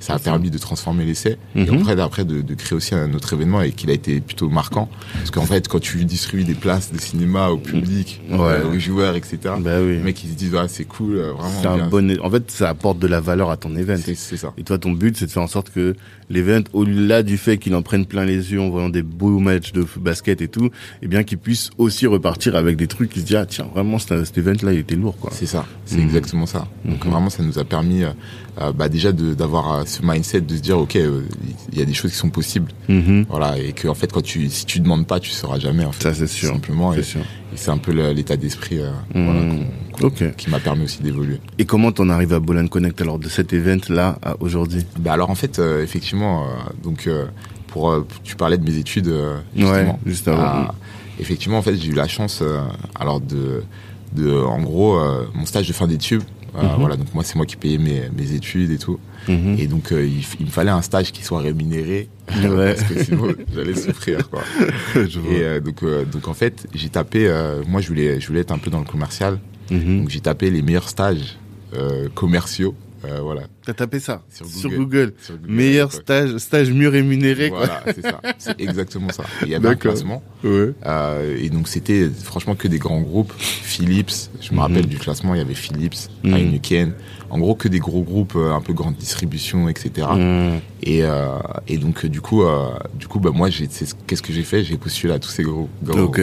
ça 0.00 0.14
a 0.14 0.18
permis 0.18 0.50
de 0.50 0.58
transformer 0.58 1.04
l'essai. 1.04 1.36
Mhm. 1.54 1.64
Et 1.66 1.76
après, 1.80 1.96
d'après, 1.96 2.24
de, 2.24 2.42
de 2.42 2.54
créer 2.54 2.76
aussi 2.76 2.94
un 2.94 3.12
autre 3.14 3.32
événement 3.32 3.62
et 3.62 3.72
qu'il 3.72 3.90
a 3.90 3.92
été 3.92 4.20
plutôt 4.20 4.48
marquant. 4.48 4.88
Parce 5.14 5.30
qu'en 5.30 5.46
fait, 5.46 5.66
quand 5.68 5.80
tu 5.80 6.04
distribues 6.04 6.44
des 6.44 6.54
places 6.54 6.92
de 6.92 6.98
cinéma 7.00 7.48
au 7.48 7.58
public, 7.58 8.20
Ouais. 8.30 8.38
euh, 8.40 8.70
aux 8.74 8.78
joueurs, 8.78 9.16
etc., 9.16 9.38
Bah 9.58 9.80
oui. 9.80 9.92
les 9.96 9.98
mecs, 9.98 10.22
ils 10.24 10.30
se 10.30 10.34
disent, 10.34 10.54
ouais, 10.54 10.68
c'est 10.68 10.84
cool, 10.84 11.16
euh, 11.16 11.32
vraiment. 11.32 11.60
C'est 11.60 11.66
un 11.68 11.88
bon. 11.88 12.16
En 12.22 12.30
fait, 12.30 12.50
ça 12.50 12.68
apporte 12.68 12.98
de 12.98 13.06
la 13.06 13.20
valeur 13.20 13.50
à 13.50 13.56
ton 13.56 13.74
event. 13.76 13.96
C'est, 14.04 14.36
ça. 14.36 14.52
Et 14.58 14.62
toi, 14.62 14.78
ton 14.78 14.92
but, 14.92 15.16
c'est 15.16 15.26
de 15.26 15.30
faire 15.30 15.42
en 15.42 15.46
sorte 15.48 15.70
que 15.70 15.94
l'event, 16.30 16.62
au-delà 16.72 17.22
du 17.22 17.36
fait 17.36 17.58
qu'il 17.58 17.74
en 17.74 17.82
prenne 17.82 18.06
plein 18.06 18.24
les 18.24 18.52
yeux 18.52 18.60
en 18.60 18.70
voyant 18.70 18.88
des 18.88 19.02
beaux 19.02 19.38
matchs 19.40 19.72
de 19.72 19.84
basket 20.00 20.40
et 20.40 20.48
tout, 20.48 20.70
eh 21.02 21.06
bien, 21.08 21.22
qu'il 21.24 21.38
puisse 21.38 21.70
aussi 21.78 22.06
repartir 22.06 22.54
avec 22.56 22.76
des 22.76 22.86
trucs 22.86 23.10
qui 23.10 23.20
se 23.20 23.24
disent, 23.26 23.36
ah, 23.36 23.46
tiens, 23.46 23.66
vraiment, 23.74 23.98
cet, 23.98 24.24
cet 24.24 24.38
event-là, 24.38 24.72
il 24.72 24.78
était 24.80 24.94
lourd, 24.96 25.16
quoi. 25.18 25.30
C'est 25.34 25.46
ça, 25.46 25.66
c'est 25.84 25.96
Mhm. 25.96 26.04
exactement 26.04 26.46
ça. 26.46 26.66
Donc 26.84 27.04
Mhm. 27.04 27.10
vraiment, 27.10 27.30
ça 27.30 27.42
nous 27.42 27.58
a 27.58 27.64
permis, 27.64 28.03
euh, 28.04 28.12
euh, 28.60 28.72
bah, 28.72 28.88
déjà 28.88 29.10
d'avoir 29.12 29.72
euh, 29.72 29.82
ce 29.84 30.00
mindset 30.02 30.42
de 30.42 30.56
se 30.56 30.60
dire, 30.60 30.78
ok, 30.78 30.94
euh, 30.96 31.22
il 31.72 31.78
y 31.78 31.82
a 31.82 31.84
des 31.84 31.92
choses 31.94 32.12
qui 32.12 32.16
sont 32.18 32.30
possibles, 32.30 32.70
Mhm. 32.88 33.26
voilà, 33.28 33.58
et 33.58 33.72
que 33.72 33.88
en 33.88 33.94
fait, 33.94 34.12
quand 34.12 34.22
tu, 34.22 34.48
si 34.48 34.64
tu 34.66 34.78
demandes 34.80 35.06
pas, 35.06 35.18
tu 35.20 35.30
sauras 35.30 35.58
jamais, 35.58 35.84
en 35.84 35.92
fait. 35.92 36.02
Ça, 36.04 36.14
c'est 36.14 36.26
sûr. 36.28 36.50
Simplement, 36.50 36.92
et, 36.92 36.96
C'est 36.96 37.02
sûr. 37.02 37.20
et 37.20 37.56
c'est 37.56 37.70
un 37.70 37.78
peu 37.78 37.90
l'état 38.12 38.36
d'esprit, 38.36 38.78
euh, 38.78 38.90
Mhm. 39.14 39.64
voilà, 39.98 40.32
qui 40.36 40.50
m'a 40.50 40.60
permis 40.60 40.84
aussi 40.84 41.02
d'évoluer. 41.02 41.40
Et 41.58 41.64
comment 41.64 41.90
t'en 41.90 42.08
arrives 42.08 42.32
à 42.32 42.38
Bolan 42.40 42.66
Connect, 42.68 43.00
alors, 43.00 43.18
de 43.18 43.28
cet 43.28 43.52
event-là 43.52 44.18
à 44.22 44.36
aujourd'hui? 44.40 44.84
Bah 45.00 45.12
alors 45.14 45.30
en 45.30 45.34
fait, 45.34 45.58
euh, 45.58 45.82
effectivement, 45.82 46.46
donc 46.82 47.08
pour, 47.66 48.04
tu 48.22 48.36
parlais 48.36 48.58
de 48.58 48.64
mes 48.64 48.76
études, 48.78 49.12
justement. 49.56 49.72
Ouais, 49.72 49.96
juste 50.06 50.28
avant. 50.28 50.42
Ah, 50.42 50.74
effectivement, 51.18 51.58
en 51.58 51.62
fait, 51.62 51.76
j'ai 51.76 51.88
eu 51.88 51.94
la 51.94 52.06
chance, 52.06 52.42
alors 52.94 53.20
de, 53.20 53.64
de, 54.14 54.30
en 54.32 54.60
gros, 54.62 55.00
mon 55.34 55.44
stage 55.46 55.66
de 55.66 55.72
fin 55.72 55.88
d'études. 55.88 56.22
Mhm. 56.54 56.76
Voilà, 56.78 56.96
donc 56.96 57.12
moi 57.14 57.24
c'est 57.24 57.36
moi 57.36 57.46
qui 57.46 57.56
payais 57.56 57.78
mes, 57.78 58.02
mes 58.16 58.32
études 58.32 58.70
et 58.70 58.78
tout. 58.78 58.98
Mhm. 59.28 59.56
Et 59.58 59.66
donc 59.66 59.90
euh, 59.92 60.06
il, 60.06 60.46
me 60.46 60.50
fallait 60.50 60.70
un 60.70 60.82
stage 60.82 61.10
qui 61.12 61.22
soit 61.24 61.40
rémunéré 61.40 62.08
Ouais. 62.42 62.74
parce 62.74 62.82
que 62.88 63.02
sinon 63.04 63.34
j'allais 63.54 63.74
souffrir 63.74 64.28
quoi. 64.30 64.42
Je 64.94 65.18
vois. 65.18 65.32
Et 65.32 65.42
euh, 65.42 65.60
donc 65.60 65.82
euh, 65.82 66.04
donc 66.04 66.28
en 66.28 66.34
fait 66.34 66.66
j'ai 66.74 66.88
tapé, 66.88 67.28
moi 67.66 67.80
je 67.80 67.88
voulais 67.88 68.20
je 68.20 68.26
voulais 68.28 68.40
être 68.40 68.52
un 68.52 68.58
peu 68.58 68.70
dans 68.70 68.78
le 68.80 68.84
commercial, 68.86 69.38
Mhm. 69.70 70.00
donc 70.00 70.10
j'ai 70.10 70.20
tapé 70.20 70.50
les 70.50 70.62
meilleurs 70.62 70.88
stages 70.88 71.38
commerciaux, 72.14 72.74
euh, 73.08 73.20
voilà 73.20 73.42
T'as 73.64 73.72
tapé 73.74 73.98
ça 74.00 74.22
Sur 74.30 74.46
sur 74.46 74.70
Google. 74.70 75.14
Sur 75.22 75.36
Google, 75.38 75.52
Meilleur 75.52 75.92
stage, 75.92 76.36
stage 76.38 76.70
mieux 76.70 76.88
rémunéré. 76.88 77.48
Voilà, 77.48 77.82
c'est 77.86 78.02
ça. 78.02 78.20
C'est 78.38 78.60
exactement 78.60 79.08
ça. 79.10 79.24
Il 79.42 79.48
y 79.48 79.54
avait 79.54 79.68
un 79.68 79.74
classement. 79.74 80.22
Ouais. 80.42 80.72
euh, 80.86 81.36
et 81.40 81.48
donc, 81.50 81.68
c'était 81.68 82.08
franchement 82.08 82.54
que 82.54 82.68
des 82.68 82.78
grands 82.78 83.00
groupes. 83.00 83.32
Philips, 83.38 84.12
je 84.40 84.50
me 84.50 84.56
Mhm. 84.56 84.60
rappelle 84.60 84.86
du 84.86 84.98
classement, 84.98 85.34
il 85.34 85.38
y 85.38 85.40
avait 85.40 85.54
Philips, 85.54 86.08
Mhm. 86.24 86.34
Heineken. 86.34 86.92
En 87.30 87.38
gros, 87.38 87.54
que 87.54 87.68
des 87.68 87.78
gros 87.80 88.02
groupes, 88.02 88.34
euh, 88.36 88.52
un 88.52 88.60
peu 88.60 88.72
grande 88.74 88.96
distribution, 88.96 89.68
etc. 89.68 90.06
Mhm. 90.14 90.60
Et, 90.82 91.02
euh, 91.04 91.28
et 91.66 91.78
donc, 91.78 92.04
du 92.06 92.20
coup, 92.20 92.42
du 92.98 93.08
coup 93.08 93.18
bah, 93.20 93.30
moi, 93.34 93.48
qu'est-ce 93.50 94.22
que 94.22 94.32
j'ai 94.32 94.42
fait? 94.44 94.62
J'ai 94.62 94.76
postulé 94.76 95.12
à 95.14 95.18
tous 95.18 95.30
ces 95.30 95.42
gros, 95.42 95.68
gros 95.82 96.00
Ok. 96.00 96.20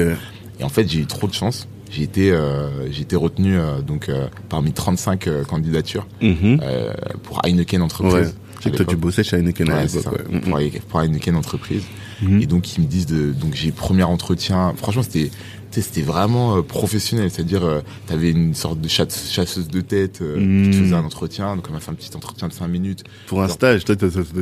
Et 0.60 0.64
en 0.64 0.70
fait, 0.70 0.88
j'ai 0.88 1.00
eu 1.00 1.06
trop 1.08 1.28
de 1.28 1.34
chance. 1.34 1.68
J'ai 1.92 2.04
été, 2.04 2.32
euh, 2.32 2.90
j'ai 2.92 3.02
été 3.02 3.16
retenu 3.16 3.58
euh, 3.58 3.82
donc 3.82 4.10
euh, 4.10 4.28
parmi 4.50 4.72
35 4.74 5.28
euh, 5.28 5.44
candidatures 5.44 6.08
euh, 6.24 6.92
pour 7.24 7.42
Heineken 7.46 7.82
entreprise. 7.82 8.14
Ouais. 8.14 8.22
à 8.22 8.58
Je 8.60 8.64
sais 8.64 8.72
que 8.72 8.78
toi, 8.78 8.86
tu 8.86 8.96
bossais 8.96 9.24
chez 9.24 9.38
Heineken 9.38 9.70
à 9.72 9.76
Ouais, 9.82 9.88
c'est 9.88 9.98
l'époque. 9.98 10.14
ouais. 10.30 10.36
Mhm. 10.36 10.42
Pour, 10.42 10.82
pour 10.90 11.02
Heineken 11.02 11.36
entreprise. 11.36 11.84
Mhm. 12.22 12.42
Et 12.42 12.46
donc 12.46 12.78
ils 12.78 12.82
me 12.82 12.88
disent 12.88 13.08
de, 13.08 13.32
donc 13.34 13.54
j'ai 13.56 13.72
premier 13.72 14.04
entretien. 14.04 14.74
Franchement, 14.78 15.02
c'était, 15.02 15.32
tu 15.72 15.82
c'était 15.82 16.04
vraiment 16.04 16.58
euh, 16.58 16.62
professionnel. 16.62 17.32
C'est-à-dire, 17.32 17.64
euh, 17.66 17.82
t'avais 18.06 18.30
une 18.30 18.54
sorte 18.54 18.80
de 18.80 18.88
chasse- 18.88 19.32
chasseuse 19.32 19.68
de 19.68 19.82
tête 19.82 20.22
euh, 20.22 20.36
qui 20.36 20.70
te 20.70 20.76
Mhm. 20.78 20.84
faisait 20.84 20.96
un 20.96 21.04
entretien. 21.04 21.56
Donc 21.56 21.66
on 21.70 21.74
m'a 21.74 21.80
fait 21.80 21.90
un 21.90 21.96
petit 21.96 22.16
entretien 22.16 22.48
de 22.50 22.54
5 22.54 22.68
minutes. 22.68 23.04
Pour 23.26 23.42
un 23.42 23.48
stage, 23.48 23.84
toi, 23.84 23.96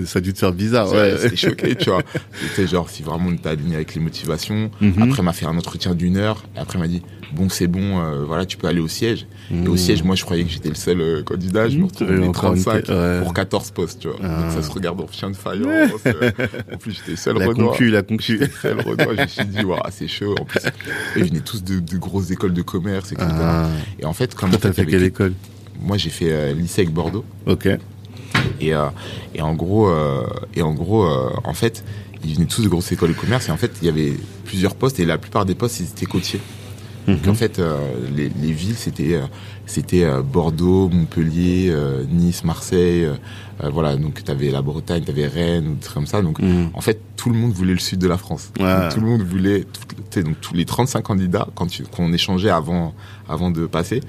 ça, 0.05 0.19
a 0.19 0.21
dû 0.21 0.33
te 0.33 0.39
faire 0.39 0.51
bizarre. 0.51 0.91
Ouais, 0.91 0.97
Ouais. 0.97 1.15
c'était 1.21 1.35
choqué, 1.37 1.75
tu 1.75 1.89
vois. 1.89 2.03
C'était 2.49 2.67
genre 2.67 2.89
si 2.89 3.01
vraiment 3.03 3.33
t'es 3.35 3.47
aligné 3.49 3.75
avec 3.75 3.95
les 3.95 4.01
motivations. 4.01 4.69
Mhm. 4.81 5.01
Après, 5.03 5.23
m'a 5.23 5.31
fait 5.33 5.45
un 5.45 5.57
entretien 5.57 5.95
d'une 5.95 6.17
heure. 6.17 6.43
Et 6.57 6.59
après, 6.59 6.77
m'a 6.77 6.87
dit 6.89 7.01
bon, 7.33 7.49
c'est 7.49 7.67
bon, 7.67 7.99
euh, 7.99 8.23
voilà, 8.25 8.45
tu 8.45 8.57
peux 8.57 8.67
aller 8.67 8.79
au 8.79 8.87
siège. 8.87 9.25
Et 9.51 9.67
au 9.67 9.71
Mhm. 9.71 9.77
siège, 9.77 10.03
moi, 10.03 10.15
je 10.15 10.23
croyais 10.23 10.43
que 10.43 10.49
j'étais 10.51 10.69
le 10.69 10.75
seul 10.75 11.01
euh, 11.01 11.23
candidat. 11.23 11.67
Je 11.69 11.77
me 11.77 11.85
Et 11.85 12.17
les 12.21 12.27
encore 12.27 12.53
une 12.53 12.61
35 12.63 12.85
fois, 12.85 12.95
ouais. 12.95 13.21
pour 13.23 13.33
14 13.33 13.71
postes, 13.71 13.99
tu 14.01 14.07
vois. 14.07 14.17
Ah. 14.23 14.41
Donc 14.41 14.51
ça 14.51 14.61
se 14.61 14.71
regarde 14.71 15.01
en 15.01 15.07
chien 15.11 15.29
de 15.31 15.35
faïence. 15.35 15.65
euh. 16.05 16.31
en 16.73 16.77
plus, 16.77 16.91
j'étais 16.91 17.15
seul 17.15 17.37
La 17.37 17.47
Renoir. 17.47 17.71
concu, 17.71 17.89
la 17.89 18.01
concu. 18.03 18.39
Seul 18.61 18.79
Renoir. 18.81 19.15
Je 19.17 19.21
me 19.21 19.27
suis 19.27 19.45
dit, 19.45 19.63
waouh, 19.65 19.79
c'est 19.91 20.07
chaud. 20.07 20.35
En 20.39 20.45
plus, 20.45 20.61
ils 21.15 21.23
venaient 21.25 21.39
tous 21.39 21.63
de, 21.63 21.79
de 21.79 21.97
grosses 21.97 22.31
écoles 22.31 22.53
de 22.53 22.61
commerce, 22.61 23.11
etc. 23.11 23.27
Ah. 23.31 23.67
Et 23.99 24.05
en 24.05 24.13
fait, 24.13 24.35
en 24.41 24.49
t'as 24.49 24.71
fait, 24.71 24.85
quelle 24.85 25.03
école? 25.03 25.33
Moi, 25.81 25.97
j'ai 25.97 26.09
fait 26.09 26.53
lycée 26.53 26.81
avec 26.81 26.93
Bordeaux. 26.93 27.25
Ok. 27.47 27.67
Et, 28.61 28.71
et 29.35 29.41
en 29.41 29.53
gros, 29.55 29.91
et 30.55 30.61
en 30.61 30.73
gros, 30.73 31.05
en 31.43 31.53
fait, 31.53 31.83
ils 32.23 32.35
venaient 32.35 32.45
tous 32.47 32.61
de 32.61 32.67
grosses 32.67 32.91
écoles 32.91 33.09
de 33.09 33.15
commerce 33.15 33.47
et 33.47 33.51
en 33.51 33.57
fait, 33.57 33.71
il 33.81 33.85
y 33.85 33.89
avait 33.89 34.13
plusieurs 34.45 34.75
postes 34.75 34.99
et 34.99 35.05
la 35.05 35.17
plupart 35.17 35.45
des 35.45 35.55
postes, 35.55 35.79
ils 35.79 35.85
étaient 35.87 36.05
côtiers. 36.05 36.41
Donc 37.09 37.25
Mhm. 37.25 37.29
en 37.31 37.33
fait, 37.35 37.59
euh, 37.59 37.77
les, 38.15 38.29
les 38.29 38.51
villes, 38.51 38.75
c'était 38.75 39.15
euh, 39.15 39.21
c'était 39.65 40.03
euh, 40.03 40.21
Bordeaux, 40.21 40.89
Montpellier, 40.89 41.73
Nice, 42.09 42.43
Marseille. 42.43 43.07
voilà, 43.71 43.95
donc 43.97 44.23
tu 44.23 44.31
avais 44.31 44.49
la 44.51 44.61
Bretagne, 44.61 45.03
tu 45.03 45.11
avais 45.11 45.27
Rennes 45.27 45.67
ou 45.67 45.73
des 45.75 45.79
trucs 45.81 45.93
comme 45.95 46.07
ça. 46.07 46.21
Donc 46.21 46.39
Mhm. 46.39 46.69
en 46.73 46.81
fait, 46.81 46.99
tout 47.17 47.29
le 47.29 47.35
monde 47.35 47.51
voulait 47.51 47.73
le 47.73 47.79
sud 47.79 47.99
de 47.99 48.07
la 48.07 48.17
France. 48.17 48.51
Ouais. 48.59 48.65
Donc, 48.65 48.93
tout 48.93 49.01
le 49.01 49.07
monde 49.07 49.21
voulait, 49.23 49.65
tout- 50.11 50.21
donc 50.23 50.39
tous 50.41 50.53
les 50.55 50.65
35 50.65 51.01
candidats, 51.03 51.47
quand 51.55 51.67
qu'on 51.91 52.13
échangeait 52.13 52.49
avant, 52.49 52.93
avant 53.27 53.51
de 53.51 53.65
passer, 53.67 54.01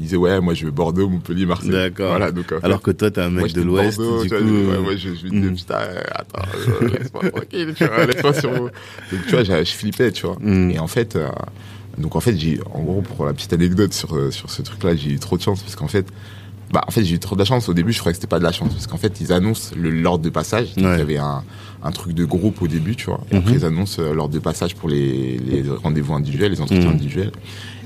ils 0.00 0.04
disaient 0.04 0.16
ouais, 0.16 0.40
moi 0.40 0.54
je 0.54 0.64
veux 0.66 0.70
Bordeaux, 0.72 1.08
Montpellier, 1.08 1.46
Marseille. 1.46 1.70
D'accord. 1.70 2.10
Voilà, 2.10 2.30
donc 2.32 2.52
en 2.52 2.58
fait, 2.60 2.64
Alors 2.64 2.82
que 2.82 2.90
toi, 2.90 3.10
t'es 3.10 3.20
un 3.20 3.30
mec 3.30 3.38
moi, 3.40 3.48
de 3.48 3.62
l'Ouest, 3.62 3.98
Bordeaux, 3.98 4.22
du 4.24 4.28
coup. 4.30 4.36
vois, 4.36 4.74
ouais, 4.76 4.80
moi, 4.82 4.96
je, 4.96 5.08
je 5.14 5.24
me 5.26 5.30
disais, 5.30 5.46
Mhm. 5.50 5.56
putain, 5.56 5.78
attends, 6.12 6.42
laisse-moi 6.82 7.30
tranquille, 7.30 7.74
tu 7.76 7.84
vois, 7.86 8.04
laisse-moi 8.06 8.32
sur 8.34 8.50
vous. 8.52 8.68
Donc, 9.12 9.26
tu 9.26 9.30
vois, 9.36 9.42
je 9.44 9.72
flippais, 9.72 10.10
tu 10.12 10.26
vois. 10.26 10.36
Mhm. 10.40 10.70
Et 10.72 10.78
en 10.80 10.86
fait, 10.88 11.14
euh, 11.16 11.28
donc, 11.98 12.16
en 12.16 12.20
fait, 12.20 12.36
j'ai, 12.36 12.60
en 12.72 12.82
gros, 12.82 13.02
pour 13.02 13.26
la 13.26 13.32
petite 13.34 13.52
anecdote 13.52 13.92
sur, 13.92 14.14
euh, 14.16 14.30
sur 14.30 14.50
ce 14.50 14.62
truc-là, 14.62 14.94
j'ai 14.96 15.10
eu 15.10 15.18
trop 15.18 15.36
de 15.36 15.42
chance 15.42 15.62
parce 15.62 15.76
qu'en 15.76 15.88
fait, 15.88 16.06
bah, 16.72 16.82
en 16.86 16.90
fait, 16.90 17.02
j'ai 17.04 17.14
eu 17.14 17.18
trop 17.18 17.34
de 17.34 17.40
la 17.40 17.44
chance. 17.46 17.68
Au 17.68 17.74
début, 17.74 17.92
je 17.92 17.98
croyais 17.98 18.12
que 18.12 18.18
c'était 18.18 18.26
pas 18.28 18.38
de 18.38 18.44
la 18.44 18.52
chance 18.52 18.72
parce 18.72 18.86
qu'en 18.86 18.98
fait, 18.98 19.20
ils 19.20 19.32
annoncent 19.32 19.74
le, 19.76 19.90
l'ordre 19.90 20.24
de 20.24 20.30
passage. 20.30 20.74
Donc, 20.74 20.84
Ouais. 20.86 20.94
il 20.96 20.98
y 20.98 21.02
avait 21.02 21.16
un, 21.18 21.42
un 21.82 21.90
truc 21.92 22.12
de 22.14 22.24
groupe 22.24 22.60
au 22.62 22.68
début, 22.68 22.94
tu 22.96 23.06
vois. 23.06 23.20
Et 23.30 23.34
Mhm. 23.36 23.40
après, 23.40 23.54
ils 23.54 23.64
annoncent 23.64 24.02
euh, 24.02 24.12
l'ordre 24.12 24.34
de 24.34 24.38
passage 24.38 24.74
pour 24.74 24.88
les, 24.88 25.38
les 25.38 25.64
rendez-vous 25.68 26.14
individuels, 26.14 26.52
les 26.52 26.60
entretiens 26.60 26.84
Mhm. 26.88 26.94
individuels. 26.94 27.32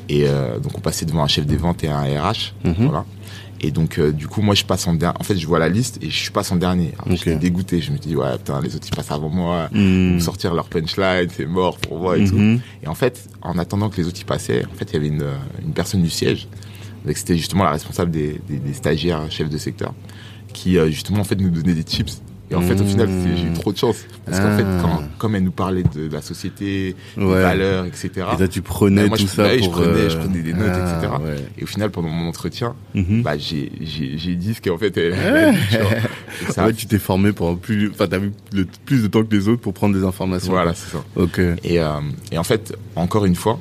Et 0.08 0.24
euh, 0.26 0.58
donc, 0.58 0.76
on 0.76 0.80
passait 0.80 1.06
devant 1.06 1.22
un 1.22 1.28
chef 1.28 1.46
des 1.46 1.56
ventes 1.56 1.84
et 1.84 1.88
un 1.88 2.00
RH. 2.02 2.54
Mhm. 2.64 2.74
Voilà. 2.78 3.04
Et 3.64 3.70
donc, 3.70 3.98
euh, 3.98 4.10
du 4.12 4.26
coup, 4.26 4.42
moi, 4.42 4.54
je 4.56 4.64
passe 4.64 4.86
en 4.88 4.94
dernier. 4.94 5.16
En 5.20 5.22
fait, 5.22 5.36
je 5.36 5.46
vois 5.46 5.58
la 5.60 5.68
liste 5.68 5.98
et 6.02 6.10
je 6.10 6.32
passe 6.32 6.50
en 6.50 6.56
dernier. 6.56 6.92
Alors, 6.98 7.12
Ok. 7.14 7.18
J'étais 7.24 7.36
dégoûté. 7.36 7.80
Je 7.80 7.92
me 7.92 7.98
dis, 7.98 8.16
ouais, 8.16 8.36
putain, 8.38 8.60
les 8.60 8.74
autres, 8.74 8.88
ils 8.90 8.96
passent 8.96 9.10
avant 9.12 9.28
moi. 9.28 9.68
Ils 9.72 9.78
vont 9.78 10.14
me 10.14 10.18
sortir 10.20 10.52
leur 10.54 10.68
punchline, 10.68 11.28
c'est 11.34 11.46
mort 11.46 11.78
pour 11.78 11.98
moi 12.00 12.18
et 12.18 12.24
tout. 12.24 12.36
Mhm. 12.36 12.60
Et 12.82 12.88
en 12.88 12.94
fait, 12.94 13.28
en 13.40 13.56
attendant 13.58 13.88
que 13.88 13.96
les 13.98 14.06
autres 14.08 14.20
y 14.20 14.24
passaient, 14.24 14.64
en 14.64 14.74
fait, 14.76 14.90
il 14.90 14.94
y 14.94 14.96
avait 14.96 15.06
une, 15.08 15.22
euh, 15.22 15.36
une 15.64 15.72
personne 15.72 16.02
du 16.02 16.10
siège. 16.10 16.48
Donc, 17.06 17.16
C'était 17.16 17.36
justement 17.36 17.64
la 17.64 17.70
responsable 17.70 18.10
des, 18.10 18.40
des, 18.48 18.58
des 18.58 18.72
stagiaires 18.74 19.30
chefs 19.30 19.48
de 19.50 19.58
secteur 19.58 19.94
qui, 20.52 20.76
euh, 20.76 20.88
justement, 20.88 21.20
en 21.20 21.24
fait, 21.24 21.36
nous 21.36 21.50
donnait 21.50 21.74
des 21.74 21.84
tips. 21.84 22.20
Et 22.52 22.54
en 22.54 22.60
fait, 22.60 22.78
au 22.80 22.84
final, 22.84 23.08
j'ai 23.36 23.46
eu 23.48 23.52
trop 23.54 23.72
de 23.72 23.78
chance. 23.78 23.96
Parce 24.26 24.38
qu'en 24.38 24.56
fait, 24.56 24.64
Ah. 24.66 24.78
quand, 24.82 25.02
comme 25.18 25.34
elle 25.36 25.42
nous 25.44 25.50
parlait 25.50 25.82
de, 25.82 26.08
la 26.12 26.20
société, 26.22 26.94
des 27.16 27.24
valeurs, 27.24 27.86
etc. 27.86 28.10
Et 28.34 28.36
toi, 28.36 28.48
tu 28.48 28.60
prenais 28.62 29.02
Bah, 29.04 29.08
moi, 29.08 29.16
tout 29.18 29.24
je- 29.26 29.28
ça 29.30 29.42
bah 29.44 29.58
je 29.58 29.68
prenais- 29.70 29.86
euh, 29.86 30.10
je 30.10 30.16
prenais 30.18 30.42
des 30.42 30.52
notes, 30.52 30.68
ah, 30.72 30.98
etc. 30.98 31.12
ouais. 31.24 31.36
Et 31.58 31.64
au 31.64 31.66
final, 31.66 31.90
pendant 31.90 32.08
mon 32.08 32.28
entretien, 32.28 32.74
Mhm. 32.94 33.22
bah, 33.22 33.38
j'ai, 33.38 33.72
j'ai, 33.80 34.18
j'ai 34.18 34.34
dit 34.36 34.54
ce 34.54 34.60
qu'en 34.60 34.76
fait, 34.78 34.96
elle, 34.98 35.14
elle 35.14 36.56
a 36.58 36.70
dit, 36.72 36.76
tu 36.78 36.86
t'es 36.86 36.98
formé 36.98 37.32
pendant 37.32 37.56
plus, 37.56 37.90
enfin, 37.90 38.06
t'as 38.06 38.18
eu 38.18 38.32
le, 38.52 38.66
plus 38.84 39.02
de 39.02 39.06
temps 39.08 39.22
que 39.24 39.34
les 39.34 39.48
autres 39.48 39.60
pour 39.62 39.72
prendre 39.72 39.94
des 39.98 40.04
informations. 40.04 40.52
voilà, 40.52 40.74
c'est 40.74 40.90
ça. 40.92 41.02
Ok. 41.16 41.40
Et, 41.64 41.80
euh, 41.80 41.88
et 42.30 42.38
en 42.38 42.44
fait, 42.44 42.76
encore 42.96 43.24
une 43.24 43.34
fois, 43.36 43.58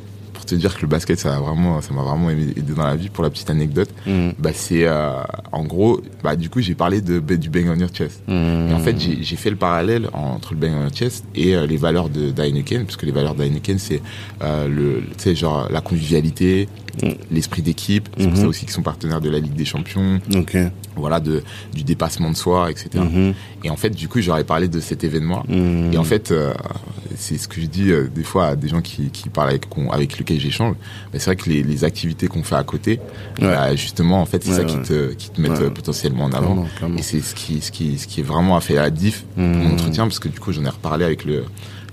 te 0.52 0.56
dire 0.56 0.76
que 0.76 0.82
le 0.82 0.88
basket, 0.88 1.20
ça 1.20 1.36
a 1.36 1.40
vraiment, 1.40 1.82
ça 1.82 1.94
m'a 1.94 2.04
vraiment 2.04 2.30
aidé 2.30 2.74
dans 2.76 2.84
la 2.84 2.96
vie. 2.96 3.10
Pour 3.10 3.24
la 3.24 3.30
petite 3.30 3.50
anecdote, 3.50 3.90
Mhm. 4.06 4.34
bah 4.40 4.52
c'est, 4.54 4.86
euh, 4.86 5.12
en 5.52 5.64
gros, 5.64 6.02
bah 6.24 6.36
du 6.36 6.50
coup, 6.50 6.62
j'ai 6.62 6.76
parlé 6.76 7.02
de 7.02 7.20
du 7.36 7.50
bang 7.50 7.68
on 7.70 7.80
your 7.80 7.90
chest. 7.90 8.22
Mhm. 8.28 8.70
Et 8.70 8.74
en 8.74 8.80
fait, 8.80 8.96
j'ai 9.00 9.36
fait 9.36 9.50
le 9.50 9.56
parallèle 9.56 10.10
entre 10.14 10.54
le 10.54 10.60
bang 10.60 10.72
on 10.78 10.82
your 10.84 10.94
chest 10.94 11.24
et 11.36 11.56
euh, 11.56 11.66
les 11.66 11.78
valeurs 11.78 12.10
de 12.10 12.32
d'Heineken, 12.32 12.86
parce 12.86 12.98
que 12.98 13.06
les 13.06 13.12
valeurs 13.12 13.36
d'Heineken, 13.36 13.80
c'est 13.80 14.02
euh, 14.44 14.68
le, 14.68 15.02
tu 15.18 15.24
sais, 15.24 15.36
genre 15.36 15.68
la 15.72 15.82
convivialité, 15.82 16.68
Mm. 17.02 17.08
l'esprit 17.32 17.62
d'équipe. 17.62 18.10
C'est 18.18 18.26
pour 18.26 18.34
Mhm. 18.34 18.42
ça 18.42 18.48
aussi 18.48 18.66
qu'ils 18.66 18.74
sont 18.74 18.82
partenaires 18.82 19.22
de 19.22 19.30
la 19.30 19.40
Ligue 19.40 19.54
des 19.56 19.64
Champions. 19.64 20.20
Voilà, 20.98 21.22
de 21.22 21.42
du 21.74 21.86
dépassement 21.86 22.30
de 22.30 22.36
soi, 22.36 22.70
etc. 22.70 22.90
Mhm. 22.96 23.34
Et 23.64 23.70
en 23.70 23.78
fait, 23.78 23.92
du 23.92 24.10
coup, 24.10 24.20
j'aurais 24.20 24.44
parlé 24.44 24.68
de 24.68 24.82
cet 24.82 25.06
événement. 25.06 25.46
Et 25.94 25.98
en 25.98 26.04
fait, 26.04 26.34
c'est 27.16 27.38
ce 27.38 27.48
que 27.48 27.62
je 27.62 27.68
dis 27.68 27.92
des 28.14 28.24
fois 28.24 28.48
à 28.48 28.56
des 28.58 28.68
gens 28.68 28.82
qui, 28.82 29.10
qui 29.10 29.30
parlent 29.30 29.52
avec, 29.52 29.68
avec 29.94 30.18
lesquels 30.20 30.40
j'échange. 30.42 30.76
Mais 31.14 31.20
c'est 31.20 31.26
vrai 31.26 31.36
que 31.38 31.50
les, 31.50 31.64
les 31.64 31.84
activités 31.86 32.28
qu'on 32.28 32.44
fait 32.44 32.56
à 32.56 32.64
côté, 32.64 33.00
Ouais. 33.40 33.48
bah, 33.48 33.76
justement, 33.76 34.22
en 34.22 34.26
fait, 34.26 34.44
c'est 34.44 34.50
Ouais, 34.52 34.56
ça 34.58 34.64
qui 34.66 34.78
te, 34.82 35.14
qui 35.14 35.30
te 35.30 35.40
met 35.40 35.50
euh, 35.50 35.70
potentiellement 35.70 36.26
en 36.26 36.32
avant. 36.34 36.54
Clairement, 36.54 36.68
clairement. 36.78 36.98
Et 36.98 37.02
c'est 37.02 37.22
ce 37.22 37.34
qui, 37.36 37.62
ce 37.62 37.72
qui, 37.72 37.98
ce 37.98 38.08
qui 38.08 38.20
est 38.20 38.24
vraiment 38.24 38.58
a 38.58 38.62
fait 38.62 38.74
la 38.76 38.90
diff 38.90 39.24
pour 39.36 39.44
mon 39.44 39.72
entretien, 39.74 40.04
parce 40.04 40.20
que 40.20 40.28
du 40.28 40.40
coup, 40.40 40.52
j'en 40.52 40.66
ai 40.66 40.70
reparlé 40.70 41.06
avec 41.06 41.24
le, 41.26 41.46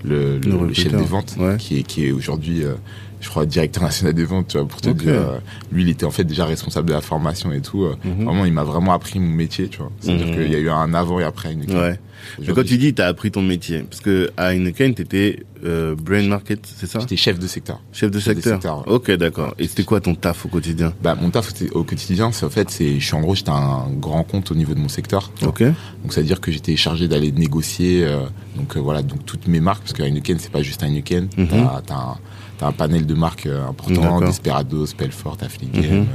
le, 0.03 0.37
le- 0.39 0.51
Le 0.59 0.67
le 0.67 0.73
chef 0.73 0.91
des 0.93 1.03
ventes, 1.03 1.35
qui 1.57 1.79
est, 1.79 1.83
qui 1.83 2.05
est 2.05 2.11
aujourd'hui, 2.11 2.63
euh, 2.63 2.73
je 3.21 3.29
crois, 3.29 3.45
directeur 3.45 3.83
national 3.83 4.13
des 4.13 4.23
ventes, 4.25 4.47
tu 4.49 4.57
vois, 4.57 4.67
pour 4.67 4.79
te 4.81 4.89
dire, 4.89 5.13
euh, 5.13 5.37
lui, 5.71 5.83
il 5.83 5.89
était 5.89 6.05
en 6.05 6.11
fait 6.11 6.23
déjà 6.23 6.45
responsable 6.45 6.87
de 6.87 6.93
la 6.93 7.01
formation 7.01 7.51
et 7.51 7.61
tout. 7.61 7.83
euh, 7.83 7.95
Mhm. 8.05 8.25
Vraiment, 8.25 8.45
il 8.45 8.53
m'a 8.53 8.63
vraiment 8.63 8.93
appris 8.93 9.19
mon 9.19 9.27
métier, 9.35 9.67
tu 9.67 9.79
vois. 9.79 9.91
C'est-à-dire 9.99 10.27
Mhm. 10.27 10.33
qu'il 10.33 10.51
y 10.51 10.55
a 10.55 10.59
eu 10.59 10.69
un 10.69 10.93
avant 10.93 11.19
et 11.19 11.23
après 11.23 11.51
une 11.53 11.59
Ouais. 11.69 11.99
Mais 12.39 12.47
quand 12.53 12.65
tu 12.65 12.77
dis 12.77 12.93
t'as 12.93 13.07
appris 13.07 13.31
ton 13.31 13.41
métier, 13.41 13.79
parce 13.89 14.01
que 14.01 14.29
à 14.35 14.53
Heineken 14.53 14.93
t'étais 14.93 15.45
euh, 15.65 15.95
brain 15.95 16.23
market, 16.27 16.59
c'est 16.77 16.85
ça? 16.85 16.99
J'étais 16.99 17.15
chef 17.15 17.39
de 17.39 17.47
secteur. 17.47 17.79
Chef 17.93 18.11
de 18.11 18.19
chef 18.19 18.35
de 18.35 18.41
secteur. 18.41 18.53
secteur, 18.61 18.87
ouais. 18.87 18.93
Ok, 18.93 19.11
d'accord. 19.11 19.53
Et 19.57 19.67
c'était 19.67 19.83
quoi 19.83 20.01
ton 20.01 20.15
taf 20.15 20.45
au 20.45 20.49
quotidien? 20.49 20.93
Bah, 21.01 21.15
mon 21.19 21.29
taf 21.29 21.51
au 21.73 21.83
quotidien, 21.85 22.31
c'est 22.33 22.45
en 22.45 22.49
fait, 22.49 22.69
c'est, 22.69 22.99
je 22.99 23.05
suis 23.05 23.15
en 23.15 23.21
gros, 23.21 23.35
j'étais 23.35 23.51
un 23.51 23.87
grand 23.99 24.23
compte 24.23 24.51
au 24.51 24.55
niveau 24.55 24.73
de 24.73 24.79
mon 24.79 24.89
secteur. 24.89 25.31
Ok. 25.45 25.63
Donc, 25.63 26.11
ça 26.13 26.19
veut 26.21 26.27
dire 26.27 26.41
que 26.41 26.51
j'étais 26.51 26.75
chargé 26.75 27.07
d'aller 27.07 27.31
négocier, 27.31 28.03
euh, 28.05 28.19
donc 28.57 28.75
euh, 28.75 28.79
voilà, 28.81 29.01
donc 29.01 29.25
toutes 29.25 29.47
mes 29.47 29.61
marques, 29.61 29.81
parce 29.83 29.93
que 29.93 30.03
Heineken, 30.03 30.39
c'est 30.39 30.51
pas 30.51 30.61
juste 30.61 30.83
Heineken. 30.83 31.29
Mhm. 31.37 31.47
T'as, 31.47 31.81
t'as 31.85 31.95
un, 31.95 32.17
t'as 32.59 32.67
un 32.67 32.71
panel 32.73 33.05
de 33.05 33.13
marques 33.15 33.45
euh, 33.47 33.65
important, 33.67 34.01
D'accord. 34.01 34.21
Desperados, 34.21 34.87
Pelfort, 34.97 35.37
Affligem, 35.41 35.81
Mhm. 35.81 35.99
euh, 36.01 36.05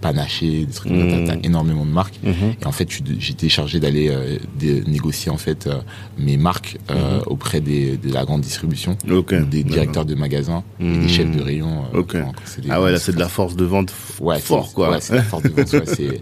Panaché, 0.00 0.64
des 0.64 0.72
trucs 0.72 0.90
comme 0.90 1.10
ça. 1.10 1.16
Mhm. 1.16 1.26
T'as, 1.26 1.36
énormément 1.46 1.84
de 1.84 1.90
marques. 1.90 2.18
Mhm. 2.24 2.54
Et 2.62 2.66
en 2.66 2.72
fait, 2.72 3.02
de- 3.02 3.20
j'étais 3.20 3.50
chargé 3.50 3.78
d'aller 3.80 4.08
euh, 4.08 4.38
de- 4.58 4.82
négocier 4.90 5.30
en 5.30 5.36
fait 5.36 5.66
euh, 5.66 5.80
mes 6.18 6.38
marques 6.38 6.78
euh, 6.90 7.18
Mhm. 7.18 7.22
auprès 7.26 7.60
des, 7.60 7.98
de 7.98 8.12
la 8.12 8.24
grande 8.24 8.40
distribution, 8.40 8.96
Ok. 9.10 9.34
donc 9.34 9.48
des 9.50 9.62
directeurs 9.62 10.06
de 10.06 10.14
magasins 10.14 10.64
et 10.80 10.98
des 10.98 11.08
chefs 11.08 11.30
de 11.36 11.42
rayon. 11.42 11.84
Ok. 11.92 12.12
quand- 12.12 12.32
quand 12.32 12.32
c'est 12.46 12.62
des- 12.62 12.70
Ah 12.70 12.80
ouais, 12.80 12.92
là 12.92 12.98
c'est 12.98 13.12
de 13.14 13.20
la 13.20 13.28
force 13.28 13.54
de 13.54 13.64
vente 13.66 13.92
Ouais, 14.20 14.38
fort 14.40 14.72
quoi. 14.72 14.90
Ouais, 14.92 15.00
c'est 15.00 15.14
la 15.16 15.22
force 15.22 15.42
de 15.42 15.48
vente. 15.50 15.70
ouais, 15.72 16.20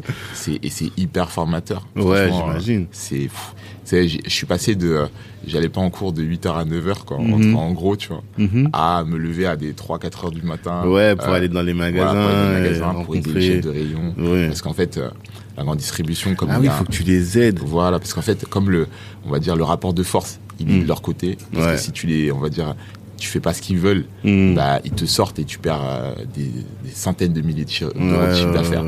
et 0.62 0.70
c'est 0.70 0.90
hyper 0.96 1.30
formateur. 1.30 1.86
Ouais, 1.96 2.30
j'imagine. 2.32 2.86
C'est, 2.90 3.28
je 4.08 4.18
suis 4.28 4.46
passé 4.46 4.74
de, 4.74 5.06
j'allais 5.48 5.68
pas 5.68 5.80
en 5.80 5.90
cours 5.90 6.12
de 6.12 6.22
8h 6.22 6.56
à 6.56 6.64
9h, 6.64 7.04
quoi, 7.04 7.16
en- 7.18 7.22
Mhm. 7.38 7.56
en, 7.56 7.72
gros, 7.72 7.96
tu 7.96 8.08
vois, 8.08 8.22
Mhm. 8.38 8.70
à 8.72 9.04
me 9.04 9.16
lever 9.18 9.46
à 9.46 9.56
des 9.56 9.72
3-4 9.72 10.24
heures 10.26 10.30
du 10.30 10.42
matin. 10.42 10.84
Ouais, 10.86 11.16
pour 11.16 11.28
euh, 11.28 11.32
aller 11.34 11.48
dans 11.48 11.62
les 11.62 11.72
voilà, 11.72 11.90
magasins, 11.90 12.12
pour 12.12 12.28
aller 12.30 12.34
dans 12.36 12.54
les 12.54 12.60
magasins, 12.60 13.04
pour 13.04 13.16
aider 13.16 13.32
les 13.32 13.40
chefs 13.40 13.64
de 13.64 13.70
rayon. 13.70 14.14
Ouais. 14.18 14.46
Parce 14.48 14.62
qu'en 14.62 14.72
fait, 14.74 14.96
euh, 14.98 15.08
la 15.56 15.64
grande 15.64 15.78
distribution, 15.78 16.34
comme 16.34 16.50
Ah 16.50 16.58
il 16.62 16.68
oui, 16.68 16.74
faut 16.76 16.84
que 16.84 16.92
tu 16.92 17.02
les 17.02 17.38
aides. 17.38 17.58
voilà, 17.64 17.98
parce 17.98 18.14
qu'en 18.14 18.22
fait, 18.22 18.44
comme 18.46 18.70
le, 18.70 18.86
on 19.26 19.30
va 19.30 19.38
dire, 19.40 19.56
le 19.56 19.64
rapport 19.64 19.92
de 19.94 20.02
force, 20.02 20.38
il 20.60 20.70
est 20.70 20.74
Mm. 20.78 20.82
de 20.82 20.88
leur 20.88 21.02
côté. 21.02 21.36
Parce 21.52 21.66
Ouais. 21.66 21.72
que 21.74 21.80
si 21.80 21.92
tu 21.92 22.06
les, 22.06 22.30
on 22.32 22.38
va 22.38 22.48
dire, 22.48 22.74
tu 23.16 23.26
fais 23.28 23.40
pas 23.40 23.52
ce 23.52 23.60
qu'ils 23.62 23.78
veulent, 23.78 24.04
Mhm. 24.22 24.54
bah, 24.54 24.78
ils 24.84 24.92
te 24.92 25.04
sortent 25.04 25.40
et 25.40 25.44
tu 25.44 25.58
perds 25.58 25.80
euh, 25.84 26.14
des, 26.36 26.44
des 26.84 26.90
centaines 26.94 27.32
de 27.32 27.40
milliers 27.40 27.64
de 27.64 27.68
de 27.68 27.72
chiffre 27.72 27.92
ouais, 27.96 28.52
d'affaires. 28.54 28.84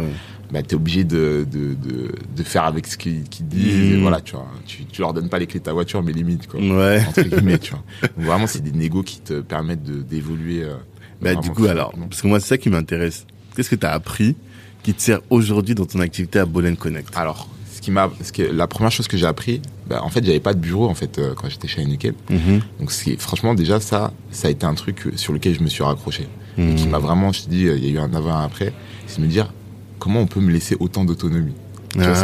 Bah, 0.53 0.63
t'es 0.63 0.75
obligé 0.75 1.05
de, 1.05 1.47
de, 1.51 1.75
de, 1.75 2.11
de 2.37 2.43
faire 2.43 2.65
avec 2.65 2.87
ce 2.87 2.97
qu'ils 2.97 3.23
qu'ils 3.25 3.47
disent. 3.47 3.91
Mm. 3.91 3.93
Et 3.95 4.01
voilà, 4.01 4.21
tu 4.21 4.33
vois. 4.35 4.47
Tu, 4.67 4.85
tu 4.85 5.01
leur 5.01 5.13
donnes 5.13 5.29
pas 5.29 5.39
les 5.39 5.47
clés 5.47 5.61
de 5.61 5.65
ta 5.65 5.73
voiture, 5.73 6.03
mais 6.03 6.13
limite, 6.13 6.49
quoi. 6.49 6.59
Ouais. 6.61 7.05
Entre 7.09 7.23
guillemets, 7.23 7.59
tu 7.59 7.71
vois. 7.73 7.83
Donc, 8.17 8.27
vraiment, 8.27 8.47
c'est 8.47 8.61
des 8.63 8.73
négos 8.73 9.03
qui 9.05 9.21
te 9.21 9.41
permettent 9.41 9.85
d'évoluer. 9.85 10.63
euh, 10.65 10.75
Bah, 11.23 11.35
du 11.37 11.51
coup, 11.51 11.67
alors, 11.67 11.93
parce 12.09 12.23
que 12.23 12.27
moi, 12.27 12.41
c'est 12.41 12.49
ça 12.49 12.59
qui 12.59 12.69
m'intéresse. 12.71 13.27
Qu'est-ce 13.55 13.71
que 13.71 13.77
tu 13.77 13.87
as 13.87 13.93
appris 13.93 14.35
qui 14.83 14.95
te 14.95 15.03
sert 15.03 15.21
aujourd'hui 15.31 15.75
dans 15.75 15.87
ton 15.87 16.01
activité 16.01 16.39
à 16.41 16.47
Bolen 16.47 16.77
Connect? 16.77 17.17
Alors, 17.17 17.49
ce 17.73 17.81
qui 17.81 17.91
m'a, 17.93 18.11
ce 18.23 18.33
que, 18.33 18.43
la 18.43 18.67
première 18.67 18.91
chose 18.91 19.07
que 19.09 19.17
j'ai 19.17 19.27
appris, 19.27 19.61
bah, 19.89 20.01
en 20.03 20.09
fait, 20.09 20.25
j'avais 20.25 20.41
pas 20.41 20.55
de 20.55 20.59
bureau, 20.59 20.89
en 20.89 20.95
fait, 20.95 21.19
euh, 21.19 21.35
quand 21.35 21.49
j'étais 21.49 21.69
chez 21.69 21.83
Heineken. 21.83 22.15
Mhm. 22.29 22.61
Donc, 22.81 22.91
franchement, 23.19 23.55
déjà, 23.55 23.79
ça, 23.79 24.13
ça 24.33 24.49
a 24.49 24.51
été 24.51 24.67
un 24.67 24.75
truc 24.75 25.07
euh, 25.07 25.13
sur 25.17 25.33
lequel 25.33 25.55
je 25.55 25.63
me 25.63 25.69
suis 25.69 25.83
raccroché. 25.85 26.27
et 26.59 26.75
qui 26.75 26.85
Mhm. 26.87 26.91
m'a 26.91 26.99
vraiment, 26.99 27.31
je 27.33 27.43
te 27.45 27.49
dis, 27.51 27.61
il 27.61 27.85
y 27.85 27.89
a 27.89 27.91
eu 27.93 27.99
un 27.99 28.13
avant 28.15 28.31
et 28.31 28.43
un 28.43 28.45
après, 28.45 28.73
c'est 29.07 29.19
de 29.21 29.27
me 29.27 29.31
dire 29.31 29.53
comment 30.01 30.21
on 30.21 30.27
peut 30.27 30.41
me 30.41 30.51
laisser 30.51 30.77
autant 30.81 31.05
d'autonomie. 31.05 31.55
Ah. 31.99 32.15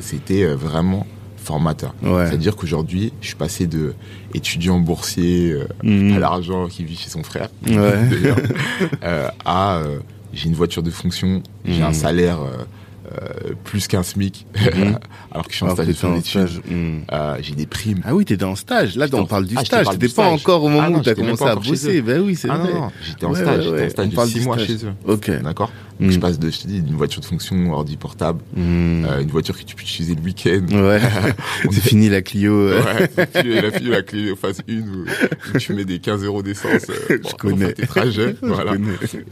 C'était, 0.00 0.42
euh, 0.42 0.56
vraiment 0.56 1.06
formateur. 1.36 1.94
Ouais. 2.02 2.26
C'est-à-dire 2.26 2.54
qu'aujourd'hui, 2.56 3.12
je 3.20 3.28
suis 3.28 3.36
passé 3.36 3.66
de 3.66 3.94
étudiant 4.34 4.78
boursier 4.78 5.52
euh, 5.52 5.66
Mhm. 5.82 6.14
à 6.14 6.18
l'argent 6.18 6.66
qui 6.68 6.84
vit 6.84 6.96
chez 6.96 7.10
son 7.10 7.22
frère, 7.22 7.48
Ouais. 7.66 7.74
euh, 9.04 9.28
à 9.44 9.76
euh, 9.78 9.98
j'ai 10.32 10.48
une 10.48 10.54
voiture 10.54 10.82
de 10.82 10.90
fonction, 10.90 11.42
j'ai 11.64 11.78
Mhm. 11.80 11.82
un 11.88 11.92
salaire 11.92 12.40
euh, 12.40 12.64
euh, 13.12 13.54
plus 13.64 13.88
qu'un 13.88 14.02
SMIC, 14.04 14.46
Mhm. 14.76 14.98
alors 15.32 15.46
que 15.46 15.50
je 15.52 15.56
suis 15.56 15.64
en 15.64 15.72
stage 15.74 15.86
de 15.88 15.92
fin 15.94 16.14
d'études. 16.14 16.48
Euh, 17.12 17.36
j'ai 17.40 17.54
des 17.54 17.66
primes. 17.66 18.00
Ah 18.04 18.14
oui, 18.14 18.24
t'étais 18.24 18.44
en 18.44 18.54
stage. 18.54 18.94
Là, 18.96 19.06
on 19.14 19.24
parle 19.26 19.46
du 19.46 19.54
Ah, 19.58 19.64
stage. 19.64 19.88
T'étais 19.90 20.08
pas 20.14 20.28
encore 20.28 20.62
au 20.62 20.68
moment 20.68 20.82
Ah 20.86 20.90
non, 20.90 20.98
où 20.98 21.02
t'as 21.02 21.14
commencé 21.14 21.42
à 21.44 21.56
bosser. 21.56 22.02
Ben 22.02 22.20
oui, 22.20 22.36
c'est 22.36 22.48
Ah 22.50 22.58
vrai. 22.58 22.70
j'étais 23.04 23.24
en 23.26 23.32
Ouais, 23.32 23.40
stage, 23.40 23.64
j'étais 23.64 23.84
en 23.86 23.90
stage 23.90 24.08
de 24.10 24.14
parle 24.14 24.28
6 24.28 24.34
du 24.38 24.44
mois 24.44 24.58
chez 24.58 24.74
eux. 24.84 24.92
Ok. 25.06 25.30
D'accord 25.42 25.72
Mm. 26.00 26.10
Je 26.10 26.18
passe 26.18 26.38
de, 26.38 26.50
je 26.50 26.58
te 26.60 26.66
dis, 26.66 26.80
d'une 26.82 26.96
voiture 26.96 27.20
de 27.20 27.26
fonction 27.26 27.72
ordi 27.72 27.96
portable, 27.96 28.40
Hmm. 28.56 29.04
euh, 29.04 29.20
une 29.22 29.28
voiture 29.28 29.56
que 29.58 29.62
tu 29.64 29.76
peux 29.76 29.82
utiliser 29.82 30.14
le 30.14 30.22
week-end. 30.22 30.64
Ouais. 30.70 31.00
c'est 31.70 31.80
fini 31.80 32.08
la 32.08 32.22
Clio. 32.22 32.52
euh. 32.54 32.82
Ouais, 32.82 33.08
la 33.82 34.02
clé 34.02 34.34
phase 34.36 34.62
1 34.68 34.72
où, 34.80 35.04
où 35.54 35.58
tu 35.58 35.74
mets 35.74 35.84
des 35.84 35.98
15 35.98 36.24
euros 36.24 36.42
d'essence 36.42 36.86
euh, 36.90 36.94
Je 37.10 37.16
pour 37.18 37.36
connais. 37.36 37.66
faire 37.66 37.74
tes 37.74 37.86
trajets. 37.86 38.34
Je 38.42 38.46
voilà. 38.46 38.72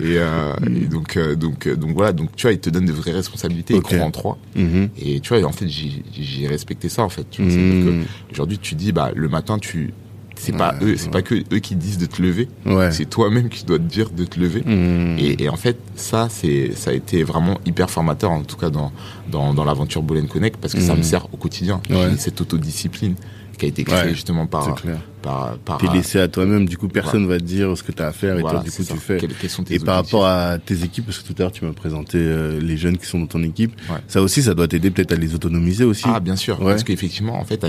Et, 0.01 0.19
euh, 0.19 0.53
et 0.67 0.87
donc, 0.87 1.19
donc, 1.37 1.69
donc 1.69 1.93
voilà, 1.95 2.13
donc 2.13 2.37
tu 2.37 2.43
vois, 2.47 2.53
ils 2.53 2.61
te 2.61 2.71
donnent 2.71 2.87
de 2.87 2.93
vraies 2.93 3.13
responsabilités, 3.13 3.75
ils 3.75 3.81
croient 3.83 4.01
en 4.01 4.11
toi. 4.11 4.39
Mhm. 4.55 4.91
Et 5.01 5.21
tu 5.21 5.35
vois, 5.35 5.43
en 5.49 5.53
fait, 5.53 5.67
j'ai 5.69 6.47
respecté 6.47 6.89
ça 6.89 7.03
en 7.03 7.09
fait. 7.09 7.27
Hmm. 7.39 8.03
Aujourd'hui, 8.31 8.59
tu 8.59 8.75
dis, 8.75 8.93
bah, 8.93 9.11
le 9.15 9.29
matin, 9.29 9.59
tu, 9.59 9.93
c'est 10.39 10.53
pas 10.57 10.75
Ouais, 10.81 10.93
eux, 10.93 10.97
c'est 10.97 11.11
pas 11.11 11.23
que 11.23 11.35
eux 11.35 11.59
qui 11.59 11.75
disent 11.77 11.99
de 11.99 12.07
te 12.07 12.23
lever, 12.23 12.49
Ouais. 12.67 12.91
c'est 12.93 13.05
toi-même 13.07 13.49
qui 13.49 13.65
dois 13.65 13.79
te 13.79 13.83
dire 13.85 14.11
de 14.11 14.25
te 14.25 14.39
lever. 14.41 14.63
Hmm. 14.65 15.19
Et, 15.19 15.43
et 15.43 15.49
en 15.49 15.57
fait, 15.57 15.77
ça, 15.97 16.29
c'est, 16.31 16.73
ça 16.75 16.91
a 16.91 16.95
été 16.95 17.23
vraiment 17.25 17.59
hyper 17.67 17.91
formateur, 17.91 18.31
en 18.31 18.43
tout 18.43 18.57
cas 18.57 18.71
dans, 18.71 18.93
dans, 19.31 19.53
dans 19.55 19.65
l'aventure 19.65 20.03
Bolen 20.03 20.29
Connect, 20.29 20.57
parce 20.61 20.75
que 20.75 20.81
ça 20.81 20.93
Mhm. 20.93 20.99
me 20.99 21.03
sert 21.05 21.27
au 21.35 21.37
quotidien. 21.37 21.81
Cette 22.19 22.41
autodiscipline 22.41 23.15
qui 23.59 23.67
a 23.67 23.69
été 23.69 23.85
Ouais, 23.91 24.09
justement 24.11 24.47
par, 24.47 24.75
par, 25.21 25.59
par, 25.59 25.79
T'es 25.79 25.89
laissé 25.93 26.19
à 26.21 26.29
toi-même. 26.29 26.67
Du 26.67 26.79
coup, 26.79 26.89
personne 26.89 27.27
va 27.27 27.39
te 27.39 27.45
dire 27.45 27.77
ce 27.77 27.83
que 27.83 27.93
t'as 27.93 28.07
à 28.09 28.13
faire 28.13 28.39
et 28.39 28.41
voilà, 28.41 28.61
toi, 28.61 28.65
du 28.65 28.71
coup, 28.71 28.83
ça. 28.83 28.95
tu 28.95 29.01
fais. 29.01 29.19
Quels 29.19 29.51
sont 29.51 29.65
tes 29.65 29.75
Et 29.75 29.79
par 29.79 29.97
rapport 29.97 30.27
à 30.27 30.59
tes 30.59 30.85
équipes, 30.85 31.07
parce 31.07 31.19
que 31.19 31.27
tout 31.27 31.35
à 31.39 31.43
l'heure 31.43 31.53
tu 31.53 31.65
m'as 31.65 31.73
présenté 31.73 32.19
euh, 32.19 32.61
les 32.61 32.77
jeunes 32.77 32.97
qui 32.97 33.07
sont 33.07 33.19
dans 33.19 33.27
ton 33.27 33.43
équipe, 33.43 33.73
Ouais. 33.91 33.97
ça 34.07 34.23
aussi, 34.23 34.43
ça 34.43 34.55
doit 34.55 34.69
t'aider 34.69 34.91
peut-être 34.91 35.13
à 35.13 35.17
les 35.17 35.35
autonomiser 35.35 35.85
aussi. 35.85 36.05
Ah, 36.07 36.21
bien 36.21 36.37
sûr. 36.37 36.59
Ouais. 36.61 36.73
Parce 36.73 36.85
qu'effectivement, 36.85 37.39
en 37.39 37.45
fait, 37.45 37.65
à 37.65 37.69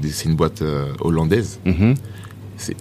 des- 0.00 0.10
c'est 0.10 0.28
une 0.28 0.36
boîte 0.36 0.62
euh, 0.62 0.86
hollandaise. 1.00 1.60
Mhm. 1.64 1.94
C'est, 1.94 2.27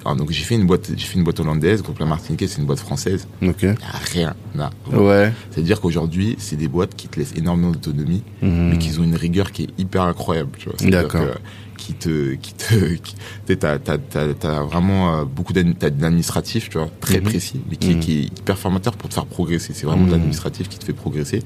ah, 0.06 0.16
donc 0.16 0.32
j'ai 0.32 0.44
fait 0.44 0.56
une 0.56 0.66
boîte, 0.66 0.90
j'ai 0.96 1.06
fait 1.06 1.18
une 1.18 1.24
boîte 1.24 1.40
hollandaise. 1.40 1.82
Groupe 1.84 2.00
La 2.00 2.06
Martiniquais, 2.06 2.48
c'est 2.48 2.60
une 2.60 2.66
boîte 2.68 2.80
française. 2.80 3.28
Ok. 3.42 3.64
Y 3.64 3.68
a 3.68 3.76
rien 4.14 4.36
à 4.60 4.70
voir. 4.90 5.02
Ouais. 5.04 5.34
C'est-à-dire 5.52 5.80
qu'aujourd'hui, 5.82 6.36
c'est 6.40 6.56
des 6.56 6.68
boîtes 6.68 6.96
qui 6.96 7.08
te 7.08 7.20
laissent 7.20 7.34
énormément 7.36 7.72
d'autonomie, 7.72 8.24
Mhm. 8.42 8.70
mais 8.72 8.78
qui 8.78 8.98
ont 9.00 9.04
une 9.04 9.16
rigueur 9.16 9.52
qui 9.52 9.64
est 9.64 9.70
hyper 9.78 10.04
incroyable, 10.04 10.52
tu 10.58 10.70
D'accord. 10.90 11.22
Qui 11.78 11.94
te, 11.94 12.34
qui 12.34 12.54
te, 12.54 12.74
qui, 12.96 13.16
t'as, 13.56 13.78
t'as, 13.78 13.98
t'as, 14.00 14.34
t'as 14.34 14.64
vraiment 14.64 15.16
euh, 15.20 15.26
beaucoup 15.26 15.54
d'admi- 15.54 15.76
t'as 15.76 15.92
de 15.92 16.02
l'administratif, 16.02 16.70
tu 16.70 16.80
vois, 16.80 16.90
très 17.00 17.18
Mhm. 17.20 17.24
précis, 17.24 17.62
mais 17.70 17.76
qui, 17.78 17.92
Mhm. 17.94 18.00
qui 18.00 18.12
est 18.20 18.24
hyper 18.24 18.58
formateur 18.58 18.98
pour 18.98 19.08
te 19.10 19.14
faire 19.14 19.28
progresser. 19.28 19.74
C'est 19.76 19.86
vraiment 19.86 20.06
de 20.08 20.12
l'administratif 20.12 20.68
qui 20.70 20.80
te 20.80 20.86
fait 20.86 20.94
progresser. 20.94 21.44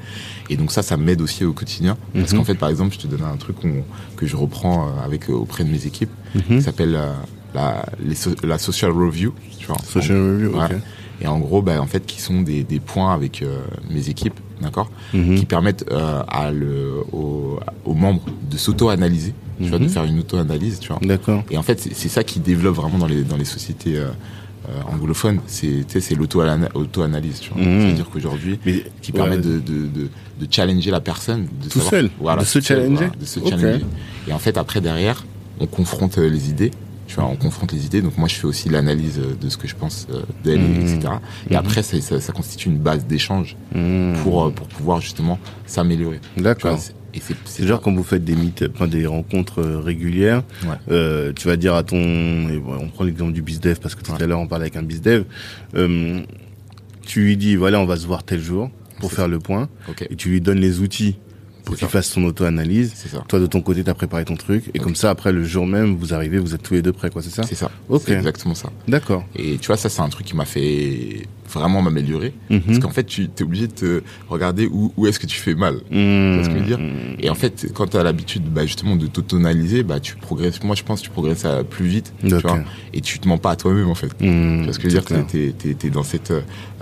Et 0.49 0.55
donc 0.55 0.71
ça, 0.71 0.83
ça 0.83 0.95
m'aide 0.95 1.21
aussi 1.21 1.43
au 1.43 1.51
quotidien. 1.53 1.97
Parce 2.13 2.31
qu'en 2.33 2.45
fait, 2.45 2.55
par 2.55 2.69
exemple, 2.69 2.93
je 2.95 2.99
te 2.99 3.07
donne 3.07 3.23
un 3.23 3.35
truc 3.35 3.59
qu'on- 3.59 3.83
que 4.15 4.25
je 4.25 4.35
reprends 4.37 4.87
euh, 4.87 5.05
avec, 5.05 5.29
euh, 5.29 5.33
auprès 5.33 5.63
de 5.65 5.69
mes 5.69 5.85
équipes, 5.85 6.09
qui 6.47 6.61
s'appelle 6.61 6.95
euh, 6.95 7.11
la, 7.53 7.85
les 8.03 8.15
so- 8.15 8.35
la 8.43 8.57
social 8.57 8.91
review, 8.91 9.33
tu 9.59 9.67
vois. 9.67 9.77
Social 9.87 10.17
review, 10.17 10.49
ok. 10.55 10.69
Ouais. 10.71 10.77
Et 11.23 11.27
en 11.27 11.37
gros, 11.39 11.61
bah, 11.61 11.79
en 11.79 11.85
fait, 11.85 12.05
qui 12.05 12.19
sont 12.19 12.41
des, 12.41 12.63
des 12.63 12.79
points 12.79 13.13
avec 13.13 13.43
euh, 13.43 13.59
mes 13.91 14.09
équipes, 14.09 14.39
d'accord, 14.59 14.89
Mhm. 15.13 15.35
qui 15.35 15.45
permettent 15.45 15.85
euh, 15.91 16.23
à 16.27 16.51
le, 16.51 16.95
aux, 17.11 17.59
aux 17.85 17.93
membres 17.93 18.23
de 18.49 18.57
s'auto-analyser, 18.57 19.33
tu 19.61 19.69
vois, 19.69 19.77
de 19.77 19.83
Mhm. 19.83 19.89
faire 19.89 20.03
une 20.05 20.19
auto-analyse, 20.19 20.79
tu 20.79 20.87
vois. 20.87 20.99
D'accord. 21.03 21.43
Et 21.51 21.57
en 21.57 21.63
fait, 21.63 21.79
c'est 21.79 22.09
ça 22.09 22.23
qui 22.23 22.39
développe 22.39 22.75
vraiment 22.75 22.97
dans 22.97 23.05
les 23.07 23.23
dans 23.23 23.37
les 23.37 23.45
sociétés 23.45 23.97
euh, 23.97 24.09
anglophones, 24.91 25.39
c'est 25.47 25.83
l'auto-analyse, 26.15 27.39
tu 27.39 27.51
vois. 27.53 27.61
Mhm. 27.63 27.81
C'est-à-dire 27.81 28.09
qu'aujourd'hui, 28.11 28.59
qui 29.01 29.11
ouais, 29.11 29.17
permet 29.17 29.37
de, 29.37 29.59
de, 29.59 29.87
de, 29.87 30.09
de 30.39 30.47
challenger 30.49 30.91
la 30.91 31.01
personne, 31.01 31.47
de 31.61 31.63
Tout 31.69 31.79
savoir- 31.79 31.89
seul, 31.91 32.09
voilà, 32.19 32.41
de 32.41 32.47
se 32.47 32.59
challenger 32.61 32.95
voilà, 32.95 33.11
de 33.19 33.25
se 33.25 33.39
Ok. 33.39 33.49
challenger. 33.49 33.85
Et 34.27 34.33
en 34.33 34.39
fait, 34.39 34.57
après 34.57 34.81
derrière, 34.81 35.23
on 35.59 35.67
confronte 35.67 36.17
les 36.17 36.49
idées. 36.49 36.71
Tu 37.11 37.17
vois, 37.19 37.25
on 37.25 37.35
confronte 37.35 37.73
les 37.73 37.85
idées. 37.85 38.01
Donc 38.01 38.17
moi, 38.17 38.29
je 38.29 38.35
fais 38.35 38.45
aussi 38.47 38.69
l'analyse 38.69 39.19
euh, 39.19 39.35
de 39.35 39.49
ce 39.49 39.57
que 39.57 39.67
je 39.67 39.75
pense 39.75 40.07
euh, 40.13 40.21
d'elle, 40.45 40.61
etc. 40.79 40.99
Et 41.49 41.53
Mhm. 41.53 41.57
après, 41.57 41.83
ça, 41.83 41.99
ça, 41.99 42.21
ça 42.21 42.31
constitue 42.31 42.69
une 42.69 42.77
base 42.77 43.05
d'échange 43.05 43.57
Mhm. 43.75 44.13
pour 44.23 44.45
euh, 44.45 44.49
pour 44.51 44.65
pouvoir 44.69 45.01
justement 45.01 45.37
s'améliorer. 45.65 46.21
D'accord. 46.37 46.79
c'est- 46.79 46.95
genre 47.67 47.81
quand 47.81 47.93
vous 47.93 48.03
faites 48.05 48.23
des 48.23 48.35
meet, 48.37 48.63
enfin, 48.73 48.87
des 48.87 49.05
rencontres 49.05 49.61
régulières, 49.61 50.43
Ouais. 50.63 50.69
euh, 50.89 51.33
tu 51.33 51.49
vas 51.49 51.57
dire 51.57 51.75
à 51.75 51.83
ton, 51.83 51.97
et 51.97 52.57
bon, 52.59 52.77
on 52.79 52.87
prend 52.87 53.03
l'exemple 53.03 53.33
du 53.33 53.41
bizdev 53.41 53.79
parce 53.81 53.93
que 53.95 54.01
tout 54.03 54.13
Ouais. 54.13 54.23
à 54.23 54.27
l'heure 54.27 54.39
on 54.39 54.47
parlait 54.47 54.63
avec 54.63 54.77
un 54.77 54.83
bizdev, 54.83 55.25
euh, 55.75 56.21
tu 57.05 57.19
lui 57.23 57.35
dis 57.35 57.57
voilà 57.57 57.81
on 57.81 57.85
va 57.85 57.97
se 57.97 58.07
voir 58.07 58.23
tel 58.23 58.39
jour 58.39 58.71
pour 59.01 59.11
faire 59.11 59.27
le 59.27 59.39
point 59.39 59.67
Ok. 59.89 60.07
et 60.09 60.15
tu 60.15 60.29
lui 60.29 60.39
donnes 60.39 60.59
les 60.61 60.79
outils 60.79 61.17
pour 61.71 61.79
qu'il 61.79 61.87
fasse 61.87 62.07
son 62.09 62.23
auto-analyse. 62.25 62.93
Toi 63.27 63.39
de 63.39 63.45
ton 63.47 63.61
côté 63.61 63.83
t'as 63.83 63.93
préparé 63.93 64.25
ton 64.25 64.35
truc 64.35 64.69
et 64.73 64.79
comme 64.79 64.95
ça 64.95 65.09
après 65.09 65.31
le 65.31 65.43
jour 65.43 65.65
même 65.65 65.95
vous 65.95 66.13
arrivez 66.13 66.37
vous 66.37 66.53
êtes 66.53 66.61
tous 66.61 66.73
les 66.73 66.81
deux 66.81 66.91
prêts 66.91 67.09
quoi 67.09 67.21
c'est 67.21 67.29
ça 67.29 67.43
C'est 67.43 67.55
ça. 67.55 67.71
Ok. 67.89 68.03
C'est 68.05 68.13
exactement 68.13 68.55
ça. 68.55 68.69
D'accord. 68.87 69.23
Et 69.35 69.57
tu 69.57 69.67
vois, 69.67 69.77
ça, 69.77 69.89
c'est 69.89 70.01
un 70.01 70.09
truc 70.09 70.27
qui 70.27 70.35
m'a 70.35 70.45
fait 70.45 71.27
vraiment 71.59 71.81
m'améliorer. 71.81 72.33
Mhm. 72.49 72.61
Parce 72.61 72.79
qu'en 72.79 72.89
fait, 72.89 73.03
tu 73.05 73.23
es 73.37 73.43
obligé 73.43 73.67
de 73.67 73.73
te 73.73 74.01
regarder 74.29 74.67
où, 74.67 74.91
où 74.97 75.07
est-ce 75.07 75.19
que 75.19 75.27
tu 75.27 75.39
fais 75.39 75.55
mal. 75.55 75.75
Tu 75.89 76.33
vois 76.33 76.43
ce 76.43 76.49
que 76.49 76.55
je 76.55 76.59
veux 76.59 76.65
dire? 76.65 76.79
Et 77.19 77.29
en 77.29 77.35
fait, 77.35 77.67
quand 77.73 77.87
tu 77.87 77.97
as 77.97 78.03
l'habitude 78.03 78.43
bah, 78.43 78.65
justement 78.65 78.95
de 78.95 79.07
t'auto-analyser, 79.07 79.83
bah, 79.83 79.99
tu 79.99 80.15
progresses. 80.15 80.63
Moi, 80.63 80.75
je 80.75 80.83
pense 80.83 81.01
que 81.01 81.05
tu 81.05 81.11
progresses 81.11 81.45
plus 81.69 81.85
vite. 81.85 82.13
Tu 82.21 82.29
vois, 82.35 82.59
et 82.93 83.01
tu 83.01 83.19
te 83.19 83.27
mens 83.27 83.37
pas 83.37 83.51
à 83.51 83.55
toi-même, 83.55 83.89
en 83.89 83.95
fait. 83.95 84.13
Mmh, 84.21 84.59
Tu 84.59 84.63
vois 84.63 84.73
ce 84.73 84.79
que 84.79 84.89
je 84.89 84.95
veux 84.95 85.01
dire? 85.01 85.05
clair. 85.05 85.25
T'es 85.27 85.53
es, 85.87 85.89
dans 85.89 86.03
cette, 86.03 86.31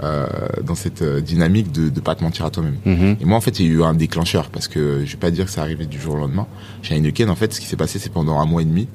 euh, 0.03 0.27
dans 0.63 0.75
cette 0.75 1.01
euh, 1.01 1.21
dynamique 1.21 1.71
de 1.71 1.83
ne 1.89 1.99
pas 1.99 2.15
te 2.15 2.23
mentir 2.23 2.45
à 2.45 2.49
toi-même. 2.49 2.77
Mhm. 2.85 3.17
Et 3.19 3.25
moi, 3.25 3.37
en 3.37 3.41
fait, 3.41 3.59
il 3.59 3.65
y 3.65 3.69
a 3.69 3.71
eu 3.71 3.83
un 3.83 3.93
déclencheur 3.93 4.49
parce 4.49 4.67
que 4.67 5.03
je 5.05 5.11
vais 5.11 5.17
pas 5.17 5.31
dire 5.31 5.45
que 5.45 5.51
ça 5.51 5.61
arrivé 5.61 5.85
du 5.85 5.99
jour 5.99 6.13
au 6.15 6.17
lendemain. 6.17 6.47
Chez 6.81 6.95
Heineken, 6.95 7.29
en 7.29 7.35
fait, 7.35 7.53
ce 7.53 7.59
qui 7.59 7.65
s'est 7.67 7.75
passé, 7.75 7.99
c'est 7.99 8.11
pendant 8.11 8.39
un 8.39 8.45
mois 8.45 8.61
et 8.61 8.65
demi. 8.65 8.87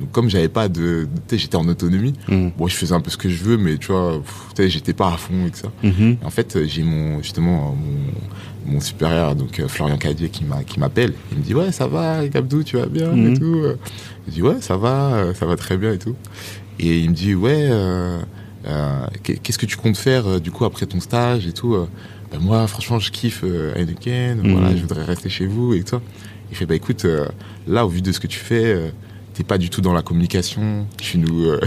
Donc, 0.00 0.10
comme 0.12 0.30
j'avais 0.30 0.48
pas 0.48 0.68
de, 0.68 1.06
tu 1.28 1.36
sais, 1.36 1.38
j'étais 1.38 1.56
en 1.56 1.68
autonomie. 1.68 2.14
Mhm. 2.28 2.52
Bon, 2.56 2.66
je 2.66 2.74
faisais 2.74 2.94
un 2.94 3.00
peu 3.00 3.10
ce 3.10 3.16
que 3.18 3.28
je 3.28 3.44
veux, 3.44 3.58
mais 3.58 3.76
tu 3.76 3.88
vois, 3.92 4.20
tu 4.54 4.62
sais, 4.62 4.68
j'étais 4.70 4.94
pas 4.94 5.12
à 5.12 5.16
fond 5.18 5.46
et 5.46 5.50
que 5.50 5.58
ça. 5.58 5.70
Mhm. 5.82 6.16
Et 6.22 6.24
en 6.24 6.30
fait, 6.30 6.56
euh, 6.56 6.64
j'ai 6.66 6.82
mon 6.82 7.20
justement 7.22 7.68
euh, 7.76 8.66
mon, 8.66 8.72
mon 8.74 8.80
supérieur, 8.80 9.34
donc 9.36 9.60
euh, 9.60 9.68
Florian 9.68 9.98
Cadier, 9.98 10.30
qui 10.30 10.44
m'a 10.44 10.64
qui 10.64 10.80
m'appelle. 10.80 11.12
Il 11.32 11.38
me 11.38 11.42
dit 11.42 11.54
ouais, 11.54 11.70
ça 11.70 11.86
va, 11.86 12.26
Gabdou, 12.28 12.62
tu 12.62 12.76
vas 12.78 12.86
bien 12.86 13.12
Mhm. 13.12 13.34
et 13.34 13.38
tout. 13.38 13.56
euh. 13.62 13.76
Je 14.26 14.32
dis 14.32 14.42
ouais, 14.42 14.60
ça 14.60 14.76
va, 14.76 15.34
ça 15.34 15.44
va 15.46 15.56
très 15.56 15.76
bien 15.76 15.92
et 15.92 15.98
tout. 15.98 16.16
Et 16.78 16.98
il 17.00 17.10
me 17.10 17.14
dit 17.14 17.34
ouais, 17.34 17.68
euh, 17.70 18.18
euh, 18.66 19.06
qu'est- 19.22 19.36
qu'est-ce 19.42 19.58
que 19.58 19.66
tu 19.66 19.76
comptes 19.76 19.98
faire 19.98 20.40
du 20.40 20.50
coup 20.50 20.64
après 20.64 20.86
ton 20.86 21.00
stage 21.00 21.46
et 21.46 21.52
tout. 21.52 21.76
Ben, 22.32 22.38
moi, 22.40 22.66
franchement, 22.68 22.98
je 22.98 23.10
kiffe 23.10 23.44
Heineken. 23.44 24.40
Voilà, 24.52 24.74
je 24.74 24.80
voudrais 24.80 25.04
rester 25.04 25.28
chez 25.28 25.46
vous 25.46 25.74
et 25.74 25.82
tout. 25.82 26.00
Il 26.50 26.56
fait 26.56 26.64
bah 26.66 26.74
écoute, 26.74 27.06
là 27.68 27.84
au 27.84 27.88
vu 27.88 28.00
de 28.02 28.12
ce 28.12 28.20
que 28.20 28.26
tu 28.28 28.38
fais. 28.38 28.92
T'es 29.40 29.44
pas 29.44 29.56
du 29.56 29.70
tout 29.70 29.80
dans 29.80 29.94
la 29.94 30.02
communication, 30.02 30.86
tu 30.98 31.16
nous, 31.16 31.44
euh, 31.46 31.58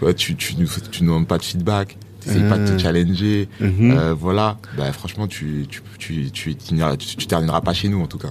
ouais, 0.00 0.14
tu, 0.14 0.36
tu 0.36 0.54
nous, 0.54 0.68
tu 0.92 1.02
nous 1.02 1.12
donnes 1.12 1.26
pas 1.26 1.38
de 1.38 1.42
feedback, 1.42 1.98
t'essayes 2.20 2.48
pas 2.48 2.56
de 2.56 2.62
Ah. 2.72 2.76
te 2.76 2.78
challenger, 2.80 3.48
Mhm. 3.58 3.90
euh, 3.98 4.14
voilà, 4.14 4.58
bah, 4.78 4.92
franchement, 4.92 5.26
tu, 5.26 5.66
tu, 5.68 5.82
tu, 5.98 6.30
tu, 6.30 6.54
tu, 6.54 6.76
tu- 6.98 7.16
tu 7.16 7.26
termineras 7.26 7.60
pas 7.62 7.74
chez 7.74 7.88
nous, 7.88 8.00
en 8.00 8.06
tout 8.06 8.18
cas. 8.18 8.28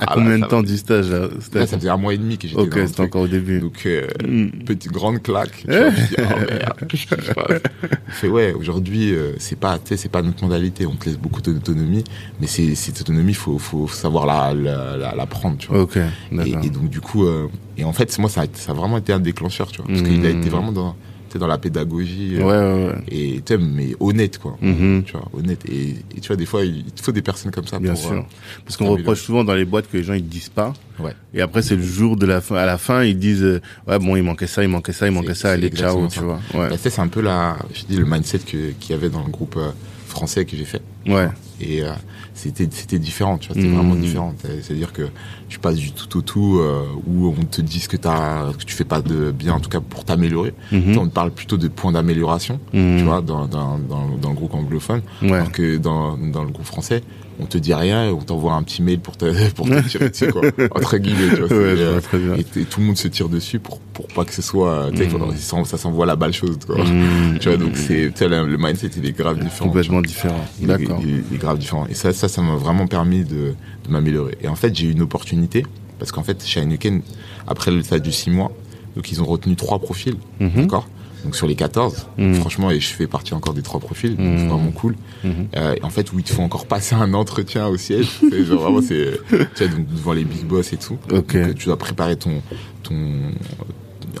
À 0.00 0.04
Ah, 0.06 0.14
combien 0.14 0.30
bah, 0.30 0.36
de 0.36 0.40
ça 0.42 0.46
temps 0.48 0.62
du 0.62 0.76
stage 0.76 1.10
là 1.10 1.28
ça 1.66 1.66
faisait 1.66 1.88
un 1.88 1.96
mois 1.96 2.14
et 2.14 2.18
demi 2.18 2.38
que 2.38 2.46
j'étais 2.46 2.60
Ok, 2.60 2.78
c'était 2.86 3.00
encore 3.02 3.22
au 3.22 3.26
début. 3.28 3.60
Donc, 3.60 3.82
euh, 3.86 4.06
Mm. 4.26 4.64
petite 4.64 4.92
grande 4.92 5.20
claque. 5.22 5.64
Tu 5.66 5.66
vois, 5.76 5.90
je 5.90 5.96
dis, 6.06 6.14
oh 6.18 6.22
merde, 6.48 6.74
qu'est-ce 6.88 7.06
qui 7.06 7.24
se 7.26 7.32
passe? 7.32 7.62
Il 7.82 8.12
fait, 8.14 8.28
ouais, 8.28 8.52
aujourd'hui, 8.52 9.12
euh, 9.12 9.32
c'est 9.38 9.58
pas, 9.58 9.78
c'est 9.84 10.08
pas 10.10 10.22
notre 10.22 10.42
modalité. 10.44 10.86
On 10.86 10.94
te 10.94 11.06
laisse 11.06 11.18
beaucoup 11.18 11.40
d'autonomie, 11.42 12.04
mais 12.40 12.46
c'est, 12.46 12.74
cette 12.76 13.00
autonomie, 13.00 13.34
faut, 13.34 13.58
faut 13.58 13.88
savoir 13.88 14.24
la, 14.26 14.54
la, 14.54 14.96
la, 14.96 15.14
la 15.16 15.26
prendre, 15.26 15.56
tu 15.58 15.68
vois. 15.68 15.80
Ok, 15.82 15.96
Et, 15.96 16.70
donc, 16.70 16.88
du 16.90 17.00
coup, 17.00 17.26
euh, 17.26 17.48
et 17.76 17.84
en 17.84 17.92
fait, 17.92 18.16
moi, 18.18 18.28
ça 18.30 18.42
a, 18.42 18.44
ça 18.52 18.70
a 18.72 18.74
vraiment 18.74 18.98
été 18.98 19.12
un 19.12 19.20
déclencheur, 19.20 19.68
tu 19.72 19.82
vois. 19.82 19.88
Parce 19.88 20.02
qu'il 20.02 20.24
a 20.24 20.30
été 20.30 20.48
vraiment 20.48 20.72
dans, 20.72 20.94
dans 21.36 21.46
la 21.48 21.58
pédagogie. 21.58 22.36
Ouais, 22.38 22.44
euh, 22.44 22.86
ouais, 22.88 22.92
ouais. 22.94 23.02
Et, 23.08 23.42
tu 23.44 23.58
mais 23.58 23.94
honnête, 24.00 24.38
quoi. 24.38 24.56
Mhm. 24.62 25.02
Tu 25.04 25.12
vois, 25.12 25.28
honnête. 25.34 25.60
Et, 25.68 25.96
et 26.16 26.20
tu 26.22 26.28
vois, 26.28 26.36
des 26.36 26.46
fois, 26.46 26.64
il 26.64 26.84
te 26.84 27.02
faut 27.02 27.12
des 27.12 27.20
personnes 27.22 27.50
comme 27.50 27.66
ça 27.66 27.78
Bien 27.80 27.92
pour, 27.92 28.00
sûr. 28.02 28.12
euh, 28.12 28.20
Parce 28.64 28.76
qu'on 28.76 28.86
reproche 28.90 29.20
souvent 29.20 29.44
dans 29.44 29.54
les 29.54 29.64
boîtes 29.64 29.90
que 29.90 29.96
les 29.98 30.04
gens 30.04 30.14
ils 30.14 30.26
disent 30.26 30.48
pas. 30.48 30.72
Ouais. 31.00 31.12
Et 31.34 31.40
après 31.40 31.62
c'est 31.62 31.76
le 31.76 31.82
jour 31.82 32.16
de 32.16 32.24
la 32.26 32.40
fin. 32.40 32.56
À 32.56 32.66
la 32.66 32.78
fin 32.78 33.02
ils 33.04 33.18
disent 33.18 33.42
euh, 33.44 33.60
ouais 33.86 33.98
bon 33.98 34.16
il 34.16 34.22
manquait 34.22 34.46
ça, 34.48 34.62
il 34.64 34.68
manquait 34.68 34.92
ça, 34.92 35.06
il 35.06 35.12
manquait 35.12 35.34
ça. 35.34 35.50
Allez 35.52 35.68
ciao 35.70 36.04
exactement 36.04 36.08
tu 36.08 36.18
ça. 36.18 36.24
vois. 36.24 36.40
Ouais. 36.64 36.70
Bah, 36.70 36.76
ça, 36.78 36.90
c'est 36.90 37.00
un 37.00 37.08
peu 37.08 37.20
la, 37.20 37.56
je 37.74 37.84
dis, 37.84 37.96
le 37.96 38.04
mindset 38.04 38.38
que, 38.40 38.70
qu'il 38.80 38.90
y 38.90 38.94
avait 38.94 39.10
dans 39.10 39.22
le 39.24 39.30
groupe, 39.30 39.54
euh, 39.58 39.70
français 40.08 40.44
que 40.44 40.56
j'ai 40.56 40.64
fait. 40.64 40.82
Ouais. 41.06 41.28
Et 41.60 41.82
euh, 41.82 41.90
c'était 42.34 42.68
c'était 42.70 42.98
différent, 42.98 43.36
tu 43.38 43.48
vois, 43.48 43.56
c'était 43.56 43.68
vraiment 43.74 43.94
Mhm. 43.94 44.00
différent. 44.00 44.34
C'est-à-dire 44.62 44.92
que 44.92 45.08
tu 45.48 45.58
passes 45.58 45.76
du 45.76 45.90
tout 45.92 46.18
au 46.18 46.22
tout 46.22 46.58
euh, 46.60 46.84
où 47.06 47.28
on 47.28 47.44
te 47.44 47.60
dit 47.60 47.80
ce 47.80 47.88
que 47.88 47.96
t'as, 47.96 48.52
que 48.52 48.64
tu 48.64 48.74
fais 48.74 48.84
pas 48.84 49.00
de 49.02 49.30
bien, 49.32 49.54
en 49.54 49.60
tout 49.60 49.70
cas 49.70 49.80
pour 49.80 50.04
t'améliorer. 50.04 50.54
Sais, 50.70 50.96
On 50.98 51.06
te 51.08 51.12
parle 51.14 51.30
plutôt 51.32 51.56
de 51.56 51.68
points 51.68 51.92
d'amélioration, 51.92 52.60
tu 52.72 53.02
vois, 53.04 53.22
dans, 53.22 53.46
dans, 53.46 53.78
dans, 53.78 54.08
dans 54.20 54.28
le 54.30 54.34
groupe 54.36 54.54
anglophone. 54.54 55.02
Ouais. 55.22 55.32
Alors 55.32 55.52
que 55.52 55.76
dans, 55.78 56.16
dans 56.16 56.44
le 56.44 56.50
groupe 56.50 56.66
français, 56.66 57.02
on 57.40 57.46
te 57.46 57.58
dit 57.58 57.72
rien 57.74 58.06
et 58.06 58.10
on 58.10 58.18
t'envoie 58.20 58.54
un 58.54 58.62
petit 58.62 58.82
mail 58.82 59.00
pour 59.00 59.16
te, 59.16 59.50
pour 59.54 59.66
te 59.68 59.88
tirer 59.88 60.10
dessus, 60.10 60.28
quoi. 60.32 60.42
Entre 60.74 60.98
guillemets, 60.98 61.34
tu 61.34 61.42
vois. 61.42 61.48
Ouais, 61.56 61.64
euh, 61.78 62.00
très 62.00 62.18
bien. 62.18 62.34
et, 62.34 62.40
et 62.40 62.64
tout 62.64 62.80
le 62.80 62.86
monde 62.86 62.96
se 62.98 63.08
tire 63.08 63.28
dessus 63.28 63.58
pour, 63.58 63.78
pour 63.80 64.06
pas 64.08 64.24
que 64.24 64.32
ce 64.32 64.42
soit, 64.42 64.90
sais, 64.96 65.06
Mhm. 65.06 65.64
ça, 65.64 65.78
s'envoie 65.78 66.06
la 66.06 66.16
balle 66.16 66.32
chose, 66.32 66.58
quoi. 66.66 66.78
Mhm. 66.84 67.38
Tu 67.40 67.48
vois, 67.48 67.56
donc 67.58 67.76
c'est, 67.76 68.12
le 68.20 68.56
mindset, 68.58 68.90
il 68.96 69.06
est 69.06 69.16
grave 69.16 69.38
différent. 69.38 69.68
Complètement 69.68 70.02
différent. 70.02 70.44
D'accord. 70.60 71.00
Il, 71.02 71.08
est- 71.10 71.22
il 71.30 71.34
est 71.36 71.38
grave 71.38 71.58
différent. 71.58 71.86
Et 71.88 71.94
ça, 71.94 72.12
ça, 72.12 72.28
ça 72.28 72.42
m'a 72.42 72.56
vraiment 72.56 72.86
permis 72.86 73.24
de, 73.24 73.54
de 73.86 73.90
m'améliorer. 73.90 74.36
Et 74.42 74.48
en 74.48 74.56
fait, 74.56 74.74
j'ai 74.74 74.86
eu 74.86 74.92
une 74.92 75.02
opportunité 75.02 75.64
parce 75.98 76.12
qu'en 76.12 76.22
fait, 76.22 76.44
chez 76.44 76.60
Heineken, 76.60 77.02
après 77.46 77.70
le 77.70 77.82
stade 77.82 78.02
du 78.02 78.12
6 78.12 78.30
mois, 78.30 78.52
donc 78.96 79.10
ils 79.12 79.20
ont 79.22 79.24
retenu 79.26 79.54
trois 79.56 79.78
profils, 79.78 80.16
Mhm. 80.40 80.50
d'accord? 80.62 80.88
Donc 81.24 81.34
sur 81.34 81.46
les 81.46 81.56
14, 81.56 82.06
Mhm. 82.16 82.34
franchement, 82.34 82.70
et 82.70 82.78
je 82.80 82.88
fais 82.92 83.06
partie 83.06 83.34
encore 83.34 83.52
des 83.54 83.62
trois 83.62 83.80
profils, 83.80 84.16
donc 84.16 84.38
c'est 84.38 84.46
vraiment 84.46 84.70
cool. 84.70 84.94
Mhm. 85.24 85.32
Euh, 85.56 85.74
en 85.82 85.90
fait, 85.90 86.12
où 86.12 86.18
ils 86.18 86.24
te 86.24 86.32
font 86.32 86.44
encore 86.44 86.66
passer 86.66 86.94
un 86.94 87.12
entretien 87.14 87.66
au 87.66 87.76
siège. 87.76 88.08
C'est 88.30 88.44
genre 88.44 88.60
vraiment, 88.62 88.80
c'est, 88.80 89.18
tu 89.28 89.36
sais, 89.56 89.68
donc 89.68 89.86
devant 89.88 90.12
les 90.12 90.24
big 90.24 90.44
boss 90.44 90.72
et 90.72 90.76
tout. 90.76 90.96
Donc, 91.08 91.34
euh, 91.34 91.52
tu 91.54 91.66
dois 91.66 91.76
préparer 91.76 92.16
ton, 92.16 92.40
ton, 92.84 92.94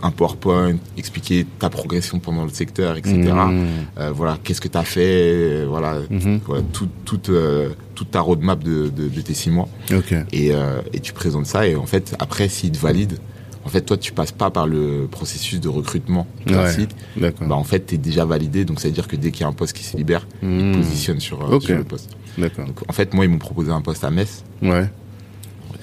un 0.02 0.10
PowerPoint, 0.10 0.74
expliquer 0.96 1.46
ta 1.58 1.70
progression 1.70 2.18
pendant 2.18 2.44
le 2.44 2.50
secteur, 2.50 2.96
etc. 2.96 3.14
Mhm. 3.16 3.66
Euh, 3.98 4.10
voilà, 4.12 4.38
qu'est-ce 4.42 4.60
que 4.60 4.68
tu 4.68 4.78
as 4.78 4.84
fait, 4.84 5.64
voilà, 5.66 5.98
Mhm. 6.10 6.40
voilà 6.46 6.62
tout, 6.72 6.88
toute, 7.04 7.28
euh, 7.30 7.70
toute 7.94 8.10
ta 8.10 8.20
roadmap 8.20 8.62
de, 8.62 8.88
de, 8.88 9.08
de 9.08 9.20
tes 9.20 9.34
six 9.34 9.50
mois. 9.50 9.68
Et, 10.32 10.50
et 10.92 11.00
tu 11.00 11.12
présentes 11.12 11.46
ça. 11.46 11.66
Et 11.66 11.74
en 11.76 11.86
fait, 11.86 12.14
après, 12.18 12.48
s'ils 12.48 12.72
te 12.72 12.78
valident, 12.78 13.18
en 13.68 13.70
fait, 13.70 13.82
toi, 13.82 13.96
tu 13.98 14.12
passes 14.12 14.32
pas 14.32 14.50
par 14.50 14.66
le 14.66 15.06
processus 15.10 15.60
de 15.60 15.68
recrutement 15.68 16.26
classique. 16.46 16.90
Bah, 17.16 17.30
en 17.54 17.64
fait, 17.64 17.86
tu 17.86 17.94
es 17.94 17.98
déjà 17.98 18.24
validé. 18.24 18.64
Donc, 18.64 18.80
ça 18.80 18.88
veut 18.88 18.94
dire 18.94 19.06
que 19.06 19.14
dès 19.16 19.30
qu'il 19.30 19.42
y 19.42 19.44
a 19.44 19.48
un 19.48 19.52
poste 19.52 19.76
qui 19.76 19.84
se 19.84 19.96
libère, 19.96 20.26
ils 20.42 20.48
Mhm. 20.48 20.72
te 20.72 20.76
positionnent 20.78 21.20
sur, 21.20 21.42
euh, 21.42 21.60
sur 21.60 21.76
le 21.76 21.84
poste. 21.84 22.10
D'accord. 22.38 22.64
Donc, 22.66 22.78
en 22.88 22.92
fait, 22.92 23.12
moi, 23.14 23.24
ils 23.26 23.30
m'ont 23.30 23.38
proposé 23.38 23.70
un 23.70 23.80
poste 23.82 24.04
à 24.04 24.10
Metz. 24.10 24.42
Ouais. 24.62 24.88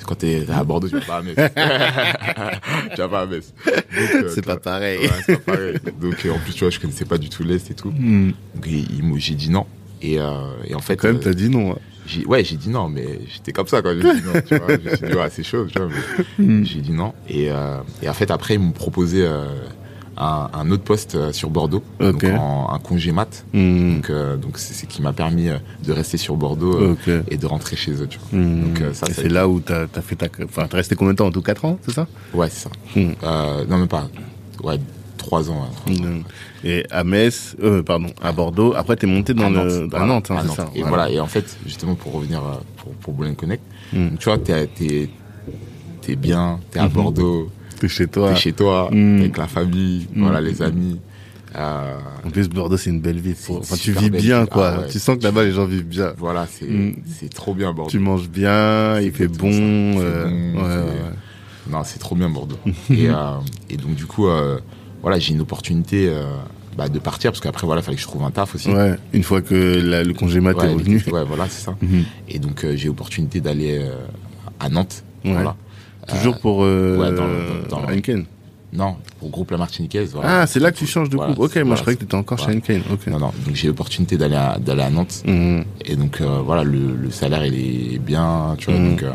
Quand 0.05 0.15
tu 0.15 0.27
es 0.27 0.49
à 0.51 0.63
Bordeaux, 0.63 0.87
tu 0.87 0.95
vas 0.97 1.01
pas 1.05 1.17
à 1.17 1.21
Metz. 1.23 1.35
tu 2.95 2.97
vas 3.01 3.07
pas 3.09 3.21
à 3.21 3.25
Metz. 3.25 3.53
Euh, 3.67 4.29
C'est 4.33 4.45
pas 4.45 4.57
pareil. 4.57 4.99
Ouais, 4.99 5.09
c'est 5.25 5.37
pas 5.43 5.53
pareil. 5.53 5.75
Donc, 5.99 6.25
euh, 6.25 6.31
en 6.33 6.39
plus, 6.39 6.53
tu 6.53 6.59
vois, 6.59 6.69
je 6.69 6.79
connaissais 6.79 7.05
pas 7.05 7.17
du 7.17 7.29
tout 7.29 7.43
l'Est 7.43 7.69
et 7.71 7.73
tout. 7.73 7.91
Mhm. 7.91 8.33
Donc, 8.55 8.65
ils- 8.67 8.87
ils 8.99 9.19
j'ai 9.19 9.35
dit 9.35 9.49
non. 9.49 9.65
Et, 10.01 10.19
euh, 10.19 10.31
et 10.67 10.75
en 10.75 10.79
fait, 10.79 10.95
Quand 10.97 11.07
même, 11.07 11.19
t'as 11.19 11.33
dit 11.33 11.49
non. 11.49 11.75
Hein. 12.05 12.07
j'ai, 12.07 12.25
ouais, 12.25 12.43
j'ai 12.43 12.55
dit 12.57 12.69
non, 12.69 12.87
mais 12.89 13.19
j'étais 13.33 13.51
comme 13.51 13.67
ça 13.67 13.81
quand 13.81 13.91
j'ai 13.93 14.01
dit 14.01 14.21
non. 14.25 14.41
Tu 14.47 14.57
vois, 14.57 14.67
je 14.77 14.89
me 14.89 14.95
suis 14.95 15.07
dit, 15.07 15.13
ouais, 15.13 15.29
c'est 15.31 15.43
chaud, 15.43 15.65
tu 15.65 15.79
vois. 15.79 15.89
mais 16.37 16.45
Mhm. 16.45 16.65
J'ai 16.65 16.81
dit 16.81 16.91
non. 16.91 17.13
Et, 17.29 17.51
euh, 17.51 17.77
et 18.01 18.09
en 18.09 18.13
fait, 18.13 18.31
après, 18.31 18.55
ils 18.55 18.59
m'ont 18.59 18.71
proposé 18.71 19.25
euh, 19.25 19.45
un, 20.17 20.49
un 20.53 20.71
autre 20.71 20.83
poste 20.83 21.15
euh, 21.15 21.31
sur 21.33 21.49
Bordeaux, 21.49 21.83
donc 21.99 22.23
en, 22.23 22.69
un 22.73 22.79
congé 22.79 23.11
mat. 23.11 23.43
Mhm. 23.53 23.95
Donc, 23.95 24.09
euh, 24.09 24.37
donc 24.37 24.57
c'est 24.57 24.73
ce 24.73 24.85
qui 24.85 25.01
m'a 25.01 25.13
permis 25.13 25.47
de 25.85 25.91
rester 25.91 26.17
sur 26.17 26.35
Bordeaux 26.35 26.95
et 27.29 27.37
de 27.37 27.45
rentrer 27.45 27.75
chez 27.75 27.91
eux, 28.01 28.07
tu 28.07 28.19
vois. 28.31 28.39
Donc, 28.41 28.77
ça, 28.79 28.87
Et 28.89 28.93
ça 28.93 29.05
a 29.07 29.23
c'est 29.23 29.29
là 29.29 29.47
où 29.47 29.59
t'as 29.59 29.83
as 29.93 30.01
fait 30.01 30.15
ta. 30.15 30.27
Enfin, 30.43 30.67
t'as 30.69 30.77
resté 30.77 30.95
combien 30.95 31.13
de 31.13 31.17
temps 31.17 31.27
En 31.27 31.31
tout? 31.31 31.41
4 31.41 31.65
ans, 31.65 31.79
c'est 31.85 31.93
ça? 31.93 32.07
Ouais, 32.33 32.49
c'est 32.49 32.67
ça. 32.69 32.69
Non, 33.67 33.77
même 33.77 33.87
pas. 33.87 34.09
Ouais, 34.63 34.79
trois 35.17 35.49
ans. 35.49 35.61
ouais, 35.87 35.95
trois 35.95 36.07
ans. 36.07 36.11
Et 36.67 36.83
à 36.89 37.03
Metz, 37.03 37.55
euh, 37.61 37.83
pardon, 37.83 38.07
à 38.21 38.31
Bordeaux. 38.31 38.73
Après, 38.75 38.95
t'es 38.95 39.05
monté 39.07 39.33
dans 39.35 39.45
à 39.45 39.49
le. 39.51 39.55
Nantes, 39.87 39.93
à 39.93 40.05
Nantes, 40.05 40.31
hein, 40.31 40.35
à 40.37 40.41
c'est 40.41 40.47
Nantes. 40.47 40.55
ça. 40.57 40.69
Et 40.75 40.81
voilà. 40.81 41.09
Et 41.11 41.19
en 41.19 41.27
fait, 41.27 41.57
justement, 41.65 41.93
pour 41.95 42.13
revenir 42.13 42.39
euh, 42.43 42.55
pour, 42.77 42.91
pour 42.93 43.13
Boulogne 43.13 43.35
Connect, 43.35 43.63
donc, 43.93 44.17
tu 44.19 44.25
vois, 44.25 44.39
t'es, 44.39 44.65
t'es, 44.67 45.07
t'es 46.01 46.15
bien, 46.15 46.59
t'es 46.71 46.79
à 46.79 46.83
Mhm. 46.85 46.89
Bordeaux, 46.89 47.51
T'es 47.79 47.87
chez 47.87 48.07
toi. 48.07 48.29
t'es 48.33 48.35
chez 48.39 48.53
toi, 48.53 48.87
t'es 48.91 48.97
avec 49.19 49.37
la 49.37 49.47
famille, 49.47 50.07
Mhm. 50.13 50.23
voilà, 50.23 50.41
les 50.41 50.61
amis. 50.63 50.99
Euh, 51.55 51.97
En 52.25 52.29
plus, 52.31 52.49
Bordeaux, 52.49 52.75
c'est 52.77 52.89
une 52.89 52.99
belle 52.99 53.19
ville. 53.19 53.35
Enfin, 53.49 53.75
tu 53.77 53.91
vis 53.93 54.09
bien, 54.09 54.39
ville. 54.41 54.49
quoi. 54.49 54.73
Ah 54.75 54.79
ouais. 54.81 54.87
Tu 54.89 54.99
sens 54.99 55.17
que 55.17 55.23
là-bas, 55.23 55.43
les 55.43 55.51
gens 55.51 55.65
vivent 55.65 55.85
bien. 55.87 56.13
voilà, 56.17 56.47
c'est, 56.47 56.67
c'est 57.19 57.31
trop 57.33 57.53
bien 57.53 57.71
Bordeaux. 57.73 57.91
Tu 57.91 57.99
manges 57.99 58.27
bien, 58.27 58.99
il 58.99 59.11
fait 59.13 59.27
bon. 59.29 59.49
euh, 59.53 60.25
bon, 60.53 60.61
ouais, 60.63 60.67
c'est- 60.67 60.79
ouais. 60.79 61.71
Non, 61.71 61.83
c'est 61.85 61.99
trop 61.99 62.15
bien 62.15 62.29
Bordeaux. 62.29 62.57
et, 62.89 63.07
euh, 63.09 63.13
et 63.69 63.77
donc, 63.77 63.93
du 63.95 64.05
coup, 64.07 64.25
voilà, 65.01 65.19
j'ai 65.19 65.33
une 65.33 65.41
opportunité 65.41 66.07
euh, 66.09 66.23
bah, 66.77 66.89
de 66.89 66.99
partir 66.99 67.31
parce 67.31 67.41
qu'après, 67.41 67.65
voilà, 67.65 67.81
fallait 67.81 67.95
que 67.95 68.01
je 68.01 68.07
trouve 68.07 68.23
un 68.23 68.31
taf 68.31 68.55
aussi. 68.55 68.69
Ouais, 68.69 68.95
une 69.13 69.23
fois 69.23 69.41
que 69.41 69.55
la- 69.55 70.03
le 70.03 70.13
congé 70.13 70.39
mat 70.39 70.53
Ouais, 70.55 70.69
est 70.69 70.73
revenu. 70.73 71.03
ouais, 71.11 71.23
voilà, 71.25 71.45
c'est 71.49 71.63
ça. 71.63 71.75
Mhm. 71.81 72.03
Et 72.29 72.39
donc, 72.39 72.63
euh, 72.63 72.75
j'ai 72.75 72.87
l'opportunité 72.87 73.39
d'aller 73.41 73.79
euh, 73.81 73.95
à 74.59 74.69
Nantes. 74.69 75.03
Ouais. 75.23 75.33
Voilà. 75.33 75.55
Toujours 76.07 76.39
pour 76.39 76.63
euh, 76.63 76.97
ouais, 76.97 77.11
dans- 77.15 77.77
dans- 77.77 77.81
dans- 77.81 77.89
Heineken. 77.89 78.25
Non, 78.73 78.97
pour 79.19 79.29
groupe 79.29 79.51
La 79.51 79.57
Martiniquaise. 79.57 80.11
Voilà. 80.13 80.41
Ah, 80.41 80.47
c'est 80.47 80.59
là 80.59 80.69
que 80.71 80.77
tu 80.77 80.85
changes 80.85 81.09
de 81.09 81.15
Voilà, 81.15 81.31
groupe. 81.33 81.45
Ok, 81.45 81.55
moi 81.55 81.63
voilà, 81.63 81.75
je 81.77 81.81
croyais 81.81 81.95
que 81.95 82.01
tu 82.01 82.05
étais 82.07 82.15
encore 82.15 82.37
chez 82.39 82.51
Heineken. 82.51 82.81
Ok. 82.91 83.07
Non, 83.07 83.19
non. 83.19 83.31
Donc 83.45 83.55
j'ai 83.55 83.67
l'opportunité 83.67 84.17
d'aller 84.17 84.35
à, 84.35 84.57
d'aller 84.59 84.81
à 84.81 84.89
Nantes. 84.89 85.23
Mhm. 85.25 85.63
Et 85.85 85.95
donc 85.95 86.19
euh, 86.19 86.41
voilà, 86.43 86.63
le, 86.65 86.93
le 86.95 87.09
salaire 87.09 87.45
il 87.45 87.55
est 87.95 87.99
bien, 87.99 88.55
tu 88.57 88.69
vois. 88.69 88.77
Mhm. 88.79 88.89
Donc, 88.91 89.03
euh, 89.03 89.11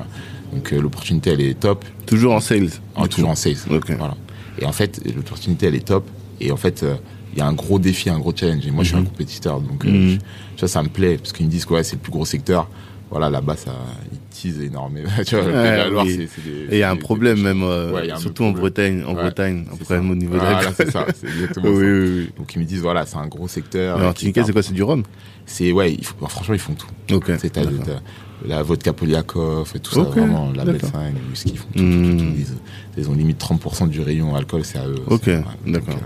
donc 0.54 0.72
euh, 0.72 0.80
l'opportunité 0.80 1.30
elle 1.30 1.42
est 1.42 1.60
top. 1.60 1.84
Toujours 2.06 2.32
en 2.32 2.40
sales. 2.40 2.70
Toujours 3.10 3.28
en 3.28 3.34
sales. 3.34 3.56
Ok. 3.70 3.90
Voilà. 3.98 4.14
Et 4.58 4.64
en 4.64 4.72
fait, 4.72 5.00
l'opportunité 5.14 5.66
elle 5.66 5.74
est 5.74 5.86
top. 5.86 6.08
Et 6.40 6.50
en 6.52 6.56
fait, 6.56 6.82
euh, 6.82 6.94
il 7.32 7.38
y 7.38 7.42
a 7.42 7.46
un 7.46 7.52
gros 7.52 7.78
défi, 7.78 8.10
un 8.10 8.18
gros 8.18 8.32
challenge. 8.34 8.66
Et 8.66 8.70
moi, 8.70 8.82
je 8.84 8.88
suis 8.88 8.96
un 8.96 9.00
Mhm. 9.00 9.06
compétiteur, 9.06 9.60
donc 9.60 9.84
euh, 9.84 9.90
Mhm. 9.90 10.08
je- 10.10 10.16
tu 10.18 10.24
vois, 10.60 10.68
ça 10.68 10.82
me 10.82 10.88
plaît 10.88 11.16
parce 11.18 11.32
qu'ils 11.32 11.46
me 11.46 11.50
disent 11.50 11.64
que 11.64 11.74
ouais, 11.74 11.84
c'est 11.84 11.96
le 11.96 12.02
plus 12.02 12.12
gros 12.12 12.24
secteur. 12.24 12.68
Voilà, 13.10 13.28
là-bas, 13.28 13.56
ça, 13.56 13.72
ils 14.12 14.18
teasent 14.30 14.60
énormément. 14.62 15.08
tu 15.26 15.34
vois, 15.34 15.44
Ouais, 15.46 15.50
de 15.52 15.76
la 15.76 15.88
Loire, 15.88 16.06
c'est, 16.06 16.22
Et 16.70 16.76
il 16.76 16.78
y 16.78 16.82
a 16.84 16.90
un 16.92 16.96
problème 16.96 17.38
des- 17.38 17.42
même, 17.42 17.62
euh, 17.64 17.92
Ouais, 17.92 18.08
un 18.08 18.16
surtout 18.18 18.44
en 18.44 18.52
Bretagne, 18.52 19.02
en 19.04 19.14
Bretagne, 19.14 19.66
un 19.72 19.76
problème 19.76 20.06
ça. 20.06 20.12
au 20.12 20.14
niveau 20.14 20.34
de 20.34 20.38
Voilà, 20.38 20.62
la 20.62 20.72
c'est 20.72 20.90
ça, 20.92 21.06
c'est 21.20 21.26
exactement 21.26 21.66
Oui, 21.70 21.74
ça. 21.76 21.90
oui, 21.90 22.18
oui. 22.20 22.28
Donc 22.38 22.54
ils 22.54 22.60
me 22.60 22.64
disent 22.64 22.82
voilà, 22.82 23.06
c'est 23.06 23.16
un 23.16 23.26
gros 23.26 23.48
secteur. 23.48 23.98
Euh, 24.00 24.12
qui 24.12 24.26
Tinker, 24.26 24.44
c'est 24.46 24.52
quoi 24.52 24.62
C'est 24.62 24.72
du 24.74 24.84
rhum? 24.84 25.02
C'est 25.44 25.72
ouais, 25.72 25.92
il 25.92 26.04
faut, 26.04 26.14
bah, 26.20 26.28
franchement 26.28 26.54
ils 26.54 26.60
font 26.60 26.74
tout. 26.74 26.86
Ok. 27.12 27.32
C'est 27.40 27.50
t'as 27.50 27.64
la 28.46 28.62
vodka 28.62 28.92
Poliakov 28.92 29.72
et 29.74 29.80
tout 29.80 29.92
ça, 29.92 30.00
Ok, 30.02 30.16
vraiment 30.16 30.52
la. 30.52 30.64
Belsagne, 30.64 31.14
le 31.20 31.30
whisky, 31.30 31.50
ils 31.50 31.58
font 31.58 31.66
tout, 31.74 31.78
tout, 31.80 31.84
Hmm. 31.84 32.16
tout, 32.16 32.24
tout. 32.24 32.32
Ils, 32.36 32.46
ils 33.02 33.10
ont 33.10 33.14
limite 33.14 33.38
30% 33.38 33.88
du 33.88 34.00
rayon 34.00 34.34
alcool, 34.36 34.64
c'est 34.64 34.78
à 34.78 34.86
eux. 34.86 34.94
Ok, 35.08 35.28
d'accord. 35.66 35.98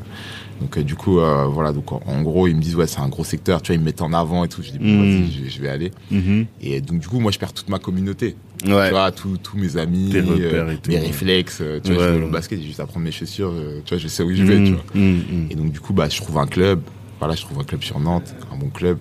Donc, 0.60 0.78
euh, 0.78 0.82
du 0.82 0.94
coup, 0.94 1.18
euh, 1.18 1.46
voilà, 1.46 1.72
donc 1.72 1.92
en, 1.92 2.22
gros, 2.22 2.46
ils 2.46 2.54
me 2.56 2.60
disent 2.62 2.76
ouais, 2.76 2.86
c'est 2.86 3.00
un 3.00 3.08
gros 3.08 3.24
secteur, 3.24 3.60
tu 3.60 3.68
vois, 3.72 3.76
ils 3.76 3.80
me 3.80 3.84
mettent 3.84 4.02
en 4.02 4.12
avant 4.12 4.44
et 4.44 4.48
tout. 4.48 4.62
Je 4.62 4.70
dis 4.70 4.78
bon, 4.78 4.84
Hmm. 4.86 5.00
vas-y, 5.22 5.48
je, 5.50 5.60
vais- 5.60 5.68
aller. 5.68 5.90
Mhm. 6.10 6.46
Et 6.60 6.80
donc 6.80 7.00
du 7.00 7.08
coup, 7.08 7.18
moi, 7.20 7.32
je 7.32 7.38
perds 7.38 7.52
toute 7.52 7.68
ma 7.68 7.78
communauté. 7.78 8.36
Ouais. 8.66 8.86
Tu 8.86 8.90
vois, 8.90 9.10
tous 9.12 9.38
mes 9.56 9.76
amis, 9.76 10.10
Tes 10.10 10.20
repères 10.20 10.66
euh, 10.68 10.72
et 10.72 10.76
tout, 10.76 10.90
mes 10.90 10.96
ouais. 10.98 11.06
réflexes. 11.06 11.62
Tu 11.82 11.92
vois, 11.92 12.02
Ouais, 12.06 12.12
je 12.14 12.18
vais 12.20 12.24
au 12.24 12.30
basket, 12.30 12.60
j'ai 12.60 12.66
juste 12.66 12.80
à 12.80 12.86
prendre 12.86 13.04
mes 13.04 13.12
chaussures. 13.12 13.52
tu 13.84 13.94
vois, 13.94 13.98
je 14.02 14.08
sais 14.08 14.22
où 14.22 14.32
je 14.34 14.42
vais. 14.42 14.58
Mhm. 14.60 14.64
Tu 14.66 14.72
vois. 14.72 14.84
Mhm. 14.94 15.02
Mhm. 15.30 15.46
Et 15.50 15.54
donc 15.56 15.72
du 15.72 15.80
coup, 15.80 15.92
bah, 15.92 16.08
je 16.08 16.16
trouve 16.20 16.38
un 16.38 16.46
club. 16.46 16.80
Voilà, 17.18 17.34
je 17.34 17.42
trouve 17.42 17.58
un 17.60 17.64
club 17.64 17.82
sur 17.82 17.98
Nantes, 18.00 18.34
un 18.52 18.56
bon 18.56 18.68
club. 18.68 18.98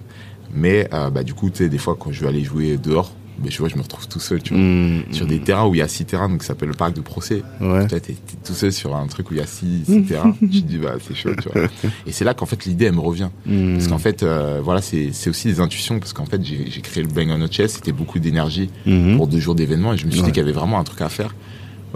Mais 0.54 0.88
euh, 0.94 1.10
bah, 1.10 1.24
du 1.24 1.34
coup, 1.34 1.50
tu 1.50 1.58
sais, 1.60 1.70
des 1.70 1.78
fois, 1.78 1.96
quand 2.00 2.12
je 2.12 2.22
vais 2.22 2.28
aller 2.28 2.44
jouer 2.44 2.78
dehors, 2.78 3.12
bah, 3.40 3.50
tu 3.50 3.60
vois, 3.60 3.70
je 3.70 3.76
me 3.76 3.82
retrouve 3.82 4.08
tout 4.08 4.20
seul, 4.20 4.42
tu 4.44 4.54
vois. 4.54 4.62
Mhm. 4.62 5.04
Sur 5.12 5.26
des 5.26 5.40
terrains 5.40 5.66
où 5.66 5.74
il 5.74 5.80
y 5.80 5.82
a 5.82 5.88
six 5.88 6.06
terrains, 6.06 6.30
donc 6.30 6.44
ça 6.44 6.50
s'appelle 6.50 6.70
le 6.70 6.76
parc 6.76 6.94
de 6.96 7.02
procès. 7.02 7.42
Ouais. 7.60 7.88
T'es, 7.88 8.00
t'es 8.00 8.16
tout 8.44 8.54
seul 8.54 8.72
sur 8.72 8.96
un 8.96 9.08
truc 9.08 9.32
où 9.32 9.34
il 9.34 9.38
y 9.38 9.42
a 9.42 9.46
six, 9.48 9.86
six 9.86 10.04
terrains. 10.08 10.36
Tu 10.40 10.48
te 10.62 10.68
dis, 10.68 10.78
bah, 10.78 10.94
c'est 11.06 11.16
chaud, 11.16 11.32
tu 11.42 11.50
vois. 11.50 11.68
Et 12.06 12.12
c'est 12.12 12.26
là 12.26 12.34
qu'en 12.34 12.46
fait, 12.46 12.66
l'idée, 12.66 12.86
elle 12.86 12.94
me 12.94 13.00
revient. 13.00 13.30
Mhm. 13.46 13.74
Parce 13.74 13.88
qu'en 13.88 13.98
fait, 13.98 14.24
euh, 14.24 14.60
voilà, 14.64 14.82
c'est, 14.82 15.10
c'est 15.14 15.30
aussi 15.30 15.48
des 15.48 15.60
intuitions. 15.60 16.00
Parce 16.00 16.14
qu'en 16.14 16.26
fait, 16.26 16.44
j'ai, 16.44 16.70
j'ai 16.70 16.82
créé 16.82 17.02
le 17.04 17.10
Bang 17.10 17.28
on 17.32 17.42
a 17.42 17.48
Chest. 17.48 17.76
C'était 17.78 17.92
beaucoup 17.92 18.20
d'énergie 18.20 18.70
Mhm. 18.86 19.18
pour 19.18 19.28
deux 19.28 19.40
jours 19.40 19.56
d'événements. 19.56 19.94
Et 19.94 19.98
je 19.98 20.06
me 20.06 20.12
suis 20.12 20.20
Ouais. 20.22 20.26
dit 20.28 20.32
qu'il 20.32 20.42
y 20.42 20.44
avait 20.44 20.52
vraiment 20.58 20.80
un 20.80 20.84
truc 20.84 21.02
à 21.02 21.10
faire 21.10 21.36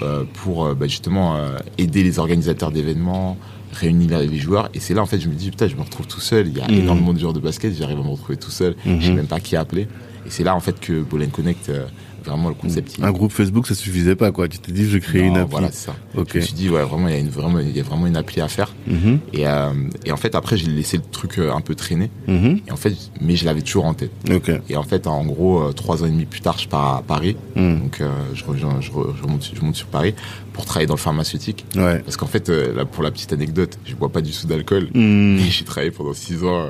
euh, 0.02 0.24
pour 0.44 0.66
euh, 0.66 0.74
bah, 0.76 0.88
justement 0.88 1.38
aider 1.78 2.04
les 2.04 2.20
organisateurs 2.20 2.72
d'événements, 2.72 3.38
réunir 3.74 4.20
les 4.20 4.38
joueurs. 4.38 4.70
Et 4.74 4.80
c'est 4.80 4.94
là, 4.94 5.02
en 5.02 5.06
fait, 5.06 5.20
je 5.20 5.28
me 5.30 5.34
dis, 5.36 5.50
putain, 5.52 5.68
je 5.68 5.76
me 5.76 5.82
retrouve 5.82 6.08
tout 6.08 6.20
seul. 6.22 6.48
Il 6.48 6.58
y 6.58 6.62
a 6.62 6.68
Mhm. 6.68 6.80
énormément 6.80 7.14
de 7.14 7.20
joueurs 7.20 7.34
de 7.34 7.40
basket. 7.40 7.76
J'arrive 7.78 8.00
à 8.00 8.04
me 8.04 8.10
retrouver 8.10 8.38
tout 8.38 8.52
seul. 8.52 8.76
Je 8.86 9.06
sais 9.06 9.14
même 9.14 9.28
pas 9.28 9.40
qui 9.40 9.56
appeler. 9.56 9.88
Et 10.28 10.30
c'est 10.30 10.44
là, 10.44 10.56
en 10.56 10.60
fait, 10.60 10.80
que 10.80 11.02
Bowling 11.02 11.30
Connect, 11.32 11.70
euh, 11.70 11.86
vraiment, 12.26 12.50
le 12.50 12.56
concept, 12.56 12.98
il- 12.98 13.06
Un 13.06 13.12
groupe 13.12 13.32
Facebook, 13.32 13.66
ça 13.68 13.74
suffisait 13.76 14.16
pas, 14.18 14.32
quoi. 14.34 14.50
Tu 14.50 14.58
t'es 14.60 14.74
dit, 14.74 14.90
je 14.90 14.98
créer 14.98 15.22
Non, 15.24 15.28
une 15.30 15.38
appli. 15.38 15.52
Voilà, 15.52 15.68
c'est 15.72 15.86
ça. 15.86 15.96
Ok. 16.18 16.32
Je 16.34 16.38
me 16.40 16.44
suis 16.44 16.54
dit, 16.54 16.70
ouais, 16.70 16.84
vraiment, 16.84 17.08
il 17.08 17.14
y 17.14 17.18
a 17.18 17.20
une, 17.20 17.30
vraiment, 17.30 17.60
il 17.60 17.76
y 17.76 17.80
a 17.80 17.84
vraiment 17.84 18.06
une 18.08 18.18
appli 18.18 18.42
à 18.42 18.50
faire. 18.50 18.74
Mhm. 18.88 19.20
Et, 19.32 19.48
euh, 19.48 19.70
et 20.04 20.12
en 20.12 20.18
fait, 20.18 20.36
après, 20.36 20.58
j'ai 20.58 20.68
laissé 20.68 20.98
le 20.98 21.04
truc 21.10 21.40
euh, 21.40 21.54
un 21.54 21.62
peu 21.62 21.74
traîner. 21.76 22.10
Mhm. 22.28 22.60
Et 22.68 22.72
en 22.72 22.76
fait, 22.76 22.94
mais 23.22 23.38
je 23.38 23.46
l'avais 23.46 23.62
toujours 23.62 23.86
en 23.86 23.94
tête. 23.94 24.12
Ok. 24.30 24.52
Et 24.68 24.76
en 24.76 24.84
fait, 24.84 25.08
en 25.08 25.24
gros, 25.26 25.72
trois 25.72 26.04
ans 26.04 26.06
et 26.08 26.10
demi 26.12 26.26
plus 26.26 26.42
tard, 26.42 26.58
je 26.58 26.68
pars 26.68 26.96
à 26.98 27.02
Paris. 27.02 27.38
Mhm. 27.56 27.80
Donc, 27.80 28.02
euh, 28.02 28.10
je, 28.34 28.44
rejoins, 28.44 28.82
je, 28.82 28.92
re- 28.92 29.16
je 29.18 29.24
remonte, 29.24 29.50
je 29.56 29.62
monte 29.62 29.76
sur 29.78 29.88
Paris 29.88 30.14
pour 30.52 30.66
travailler 30.66 30.88
dans 30.88 30.96
le 30.96 31.00
pharmaceutique. 31.00 31.66
Ouais. 31.78 32.00
Parce 32.00 32.18
qu'en 32.18 32.28
fait, 32.28 32.50
là, 32.50 32.84
pour 32.84 33.04
la 33.04 33.12
petite 33.12 33.32
anecdote, 33.32 33.78
je 33.86 33.96
bois 33.96 34.10
pas 34.10 34.20
du 34.22 34.32
tout 34.32 34.48
d'alcool. 34.48 34.90
Et 34.94 35.38
j'ai 35.50 35.64
travaillé 35.64 35.92
pendant 35.92 36.14
six 36.14 36.44
ans 36.44 36.66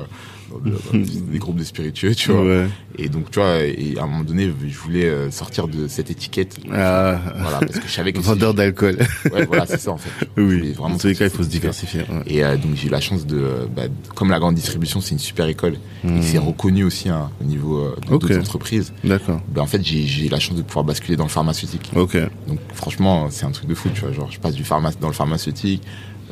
dans, 0.50 0.98
des 1.32 1.38
groupes 1.38 1.56
de 1.56 1.64
spiritueux, 1.64 2.14
tu 2.14 2.30
vois. 2.32 2.44
Ouais. 2.44 2.66
Et 2.98 3.08
donc, 3.08 3.30
tu 3.30 3.38
vois, 3.38 3.58
et 3.64 3.94
à 3.98 4.04
un 4.04 4.06
moment 4.06 4.24
donné, 4.24 4.50
je 4.66 4.78
voulais 4.78 5.04
euh, 5.04 5.30
sortir 5.30 5.68
de 5.68 5.88
cette 5.88 6.10
étiquette. 6.10 6.56
Ah, 6.72 7.20
Voilà, 7.38 7.58
parce 7.60 7.78
que 7.78 7.86
je 7.88 7.92
savais 7.92 8.12
que 8.12 8.20
vendeur 8.20 8.54
d'alcool. 8.54 8.98
ouais, 9.32 9.46
voilà, 9.46 9.66
c'est 9.66 9.80
ça 9.80 9.90
en 9.92 9.98
fait. 9.98 10.10
Oui. 10.36 10.72
vraiment 10.72 10.90
Dans 10.90 10.98
tous 10.98 11.08
les 11.08 11.14
cas, 11.14 11.24
il 11.26 11.30
faut 11.30 11.42
se 11.42 11.48
diversifier. 11.48 12.00
ouais. 12.00 12.22
Et 12.26 12.44
euh, 12.44 12.56
donc 12.56 12.74
j'ai 12.74 12.86
eu 12.88 12.90
la 12.90 13.00
chance 13.00 13.26
de, 13.26 13.36
euh, 13.38 13.66
bah, 13.74 13.82
comme 14.14 14.30
la 14.30 14.38
grande 14.38 14.54
distribution, 14.54 15.00
c'est 15.00 15.12
une 15.12 15.18
super 15.18 15.46
école 15.48 15.74
et 16.04 16.22
c'est 16.22 16.38
reconnu 16.38 16.84
aussi 16.84 17.08
hein, 17.08 17.30
au 17.40 17.44
niveau 17.44 17.78
euh, 17.78 17.96
d'autres 18.08 18.36
entreprises. 18.38 18.92
D'accord. 19.02 19.40
Ben, 19.48 19.62
en 19.62 19.66
fait, 19.66 19.84
j'ai 19.84 20.02
j'ai 20.06 20.26
eu 20.26 20.28
la 20.28 20.38
chance 20.38 20.56
de 20.56 20.62
pouvoir 20.62 20.84
basculer 20.84 21.16
dans 21.16 21.24
le 21.24 21.30
pharmaceutique. 21.30 21.90
Ok. 21.96 22.16
Donc 22.46 22.58
franchement, 22.74 23.28
c'est 23.30 23.44
un 23.46 23.50
truc 23.50 23.68
de 23.68 23.74
fou, 23.74 23.88
tu 23.94 24.00
vois. 24.02 24.12
Genre, 24.12 24.30
je 24.30 24.38
passe 24.38 24.54
du 24.54 24.64
pharma 24.64 24.90
dans 25.00 25.08
le 25.08 25.12
pharmaceutique, 25.14 25.82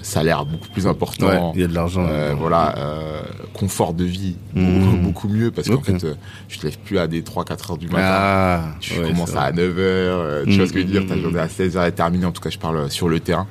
salaire 0.02 0.44
beaucoup 0.44 0.68
plus 0.68 0.86
important. 0.86 1.26
Ouais, 1.26 1.40
il 1.54 1.60
y 1.60 1.64
a 1.64 1.66
de 1.66 1.74
l'argent. 1.74 2.04
Euh, 2.08 2.28
là. 2.30 2.34
voilà, 2.34 2.74
euh, 2.78 3.22
confort 3.54 3.94
de 3.94 4.04
vie 4.04 4.36
beaucoup, 4.54 4.96
beaucoup 4.96 5.28
mieux 5.28 5.50
parce 5.50 5.68
qu'en 5.68 5.74
Ok. 5.76 5.84
fait, 5.86 6.04
euh, 6.04 6.14
je 6.48 6.58
te 6.58 6.66
lève 6.66 6.78
plus 6.78 6.98
à 6.98 7.06
des 7.06 7.22
3-4 7.22 7.70
heures 7.72 7.78
du 7.78 7.86
matin. 7.88 8.00
Ah, 8.04 8.64
Tu 8.80 8.92
ouais, 8.98 9.08
commences 9.08 9.34
à 9.36 9.50
vrai. 9.50 9.52
9h, 9.52 10.44
tu 10.48 10.56
vois 10.56 10.66
ce 10.66 10.72
que 10.72 10.80
je 10.80 10.84
veux 10.84 10.90
dire, 10.90 11.02
Mhm. 11.02 11.08
ta 11.08 11.18
journée 11.18 11.40
à 11.40 11.48
16h 11.48 11.84
est 11.86 11.92
terminée, 11.92 12.24
en 12.26 12.32
tout 12.32 12.40
cas 12.42 12.50
je 12.50 12.58
parle 12.58 12.76
euh, 12.76 12.88
sur 12.88 13.08
le 13.08 13.20
terrain. 13.20 13.46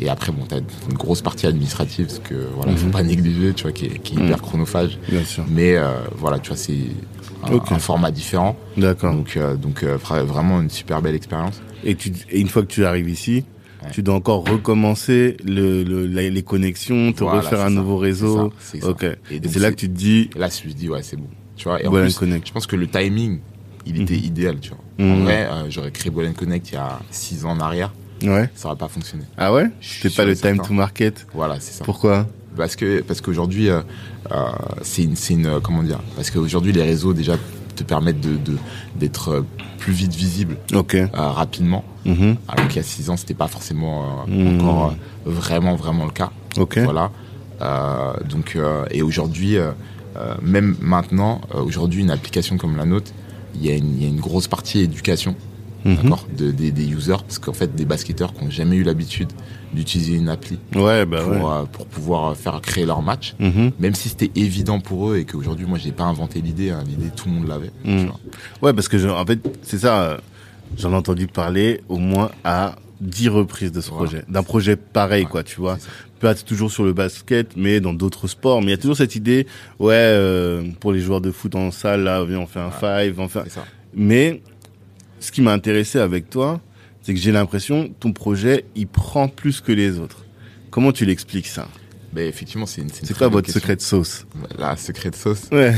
Et 0.00 0.08
après, 0.08 0.32
bon, 0.32 0.44
t'as 0.48 0.58
une 0.58 0.96
grosse 0.96 1.22
partie 1.22 1.46
administrative, 1.46 2.06
parce 2.06 2.18
que 2.20 2.34
voilà, 2.56 2.76
faut 2.76 2.88
pas 2.88 3.02
négliger, 3.02 3.52
tu 3.54 3.62
vois, 3.64 3.72
qui 3.72 3.86
est, 3.86 3.98
qui 4.02 4.14
est 4.18 4.22
hyper 4.24 4.40
chronophage. 4.42 4.98
Bien 5.08 5.24
sûr. 5.24 5.44
Mais 5.48 5.76
euh, 5.76 5.90
voilà, 6.16 6.38
tu 6.38 6.48
vois, 6.48 6.56
c'est 6.56 6.78
un, 7.44 7.78
format 7.78 8.10
différent. 8.10 8.56
D'accord. 8.76 9.14
Donc, 9.14 9.36
euh, 9.36 9.56
donc 9.56 9.82
euh, 9.82 9.96
vra- 9.96 10.22
vraiment 10.22 10.60
une 10.60 10.70
super 10.70 11.00
belle 11.02 11.14
expérience. 11.14 11.60
Et, 11.84 11.94
tu, 11.94 12.12
et 12.30 12.40
une 12.40 12.48
fois 12.48 12.62
que 12.62 12.66
tu 12.68 12.84
arrives 12.84 13.08
ici, 13.08 13.44
Ouais. 13.82 13.90
tu 13.92 14.02
dois 14.02 14.14
encore 14.14 14.46
recommencer 14.48 15.36
le, 15.44 15.82
le- 15.84 16.06
la- 16.06 16.28
les 16.28 16.42
connexions, 16.42 17.12
te 17.12 17.24
Voilà, 17.24 17.40
refaire 17.40 17.60
un 17.60 17.64
ça, 17.64 17.70
nouveau 17.70 17.96
réseau. 17.96 18.52
c'est 18.60 18.80
ça. 18.82 18.88
Ok. 18.90 19.04
Et 19.04 19.36
Et, 19.36 19.40
c'est 19.48 19.58
là 19.58 19.70
que 19.70 19.76
tu 19.76 19.88
te 19.88 19.96
dis, 19.96 20.28
Et 20.34 20.38
là, 20.38 20.48
je 20.50 20.68
me 20.68 20.72
dis, 20.74 20.88
ouais, 20.88 21.02
c'est 21.02 21.16
bon. 21.16 21.28
Tu 21.56 21.64
vois, 21.68 21.82
et 21.82 21.86
en 21.86 21.90
plus, 21.92 22.16
Connect. 22.18 22.46
je 22.46 22.52
pense 22.52 22.66
que 22.66 22.76
le 22.76 22.86
timing, 22.88 23.38
il 23.86 24.00
était 24.02 24.16
idéal, 24.16 24.58
tu 24.60 24.70
vois. 24.70 24.78
Mhm. 24.98 25.12
En 25.12 25.24
vrai, 25.24 25.48
euh, 25.50 25.70
j'aurais 25.70 25.90
créé 25.92 26.12
Well 26.14 26.32
Connect 26.34 26.70
il 26.70 26.74
y 26.74 26.76
a 26.76 26.98
6 27.10 27.44
ans 27.46 27.50
en 27.52 27.60
arrière, 27.60 27.92
ouais. 28.22 28.50
ça 28.54 28.68
aurait 28.68 28.76
pas 28.76 28.88
fonctionné. 28.88 29.24
Ah 29.38 29.52
ouais 29.52 29.70
C'était 29.80 30.14
pas 30.14 30.24
le 30.26 30.36
time 30.36 30.58
to 30.60 30.74
market. 30.74 31.26
Voilà, 31.34 31.58
c'est 31.60 31.72
ça. 31.72 31.84
Pourquoi 31.84 32.26
Parce 32.56 32.76
que 32.76 33.00
parce 33.00 33.20
qu'aujourd'hui, 33.22 33.70
euh, 33.70 33.80
euh, 34.32 34.44
c'est 34.82 35.04
une, 35.04 35.16
c'est 35.16 35.34
une 35.34 35.58
comment 35.62 35.82
dire 35.82 36.00
Parce 36.16 36.30
qu'aujourd'hui, 36.30 36.72
les 36.72 36.82
réseaux 36.82 37.14
déjà 37.14 37.36
te 37.74 37.84
permettent 37.84 38.20
de 38.20 38.38
d'être 38.96 39.44
plus 39.78 39.92
vite 39.92 40.14
visible 40.14 40.56
euh, 41.14 41.28
rapidement. 41.30 41.84
Mhm. 42.04 42.36
Alors 42.48 42.68
qu'il 42.68 42.76
y 42.76 42.80
a 42.80 42.88
6 42.88 43.10
ans, 43.10 43.16
c'était 43.16 43.34
pas 43.34 43.48
forcément 43.48 44.02
euh, 44.02 44.30
Mhm. 44.30 44.60
encore 44.60 44.84
euh, 44.86 44.94
vraiment 45.30 45.74
vraiment 45.76 46.04
le 46.04 46.10
cas. 46.10 46.30
Voilà. 46.84 47.10
Donc 48.28 48.56
et 48.90 49.02
aujourd'hui, 49.02 49.56
même 50.42 50.76
maintenant, 50.80 51.40
aujourd'hui, 51.54 52.00
une 52.02 52.10
application 52.10 52.56
comme 52.56 52.76
la 52.76 52.84
nôtre, 52.86 53.12
il 53.54 53.62
y, 53.62 53.68
y 53.68 54.04
a 54.04 54.08
une 54.08 54.20
grosse 54.20 54.48
partie 54.48 54.80
éducation. 54.80 55.36
Mhm. 55.84 55.96
D'accord, 56.02 56.26
de, 56.36 56.50
des, 56.50 56.70
des 56.72 56.86
users, 56.90 57.16
parce 57.22 57.38
qu'en 57.38 57.52
fait, 57.52 57.74
des 57.74 57.84
basketteurs 57.84 58.34
qui 58.34 58.44
n'ont 58.44 58.50
jamais 58.50 58.76
eu 58.76 58.82
l'habitude 58.82 59.28
d'utiliser 59.72 60.14
une 60.14 60.28
appli 60.28 60.58
Ouais, 60.74 61.06
bah 61.06 61.20
pour, 61.22 61.32
ouais. 61.32 61.38
euh, 61.38 61.62
pour 61.70 61.86
pouvoir 61.86 62.36
faire 62.36 62.60
créer 62.60 62.84
leur 62.86 63.02
match, 63.02 63.34
Mhm. 63.38 63.70
même 63.78 63.94
si 63.94 64.08
c'était 64.08 64.30
évident 64.38 64.80
pour 64.80 65.10
eux 65.10 65.16
et 65.18 65.24
qu'aujourd'hui, 65.24 65.66
moi, 65.66 65.78
j'ai 65.78 65.92
pas 65.92 66.04
inventé 66.04 66.40
l'idée, 66.40 66.70
hein, 66.70 66.82
l'idée, 66.86 67.10
tout 67.14 67.28
le 67.28 67.34
monde 67.34 67.48
l'avait. 67.48 67.70
vois. 67.84 68.20
Ouais, 68.62 68.72
parce 68.74 68.88
que 68.88 68.98
je- 68.98 69.08
en 69.08 69.24
fait, 69.24 69.38
c'est 69.62 69.78
ça. 69.78 70.02
euh, 70.02 70.18
J'en 70.78 70.92
ai 70.92 70.94
entendu 70.94 71.26
parler 71.26 71.80
au 71.88 71.96
moins 71.98 72.30
à 72.44 72.76
10 73.00 73.28
reprises 73.28 73.72
de 73.72 73.80
ce 73.80 73.88
Voilà. 73.90 74.04
projet, 74.06 74.24
d'un 74.28 74.42
projet 74.44 74.76
pareil, 74.76 75.24
Ouais, 75.24 75.28
quoi, 75.30 75.42
tu 75.42 75.58
vois. 75.60 75.76
c'est 75.80 75.86
ça. 75.86 75.90
Peut 76.20 76.28
être 76.28 76.44
toujours 76.44 76.70
sur 76.70 76.84
le 76.84 76.92
basket, 76.92 77.56
mais 77.56 77.80
dans 77.80 77.92
d'autres 77.92 78.28
sports. 78.28 78.60
Mais 78.60 78.68
il 78.68 78.70
y 78.70 78.74
a 78.74 78.76
toujours 78.76 78.96
cette 78.96 79.16
idée, 79.16 79.48
ouais, 79.80 79.94
euh, 79.94 80.62
pour 80.78 80.92
les 80.92 81.00
joueurs 81.00 81.20
de 81.20 81.32
foot 81.32 81.56
en 81.56 81.72
salle, 81.72 82.02
là, 82.04 82.22
viens, 82.24 82.38
on 82.38 82.46
fait 82.46 82.60
un 82.60 82.70
five, 82.70 83.18
on 83.18 83.26
fait. 83.26 83.48
Ça. 83.50 83.64
Mais 83.94 84.42
ce 85.20 85.30
qui 85.30 85.42
m'a 85.42 85.52
intéressé 85.52 85.98
avec 85.98 86.28
toi, 86.30 86.60
c'est 87.02 87.14
que 87.14 87.20
j'ai 87.20 87.32
l'impression 87.32 87.88
que 87.88 87.92
ton 88.00 88.12
projet, 88.12 88.64
il 88.74 88.86
prend 88.86 89.28
plus 89.28 89.60
que 89.60 89.72
les 89.72 89.98
autres. 89.98 90.24
Comment 90.70 90.92
tu 90.92 91.04
l'expliques 91.04 91.46
ça? 91.46 91.68
Mais 92.12 92.26
effectivement, 92.28 92.66
c'est 92.66 92.80
une, 92.82 92.88
c'est 92.90 93.16
quoi 93.16 93.28
votre 93.28 93.50
secret 93.50 93.76
de 93.76 93.80
sauce? 93.80 94.26
La 94.58 94.76
secret 94.76 95.10
sauce? 95.14 95.42
Ouais. 95.52 95.74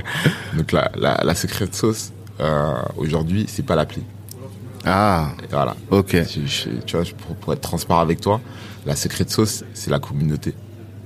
Donc, 0.56 0.72
la, 0.72 0.90
la, 0.96 1.20
la 1.22 1.34
secret 1.36 1.68
sauce, 1.70 2.12
euh, 2.40 2.74
aujourd'hui, 2.96 3.46
c'est 3.48 3.64
pas 3.64 3.76
l'appli. 3.76 4.02
Ah, 4.84 5.32
Et 5.42 5.46
Voilà. 5.50 5.76
ok, 5.90 6.12
Je- 6.12 6.46
je- 6.46 6.80
tu 6.86 6.96
vois, 6.96 7.04
pour, 7.26 7.36
pour 7.36 7.52
être 7.52 7.60
transparent 7.60 8.00
avec 8.00 8.20
toi, 8.20 8.40
la 8.86 8.96
secret 8.96 9.24
sauce, 9.28 9.64
c'est 9.74 9.90
la 9.90 9.98
communauté. 10.00 10.54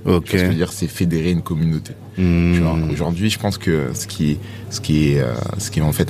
ok. 0.05 0.25
Ce 0.27 0.31
que 0.31 0.37
je 0.39 0.45
veux 0.45 0.53
dire, 0.55 0.71
c'est 0.73 0.87
fédérer 0.87 1.31
une 1.31 1.41
communauté. 1.43 1.93
Hmm. 2.17 2.89
Aujourd'hui, 2.91 3.29
je 3.29 3.39
pense 3.39 3.57
que 3.57 3.89
ce 3.93 4.05
qui 4.07 4.31
est, 4.31 4.37
ce 4.69 4.79
qui 4.81 5.09
est, 5.13 5.19
euh, 5.19 5.33
ce 5.57 5.71
qui 5.71 5.79
est 5.79 5.83
en 5.83 5.91
fait 5.93 6.09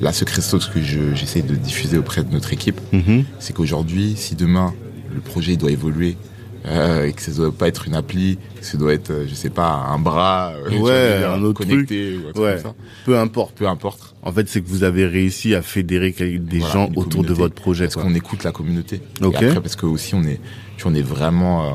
la 0.00 0.12
secret 0.12 0.40
sauce 0.40 0.66
que 0.68 0.80
je- 0.80 1.14
j'essaie 1.14 1.42
de 1.42 1.54
diffuser 1.54 1.98
auprès 1.98 2.22
de 2.22 2.32
notre 2.32 2.52
équipe, 2.52 2.80
Mhm. 2.92 3.24
c'est 3.38 3.52
qu'aujourd'hui, 3.52 4.14
si 4.16 4.34
demain 4.34 4.72
le 5.14 5.20
projet 5.20 5.56
doit 5.56 5.70
évoluer 5.70 6.16
euh, 6.64 7.06
et 7.06 7.12
que 7.12 7.20
ça 7.20 7.32
doit 7.32 7.50
pas 7.50 7.66
être 7.66 7.88
une 7.88 7.94
appli, 7.96 8.38
que 8.60 8.64
ça 8.64 8.78
doit 8.78 8.92
être, 8.94 9.10
euh, 9.10 9.26
je 9.28 9.34
sais 9.34 9.50
pas, 9.50 9.68
un 9.90 9.98
bras, 9.98 10.52
vois, 10.70 10.90
Ouais, 10.90 11.24
un 11.24 11.42
autre 11.42 11.58
connecté 11.64 12.14
ou 12.16 12.28
un 12.28 12.32
truc 12.32 12.36
Ouais. 12.44 12.52
comme 12.62 12.62
ça, 12.62 12.74
Peu 13.04 13.18
importe. 13.18 13.56
peu 13.56 13.66
importe. 13.66 14.14
En 14.22 14.30
fait, 14.30 14.48
c'est 14.48 14.60
que 14.60 14.68
vous 14.68 14.84
avez 14.84 15.04
réussi 15.06 15.56
à 15.56 15.62
fédérer 15.62 16.12
des 16.38 16.58
Voilà, 16.60 16.72
gens 16.72 16.90
autour 16.94 17.24
de 17.24 17.32
votre 17.32 17.56
projet. 17.56 17.86
Parce 17.86 17.96
qu'on 17.96 18.14
écoute 18.14 18.44
la 18.44 18.52
communauté. 18.52 19.00
Et 19.20 19.24
après, 19.24 19.54
parce 19.60 19.74
que 19.74 19.86
aussi 19.86 20.14
on 20.14 20.22
est, 20.22 20.38
tu 20.76 20.84
vois, 20.84 20.92
on 20.92 20.94
est 20.94 21.02
vraiment, 21.02 21.64
euh, 21.66 21.70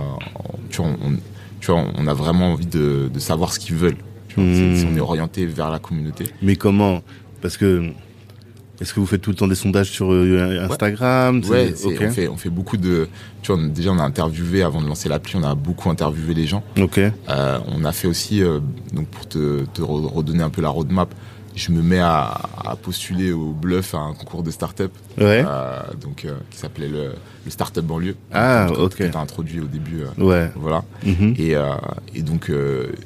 tu 0.70 0.78
vois, 0.82 0.92
on, 1.04 1.18
tu 1.60 1.72
vois, 1.72 1.84
on 1.98 2.08
a 2.08 2.14
vraiment 2.14 2.54
envie 2.54 2.66
de, 2.68 3.10
de 3.14 3.20
savoir 3.20 3.52
ce 3.54 3.60
qu'ils 3.60 3.76
veulent. 3.76 3.98
Tu 4.28 4.36
vois, 4.36 4.46
c'est- 4.54 4.76
c'est- 4.82 4.88
on 4.92 4.96
est 4.96 5.00
orienté 5.00 5.46
vers 5.46 5.70
la 5.72 5.80
communauté. 5.80 6.26
Mais 6.42 6.56
comment? 6.56 7.02
Parce 7.42 7.58
que 7.58 7.90
est-ce 8.80 8.94
que 8.94 9.00
vous 9.00 9.06
faites 9.08 9.22
tout 9.22 9.32
le 9.32 9.36
temps 9.36 9.48
des 9.48 9.56
sondages 9.56 9.90
sur 9.90 10.12
euh, 10.14 10.68
Instagram? 10.70 11.42
Ouais, 11.50 11.74
c'est- 11.76 11.86
ok. 11.88 11.98
on 12.02 12.12
fait, 12.12 12.28
on 12.28 12.38
fait 12.38 12.50
beaucoup 12.50 12.78
de, 12.78 13.08
tu 13.42 13.52
vois, 13.52 13.62
on- 13.62 13.68
déjà 13.68 13.92
on 13.92 13.98
a 14.00 14.04
interviewé 14.04 14.62
avant 14.62 14.82
de 14.82 14.88
lancer 14.88 15.10
l'appli, 15.10 15.36
on 15.36 15.44
a 15.44 15.56
beaucoup 15.56 15.90
interviewé 15.90 16.34
les 16.36 16.46
gens. 16.46 16.64
Ok. 16.80 17.00
Euh, 17.00 17.60
on 17.76 17.84
a 17.86 17.92
fait 17.92 18.08
aussi, 18.08 18.44
euh, 18.44 18.60
donc 18.94 19.08
pour 19.08 19.28
te, 19.28 19.66
te 19.74 19.82
re- 19.82 20.06
redonner 20.14 20.44
un 20.44 20.50
peu 20.52 20.62
la 20.62 20.70
roadmap, 20.70 21.14
je 21.58 21.72
me 21.72 21.82
mets 21.82 22.00
à, 22.00 22.40
à 22.66 22.76
postuler 22.76 23.32
au 23.32 23.52
bluff 23.52 23.94
à 23.96 24.00
un 24.00 24.14
concours 24.14 24.44
de 24.44 24.52
start-up, 24.52 24.92
Ouais. 25.18 25.44
euh, 25.46 25.80
donc 26.00 26.24
euh, 26.26 26.36
qui 26.52 26.58
s'appelait 26.58 26.88
le, 26.88 27.14
le 27.46 27.52
Startup 27.52 27.84
banlieue. 27.84 28.16
Ah, 28.32 28.68
Donc, 28.70 28.78
ok. 28.78 29.04
T'as 29.12 29.20
introduit 29.20 29.60
au 29.60 29.66
début. 29.66 30.02
euh, 30.02 30.24
Ouais. 30.24 30.52
Voilà. 30.56 30.84
Mhm. 31.06 31.34
Et, 31.38 31.56
et 32.16 32.22
donc, 32.22 32.52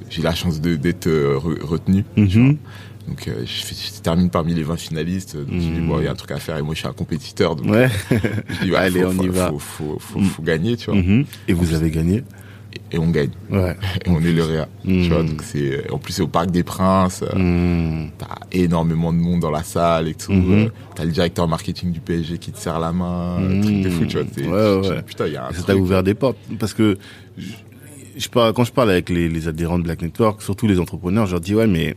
j'ai 0.09 0.21
la 0.21 0.33
chance 0.35 0.59
d'être 0.61 1.07
re- 1.07 1.61
retenu. 1.63 2.03
Tu 2.15 2.25
vois. 2.39 2.53
Donc, 3.07 3.27
je, 3.45 4.01
termine 4.01 4.29
parmi 4.29 4.53
les 4.53 4.63
20 4.63 4.77
finalistes. 4.77 5.35
Donc, 5.35 5.47
je 5.53 5.57
dis, 5.69 5.79
bon, 5.81 5.99
il 5.99 6.05
y 6.05 6.07
a 6.07 6.11
un 6.11 6.15
truc 6.15 6.31
à 6.31 6.37
faire. 6.39 6.57
Et 6.57 6.61
moi, 6.61 6.73
je 6.75 6.79
suis 6.79 6.87
un 6.87 6.93
compétiteur. 6.93 7.55
Donc, 7.55 7.67
Ouais. 7.71 7.89
je 8.11 8.65
dis, 8.65 8.71
ouais, 8.71 8.77
Allez, 8.77 9.01
faut, 9.01 9.07
on 9.07 9.11
faut, 9.13 9.23
y 9.23 9.27
va. 9.29 9.47
Faut, 9.49 9.59
faut, 9.59 9.97
faut, 9.99 10.19
faut 10.21 10.43
gagner, 10.43 10.77
tu 10.77 10.91
vois. 10.91 10.99
Mhm. 10.99 11.25
Et 11.47 11.53
vous 11.53 11.73
avez 11.73 11.89
gagné 11.89 12.23
Et, 12.91 12.97
on 12.97 13.09
gagne. 13.09 13.29
Ouais. 13.49 13.75
Et 14.05 14.09
on 14.09 14.19
est. 14.19 14.33
Mhm. 14.33 15.03
Tu 15.03 15.09
vois, 15.09 15.23
donc 15.23 15.41
c'est, 15.43 15.89
en 15.91 15.97
plus, 15.97 16.13
c'est 16.13 16.21
au 16.21 16.27
Parc 16.27 16.51
des 16.51 16.63
Princes. 16.63 17.23
euh, 17.23 17.37
Hmm. 17.37 18.09
T'as 18.17 18.35
énormément 18.51 19.11
de 19.13 19.17
monde 19.17 19.39
dans 19.41 19.51
la 19.51 19.63
salle 19.63 20.07
et 20.07 20.13
tout. 20.13 20.31
Mhm. 20.33 20.53
euh, 20.65 20.69
T'as 20.95 21.05
le 21.05 21.11
directeur 21.11 21.47
marketing 21.47 21.91
du 21.91 21.99
PSG 21.99 22.37
qui 22.37 22.51
te 22.51 22.57
serre 22.59 22.79
la 22.79 22.91
main. 22.91 23.37
Truc 23.61 23.81
de 23.81 23.89
fou, 23.89 24.05
tu 24.05 24.17
vois. 24.43 24.79
Ouais, 24.81 24.89
ouais. 24.89 25.01
Putain, 25.03 25.27
il 25.27 25.33
y 25.33 25.37
a 25.37 25.47
un 25.47 25.51
ça 25.53 25.63
t'a 25.63 25.75
ouvert 25.75 26.03
des 26.03 26.13
portes 26.13 26.37
parce 26.59 26.73
que 26.73 26.97
je, 27.37 27.47
je 28.17 28.27
parle, 28.29 28.53
quand 28.53 28.63
je 28.65 28.71
parle 28.73 28.91
avec 28.91 29.09
les, 29.09 29.29
les 29.29 29.47
adhérents 29.47 29.79
de 29.79 29.83
Black 29.83 30.01
Network, 30.01 30.41
surtout 30.41 30.67
les 30.67 30.79
entrepreneurs, 30.79 31.25
je 31.27 31.31
leur 31.31 31.41
dis 31.41 31.55
ouais 31.55 31.67
mais 31.67 31.95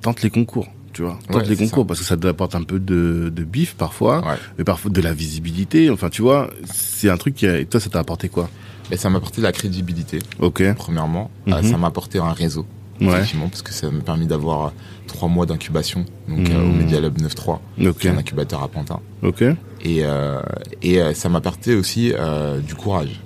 tente 0.00 0.22
les 0.22 0.30
concours, 0.30 0.66
tu 0.92 1.02
vois, 1.02 1.18
tente 1.28 1.42
Ouais, 1.42 1.48
les 1.48 1.56
c'est 1.56 1.64
concours 1.64 1.84
ça. 1.84 1.88
parce 1.88 2.00
que 2.00 2.06
ça 2.06 2.16
te 2.16 2.26
apporte 2.26 2.54
un 2.54 2.62
peu 2.62 2.78
de, 2.78 3.32
de 3.34 3.44
bif 3.44 3.74
parfois, 3.74 4.20
Ouais. 4.26 4.34
mais 4.58 4.64
parfois 4.64 4.90
de 4.90 5.00
la 5.00 5.12
visibilité. 5.12 5.90
Enfin 5.90 6.08
tu 6.10 6.22
vois, 6.22 6.50
c'est 6.72 7.08
un 7.10 7.16
truc 7.16 7.34
qui 7.34 7.46
a, 7.46 7.58
et 7.58 7.66
toi 7.66 7.80
ça 7.80 7.90
t'a 7.90 7.98
apporté 8.00 8.28
quoi? 8.28 8.48
Mais 8.90 8.96
ça 8.96 9.08
m'a 9.10 9.18
apporté 9.18 9.40
de 9.40 9.46
la 9.46 9.52
crédibilité. 9.52 10.18
Ok, 10.38 10.62
premièrement. 10.74 11.30
Mhm. 11.46 11.52
Euh, 11.54 11.62
ça 11.62 11.78
m'a 11.78 11.86
apporté 11.86 12.18
un 12.18 12.32
réseau, 12.32 12.66
Ouais. 13.00 13.08
effectivement, 13.08 13.48
parce 13.48 13.62
que 13.62 13.72
ça 13.72 13.90
m'a 13.90 14.00
permis 14.02 14.26
d'avoir 14.26 14.66
euh, 14.66 14.70
trois 15.06 15.28
mois 15.28 15.46
d'incubation, 15.46 16.04
donc 16.28 16.48
Mhm. 16.48 16.56
euh, 16.56 16.62
au 16.64 16.72
Media 16.72 17.00
Lab 17.00 17.16
9.3, 17.18 17.60
ok, 17.86 17.98
qui 17.98 18.06
est 18.06 18.10
un 18.10 18.18
incubateur 18.18 18.62
à 18.62 18.68
Pantin. 18.68 19.00
ok. 19.22 19.42
Et, 19.84 20.00
euh, 20.04 20.40
et 20.82 21.00
ça 21.14 21.28
m'a 21.28 21.38
apporté 21.38 21.74
aussi 21.74 22.12
euh, 22.14 22.58
du 22.60 22.74
courage. 22.74 23.20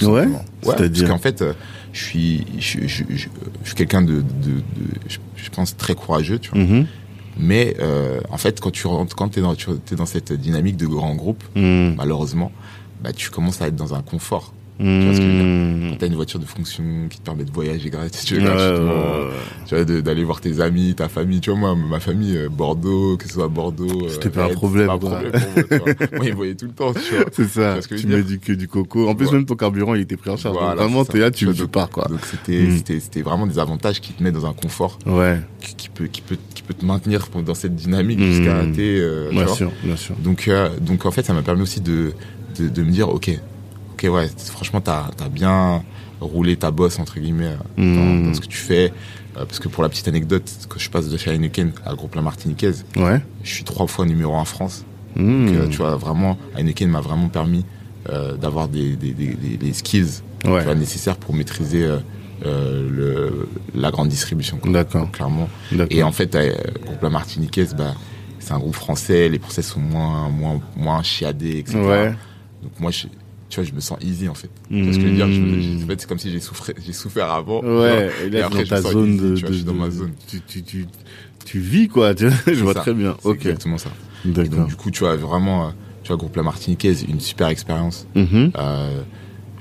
Ouais 0.00 0.22
simplement. 0.22 0.38
Ouais, 0.64 0.74
C'est-à-dire 0.76 1.08
parce 1.08 1.20
qu'en 1.20 1.22
fait, 1.22 1.44
je 1.92 2.02
suis, 2.02 2.44
je, 2.58 2.80
je, 2.86 3.04
je, 3.10 3.16
je 3.62 3.66
suis 3.66 3.74
quelqu'un 3.76 4.02
de, 4.02 4.14
de, 4.16 4.20
de- 4.22 4.62
je, 5.06 5.18
je 5.36 5.50
pense 5.50 5.76
très 5.76 5.94
courageux, 5.94 6.38
tu 6.38 6.50
vois. 6.50 6.58
Mhm. 6.60 6.86
Mais 7.38 7.76
euh, 7.80 8.20
en 8.30 8.36
fait, 8.36 8.60
quand 8.60 8.70
tu 8.70 8.86
rentres, 8.86 9.14
quand 9.16 9.28
t'es 9.30 9.40
dans, 9.40 9.54
tu 9.54 9.70
es 9.70 9.96
dans 9.96 10.06
cette 10.06 10.32
dynamique 10.32 10.76
de 10.76 10.86
grand 10.86 11.14
groupe, 11.14 11.42
Mhm. 11.56 11.94
malheureusement, 11.96 12.52
bah 13.02 13.12
tu 13.12 13.30
commences 13.30 13.60
à 13.62 13.68
être 13.68 13.76
dans 13.76 13.94
un 13.94 14.02
confort. 14.02 14.52
Tu 14.82 15.04
vois 15.04 15.14
ce 15.14 15.18
que 15.20 15.24
je 15.24 15.30
veux 15.30 15.34
dire 15.34 15.42
Mmh. 15.52 15.90
Quand 15.90 15.96
t'as 15.98 16.06
une 16.06 16.14
voiture 16.14 16.38
de 16.40 16.44
fonction 16.46 16.84
qui 17.10 17.18
te 17.18 17.24
permet 17.24 17.44
de 17.44 17.52
voyager 17.52 17.90
gratuitement, 17.90 18.50
tu 19.66 19.74
vois, 19.74 19.84
d'aller 19.84 20.24
voir 20.24 20.40
tes 20.40 20.60
amis, 20.60 20.94
ta 20.94 21.08
famille. 21.08 21.40
Tu 21.40 21.50
vois, 21.50 21.58
moi, 21.58 21.76
ma 21.76 22.00
famille, 22.00 22.36
euh, 22.36 22.48
Bordeaux, 22.48 23.16
que 23.16 23.26
ce 23.28 23.34
soit 23.34 23.48
Bordeaux. 23.48 24.08
C'était 24.08 24.28
euh, 24.28 24.30
pas 24.30 24.44
un 24.46 24.48
problème, 24.54 24.88
c'était 24.90 25.08
pas 25.08 25.16
un 25.16 25.30
problème 25.30 25.32
pour 25.32 25.50
moi, 25.50 25.88
tu 25.98 26.06
vois. 26.08 26.18
Moi, 26.18 26.26
ils 26.26 26.34
voyaient 26.34 26.54
tout 26.54 26.66
le 26.66 26.72
temps, 26.72 26.92
tu 26.94 27.14
vois. 27.14 27.24
C'est 27.32 27.48
ça. 27.48 27.76
Tu 27.86 27.94
veux 27.96 28.16
mets 28.16 28.22
du 28.22 28.38
que 28.38 28.52
du 28.52 28.68
coco. 28.68 29.08
En 29.08 29.14
plus, 29.14 29.26
Ouais. 29.26 29.32
même 29.34 29.44
ton 29.46 29.54
carburant, 29.56 29.94
il 29.94 30.00
était 30.02 30.16
pris 30.16 30.30
en 30.30 30.36
charge. 30.36 30.54
Donc, 30.56 30.64
Voilà, 30.64 30.82
vraiment, 30.82 31.04
c'est 31.04 31.12
t'es 31.12 31.18
là, 31.18 31.30
tu, 31.30 31.46
tu 31.46 31.52
donc- 31.54 31.70
pars, 31.70 31.90
quoi. 31.90 32.06
Donc 32.08 32.20
c'était, 32.24 32.62
Mm. 32.62 32.76
c'était, 32.76 33.00
c'était 33.00 33.22
vraiment 33.22 33.46
des 33.46 33.58
avantages 33.58 34.00
qui 34.00 34.12
te 34.12 34.22
mettent 34.22 34.34
dans 34.34 34.46
un 34.46 34.52
confort, 34.54 34.98
Ouais. 35.06 35.38
qui, 35.60 35.74
qui 35.76 35.88
peut, 35.90 36.06
qui 36.06 36.20
peut, 36.22 36.36
qui 36.54 36.62
peut 36.62 36.74
te 36.74 36.84
maintenir 36.84 37.28
dans 37.44 37.54
cette 37.54 37.74
dynamique 37.76 38.18
Mm. 38.18 38.22
jusqu'à 38.24 38.64
t'es, 38.74 38.96
euh, 38.98 39.28
tu 39.30 39.36
Bien 39.36 39.46
sûr, 39.48 39.70
bien 39.84 39.96
sûr. 39.96 40.14
Donc, 40.16 40.48
euh, 40.48 40.68
donc 40.80 41.06
en 41.06 41.10
fait, 41.10 41.22
ça 41.24 41.32
m'a 41.34 41.42
permis 41.42 41.62
aussi 41.62 41.80
de, 41.80 42.12
de, 42.58 42.68
de 42.68 42.82
me 42.82 42.90
dire, 42.90 43.08
ok, 43.08 43.30
ok, 44.08 44.12
ouais, 44.14 44.28
franchement, 44.50 44.80
t'as, 44.80 45.08
t'as 45.16 45.28
bien 45.28 45.82
roulé 46.20 46.56
ta 46.56 46.70
bosse 46.70 46.98
entre 46.98 47.18
guillemets 47.18 47.46
euh, 47.78 47.96
dans, 47.96 48.04
Mm. 48.04 48.26
dans 48.26 48.34
ce 48.34 48.40
que 48.40 48.46
tu 48.46 48.56
fais. 48.58 48.92
Euh, 49.36 49.44
parce 49.46 49.58
que 49.58 49.68
pour 49.68 49.82
la 49.82 49.88
petite 49.88 50.08
anecdote, 50.08 50.50
quand 50.68 50.78
je 50.78 50.90
passe 50.90 51.08
de 51.08 51.16
chez 51.16 51.30
Heineken 51.30 51.72
à 51.86 51.94
Groupe 51.94 52.14
La 52.14 52.22
Martiniquaise, 52.22 52.84
Ouais. 52.96 53.20
je 53.42 53.50
suis 53.50 53.64
trois 53.64 53.86
fois 53.86 54.04
numéro 54.06 54.34
un 54.36 54.40
en 54.40 54.44
France. 54.44 54.84
Mmh. 55.16 55.46
Donc, 55.46 55.54
euh, 55.56 55.68
tu 55.68 55.78
vois, 55.78 55.96
vraiment, 55.96 56.38
Heineken 56.56 56.88
m'a 56.90 57.00
vraiment 57.00 57.28
permis 57.28 57.64
euh, 58.10 58.36
d'avoir 58.36 58.68
des, 58.68 58.96
des, 58.96 59.12
des, 59.12 59.34
des- 59.56 59.72
skills 59.72 60.20
tu 60.44 60.50
Ouais. 60.50 60.62
vois, 60.64 60.74
nécessaires 60.74 61.16
pour 61.16 61.34
maîtriser 61.34 61.86
le, 62.44 63.48
la 63.74 63.90
grande 63.92 64.08
distribution. 64.08 64.58
D'accord. 64.64 65.10
Clairement. 65.12 65.48
Et 65.90 66.02
en 66.02 66.10
fait, 66.12 66.36
Groupe 66.84 67.02
La 67.02 67.10
Martiniquaise, 67.10 67.74
bah, 67.76 67.94
c'est 68.40 68.52
un 68.52 68.58
groupe 68.58 68.74
français, 68.74 69.28
les 69.28 69.38
process 69.38 69.68
sont 69.68 69.80
moins, 69.80 70.28
moins, 70.28 70.60
moins 70.76 71.02
chiadés, 71.04 71.58
etc. 71.58 71.78
Ouais. 71.78 72.08
Donc 72.62 72.72
moi, 72.80 72.90
je, 72.90 73.06
tu 73.52 73.60
vois, 73.60 73.68
je 73.68 73.74
me 73.74 73.80
sens 73.80 73.98
easy 74.02 74.30
en 74.30 74.34
fait. 74.34 74.48
Tu 74.70 74.82
vois 74.82 74.92
ce 74.94 74.98
que 74.98 75.04
dire? 75.08 75.28
Mmh. 75.28 75.84
C'est 75.98 76.08
comme 76.08 76.18
si 76.18 76.30
j'ai 76.30 76.40
souffert, 76.40 76.74
j'ai 76.82 76.94
souffert 76.94 77.30
avant. 77.30 77.60
Ouais, 77.62 78.10
et 78.24 78.30
là, 78.30 78.38
Et 78.38 78.42
après, 78.42 78.60
dans 78.60 78.64
je 78.64 78.70
ta 78.70 78.80
zone 78.80 79.12
easy, 79.12 79.20
de, 79.20 79.34
tu 79.36 79.40
vois, 79.42 79.50
je 79.50 79.54
suis 79.56 79.62
de- 79.64 79.68
dans 79.68 79.74
ma 79.74 79.86
de- 79.88 79.90
zone. 79.90 80.12
Tu, 80.26 80.40
tu, 80.40 80.62
tu, 80.62 80.86
tu 81.44 81.58
vis, 81.60 81.88
quoi. 81.88 82.14
tu 82.14 82.28
vois, 82.28 82.36
je 82.54 82.62
vois 82.64 82.72
ça. 82.72 82.80
très 82.80 82.94
bien. 82.94 83.14
C'est 83.20 83.28
Ok. 83.28 83.36
exactement 83.36 83.76
ça. 83.76 83.90
Et 84.24 84.28
donc, 84.28 84.48
D'accord. 84.48 84.66
du 84.66 84.74
coup, 84.76 84.90
tu 84.90 85.00
vois, 85.00 85.16
vraiment, 85.16 85.66
euh, 85.66 85.70
tu 86.02 86.08
vois, 86.08 86.16
groupe 86.16 86.34
La 86.34 86.42
Martiniquaise, 86.42 87.04
une 87.06 87.20
super 87.20 87.48
expérience. 87.48 88.06
Mhm. 88.14 88.52
Euh, 88.56 89.02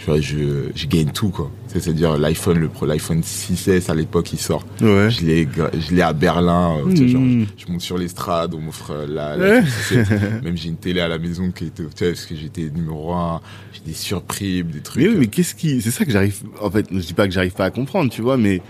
je, 0.07 0.69
je 0.75 0.87
gagne 0.87 1.11
tout, 1.11 1.29
quoi. 1.29 1.51
C'est- 1.67 1.79
C'est-à-dire, 1.79 2.17
l'iPhone, 2.17 2.57
le 2.57 2.67
pro, 2.69 2.85
l'iPhone 2.85 3.21
6S, 3.23 3.89
à 3.89 3.95
l'époque, 3.95 4.33
il 4.33 4.39
sort. 4.39 4.65
Ouais. 4.81 5.09
Je 5.11 5.21
l'ai, 5.25 5.47
je 5.79 5.93
l'ai 5.95 6.01
à 6.01 6.13
Berlin. 6.13 6.77
euh, 6.79 6.89
tu 6.89 6.97
sais, 6.97 7.07
genre, 7.09 7.21
Mhm. 7.21 7.45
je, 7.57 7.71
monte 7.71 7.81
sur 7.81 7.97
l'estrade, 7.97 8.53
on 8.55 8.59
m'offre 8.61 8.91
euh, 8.91 9.05
la, 9.07 9.37
Ouais. 9.37 9.61
la 9.61 9.67
6S. 9.67 10.05
Même 10.43 10.57
j'ai 10.57 10.69
une 10.69 10.77
télé 10.77 11.01
à 11.01 11.07
la 11.07 11.17
maison 11.19 11.51
qui 11.51 11.65
était, 11.65 11.83
tu 11.83 11.89
sais, 11.95 12.07
parce 12.13 12.25
que 12.25 12.35
j'étais 12.35 12.69
numéro 12.73 13.13
un. 13.13 13.41
J'ai 13.73 13.81
des 13.81 13.93
surprises, 13.93 14.65
des 14.65 14.81
trucs. 14.81 15.03
Mais 15.03 15.09
oui, 15.09 15.15
euh, 15.15 15.19
mais 15.19 15.27
qu'est-ce 15.27 15.53
qui, 15.55 15.81
c'est 15.81 15.91
ça 15.91 16.03
que 16.05 16.11
j'arrive, 16.11 16.35
en 16.59 16.71
fait, 16.71 16.87
je 16.91 16.97
dis 16.99 17.13
pas 17.13 17.27
que 17.27 17.33
j'arrive 17.33 17.53
pas 17.53 17.65
à 17.65 17.71
comprendre, 17.71 18.09
tu 18.11 18.21
vois, 18.21 18.37
mais 18.37 18.61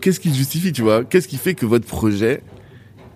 qu'est-ce 0.00 0.20
qui 0.20 0.34
justifie, 0.34 0.72
tu 0.72 0.82
vois, 0.82 1.04
qu'est-ce 1.04 1.28
qui 1.28 1.36
fait 1.36 1.54
que 1.54 1.66
votre 1.66 1.86
projet, 1.86 2.42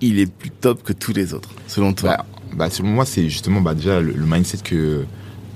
il 0.01 0.19
est 0.19 0.31
plus 0.31 0.51
top 0.51 0.83
que 0.83 0.93
tous 0.93 1.13
les 1.13 1.33
autres, 1.35 1.51
selon 1.67 1.93
toi? 1.93 2.17
Bah, 2.17 2.27
bah, 2.57 2.71
selon 2.71 2.89
moi, 2.89 3.05
c'est 3.07 3.29
justement 3.29 3.61
bah, 3.61 3.75
déjà 3.75 4.01
le, 4.01 4.13
le 4.13 4.27
mindset 4.27 4.59
que 4.65 5.05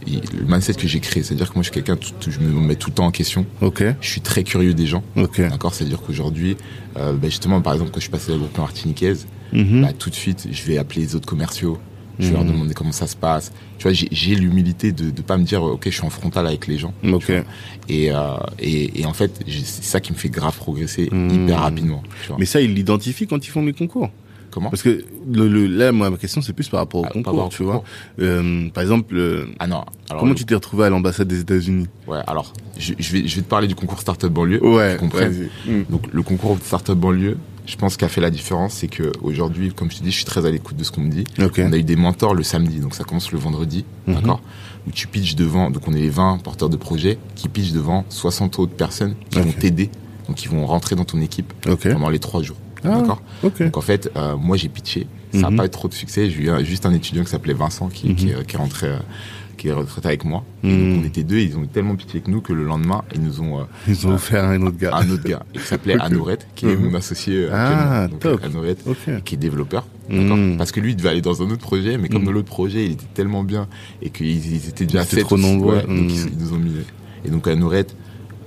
le 0.07 0.45
mindset 0.47 0.75
que 0.75 0.87
j'ai 0.89 1.01
créé. 1.01 1.23
C'est-à-dire 1.23 1.49
que 1.51 1.55
moi, 1.55 1.63
je 1.63 1.71
suis 1.71 1.83
quelqu'un, 1.83 1.99
je 2.29 2.39
me 2.41 2.61
mets 2.61 2.77
tout 2.77 2.91
le 2.91 2.95
temps 2.95 3.07
en 3.07 3.11
question. 3.11 3.47
ok, 3.61 3.83
Je 4.01 4.09
suis 4.09 4.21
très 4.21 4.43
curieux 4.45 4.75
des 4.75 4.87
gens. 4.87 5.03
ok. 5.17 5.41
D'accord 5.41 5.75
C'est-à-dire 5.75 6.01
qu'aujourd'hui, 6.01 6.57
euh, 6.97 7.13
bah, 7.13 7.29
justement, 7.29 7.61
par 7.61 7.73
exemple, 7.75 7.91
quand 7.93 8.01
je 8.01 8.05
suis 8.05 8.11
passé 8.13 8.31
à 8.31 8.33
la 8.35 8.39
groupe 8.39 8.57
martiniquaise, 8.59 9.27
Mhm. 9.53 9.83
bah, 9.83 9.93
tout 9.99 10.11
de 10.11 10.15
suite, 10.15 10.49
je 10.51 10.63
vais 10.65 10.79
appeler 10.79 11.03
les 11.03 11.15
autres 11.17 11.27
commerciaux. 11.29 11.79
Je 12.21 12.27
vais 12.27 12.31
Mhm. 12.31 12.35
leur 12.37 12.45
demander 12.45 12.75
comment 12.75 12.93
ça 12.93 13.09
se 13.09 13.17
passe. 13.17 13.51
Tu 13.79 13.83
vois, 13.85 13.93
j'ai- 13.93 14.35
l'humilité 14.37 14.93
de 14.93 15.07
ne 15.07 15.11
pas 15.11 15.37
me 15.37 15.43
dire, 15.45 15.63
ok, 15.65 15.83
je 15.87 15.91
suis 15.91 16.05
en 16.05 16.11
frontal 16.11 16.47
avec 16.47 16.69
les 16.69 16.79
gens. 16.79 16.95
ok. 17.13 17.33
Et, 17.89 18.13
euh, 18.13 18.37
et, 18.61 19.01
et 19.01 19.05
en 19.07 19.13
fait, 19.13 19.41
c'est 19.47 19.83
ça 19.85 20.01
qui 20.01 20.13
me 20.13 20.17
fait 20.17 20.29
grave 20.29 20.57
progresser 20.57 21.09
Mhm. 21.11 21.45
hyper 21.45 21.61
rapidement. 21.61 22.03
Tu 22.23 22.29
vois. 22.29 22.37
Mais 22.39 22.47
ça, 22.47 22.61
ils 22.61 22.73
l'identifient 22.73 23.27
quand 23.27 23.45
ils 23.45 23.51
font 23.51 23.65
les 23.65 23.73
concours. 23.73 24.11
Comment 24.55 24.71
Parce 24.71 24.83
que 24.83 25.05
le, 25.33 25.49
le, 25.49 25.67
là, 25.67 25.91
moi, 25.91 26.11
ma 26.11 26.17
question, 26.17 26.41
c'est 26.41 26.53
plus 26.53 26.69
par 26.69 26.79
rapport 26.79 27.01
au 27.01 27.05
Ah, 27.05 27.09
par 27.09 27.13
concours, 27.15 27.33
rapport 27.33 27.47
au 27.47 27.49
tu 27.51 27.65
concours. 27.65 27.85
vois. 28.19 28.25
Euh, 28.25 28.69
par 28.71 28.83
exemple, 28.85 29.17
euh, 29.17 29.47
Ah 29.59 29.67
non. 29.67 29.79
Alors, 30.09 30.21
comment 30.21 30.31
le- 30.33 30.35
tu 30.39 30.45
t'es 30.45 30.55
retrouvé 30.55 30.85
à 30.85 30.91
l'ambassade 30.91 31.27
des 31.27 31.41
États-Unis 31.41 31.89
Ouais, 32.07 32.21
alors, 32.29 32.53
je, 32.79 32.95
je 32.97 33.13
vais, 33.13 33.27
je 33.27 33.35
vais 33.37 33.43
te 33.43 33.49
parler 33.49 33.67
du 33.67 33.75
concours 33.75 33.99
Startup 34.01 34.31
Banlieue. 34.31 34.65
Ouais, 34.65 34.95
Tu 34.95 35.01
comprends 35.01 35.19
vas-y. 35.19 35.51
Mm. 35.67 35.85
Donc, 35.91 36.03
le 36.13 36.23
concours 36.23 36.57
Startup 36.63 36.95
Banlieue, 36.95 37.37
je 37.67 37.75
pense 37.75 37.97
qu'a 37.97 38.09
fait 38.09 38.21
la 38.21 38.31
différence, 38.31 38.75
c'est 38.75 38.87
que 38.87 39.11
aujourd'hui, 39.23 39.73
comme 39.75 39.91
je 39.91 39.97
te 39.99 40.05
dis, 40.05 40.11
je 40.13 40.17
suis 40.17 40.25
très 40.25 40.47
à 40.47 40.51
l'écoute 40.53 40.77
de 40.77 40.85
ce 40.85 40.93
qu'on 40.93 41.01
me 41.01 41.11
dit. 41.11 41.25
On 41.39 41.73
a 41.73 41.77
eu 41.77 41.83
des 41.83 41.97
mentors 41.97 42.35
le 42.35 42.45
samedi, 42.45 42.79
donc 42.79 42.95
ça 42.95 43.03
commence 43.03 43.33
le 43.33 43.39
vendredi, 43.41 43.85
Mhm. 44.07 44.15
d'accord? 44.15 44.41
Où 44.87 44.93
tu 44.93 45.09
pitches 45.09 45.35
devant, 45.35 45.71
donc 45.71 45.83
on 45.89 45.95
est 45.95 46.01
les 46.01 46.11
20 46.11 46.39
porteurs 46.45 46.69
de 46.69 46.77
projets 46.77 47.19
qui 47.35 47.49
pitchent 47.49 47.73
devant 47.73 48.05
60 48.09 48.59
autres 48.61 48.75
personnes 48.77 49.17
qui 49.31 49.41
vont 49.41 49.51
t'aider, 49.51 49.91
donc 50.29 50.37
qui 50.37 50.47
vont 50.47 50.65
rentrer 50.65 50.95
dans 50.95 51.05
ton 51.05 51.21
équipe 51.21 51.53
pendant 51.83 52.09
les 52.11 52.19
trois 52.21 52.43
jours, 52.43 52.59
Ah, 52.85 52.99
d'accord. 53.01 53.23
Donc 53.43 53.77
en 53.77 53.81
fait, 53.81 54.11
euh, 54.17 54.37
moi 54.37 54.57
j'ai 54.57 54.69
pitché, 54.69 55.07
ça 55.33 55.41
n'a 55.41 55.51
Mhm. 55.51 55.57
pas 55.57 55.67
eu 55.67 55.71
trop 55.71 55.89
de 55.89 55.95
succès, 55.95 56.29
j'ai 56.31 56.43
eu 56.45 56.51
un- 56.51 56.63
juste 56.63 56.87
un 56.87 56.93
étudiant 56.95 57.25
qui 57.25 57.31
s'appelait 57.31 57.55
Vincent 57.55 57.89
qui, 57.89 58.09
Mhm. 58.11 58.15
qui, 58.17 58.29
est- 58.31 58.47
qui 58.47 58.55
est 58.57 58.59
rentré... 58.59 58.87
euh, 58.89 58.99
qui 59.57 59.69
est 59.69 59.73
retraité 59.73 60.09
avec 60.09 60.25
moi. 60.25 60.43
Et 60.65 60.67
Mhm. 60.67 60.93
donc 60.95 61.03
on 61.03 61.07
était 61.07 61.23
deux, 61.23 61.37
et 61.37 61.45
ils 61.45 61.57
ont 61.57 61.65
tellement 61.65 61.95
pitché 61.95 62.17
avec 62.19 62.29
nous 62.29 62.41
que 62.43 62.53
le 62.53 62.65
lendemain, 62.65 63.03
ils 63.15 63.23
nous 63.23 63.41
ont 63.41 63.61
euh, 63.61 63.65
Ils 63.89 64.07
ont 64.07 64.15
offert 64.15 64.45
un 64.45 64.61
autre 64.61 64.77
gars. 64.77 64.91
un 64.97 65.09
autre 65.09 65.23
gars 65.27 65.43
qui 65.55 65.61
s'appelait 65.61 65.95
Ok. 65.95 66.03
Anouret, 66.03 66.39
qui 66.57 66.67
est 66.67 66.77
Mhm. 66.77 66.91
mon 66.91 66.95
associé 66.97 67.45
euh, 67.45 67.51
Ah, 67.53 68.03
actuellement. 68.03 68.09
Donc, 68.09 68.21
top. 68.21 69.23
qui 69.25 69.35
est 69.35 69.39
développeur. 69.39 69.87
D'accord 70.11 70.37
Mhm. 70.37 70.57
Parce 70.59 70.73
que 70.73 70.81
lui, 70.81 70.91
il 70.91 70.97
devait 70.97 71.11
aller 71.11 71.23
dans 71.23 71.41
un 71.41 71.47
autre 71.47 71.63
projet, 71.63 71.97
mais 71.99 72.09
comme 72.09 72.23
Mhm. 72.23 72.27
dans 72.27 72.33
l'autre 72.33 72.49
projet, 72.49 72.85
il 72.85 72.93
était 72.93 73.07
tellement 73.15 73.45
bien 73.45 73.69
et 74.03 74.11
qu'ils 74.11 74.27
ils 74.55 74.69
étaient 74.69 74.87
déjà 74.87 75.05
sept 75.05 75.21
trop 75.21 75.39
nombreux. 75.39 75.77
ouais, 75.77 75.83
donc 75.83 75.91
Mhm. 75.91 76.11
ils, 76.11 76.33
ils 76.33 76.39
nous 76.39 76.53
ont 76.53 76.59
mis. 76.59 76.73
Et 77.25 77.31
donc 77.31 77.47
à 77.47 77.55
Nourette, 77.55 77.97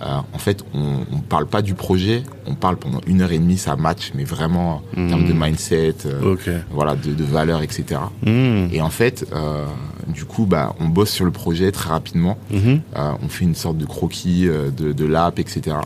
euh, 0.01 0.05
en 0.33 0.37
fait, 0.37 0.63
on, 0.73 0.99
on 1.11 1.17
parle 1.19 1.47
pas 1.47 1.61
du 1.61 1.73
projet, 1.73 2.23
on 2.45 2.55
parle 2.55 2.77
pendant 2.77 3.01
une 3.07 3.21
heure 3.21 3.31
et 3.31 3.39
demie, 3.39 3.57
ça 3.57 3.75
match, 3.75 4.11
mais 4.15 4.23
vraiment 4.23 4.81
en 4.95 4.99
Mhm. 5.01 5.07
termes 5.09 5.25
de 5.27 5.33
mindset, 5.33 5.95
euh, 6.05 6.35
voilà, 6.71 6.95
de, 6.95 7.13
de 7.13 7.23
valeurs, 7.23 7.61
etc. 7.63 7.99
Mhm. 8.25 8.69
Et 8.71 8.81
en 8.81 8.89
fait, 8.89 9.25
euh, 9.33 9.65
du 10.07 10.25
coup, 10.25 10.45
bah, 10.45 10.75
on 10.79 10.87
bosse 10.87 11.09
sur 11.11 11.25
le 11.25 11.31
projet 11.31 11.71
très 11.71 11.89
rapidement. 11.89 12.37
Mhm. 12.51 12.81
Euh, 12.95 13.11
on 13.23 13.27
fait 13.27 13.45
une 13.45 13.55
sorte 13.55 13.77
de 13.77 13.85
croquis 13.85 14.47
euh, 14.47 14.69
de, 14.69 14.91
de 14.93 15.05
l'app, 15.05 15.39
etc. 15.39 15.77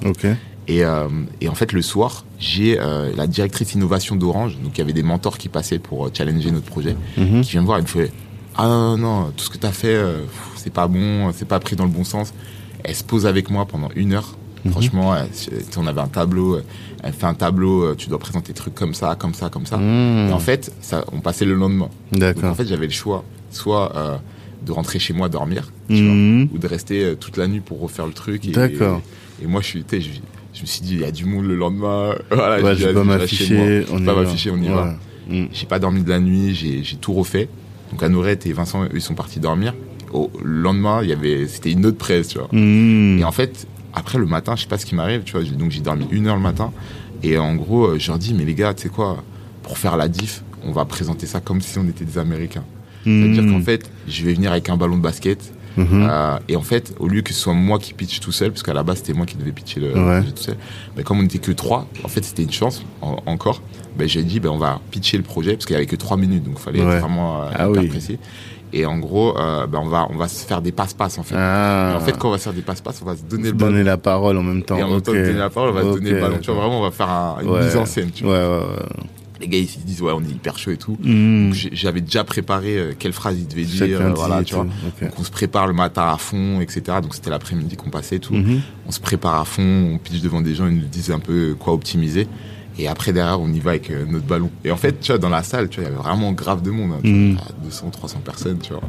Et, 0.67 0.83
euh, 0.85 1.07
et 1.41 1.49
en 1.49 1.55
fait, 1.55 1.71
le 1.73 1.81
soir, 1.81 2.25
j'ai 2.39 2.79
euh, 2.79 3.11
la 3.15 3.27
directrice 3.27 3.73
innovation 3.73 4.15
d'Orange, 4.15 4.57
donc 4.63 4.73
il 4.75 4.77
y 4.77 4.81
avait 4.81 4.93
des 4.93 5.03
mentors 5.03 5.37
qui 5.37 5.49
passaient 5.49 5.79
pour 5.79 6.05
euh, 6.05 6.11
challenger 6.13 6.51
notre 6.51 6.65
projet, 6.67 6.95
Mhm. 7.17 7.41
qui 7.41 7.51
vient 7.51 7.61
me 7.61 7.65
voir 7.65 7.79
et 7.79 7.81
me 7.81 7.87
fait 7.87 8.11
Ah 8.57 8.67
non, 8.67 8.97
non, 8.97 9.31
tout 9.35 9.45
ce 9.45 9.49
que 9.49 9.57
tu 9.57 9.65
as 9.65 9.71
fait, 9.71 9.87
euh, 9.95 10.19
c'est 10.55 10.71
pas 10.73 10.87
bon, 10.87 11.31
c'est 11.33 11.47
pas 11.47 11.59
pris 11.59 11.75
dans 11.75 11.85
le 11.85 11.89
bon 11.89 12.03
sens. 12.03 12.33
Elle 12.83 12.95
se 12.95 13.03
pose 13.03 13.25
avec 13.25 13.49
moi 13.49 13.65
pendant 13.65 13.89
une 13.95 14.13
heure. 14.13 14.37
Mhm. 14.65 14.71
Franchement, 14.73 15.15
sais, 15.33 15.51
on 15.77 15.87
avait 15.87 16.01
un 16.01 16.07
tableau, 16.07 16.55
euh, 16.55 16.63
elle 17.03 17.13
fait 17.13 17.25
un 17.25 17.33
tableau, 17.33 17.81
euh, 17.83 17.95
tu 17.97 18.09
dois 18.09 18.19
présenter 18.19 18.49
des 18.53 18.57
trucs 18.57 18.75
comme 18.75 18.93
ça, 18.93 19.15
comme 19.17 19.33
ça, 19.33 19.49
comme 19.49 19.65
ça. 19.65 19.77
Mhm. 19.77 20.29
Et 20.29 20.33
en 20.33 20.39
fait, 20.39 20.71
ça, 20.81 21.03
on 21.11 21.19
passait 21.19 21.45
le 21.45 21.55
lendemain. 21.55 21.89
Donc 22.11 22.15
en 22.15 22.19
D'accord. 22.19 22.55
fait, 22.55 22.67
j'avais 22.67 22.85
le 22.85 22.91
choix, 22.91 23.23
soit 23.49 23.95
euh, 23.95 24.17
de 24.65 24.71
rentrer 24.71 24.99
chez 24.99 25.13
moi 25.13 25.29
dormir, 25.29 25.71
tu 25.89 26.03
vois, 26.05 26.13
Mhm. 26.13 26.49
ou 26.53 26.57
de 26.59 26.67
rester 26.67 27.03
euh, 27.03 27.15
toute 27.15 27.37
la 27.37 27.47
nuit 27.47 27.59
pour 27.61 27.79
refaire 27.81 28.05
le 28.05 28.13
truc. 28.13 28.45
Et, 28.47 28.51
D'accord. 28.51 29.01
Et, 29.41 29.47
moi, 29.47 29.61
je 29.61 29.65
suis, 29.67 29.83
tu 29.83 29.95
sais, 29.97 30.01
je, 30.03 30.09
je 30.53 30.61
me 30.61 30.67
suis 30.67 30.81
dit, 30.81 30.93
il 30.93 30.99
y 31.01 31.05
a 31.05 31.11
du 31.11 31.25
monde 31.25 31.45
le 31.45 31.55
lendemain. 31.55 32.13
Voilà, 32.29 32.61
Ouais, 32.63 32.75
je 32.75 32.85
vais 32.87 32.93
pas 32.93 33.03
m'afficher. 33.03 33.83
Je 33.87 33.91
on 33.91 33.97
pas 34.05 34.13
va. 34.13 34.21
m'afficher, 34.21 34.51
on 34.51 34.57
y 34.61 34.67
va. 34.67 34.83
Ouais. 35.29 35.39
Mhm. 35.39 35.47
J'ai 35.53 35.65
pas 35.65 35.79
dormi 35.79 36.03
de 36.03 36.09
la 36.09 36.19
nuit, 36.19 36.53
j'ai 36.53 36.83
j'ai 36.83 36.97
tout 36.97 37.13
refait. 37.13 37.49
Donc 37.91 38.03
Anourette 38.03 38.45
et 38.45 38.53
Vincent, 38.53 38.83
eux, 38.83 38.89
ils 38.93 39.01
sont 39.01 39.15
partis 39.15 39.39
dormir. 39.39 39.73
Au 40.13 40.29
le 40.43 40.61
lendemain, 40.61 40.99
il 41.03 41.09
y 41.09 41.13
avait, 41.13 41.47
c'était 41.47 41.71
une 41.71 41.85
autre 41.85 41.97
presse, 41.97 42.29
tu 42.29 42.37
vois. 42.39 42.49
Mhm. 42.51 43.19
Et 43.19 43.23
en 43.23 43.31
fait, 43.31 43.67
après 43.93 44.17
le 44.17 44.25
matin, 44.25 44.55
je 44.55 44.61
sais 44.63 44.67
pas 44.67 44.77
ce 44.77 44.85
qui 44.85 44.95
m'arrive, 44.95 45.23
tu 45.23 45.33
vois. 45.33 45.43
Donc 45.43 45.71
j'ai 45.71 45.81
dormi 45.81 46.05
une 46.11 46.27
heure 46.27 46.35
le 46.35 46.41
matin. 46.41 46.71
Et 47.23 47.37
en 47.37 47.55
gros, 47.55 47.85
euh, 47.85 47.99
je 47.99 48.07
leur 48.09 48.17
dis, 48.17 48.33
mais 48.33 48.45
les 48.45 48.55
gars, 48.55 48.73
tu 48.73 48.83
sais 48.83 48.89
quoi, 48.89 49.23
pour 49.63 49.77
faire 49.77 49.95
la 49.97 50.07
diff, 50.07 50.43
on 50.65 50.71
va 50.71 50.85
présenter 50.85 51.25
ça 51.27 51.39
comme 51.39 51.61
si 51.61 51.77
on 51.77 51.87
était 51.87 52.05
des 52.05 52.17
Américains. 52.17 52.63
C'est-à-dire 53.03 53.43
Mhm. 53.43 53.51
qu'en 53.53 53.61
fait, 53.61 53.89
je 54.07 54.23
vais 54.25 54.33
venir 54.33 54.51
avec 54.51 54.69
un 54.69 54.77
ballon 54.77 54.97
de 54.97 55.01
basket. 55.01 55.53
Mhm. 55.77 55.87
euh, 56.09 56.37
et 56.49 56.57
en 56.57 56.61
fait, 56.63 56.93
au 56.99 57.07
lieu 57.07 57.21
que 57.21 57.33
ce 57.33 57.39
soit 57.39 57.53
moi 57.53 57.79
qui 57.79 57.93
pitch 57.93 58.19
tout 58.19 58.33
seul, 58.33 58.51
parce 58.51 58.61
qu'à 58.61 58.73
la 58.73 58.83
base 58.83 58.97
c'était 58.97 59.13
moi 59.13 59.25
qui 59.25 59.37
devais 59.37 59.53
pitcher 59.53 59.79
le, 59.79 59.87
Ouais. 59.93 60.17
projet 60.19 60.31
tout 60.33 60.43
seul, 60.43 60.57
mais 60.97 61.03
comme 61.03 61.19
on 61.19 61.21
n'était 61.21 61.37
que 61.39 61.53
trois, 61.53 61.87
en 62.03 62.09
fait 62.09 62.25
c'était 62.25 62.43
une 62.43 62.51
chance 62.51 62.83
en- 63.01 63.15
encore. 63.25 63.61
Ben, 63.97 64.05
j'ai 64.05 64.21
dit 64.23 64.41
ben, 64.41 64.49
on 64.49 64.57
va 64.57 64.81
pitcher 64.91 65.15
le 65.15 65.23
projet 65.23 65.53
parce 65.53 65.65
qu'il 65.65 65.73
y 65.75 65.77
avait 65.77 65.85
que 65.85 65.95
trois 65.95 66.17
minutes, 66.17 66.43
donc 66.43 66.55
il 66.57 66.61
fallait 66.61 66.83
Ouais. 66.83 66.99
vraiment 66.99 67.43
euh, 67.43 67.51
Ah 67.57 67.69
oui. 67.69 67.89
Et 68.73 68.85
en 68.85 68.97
gros, 68.99 69.37
euh, 69.37 69.67
ben, 69.67 69.79
on 69.83 69.89
va 69.89 70.07
on 70.09 70.15
va 70.17 70.27
se 70.27 70.45
faire 70.45 70.61
des 70.61 70.71
passe-passe 70.71 71.17
en 71.17 71.23
fait. 71.23 71.35
Ah. 71.37 71.93
En 71.97 71.99
fait, 71.99 72.17
quand 72.17 72.29
on 72.29 72.31
va 72.31 72.37
se 72.37 72.43
faire 72.43 72.53
des 72.53 72.61
passe-passe, 72.61 73.01
on 73.01 73.05
va 73.05 73.15
se 73.17 73.23
donner 73.23 73.45
se 73.45 73.49
le 73.51 73.57
ballon. 73.57 73.71
donner 73.71 73.83
la 73.83 73.97
parole 73.97 74.37
en 74.37 74.43
même 74.43 74.63
temps. 74.63 74.77
Et 74.77 74.83
en 74.83 74.89
même 74.89 75.01
temps, 75.01 75.11
donner 75.11 75.33
la 75.33 75.49
parole, 75.49 75.69
on 75.71 75.73
va 75.73 75.81
se 75.81 75.87
donner 75.97 76.11
le 76.11 76.21
ballon. 76.21 76.37
Tu 76.41 76.51
vois, 76.51 76.61
vraiment, 76.61 76.79
on 76.79 76.83
va 76.83 76.91
faire 76.91 77.09
un- 77.09 77.37
une 77.41 77.49
Ouais. 77.49 77.63
mise 77.65 77.75
en 77.75 77.85
scène. 77.85 78.11
Tu 78.11 78.23
vois. 78.23 78.33
Ouais, 78.33 78.45
ouais, 78.59 78.65
ouais. 78.65 78.85
Les 79.41 79.47
gars, 79.47 79.57
ils 79.57 79.67
se 79.67 79.79
disent, 79.79 80.01
ouais, 80.03 80.11
on 80.15 80.21
est 80.21 80.29
hyper 80.29 80.57
chaud 80.59 80.69
et 80.71 80.77
tout. 80.77 80.97
J'ai- 81.03 81.69
J'avais 81.73 82.01
déjà 82.01 82.23
préparé 82.23 82.77
euh, 82.77 82.93
quelle 82.97 83.11
phrase 83.11 83.37
il 83.39 83.47
devait 83.47 83.63
dire. 83.65 83.99
Euh, 83.99 84.11
voilà, 84.15 84.43
tu 84.43 84.53
vois. 84.53 84.65
Donc 85.01 85.11
on 85.19 85.23
se 85.23 85.31
prépare 85.31 85.65
le 85.67 85.73
matin 85.73 86.03
à 86.07 86.17
fond, 86.17 86.61
etc. 86.61 86.81
Donc 87.01 87.15
c'était 87.15 87.31
l'après-midi 87.31 87.75
qu'on 87.75 87.89
passait 87.89 88.17
et 88.17 88.19
tout. 88.19 88.35
Mhm. 88.35 88.61
On 88.87 88.91
se 88.91 88.99
prépare 88.99 89.39
à 89.41 89.45
fond, 89.45 89.63
on 89.93 89.97
pitch 89.97 90.21
devant 90.21 90.41
des 90.41 90.53
gens, 90.53 90.67
ils 90.67 90.75
nous 90.77 90.85
disent 90.85 91.09
un 91.11 91.19
peu 91.19 91.55
quoi 91.59 91.73
optimiser. 91.73 92.27
Et 92.79 92.87
après 92.87 93.11
derrière, 93.13 93.39
on 93.41 93.49
y 93.51 93.59
va 93.59 93.71
avec 93.71 93.89
euh, 93.91 94.05
notre 94.09 94.25
ballon. 94.25 94.49
Et 94.63 94.71
en 94.71 94.77
fait, 94.77 94.99
tu 94.99 95.11
vois, 95.11 95.19
dans 95.19 95.29
la 95.29 95.43
salle, 95.43 95.69
tu 95.69 95.79
vois, 95.81 95.89
il 95.89 95.91
y 95.91 95.95
avait 95.95 96.03
vraiment 96.03 96.31
grave 96.31 96.61
de 96.61 96.71
monde. 96.71 96.91
Hein, 96.93 96.99
tu 97.03 97.33
vois, 97.33 97.43
200, 97.63 97.89
300 97.91 98.21
personnes, 98.23 98.59
tu 98.59 98.71
vois. 98.73 98.81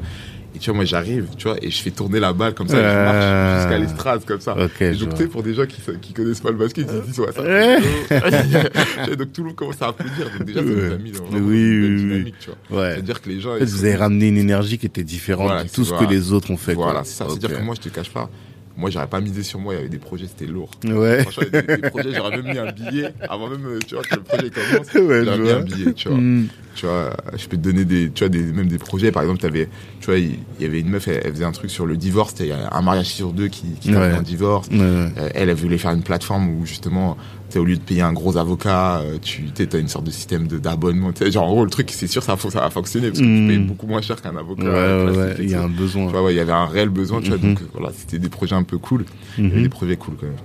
Et 0.55 0.59
tu 0.59 0.69
vois, 0.69 0.77
moi 0.77 0.85
j'arrive, 0.85 1.29
tu 1.39 1.49
vois, 1.49 1.57
et 1.63 1.71
je 1.71 1.81
fais 1.81 1.91
tourner 1.91 2.21
la 2.21 2.35
balle 2.35 2.53
comme 2.53 2.69
ça, 2.69 2.77
et 2.77 2.83
je 2.83 2.85
marche 2.85 3.63
jusqu'à 3.63 3.79
l'estrade 3.79 4.25
comme 4.27 4.41
ça. 4.41 4.55
Ok, 4.63 4.83
Et 4.83 4.93
donc, 4.93 5.11
tu 5.15 5.17
sais, 5.17 5.27
pour 5.27 5.43
des 5.43 5.55
gens 5.55 5.65
qui, 5.65 5.81
qui 6.03 6.13
connaissent 6.13 6.41
pas 6.43 6.51
le 6.51 6.59
basket, 6.59 6.87
ils 6.93 6.95
se 6.95 7.07
disent, 7.07 7.21
ouais, 7.21 7.33
ça 7.33 7.41
vois, 7.41 9.17
Donc 9.17 9.33
tout 9.33 9.41
le 9.43 9.47
monde 9.49 9.57
commence 9.57 9.81
à 9.81 9.89
applaudir. 9.89 10.27
Donc 10.31 10.47
déjà, 10.47 10.61
ça 10.61 10.65
nous 10.67 10.93
a 10.93 10.99
mis 10.99 11.11
dans 11.13 11.25
vraiment 11.25 11.47
oui, 11.49 11.57
une 11.59 11.95
oui. 11.97 11.97
dynamique, 12.03 12.35
tu 12.41 12.51
vois. 12.69 12.81
Ouais. 12.83 12.93
C'est-à-dire 12.93 13.23
que 13.23 13.29
les 13.31 13.41
gens. 13.41 13.55
En 13.55 13.59
fait, 13.59 13.65
vous 13.65 13.77
sont- 13.79 13.85
avez 13.85 13.97
ramené 13.97 14.29
une 14.29 14.37
énergie 14.37 14.77
qui 14.79 14.85
était 14.87 15.05
différente 15.05 15.47
Voilà, 15.47 15.65
de 15.65 15.69
tout 15.71 15.85
ce 15.85 15.91
voilà. 15.95 16.07
que 16.07 16.13
les 16.13 16.33
autres 16.33 16.51
ont 16.51 16.57
fait. 16.59 16.75
Voilà, 16.75 17.03
c'est 17.05 17.15
ça. 17.17 17.27
C'est-à-dire 17.29 17.51
Ok. 17.53 17.57
que 17.59 17.63
moi, 17.65 17.75
je 17.75 17.89
te 17.89 17.95
cache 17.95 18.11
pas. 18.11 18.29
Moi, 18.77 18.91
j'aurais 18.91 19.07
pas 19.07 19.21
misé 19.21 19.43
sur 19.43 19.59
moi. 19.59 19.75
Il 19.75 19.77
y 19.77 19.81
avait 19.81 19.89
des 19.89 19.99
projets, 19.99 20.27
c'était 20.27 20.51
lourd. 20.51 20.71
Ouais. 20.85 21.23
Franchement, 21.23 21.43
il 21.53 21.55
y 21.55 21.59
a 21.59 21.63
des, 21.63 21.77
des 21.77 21.91
projets, 21.91 22.15
j'aurais 22.15 22.37
même 22.43 22.53
mis 22.53 22.59
un 22.59 22.73
billet 22.73 23.13
avant 23.29 23.49
même, 23.49 23.67
euh, 23.67 23.79
tu 23.87 23.95
vois, 23.95 24.03
que 24.05 24.15
le 24.17 24.23
projet 24.23 24.51
commence. 24.51 24.93
Ouais, 24.95 25.25
j'aurais 25.25 25.39
mis 25.39 25.51
un 25.51 25.61
billet, 25.61 25.93
tu 25.93 26.09
vois. 26.09 26.19
Hmm. 26.19 26.47
Tu 26.75 26.87
vois, 26.87 27.15
je 27.37 27.47
peux 27.49 27.57
te 27.59 27.63
donner 27.63 27.85
des, 27.85 28.11
tu 28.11 28.21
vois, 28.25 28.31
des, 28.31 28.41
même 28.43 28.69
des 28.69 28.79
projets. 28.79 29.13
Par 29.13 29.23
exemple, 29.23 29.41
t'avais, 29.41 29.69
tu 30.01 30.07
vois, 30.07 30.19
il 30.19 30.39
il 30.59 30.63
y 30.63 30.65
avait 30.67 30.81
une 30.81 30.89
meuf, 30.89 31.07
elle, 31.09 31.21
elle 31.25 31.33
faisait 31.33 31.45
un 31.45 31.53
truc 31.53 31.71
sur 31.71 31.85
le 31.87 31.97
divorce. 31.99 32.35
C'était 32.37 32.53
un 32.53 32.81
mariage 32.83 33.09
sur 33.09 33.33
deux 33.33 33.49
qui, 33.49 33.67
qui 33.81 33.95
Ouais. 33.95 34.15
en 34.15 34.23
divorce. 34.23 34.69
Ouais. 34.69 34.79
Euh, 34.81 35.09
elle, 35.35 35.51
elle 35.51 35.55
voulait 35.55 35.77
faire 35.79 35.91
une 35.93 36.03
plateforme 36.03 36.49
où 36.49 36.65
justement, 36.65 37.19
au 37.59 37.65
lieu 37.65 37.77
de 37.77 37.81
payer 37.83 38.03
un 38.03 38.13
gros 38.13 38.37
avocat, 38.37 39.01
euh, 39.01 39.19
tu 39.21 39.45
as 39.73 39.79
une 39.79 39.89
sorte 39.89 40.05
de 40.05 40.11
système 40.11 40.47
de- 40.47 40.59
d'abonnement. 40.59 41.11
Sais, 41.15 41.31
Genre, 41.31 41.45
en 41.45 41.51
gros, 41.53 41.65
le 41.65 41.71
truc, 41.71 41.91
c'est 41.93 42.07
sûr, 42.07 42.23
ça, 42.23 42.37
ça 42.37 42.61
va 42.61 42.71
fonctionner 42.71 43.09
parce 43.09 43.21
que 43.21 43.25
tu 43.25 43.47
payes 43.49 43.59
beaucoup 43.59 43.87
moins 43.87 44.01
cher 44.03 44.21
qu'un 44.23 44.37
avocat. 44.37 44.63
Ouais, 44.65 44.69
euh, 44.71 45.15
ouais, 45.15 45.37
il 45.41 45.51
y 45.51 45.55
a 45.55 45.63
un 45.63 45.69
besoin. 45.69 46.07
Tu 46.07 46.13
vois, 46.13 46.23
ouais, 46.25 46.35
il 46.35 46.37
y 46.37 46.41
avait 46.41 46.53
un 46.53 46.67
réel 46.67 46.89
besoin, 46.89 47.21
tu 47.21 47.29
vois, 47.29 47.39
Mhm. 47.39 47.55
donc 47.55 47.63
euh, 47.63 47.67
voilà, 47.75 47.91
c'était 47.97 48.19
des 48.19 48.29
projets 48.29 48.55
un 48.55 48.63
peu 48.63 48.79
cool. 48.79 49.05
Il 49.39 49.45
y 49.45 49.47
avait 49.49 49.57
Mhm. 49.57 49.63
des 49.63 49.69
projets 49.69 49.97
cool 49.97 50.15
quand 50.21 50.27
même. 50.27 50.37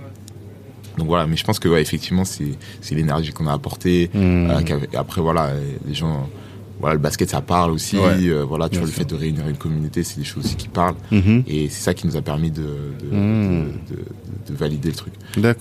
Donc 0.97 1.07
voilà, 1.07 1.27
mais 1.27 1.37
je 1.37 1.43
pense 1.43 1.59
que 1.59 1.67
ouais, 1.69 1.81
effectivement, 1.81 2.25
c'est 2.25 2.55
l'énergie 2.95 3.31
qu'on 3.31 3.45
a 3.47 3.53
apportée. 3.53 4.09
Euh, 4.15 4.61
qu'avec- 4.63 4.95
après 4.95 5.21
voilà, 5.21 5.51
les 5.87 5.93
gens, 5.93 6.27
voilà, 6.79 6.93
le 6.95 6.99
basket 7.01 7.29
ça 7.29 7.41
parle 7.41 7.71
aussi. 7.71 7.97
Ouais. 7.97 8.27
euh, 8.29 8.43
voilà, 8.43 8.65
tu 8.69 8.73
Bien 8.73 8.79
vois, 8.81 8.87
le 8.87 8.93
fait 8.93 9.05
de 9.05 9.15
réunir 9.15 9.47
une 9.47 9.57
communauté, 9.57 10.03
c'est 10.03 10.17
des 10.19 10.23
choses 10.25 10.45
aussi 10.45 10.55
qui 10.55 10.67
parlent. 10.67 10.95
Mhm. 11.11 11.43
Et 11.47 11.69
c'est 11.69 11.81
ça 11.83 11.93
qui 11.93 12.05
nous 12.07 12.15
a 12.15 12.21
permis 12.21 12.51
de 12.51 12.61
de, 12.61 13.09
de, 13.09 13.95
de- 13.95 14.05
de 14.47 14.53
valider 14.55 14.89
le 14.89 14.95
truc. 14.95 15.13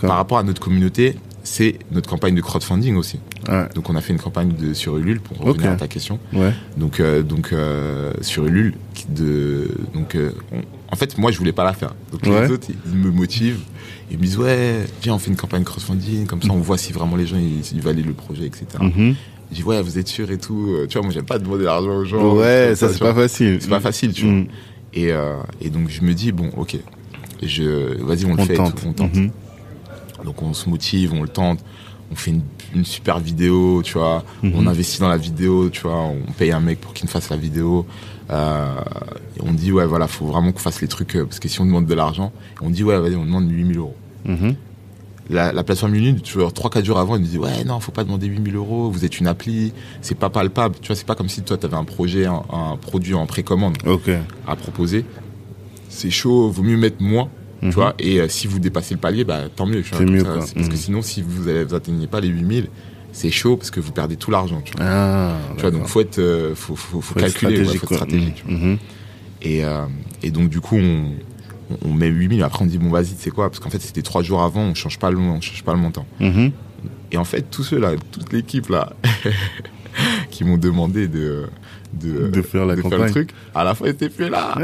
Par 0.09 0.17
rapport 0.17 0.39
à 0.39 0.43
notre 0.43 0.61
communauté, 0.61 1.17
c'est 1.43 1.79
notre 1.93 2.09
campagne 2.09 2.35
de 2.35 2.41
crowdfunding 2.41 2.97
aussi. 2.97 3.19
Ouais. 3.49 3.69
Donc 3.75 3.89
on 3.91 3.95
a 3.97 4.01
fait 4.01 4.13
une 4.13 4.19
campagne 4.19 4.53
de 4.53 4.75
sur 4.75 4.97
Ulule 4.99 5.21
pour 5.21 5.39
revenir 5.39 5.71
à 5.73 5.77
ta 5.77 5.89
question. 5.89 6.19
Ouais. 6.33 6.53
Donc 6.77 7.01
euh, 7.01 7.23
donc 7.23 7.53
euh, 7.53 8.13
sur 8.21 8.47
Ulule 8.47 8.75
de 9.09 9.69
donc 9.95 10.15
euh, 10.15 10.33
on- 10.53 10.63
en 10.93 10.97
fait 10.97 11.19
moi 11.19 11.31
je 11.33 11.39
voulais 11.39 11.53
pas 11.53 11.65
la 11.65 11.73
faire. 11.73 11.95
Donc 12.13 12.23
Ouais. 12.27 12.47
les 12.47 12.53
autres 12.53 12.67
ils, 12.69 12.77
ils 12.93 12.99
me 12.99 13.11
motivent, 13.11 13.61
ils 14.11 14.19
me 14.19 14.23
disent 14.25 14.39
ouais 14.39 14.85
viens 15.03 15.15
on 15.15 15.19
fait 15.19 15.31
une 15.31 15.37
campagne 15.37 15.65
crowdfunding 15.65 16.27
comme 16.27 16.43
ça 16.43 16.49
on 16.51 16.59
voit 16.59 16.79
si 16.79 16.93
vraiment 16.93 17.17
les 17.17 17.27
gens 17.27 17.39
ils, 17.39 17.65
ils 17.75 17.81
valident 17.81 18.07
le 18.07 18.13
projet 18.15 18.47
etc. 18.47 18.67
Je 19.51 19.57
dis 19.57 19.63
ouais 19.63 19.81
vous 19.83 19.99
êtes 19.99 20.09
sûr 20.09 20.31
et 20.31 20.39
tout. 20.39 20.67
Euh, 20.71 20.87
Tu 20.89 20.95
vois 20.99 21.03
moi 21.07 21.13
j'aime 21.15 21.25
pas 21.25 21.39
demander 21.39 21.65
l'argent 21.65 21.97
aux 21.97 22.05
gens. 22.05 22.35
Ouais, 22.35 22.75
ça 22.75 22.89
c'est 22.89 22.99
pas 22.99 23.15
facile. 23.15 23.59
C'est 23.61 23.69
pas 23.71 23.81
facile 23.81 24.13
tu 24.13 24.25
vois. 24.25 24.33
Mhm. 24.35 24.47
Et 24.95 25.13
euh, 25.13 25.37
et 25.61 25.71
donc 25.71 25.89
je 25.89 26.03
me 26.03 26.15
dis 26.15 26.33
bon 26.33 26.51
ok 26.57 26.77
je 27.43 28.03
vas-y 28.03 28.25
on 28.25 28.35
le 28.35 28.43
fait 28.45 28.55
tente. 28.55 28.75
tout, 28.77 28.87
on 28.89 28.93
tente. 28.93 29.15
Mhm. 29.15 29.31
Donc 30.25 30.43
on 30.43 30.53
se 30.55 30.69
motive, 30.69 31.13
on 31.13 31.23
le 31.23 31.29
tente, 31.29 31.61
on 32.11 32.15
fait 32.17 32.31
une, 32.31 32.43
une 32.75 32.85
super 32.85 33.19
vidéo, 33.21 33.83
tu 33.85 33.93
vois, 33.95 34.25
Mhm. 34.43 34.53
on 34.57 34.67
investit 34.67 34.99
dans 35.01 35.09
la 35.09 35.19
vidéo, 35.19 35.69
tu 35.71 35.83
vois, 35.83 36.01
on 36.01 36.33
paye 36.33 36.51
un 36.53 36.61
mec 36.61 36.81
pour 36.81 36.95
qu'il 36.95 37.05
nous 37.07 37.11
fasse 37.13 37.29
la 37.31 37.37
vidéo. 37.37 37.87
Euh, 38.31 38.67
et 39.37 39.41
on 39.47 39.53
dit 39.53 39.71
ouais 39.71 39.87
voilà, 39.87 40.09
faut 40.09 40.25
vraiment 40.27 40.51
qu'on 40.51 40.59
fasse 40.59 40.81
les 40.81 40.89
trucs 40.89 41.13
parce 41.17 41.39
que 41.39 41.49
si 41.49 41.61
on 41.61 41.67
demande 41.67 41.87
de 41.87 41.95
l'argent, 41.95 42.33
on 42.61 42.71
dit 42.71 42.83
ouais 42.83 42.99
vas-y 42.99 43.15
on 43.15 43.25
demande 43.25 43.49
8000 43.51 43.79
euros. 43.79 43.95
Mhm. 44.25 44.55
La, 45.29 45.53
la 45.53 45.65
plateforme 45.65 45.95
Unity, 45.97 46.23
tu 46.23 46.39
vois, 46.39 46.49
3-4 46.51 46.85
jours 46.85 46.99
avant, 46.99 47.17
elle 47.17 47.23
nous 47.23 47.27
dit 47.29 47.39
ouais 47.39 47.65
non, 47.65 47.81
faut 47.81 47.91
pas 47.93 48.05
demander 48.05 48.27
8000 48.29 48.55
euros, 48.55 48.91
vous 48.91 49.05
êtes 49.05 49.19
une 49.19 49.27
appli, 49.27 49.73
c'est 50.01 50.17
pas 50.17 50.31
palpable, 50.31 50.77
tu 50.81 50.87
vois, 50.87 50.95
c'est 50.97 51.07
pas 51.07 51.17
comme 51.17 51.29
si 51.29 51.43
toi 51.43 51.57
t'avais 51.57 51.75
un 51.77 51.83
projet, 51.85 52.27
un, 52.27 52.43
un 52.53 52.77
produit 52.77 53.15
en 53.15 53.27
précommande 53.27 53.77
Ok. 53.87 54.09
à 54.47 54.55
proposer. 54.57 55.05
C'est 55.89 56.11
chaud, 56.11 56.51
vaut 56.51 56.63
mieux 56.63 56.77
mettre 56.77 57.03
moins, 57.03 57.29
Mhm. 57.63 57.71
tu 57.71 57.75
vois, 57.75 57.95
et 57.99 58.21
euh, 58.21 58.29
si 58.29 58.47
vous 58.47 58.59
dépassez 58.61 58.95
le 58.95 59.01
palier, 59.01 59.25
bah 59.25 59.45
tant 59.55 59.67
mieux. 59.67 59.83
tu 59.83 59.95
vois, 59.95 60.05
mieux, 60.05 60.21
ça, 60.21 60.35
Parce 60.35 60.53
que 60.53 60.59
Mhm. 60.61 60.77
sinon, 60.77 61.03
si 61.03 61.23
vous 61.23 61.49
avez- 61.49 61.65
vous 61.65 61.75
atteignez 61.75 62.07
pas 62.07 62.21
les 62.21 62.29
8000, 62.29 62.69
c'est 63.13 63.31
chaud 63.31 63.57
parce 63.57 63.71
que 63.73 63.81
vous 63.81 63.93
perdez 63.93 64.17
tout 64.17 64.31
l'argent, 64.31 64.61
tu 64.65 64.75
vois. 64.77 64.87
Ah. 64.87 65.37
Tu 65.57 65.63
vois, 65.63 65.71
donc 65.73 65.87
faut 65.87 66.01
être, 66.03 66.19
euh, 66.19 66.55
faut, 66.55 66.77
faut, 66.77 67.01
faut 67.01 67.15
Faut 67.15 67.19
être 67.19 67.33
calculer, 67.33 67.59
ouais, 67.61 67.65
stratégique, 67.65 67.81
faut 67.81 67.95
être 67.95 67.95
stratégique. 67.97 68.45
tu. 68.47 68.53
Mhm. 68.53 68.79
Et, 69.43 69.65
euh, 69.65 69.87
et 70.23 70.31
donc 70.31 70.51
du 70.51 70.61
coup, 70.61 70.77
on, 70.77 71.07
on 71.85 71.93
met 71.93 72.09
8000, 72.09 72.43
après 72.43 72.65
on 72.65 72.67
dit 72.67 72.79
bon 72.79 72.91
vas-y, 72.91 73.15
c'est 73.17 73.31
quoi? 73.31 73.49
Parce 73.49 73.61
qu'en 73.61 73.71
fait, 73.71 73.81
c'était 73.81 74.03
trois 74.03 74.23
jours 74.23 74.43
avant, 74.43 74.63
on 74.63 74.75
change 74.75 74.99
pas 74.99 75.11
le, 75.11 75.19
on 75.19 75.41
change 75.41 75.63
pas 75.65 75.73
le 75.73 75.79
montant. 75.79 76.07
Mhm. 76.21 76.53
Et 77.13 77.17
en 77.19 77.25
fait, 77.25 77.43
tous 77.51 77.65
ceux 77.65 77.79
là, 77.79 77.93
toute 78.13 78.33
l'équipe 78.33 78.69
là, 78.69 78.93
qui 80.31 80.45
m'ont 80.45 80.59
demandé 80.59 81.09
de 81.09 81.47
de, 81.99 82.29
De 82.29 82.43
faire 82.43 82.67
la 82.67 82.75
le 82.75 82.83
campagne. 82.83 83.11
truc, 83.11 83.31
à 83.55 83.65
la 83.65 83.75
fin, 83.75 83.87
ils 83.87 83.91
étaient 83.91 84.09
plus 84.09 84.29
là. 84.29 84.55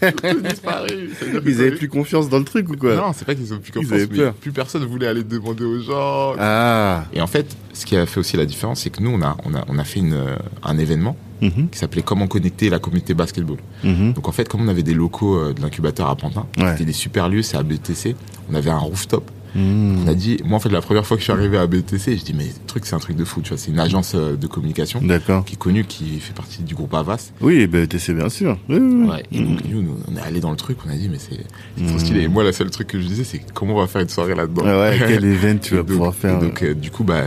Tout 0.00 0.26
est 0.26 0.42
disparu. 0.48 1.10
Ils 1.46 1.60
avaient 1.60 1.70
plus 1.72 1.88
confiance 1.88 2.28
dans 2.28 2.38
le 2.38 2.44
truc 2.44 2.68
ou 2.70 2.76
quoi 2.76 2.94
Non, 2.96 3.12
c'est 3.14 3.24
pas 3.24 3.34
qu'ils 3.34 3.52
ont 3.52 3.58
plus 3.58 3.70
Ils 3.70 3.72
confiance, 3.80 3.92
avaient 3.92 4.06
mais 4.10 4.16
peur. 4.18 4.34
plus 4.34 4.52
personne 4.52 4.84
voulait 4.84 5.06
aller 5.06 5.22
demander 5.24 5.64
aux 5.64 5.80
gens. 5.80 6.34
Ah. 6.38 7.04
Et 7.12 7.20
en 7.20 7.26
fait, 7.26 7.56
ce 7.72 7.84
qui 7.86 7.96
a 7.96 8.06
fait 8.06 8.20
aussi 8.20 8.36
la 8.36 8.46
différence, 8.46 8.80
c'est 8.82 8.90
que 8.90 9.02
nous, 9.02 9.10
on 9.10 9.22
a, 9.22 9.36
on 9.44 9.54
a, 9.54 9.64
on 9.68 9.78
a 9.78 9.84
fait 9.84 10.00
une, 10.00 10.14
euh, 10.14 10.36
un 10.62 10.78
événement 10.78 11.16
Mhm. 11.42 11.68
qui 11.70 11.78
s'appelait 11.78 12.02
Comment 12.02 12.26
connecter 12.28 12.70
la 12.70 12.78
communauté 12.78 13.12
basketball. 13.12 13.58
Mhm. 13.82 14.12
Donc 14.14 14.28
en 14.28 14.32
fait, 14.32 14.48
comme 14.48 14.62
on 14.62 14.68
avait 14.68 14.84
des 14.84 14.94
locaux 14.94 15.36
euh, 15.36 15.52
de 15.52 15.60
l'incubateur 15.60 16.08
à 16.08 16.14
Pantin, 16.16 16.46
Ouais. 16.58 16.72
c'était 16.72 16.84
des 16.86 16.92
super 16.92 17.28
lieux, 17.28 17.42
c'est 17.42 17.56
à 17.56 17.62
BTC, 17.62 18.14
on 18.50 18.54
avait 18.54 18.70
un 18.70 18.78
rooftop. 18.78 19.30
Mhm. 19.54 20.04
On 20.04 20.08
a 20.08 20.14
dit, 20.14 20.38
moi 20.44 20.56
en 20.56 20.60
fait, 20.60 20.68
la 20.68 20.80
première 20.80 21.06
fois 21.06 21.16
que 21.16 21.20
je 21.20 21.24
suis 21.24 21.32
arrivé 21.32 21.56
à 21.58 21.66
BTC, 21.66 22.16
je 22.16 22.24
dis, 22.24 22.34
mais 22.34 22.44
le 22.44 22.66
truc, 22.66 22.86
c'est 22.86 22.94
un 22.94 22.98
truc 22.98 23.16
de 23.16 23.24
fou, 23.24 23.40
tu 23.40 23.50
vois, 23.50 23.58
c'est 23.58 23.70
une 23.70 23.78
agence 23.78 24.12
euh, 24.14 24.36
de 24.36 24.46
communication 24.46 25.00
qui 25.00 25.54
est 25.54 25.56
connue, 25.58 25.84
qui 25.84 26.18
fait 26.20 26.34
partie 26.34 26.62
du 26.62 26.74
groupe 26.74 26.92
Avas. 26.94 27.30
Oui, 27.40 27.68
c'est 27.98 28.14
bien 28.14 28.28
sûr. 28.28 28.58
Oui, 28.68 28.76
oui, 28.78 28.94
oui. 29.02 29.08
Ouais, 29.08 29.22
et 29.32 29.40
donc 29.40 29.60
nous, 29.68 29.82
nous, 29.82 29.96
on 30.12 30.16
est 30.16 30.20
allé 30.20 30.40
dans 30.40 30.50
le 30.50 30.56
truc, 30.56 30.78
on 30.86 30.90
a 30.90 30.94
dit, 30.96 31.08
mais 31.08 31.18
c'est 31.18 31.86
trop 31.86 31.98
stylé. 31.98 32.22
Et 32.22 32.28
moi, 32.28 32.42
le 32.44 32.52
seul 32.52 32.70
truc 32.70 32.88
que 32.88 33.00
je 33.00 33.06
disais, 33.06 33.24
c'est 33.24 33.40
comment 33.54 33.74
on 33.76 33.80
va 33.80 33.86
faire 33.86 34.02
une 34.02 34.08
soirée 34.08 34.34
là-dedans. 34.34 34.62
Ah 34.66 34.80
ouais, 34.80 34.98
quel 34.98 35.24
event 35.24 35.58
tu 35.58 35.74
vas 35.74 35.80
donc, 35.82 35.86
pouvoir 35.88 36.14
faire 36.14 36.38
donc, 36.40 36.62
euh, 36.62 36.74
du 36.74 36.90
coup, 36.90 37.04
bah, 37.04 37.22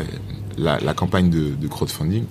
la, 0.58 0.80
la 0.80 0.94
campagne 0.94 1.30
de, 1.30 1.50
de 1.60 1.68
crowdfunding 1.68 2.24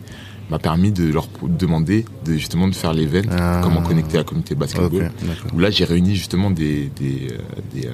m'a 0.50 0.58
permis 0.60 0.92
de 0.92 1.10
leur 1.12 1.28
demander 1.42 2.04
de 2.24 2.34
justement 2.34 2.68
de 2.68 2.74
faire 2.74 2.92
l'event, 2.92 3.28
Ah. 3.32 3.60
comment 3.64 3.82
connecter 3.82 4.16
la 4.16 4.24
communauté 4.24 4.54
basketball. 4.54 5.10
Où 5.54 5.58
là, 5.58 5.70
j'ai 5.70 5.84
réuni 5.84 6.14
justement 6.14 6.50
des, 6.50 6.90
des, 6.96 7.28
des, 7.74 7.86
euh, 7.86 7.90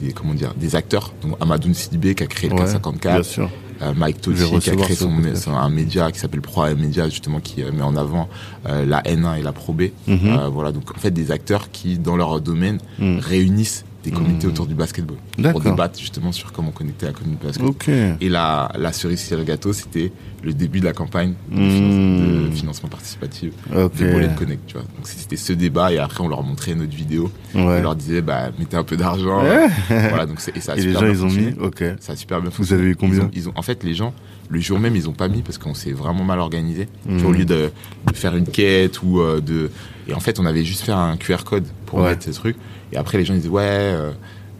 des- 0.00 0.12
comment 0.12 0.34
dire, 0.34 0.54
des 0.54 0.74
acteurs. 0.76 1.12
Donc, 1.22 1.36
Amadoun 1.40 1.74
Sidibé 1.74 2.14
qui 2.14 2.22
a 2.22 2.26
créé 2.26 2.48
le 2.50 2.54
Ouais, 2.56 2.60
454, 2.62 3.14
Bien 3.14 3.22
sûr. 3.22 3.50
euh, 3.82 3.92
Mike 3.96 4.20
Totti 4.20 4.42
qui 4.60 4.70
a 4.70 4.76
créé 4.76 4.96
son, 4.96 5.10
un 5.54 5.68
média 5.70 6.10
qui 6.12 6.18
s'appelle 6.18 6.40
Pro 6.40 6.64
Media 6.74 7.08
justement 7.08 7.40
qui 7.40 7.62
euh, 7.62 7.72
met 7.72 7.82
en 7.82 7.96
avant 7.96 8.28
euh, 8.68 8.84
la 8.86 9.02
N1 9.02 9.38
et 9.38 9.42
la 9.42 9.52
Pro 9.52 9.72
B. 9.72 9.84
Mhm. 10.06 10.48
Voilà, 10.52 10.72
donc 10.72 10.90
en 10.96 10.98
fait 10.98 11.10
des 11.10 11.30
acteurs 11.30 11.70
qui 11.70 11.98
dans 11.98 12.16
leur 12.16 12.40
domaine 12.40 12.78
Mhm. 12.98 13.18
réunissent 13.18 13.84
des 14.06 14.12
comités 14.12 14.46
Mhm. 14.46 14.52
autour 14.52 14.66
du 14.66 14.74
basketball 14.74 15.16
pour 15.50 15.60
débattre 15.60 15.98
justement 15.98 16.30
sur 16.32 16.52
comment 16.52 16.70
connecter 16.70 17.06
la 17.06 17.12
communauté 17.12 17.46
basketball. 17.46 17.70
Ok. 17.70 17.88
Et 18.20 18.28
la, 18.28 18.70
la 18.78 18.92
cerise 18.92 19.20
sur 19.20 19.36
le 19.36 19.42
gâteau, 19.44 19.72
c'était 19.72 20.12
le 20.44 20.52
début 20.54 20.78
de 20.80 20.84
la 20.84 20.92
campagne 20.92 21.34
de, 21.50 21.56
Mmh. 21.60 21.70
finance- 21.70 22.50
de 22.50 22.54
financement 22.54 22.88
participatif 22.88 23.52
Ok. 23.74 23.96
de 23.98 24.38
Connect. 24.38 24.60
Tu 24.66 24.74
vois. 24.74 24.82
Donc 24.82 25.06
c'était 25.06 25.36
ce 25.36 25.52
débat 25.52 25.92
et 25.92 25.98
après 25.98 26.22
on 26.22 26.28
leur 26.28 26.42
montrait 26.44 26.74
notre 26.76 26.94
vidéo. 26.94 27.30
Ouais. 27.54 27.62
On 27.62 27.82
leur 27.82 27.96
disait 27.96 28.22
bah 28.22 28.50
mettez 28.58 28.76
un 28.76 28.84
peu 28.84 28.96
d'argent. 28.96 29.42
Ouais. 29.42 29.66
voilà 29.88 30.26
donc 30.26 30.38
et 30.54 30.60
ça 30.60 30.72
a 30.72 30.76
Et 30.76 30.82
les 30.82 30.82
super 30.92 31.00
gens, 31.00 31.06
bien 31.06 31.14
ils 31.14 31.24
ont 31.24 31.30
mis. 31.30 31.54
Ok. 31.60 31.82
Ça 32.00 32.12
a 32.12 32.16
super 32.16 32.40
bien 32.40 32.50
Vous 32.50 32.56
fonctionné. 32.56 32.82
avez 32.82 32.90
eu 32.92 32.96
combien 32.96 33.18
ils 33.18 33.22
ont, 33.24 33.30
ils 33.34 33.48
ont- 33.48 33.52
En 33.56 33.62
fait, 33.62 33.82
les 33.82 33.94
gens, 33.94 34.14
le 34.48 34.60
jour 34.60 34.78
même, 34.78 34.94
ils 34.94 35.08
ont 35.08 35.12
pas 35.12 35.26
mis 35.28 35.42
parce 35.42 35.58
qu'on 35.58 35.74
s'est 35.74 35.90
vraiment 35.92 36.22
mal 36.22 36.38
organisé. 36.38 36.86
Au 37.24 37.32
lieu 37.32 37.44
de, 37.44 37.70
de 38.10 38.16
faire 38.16 38.36
une 38.36 38.46
quête 38.46 39.02
ou 39.02 39.20
euh, 39.20 39.40
de. 39.40 39.70
Et 40.08 40.14
en 40.14 40.20
fait, 40.20 40.38
on 40.38 40.46
avait 40.46 40.64
juste 40.64 40.82
fait 40.84 40.92
un 40.92 41.16
QR 41.16 41.38
code 41.44 41.64
pour 41.86 41.98
Ouais. 41.98 42.10
mettre 42.10 42.22
ces 42.24 42.30
trucs. 42.30 42.56
Et 42.92 42.96
après, 42.96 43.18
les 43.18 43.24
gens 43.24 43.34
ils 43.34 43.40
disaient 43.40 43.48
ouais. 43.52 43.62
euh, 43.62 44.10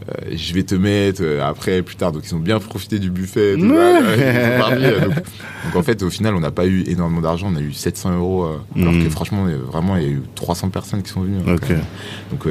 euh, 0.09 0.31
je 0.37 0.55
vais 0.55 0.63
te 0.63 0.75
mettre 0.75 1.21
euh, 1.23 1.43
après 1.43 1.83
plus 1.83 1.97
tard. 1.97 2.13
Donc 2.13 2.23
ils 2.27 2.35
ont 2.35 2.39
bien 2.39 2.59
profité 2.61 2.99
du 2.99 3.11
buffet 3.11 3.55
tout 3.57 3.67
donc, 3.67 3.75
donc, 5.65 5.77
en 5.77 5.83
fait 5.83 6.03
au 6.03 6.11
final 6.11 6.35
on 6.35 6.41
n'a 6.41 6.51
pas 6.53 6.67
eu 6.67 6.85
énormément 6.87 7.21
d'argent. 7.23 7.49
On 7.53 7.57
a 7.57 7.61
eu 7.61 7.73
700 7.73 8.17
euros 8.17 8.45
euh, 8.45 8.59
alors 8.81 8.93
que 8.93 9.09
franchement 9.09 9.47
vraiment 9.67 9.97
il 9.97 10.03
y 10.03 10.07
a 10.07 10.11
eu 10.11 10.23
300 10.35 10.69
personnes 10.71 11.03
qui 11.03 11.11
sont 11.11 11.23
venues 11.23 11.39
euh, 11.49 11.57
donc 12.31 12.47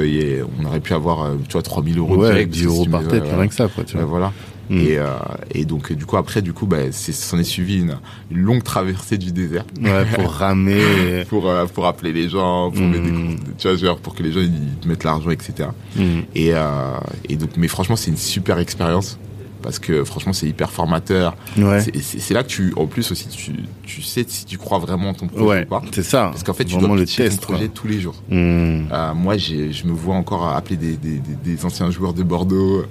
on 0.60 0.64
aurait 0.66 0.80
pu 0.80 0.92
avoir 0.92 1.30
tu 1.48 1.52
vois 1.52 1.62
3000 1.62 1.98
euros 1.98 2.16
Ouais, 2.16 2.28
direct, 2.28 2.50
parce 2.50 2.58
10 2.58 2.64
que 2.66 2.70
si 2.70 2.76
euros 2.76 2.86
par 2.90 3.06
tête, 3.08 3.22
rien 3.24 3.48
que 3.48 3.54
ça, 3.54 3.68
quoi, 3.68 3.84
tu 3.84 3.96
Ouais, 3.96 4.02
vois. 4.02 4.10
voilà. 4.10 4.32
Mm. 4.70 4.78
Et, 4.80 4.98
euh, 4.98 5.06
et 5.52 5.64
donc, 5.64 5.92
du 5.92 6.04
coup, 6.06 6.16
après, 6.16 6.42
du 6.42 6.52
coup, 6.52 6.66
bah, 6.66 6.90
s'en 6.92 7.38
est 7.38 7.44
suivi 7.44 7.78
une, 7.78 7.96
une 8.30 8.38
longue 8.40 8.62
traversée 8.62 9.18
du 9.18 9.32
désert 9.32 9.64
Ouais, 9.80 10.04
pour 10.14 10.30
ramer. 10.32 11.24
pour, 11.28 11.48
euh, 11.48 11.66
pour 11.66 11.86
appeler 11.86 12.12
les 12.12 12.28
gens, 12.28 12.70
pour, 12.70 12.82
Mm. 12.82 12.90
mettre 12.90 13.02
des, 13.04 13.36
tu 13.58 13.68
vois, 13.68 13.76
genre, 13.76 13.98
pour 13.98 14.14
que 14.14 14.22
les 14.22 14.32
gens 14.32 14.40
ils 14.40 14.88
mettent 14.88 15.04
l'argent, 15.04 15.30
etc. 15.30 15.68
Mm. 15.96 16.02
Et, 16.34 16.50
euh, 16.54 16.98
et 17.28 17.36
donc, 17.36 17.50
mais 17.56 17.68
franchement, 17.68 17.96
c'est 17.96 18.10
une 18.10 18.16
super 18.16 18.58
expérience 18.58 19.18
parce 19.62 19.78
que 19.80 20.04
franchement, 20.04 20.32
c'est 20.32 20.46
hyper 20.46 20.70
formateur. 20.70 21.36
Ouais. 21.58 21.80
C'est, 22.00 22.34
là 22.34 22.44
que 22.44 22.48
tu, 22.48 22.72
en 22.76 22.86
plus 22.86 23.10
aussi, 23.10 23.26
tu, 23.26 23.52
tu 23.82 24.00
sais 24.02 24.24
si 24.28 24.44
tu 24.44 24.58
crois 24.58 24.78
vraiment 24.78 25.08
en 25.08 25.14
ton 25.14 25.26
projet 25.26 25.44
Ouais, 25.44 25.62
ou 25.64 25.68
pas. 25.68 25.82
c'est 25.92 26.04
ça. 26.04 26.28
Parce 26.30 26.44
qu'en 26.44 26.52
fait, 26.54 26.64
tu 26.66 26.76
dois 26.76 26.94
le 26.94 27.02
pitcher 27.02 27.24
test, 27.24 27.40
ton 27.40 27.46
projet 27.48 27.66
quoi. 27.66 27.74
tous 27.74 27.88
les 27.88 27.98
jours. 28.00 28.14
Euh, 28.30 29.14
moi, 29.14 29.36
je 29.38 29.84
me 29.86 29.92
vois 29.92 30.14
encore 30.14 30.46
appeler 30.54 30.76
des, 30.76 30.96
des, 30.96 31.18
des, 31.18 31.34
des 31.56 31.64
anciens 31.64 31.90
joueurs 31.90 32.12
de 32.14 32.22
Bordeaux 32.22 32.84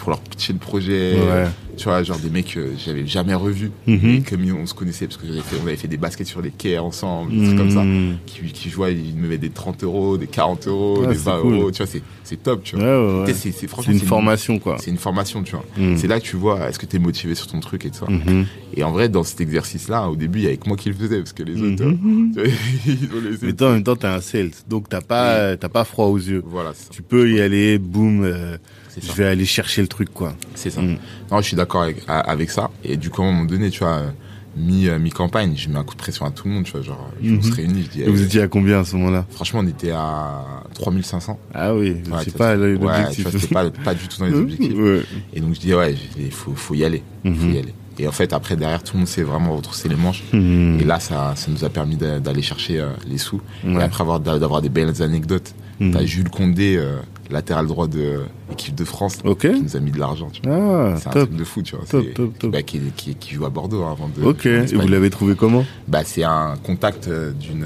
pour 0.00 0.10
leur 0.10 0.20
pitcher 0.20 0.52
le 0.52 0.58
projet. 0.58 1.14
Ouais. 1.14 1.46
tu 1.76 1.84
vois, 1.84 2.02
genre 2.02 2.18
des 2.18 2.28
mecs 2.28 2.52
que 2.52 2.72
j'avais 2.84 3.06
jamais 3.06 3.32
revus, 3.32 3.70
Mhm. 3.86 3.98
mais 4.02 4.20
comme 4.20 4.44
on 4.60 4.66
se 4.66 4.74
connaissait 4.74 5.06
parce 5.06 5.16
que 5.16 5.26
fait, 5.26 5.56
on 5.62 5.66
avait 5.66 5.76
fait 5.76 5.88
des 5.88 5.96
baskets 5.96 6.26
sur 6.26 6.42
les 6.42 6.50
quais 6.50 6.76
ensemble, 6.76 7.30
des 7.32 7.44
trucs 7.46 7.56
comme 7.56 7.70
ça, 7.70 7.82
Mhm. 7.84 8.16
qui, 8.26 8.40
qui 8.52 8.68
jouaient, 8.68 8.92
ils 8.94 9.14
me 9.16 9.28
mettaient 9.28 9.48
des 9.48 9.50
30 9.50 9.82
euros, 9.82 10.18
des 10.18 10.26
40 10.26 10.66
euros, 10.66 11.06
des 11.06 11.14
c'est 11.14 11.22
20 11.24 11.40
cool. 11.40 11.54
euros, 11.54 11.70
tu 11.70 11.82
vois, 11.82 11.90
c'est, 12.22 12.36
top, 12.42 12.64
tu 12.64 12.76
vois. 12.76 12.84
ouais, 12.84 13.22
ouais. 13.24 13.32
C'est, 13.32 13.92
une 13.92 13.98
formation, 14.00 14.58
quoi. 14.58 14.76
c'est 14.78 14.90
une 14.90 14.98
formation, 14.98 15.42
tu 15.42 15.52
vois. 15.52 15.64
Mhm. 15.78 15.96
C'est 15.96 16.06
là 16.06 16.20
que 16.20 16.24
tu 16.26 16.36
vois, 16.36 16.68
est-ce 16.68 16.78
que 16.78 16.84
tu 16.84 16.96
es 16.96 16.98
motivé 16.98 17.34
sur 17.34 17.46
ton 17.46 17.60
truc 17.60 17.86
et 17.86 17.90
tout 17.90 17.98
ça. 18.04 18.10
Mhm. 18.10 18.44
Et 18.76 18.84
en 18.84 18.92
vrai, 18.92 19.08
dans 19.08 19.22
cet 19.24 19.40
exercice-là, 19.40 20.10
au 20.10 20.16
début, 20.16 20.40
il 20.40 20.44
y 20.44 20.46
avait 20.48 20.58
que 20.58 20.68
moi 20.68 20.76
qui 20.76 20.90
le 20.90 20.94
faisais, 20.94 21.16
parce 21.18 21.32
que 21.32 21.42
les 21.44 21.62
autres, 21.62 21.82
euh, 21.82 21.94
ils 22.86 23.08
ont 23.16 23.20
laissé. 23.24 23.38
Mais 23.46 23.52
toi, 23.54 23.70
en 23.70 23.72
même 23.72 23.84
temps, 23.84 23.96
t'es 23.96 24.06
un 24.06 24.20
sales, 24.20 24.50
donc 24.68 24.90
t'as 24.90 25.00
pas, 25.00 25.56
pas 25.56 25.84
froid 25.84 26.06
aux 26.06 26.18
yeux. 26.18 26.42
Voilà, 26.44 26.74
ça. 26.74 26.88
Tu 26.90 27.00
peux 27.00 27.30
y 27.30 27.40
aller, 27.40 27.78
boum, 27.78 28.22
euh, 28.22 28.58
je 29.00 29.06
ça. 29.06 29.12
vais 29.14 29.26
aller 29.26 29.44
chercher 29.44 29.82
le 29.82 29.88
truc, 29.88 30.12
quoi. 30.12 30.34
C'est 30.54 30.70
ça. 30.70 30.80
Mm. 30.82 30.96
Non, 31.30 31.38
je 31.40 31.46
suis 31.46 31.56
d'accord 31.56 31.82
avec, 32.08 32.50
ça. 32.50 32.70
Et 32.84 32.96
du 32.96 33.10
coup, 33.10 33.22
à 33.22 33.26
un 33.26 33.32
moment 33.32 33.44
donné, 33.44 33.70
tu 33.70 33.80
vois, 33.80 33.98
euh, 33.98 34.10
mi, 34.56 34.88
mi-campagne, 34.98 35.54
je 35.56 35.68
mets 35.68 35.78
un 35.78 35.84
coup 35.84 35.94
de 35.94 36.00
pression 36.00 36.26
à 36.26 36.30
tout 36.30 36.48
le 36.48 36.54
monde, 36.54 36.64
tu 36.64 36.72
vois, 36.72 36.82
genre, 36.82 37.10
on 37.22 37.26
Mhm. 37.26 37.42
se 37.42 37.52
réunit, 37.52 37.82
je 37.84 37.88
dis, 37.90 38.02
Et 38.02 38.08
vous 38.10 38.20
eh, 38.22 38.24
étiez 38.24 38.42
à 38.42 38.48
combien 38.48 38.80
à 38.80 38.84
ce 38.84 38.96
moment-là? 38.96 39.24
franchement, 39.30 39.60
on 39.62 39.66
était 39.68 39.92
à 39.92 40.44
3500. 40.74 41.38
Ah 41.54 41.74
oui, 41.74 41.90
Ouais, 42.10 42.18
c'est 42.24 42.36
pas 42.36 42.56
ouais, 42.56 42.72
l'objectif. 42.72 43.28
vois, 43.28 43.40
c'était 43.40 43.54
pas, 43.54 43.70
pas 43.70 43.94
du 43.94 44.08
tout 44.08 44.18
dans 44.18 44.26
les 44.26 44.34
objectifs. 44.34 44.74
Ouais. 44.76 45.02
Et 45.34 45.40
donc, 45.40 45.54
je 45.54 45.60
dis, 45.60 45.72
ouais, 45.74 45.94
il 46.18 46.32
faut, 46.32 46.54
faut 46.54 46.74
y 46.74 46.84
aller. 46.84 47.02
faut 47.24 47.30
Mhm. 47.30 47.54
y 47.54 47.58
aller. 47.58 47.74
Et 47.98 48.08
en 48.08 48.12
fait, 48.12 48.32
après, 48.32 48.56
derrière, 48.56 48.82
tout 48.82 48.94
le 48.94 49.00
monde 49.00 49.08
s'est 49.08 49.22
vraiment 49.22 49.54
retroussé 49.54 49.88
les 49.88 49.94
manches. 49.96 50.22
Mhm. 50.32 50.78
Et 50.80 50.84
là, 50.84 50.98
ça, 51.00 51.34
ça 51.36 51.50
nous 51.50 51.64
a 51.64 51.68
permis 51.68 51.96
d'a- 51.96 52.18
d'aller 52.18 52.40
chercher 52.42 52.80
euh, 52.80 52.88
les 53.06 53.18
sous. 53.18 53.40
Ouais. 53.62 53.74
Et 53.74 53.82
après 53.82 54.00
avoir, 54.02 54.20
d'a- 54.20 54.38
d'avoir 54.38 54.62
des 54.62 54.68
belles 54.70 55.02
anecdotes. 55.02 55.54
Mhm. 55.80 55.92
T'as 55.92 56.04
Jules 56.04 56.28
Condé, 56.30 56.76
euh, 56.76 56.96
latéral 57.30 57.66
droit 57.66 57.86
de 57.86 58.20
l'équipe 58.50 58.74
de 58.74 58.84
France, 58.84 59.18
qui 59.40 59.48
nous 59.48 59.76
a 59.76 59.80
mis 59.80 59.90
de 59.92 59.98
l'argent, 59.98 60.28
tu 60.32 60.42
vois. 60.42 60.92
Ah, 60.92 60.96
C'est 60.98 61.08
un 61.08 61.12
top. 61.12 61.28
truc 61.28 61.38
de 61.38 61.44
fou, 61.44 61.62
tu 61.62 61.74
vois. 61.76 61.84
Top, 61.86 62.04
C'est- 62.06 62.14
top, 62.14 62.38
top. 62.38 62.50
bah, 62.50 62.62
qui, 62.62 62.80
qui, 62.96 63.14
qui 63.14 63.34
joue 63.34 63.44
à 63.46 63.50
Bordeaux 63.50 63.82
hein, 63.84 63.92
avant 63.92 64.08
de. 64.14 64.22
Ok. 64.22 64.46
Et 64.46 64.64
vous 64.74 64.88
l'avez 64.88 65.10
trouvé 65.10 65.34
comment? 65.36 65.64
Bah, 65.88 66.02
C'est 66.04 66.24
un 66.24 66.54
contact 66.62 67.08
euh, 67.08 67.32
d'une 67.32 67.64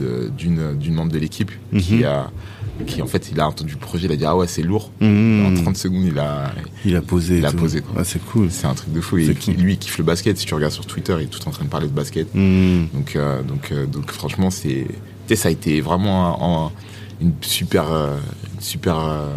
euh, 0.00 0.28
d'une 0.36 0.76
d'une 0.78 0.94
membre 0.94 1.12
de 1.12 1.18
l'équipe 1.18 1.50
Mhm. 1.72 1.80
qui 1.80 2.04
a 2.04 2.30
qui 2.86 3.02
en 3.02 3.06
fait 3.06 3.28
il 3.30 3.38
a 3.38 3.46
entendu 3.46 3.74
le 3.74 3.78
projet, 3.78 4.06
il 4.06 4.12
a 4.12 4.16
dit 4.16 4.24
ah 4.24 4.36
ouais 4.36 4.46
c'est 4.46 4.62
lourd. 4.62 4.90
Mhm. 5.00 5.46
En 5.58 5.62
30 5.62 5.76
secondes 5.76 6.04
il 6.04 6.18
a 6.18 6.52
Il 6.84 6.96
a 6.96 7.02
posé. 7.02 7.38
Il 7.38 7.46
a 7.46 7.52
posé, 7.52 7.80
quoi. 7.82 7.92
Ah, 7.98 8.04
c'est 8.04 8.24
cool. 8.24 8.50
c'est 8.50 8.66
un 8.66 8.74
truc 8.74 8.92
de 8.92 9.00
fou 9.00 9.18
et 9.18 9.34
cool. 9.34 9.54
lui 9.54 9.74
il 9.74 9.78
kiffe 9.78 9.98
le 9.98 10.04
basket. 10.04 10.36
Si 10.38 10.46
tu 10.46 10.54
regardes 10.54 10.72
sur 10.72 10.86
Twitter 10.86 11.14
il 11.20 11.24
est 11.24 11.26
tout 11.26 11.46
en 11.46 11.50
train 11.50 11.64
de 11.64 11.70
parler 11.70 11.86
de 11.86 11.92
basket. 11.92 12.34
Mhm. 12.34 12.88
Donc 12.94 13.16
euh, 13.16 13.42
donc 13.42 13.70
euh, 13.70 13.86
donc 13.86 14.10
franchement 14.10 14.50
c'est 14.50 14.86
ça 15.34 15.48
a 15.48 15.50
été 15.52 15.80
vraiment 15.80 16.26
un- 16.26 16.66
un- 16.66 16.70
une 17.22 17.32
super 17.40 17.90
euh, 17.90 18.16
une 18.54 18.60
super 18.60 18.98
euh, 18.98 19.28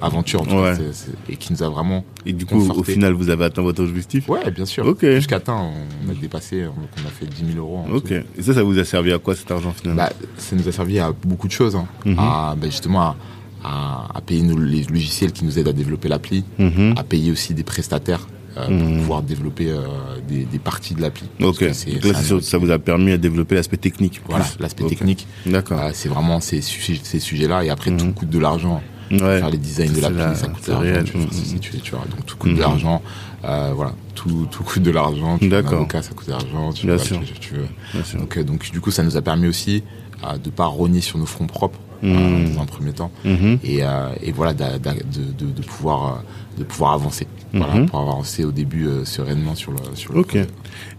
aventure 0.00 0.42
en 0.42 0.44
tout 0.46 0.54
Ouais. 0.56 0.76
cas, 0.76 0.82
et 1.28 1.36
qui 1.36 1.52
nous 1.52 1.62
a 1.62 1.68
vraiment 1.68 2.04
Et 2.26 2.32
du 2.32 2.46
coup, 2.46 2.56
au 2.70 2.82
final, 2.82 3.12
vous 3.12 3.28
avez 3.30 3.44
atteint 3.44 3.62
votre 3.62 3.82
objectif 3.82 4.28
ouais 4.28 4.50
bien 4.50 4.66
sûr 4.66 4.86
Ok. 4.86 5.04
jusqu'à 5.06 5.38
temps 5.40 5.72
on 6.06 6.10
a 6.10 6.14
dépassé 6.14 6.62
donc 6.64 6.74
on 7.02 7.06
a 7.06 7.10
fait 7.10 7.26
10 7.26 7.52
000 7.54 7.58
euros 7.58 7.84
Ok. 7.92 8.04
tout. 8.08 8.14
Et 8.38 8.42
ça, 8.42 8.54
ça 8.54 8.62
vous 8.62 8.78
a 8.78 8.84
servi 8.84 9.12
à 9.12 9.18
quoi 9.18 9.34
cet 9.36 9.50
argent 9.50 9.72
finalement 9.72 10.02
Bah, 10.02 10.12
ça 10.38 10.56
nous 10.56 10.66
a 10.68 10.72
servi 10.72 10.98
à 10.98 11.12
beaucoup 11.12 11.46
de 11.46 11.52
choses, 11.52 11.76
hein. 11.76 11.86
Mhm. 12.04 12.18
à, 12.18 12.54
bah, 12.58 12.66
justement 12.66 13.00
à, 13.02 13.16
à- 13.62 14.08
à 14.14 14.20
payer 14.20 14.42
nos, 14.42 14.58
les 14.58 14.82
logiciels 14.84 15.32
qui 15.32 15.44
nous 15.44 15.58
aident 15.58 15.68
à 15.68 15.72
développer 15.72 16.08
l'appli, 16.08 16.44
Mhm. 16.58 16.94
à 16.96 17.02
payer 17.04 17.30
aussi 17.30 17.54
des 17.54 17.64
prestataires 17.64 18.26
pour 18.54 18.70
Mhm. 18.70 18.98
pouvoir 19.00 19.22
développer 19.22 19.70
euh, 19.70 19.80
des, 20.28 20.44
des 20.44 20.58
parties 20.58 20.94
de 20.94 21.00
l'appli. 21.00 21.24
Ok. 21.40 21.60
Donc 21.60 21.64
là, 21.64 21.74
sûr- 22.22 22.36
outil- 22.38 22.46
ça 22.46 22.58
vous 22.58 22.70
a 22.70 22.78
permis 22.78 23.12
à 23.12 23.18
développer 23.18 23.54
l'aspect 23.54 23.76
technique. 23.76 24.20
Voilà, 24.28 24.44
l'aspect 24.60 24.84
Ok. 24.84 24.90
technique, 24.90 25.26
D'accord. 25.46 25.80
euh, 25.80 25.90
c'est 25.92 26.08
vraiment 26.08 26.40
ces, 26.40 26.60
sujets- 26.60 27.00
ces 27.02 27.18
sujets-là. 27.20 27.64
Et 27.64 27.70
après, 27.70 27.90
Mhm. 27.90 27.98
tout 27.98 28.12
coûte 28.12 28.30
de 28.30 28.38
l'argent. 28.38 28.82
ouais. 29.10 29.18
Faire 29.18 29.50
les 29.50 29.58
designs 29.58 29.92
de 29.92 30.00
l'appli, 30.00 30.16
la- 30.18 30.34
ça 30.34 30.48
coûte 30.48 30.66
de 30.66 30.72
l'argent. 30.72 31.02
Tu, 31.04 31.12
vois, 31.18 31.26
c'est- 31.30 31.58
tu- 31.60 31.78
tu 31.78 31.90
vois, 31.92 32.04
donc 32.10 32.24
tout 32.26 32.36
coûte 32.36 32.54
de 32.54 32.60
l'argent. 32.60 33.02
Euh, 33.44 33.72
voilà, 33.76 33.92
tout, 34.14 34.48
tout 34.50 34.62
coûte 34.64 34.82
de 34.82 34.90
l'argent. 34.90 35.36
Vois, 35.36 35.46
un 35.46 35.48
D'accord. 35.50 35.74
avocat, 35.74 36.00
ça 36.02 36.14
coûte 36.14 36.26
de 36.26 36.32
l'argent. 36.32 36.72
Tu 36.72 36.86
Bien 36.86 36.96
vois, 36.96 37.04
sûr. 37.04 37.20
tu- 37.22 37.38
tu 37.38 37.54
veux. 37.54 37.66
Bien 37.92 38.02
sûr. 38.02 38.18
Donc, 38.18 38.38
euh, 38.38 38.42
donc, 38.42 38.70
du 38.72 38.80
coup, 38.80 38.90
ça 38.90 39.02
nous 39.02 39.16
a 39.18 39.22
permis 39.22 39.46
aussi 39.46 39.82
euh, 40.22 40.36
de 40.38 40.50
pas 40.50 40.66
rogner 40.66 41.00
sur 41.00 41.18
nos 41.18 41.26
fonds 41.26 41.46
propres 41.46 41.78
euh, 42.02 42.06
Mhm. 42.08 42.54
dans 42.54 42.62
un 42.62 42.66
premier 42.66 42.92
temps. 42.92 43.10
Et, 43.24 43.82
euh, 43.82 44.08
et 44.22 44.32
voilà, 44.32 44.52
de, 44.52 44.64
de, 44.78 45.46
de 45.52 45.62
pouvoir, 45.62 46.06
euh, 46.06 46.58
de 46.58 46.64
pouvoir 46.64 46.92
avancer. 46.92 47.26
Voilà, 47.52 47.74
Mhm. 47.74 47.86
pour 47.88 48.00
avancer 48.00 48.44
au 48.44 48.52
début 48.52 48.86
euh, 48.86 49.04
sereinement 49.04 49.54
sur 49.54 49.72
le, 49.72 49.78
sur 49.94 50.12
le 50.12 50.20
Ok. 50.20 50.26
projet. 50.28 50.46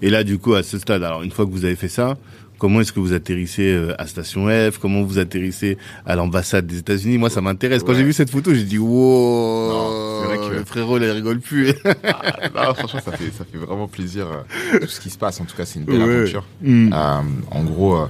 Et 0.01 0.09
là, 0.09 0.23
du 0.23 0.39
coup, 0.39 0.53
à 0.55 0.63
ce 0.63 0.79
stade, 0.79 1.03
alors 1.03 1.21
une 1.23 1.31
fois 1.31 1.45
que 1.45 1.51
vous 1.51 1.65
avez 1.65 1.75
fait 1.75 1.89
ça, 1.89 2.17
comment 2.57 2.79
est-ce 2.81 2.91
que 2.93 2.99
vous 3.01 3.13
atterrissez 3.13 3.71
euh, 3.73 3.93
à 4.01 4.07
Station 4.07 4.47
F? 4.47 4.77
Comment 4.79 5.03
vous 5.03 5.19
atterrissez 5.19 5.77
à 6.05 6.15
l'ambassade 6.15 6.65
des 6.65 6.79
États-Unis? 6.79 7.17
Moi, 7.17 7.29
ça 7.29 7.41
m'intéresse. 7.41 7.83
Quand 7.83 7.93
j'ai 7.93 8.03
vu 8.03 8.13
cette 8.13 8.29
photo, 8.31 8.53
j'ai 8.53 8.63
dit 8.63 8.77
wow, 8.79 9.69
Non, 9.69 10.21
vrai 10.25 10.37
que- 10.37 10.55
le 10.55 10.63
frérot, 10.65 10.97
il 10.97 11.03
rigole 11.11 11.39
plus. 11.39 11.73
Ah, 12.03 12.67
non, 12.67 12.73
franchement, 12.75 13.01
ça 13.05 13.11
fait, 13.11 13.31
ça 13.37 13.43
fait 13.51 13.57
vraiment 13.59 13.87
plaisir 13.87 14.25
euh, 14.27 14.79
tout 14.79 14.87
ce 14.87 14.99
qui 15.01 15.09
se 15.09 15.17
passe. 15.17 15.39
En 15.41 15.45
tout 15.45 15.55
cas, 15.55 15.65
c'est 15.65 15.79
une 15.79 15.85
belle 15.85 16.01
Ouais. 16.01 16.15
aventure. 16.21 16.45
Euh, 16.65 17.21
en 17.51 17.63
gros, 17.63 17.95
euh, 17.97 18.05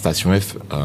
Station 0.00 0.32
F, 0.38 0.56
euh, 0.72 0.76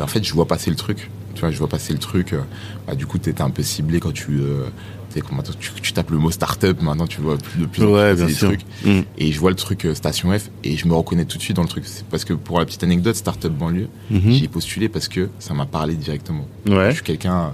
en 0.00 0.06
fait, 0.06 0.22
je 0.22 0.32
vois 0.34 0.46
passer 0.46 0.68
le 0.70 0.76
truc. 0.76 1.10
Tu 1.34 1.40
vois, 1.40 1.50
je 1.50 1.56
vois 1.58 1.68
passer 1.68 1.92
le 1.94 1.98
truc. 1.98 2.32
euh, 2.34 2.40
bah, 2.86 2.94
du 2.94 3.06
coup, 3.06 3.16
t'étais 3.18 3.40
un 3.42 3.48
peu 3.50 3.62
ciblé 3.62 3.98
quand 3.98 4.12
tu, 4.12 4.40
euh, 4.40 4.66
comment 5.26 5.42
tu, 5.42 5.70
tu 5.80 5.92
tapes 5.94 6.10
le 6.10 6.18
mot 6.18 6.30
startup. 6.30 6.82
Maintenant, 6.82 7.06
tu 7.06 7.20
vois 7.22 7.38
plus 7.38 7.60
de 7.60 7.66
plus 7.66 7.82
en 7.82 7.86
plus 7.86 7.94
Ouais, 7.94 8.14
des 8.14 8.32
sûr. 8.34 8.48
trucs. 8.48 8.60
Mm. 8.84 9.00
Et 9.16 9.32
je 9.32 9.40
vois 9.40 9.48
le 9.50 9.56
truc 9.56 9.86
Station 9.94 10.36
F 10.38 10.50
et 10.64 10.76
je 10.76 10.86
me 10.86 10.94
reconnais 10.94 11.24
tout 11.24 11.38
de 11.38 11.42
suite 11.42 11.56
dans 11.56 11.62
le 11.62 11.68
truc. 11.68 11.84
C'est 11.86 12.04
parce 12.06 12.24
que 12.26 12.34
pour 12.34 12.58
la 12.58 12.66
petite 12.66 12.82
anecdote, 12.84 13.16
Startup 13.16 13.50
banlieue, 13.52 13.88
Mhm. 14.10 14.30
j'y 14.32 14.44
ai 14.44 14.48
postulé 14.48 14.88
parce 14.90 15.08
que 15.08 15.30
ça 15.38 15.54
m'a 15.54 15.64
parlé 15.66 15.94
directement. 15.94 16.46
Ouais. 16.66 16.90
Je 16.90 16.96
suis 16.96 17.04
quelqu'un, 17.04 17.52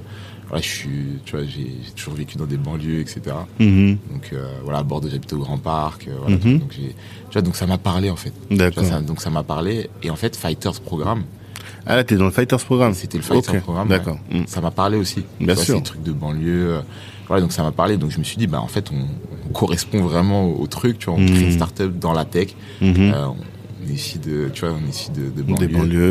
voilà, 0.49 0.63
je 0.63 0.69
suis, 0.69 1.07
tu 1.25 1.37
vois, 1.37 1.45
j'ai 1.47 1.71
toujours 1.97 2.15
vécu 2.15 2.37
dans 2.39 2.45
des 2.47 2.57
banlieues, 2.57 3.01
etc. 3.01 3.21
Mhm. 3.59 3.99
Donc 4.13 4.31
euh, 4.33 4.47
voilà, 4.63 4.79
à 4.81 4.83
Bordeaux, 4.83 5.09
j'habitais 5.11 5.35
au 5.35 5.39
Grand 5.41 5.59
Parc. 5.59 6.07
euh, 6.09 6.13
voilà, 6.21 6.37
Mhm. 6.37 6.59
donc, 6.61 6.73
j'ai- 6.73 6.95
tu 7.29 7.33
vois, 7.33 7.43
donc 7.43 7.57
ça 7.57 7.67
m'a 7.67 7.79
parlé 7.79 8.11
en 8.11 8.17
fait. 8.17 8.33
D'accord. 8.51 8.85
ça- 8.85 9.01
donc 9.01 9.21
ça 9.21 9.31
m'a 9.31 9.43
parlé. 9.43 9.89
Et 10.03 10.11
en 10.11 10.17
fait, 10.17 10.37
Fighters 10.37 10.81
Programme, 10.81 11.25
Ah 11.87 11.97
là, 11.97 12.05
t'es 12.05 12.17
dans 12.17 12.25
le 12.25 12.31
Fighters 12.31 12.61
Programme. 12.65 12.95
c'était 12.95 13.19
le 13.19 13.25
Fighters 13.25 13.55
Ok, 13.57 13.61
Programme. 13.61 13.89
D'accord. 13.89 14.17
ouais. 14.33 14.41
Mm. 14.41 14.47
Ça 14.47 14.61
m'a 14.63 14.71
parlé 14.71 14.97
aussi. 14.97 15.23
Bien 15.39 15.55
vois, 15.55 15.63
sûr. 15.65 15.75
C'est 15.75 15.81
des 15.81 15.85
trucs 15.85 16.03
de 16.03 16.13
banlieue. 16.13 16.77
euh, 16.77 16.81
voilà, 17.27 17.43
donc 17.43 17.53
ça 17.53 17.63
m'a 17.63 17.73
parlé. 17.73 17.97
Donc 17.99 18.11
je 18.11 18.19
me 18.19 18.25
suis 18.25 18.37
dit, 18.39 18.47
bah 18.47 18.61
en 18.61 18.69
fait, 18.69 18.91
on, 18.91 19.07
on 19.49 19.53
correspond 19.53 20.01
vraiment 20.03 20.45
au, 20.47 20.63
au 20.63 20.67
truc. 20.67 20.99
Tu 20.99 21.07
vois, 21.07 21.15
on 21.15 21.19
Mhm. 21.21 21.27
crée 21.31 21.45
une 21.45 21.53
startup 21.53 21.99
dans 21.99 22.13
la 22.13 22.25
tech. 22.25 22.55
Mhm. 22.81 22.95
Euh, 23.15 23.27
on 23.29 23.37
est 23.91 23.95
ici 23.95 24.19
de, 24.19 24.49
tu 24.53 24.65
vois, 24.65 24.75
on 24.75 24.87
est 24.87 24.91
ici 24.91 25.11
de, 25.11 25.25
de 25.31 25.43
Des 25.43 25.69
banlieue. 25.69 25.69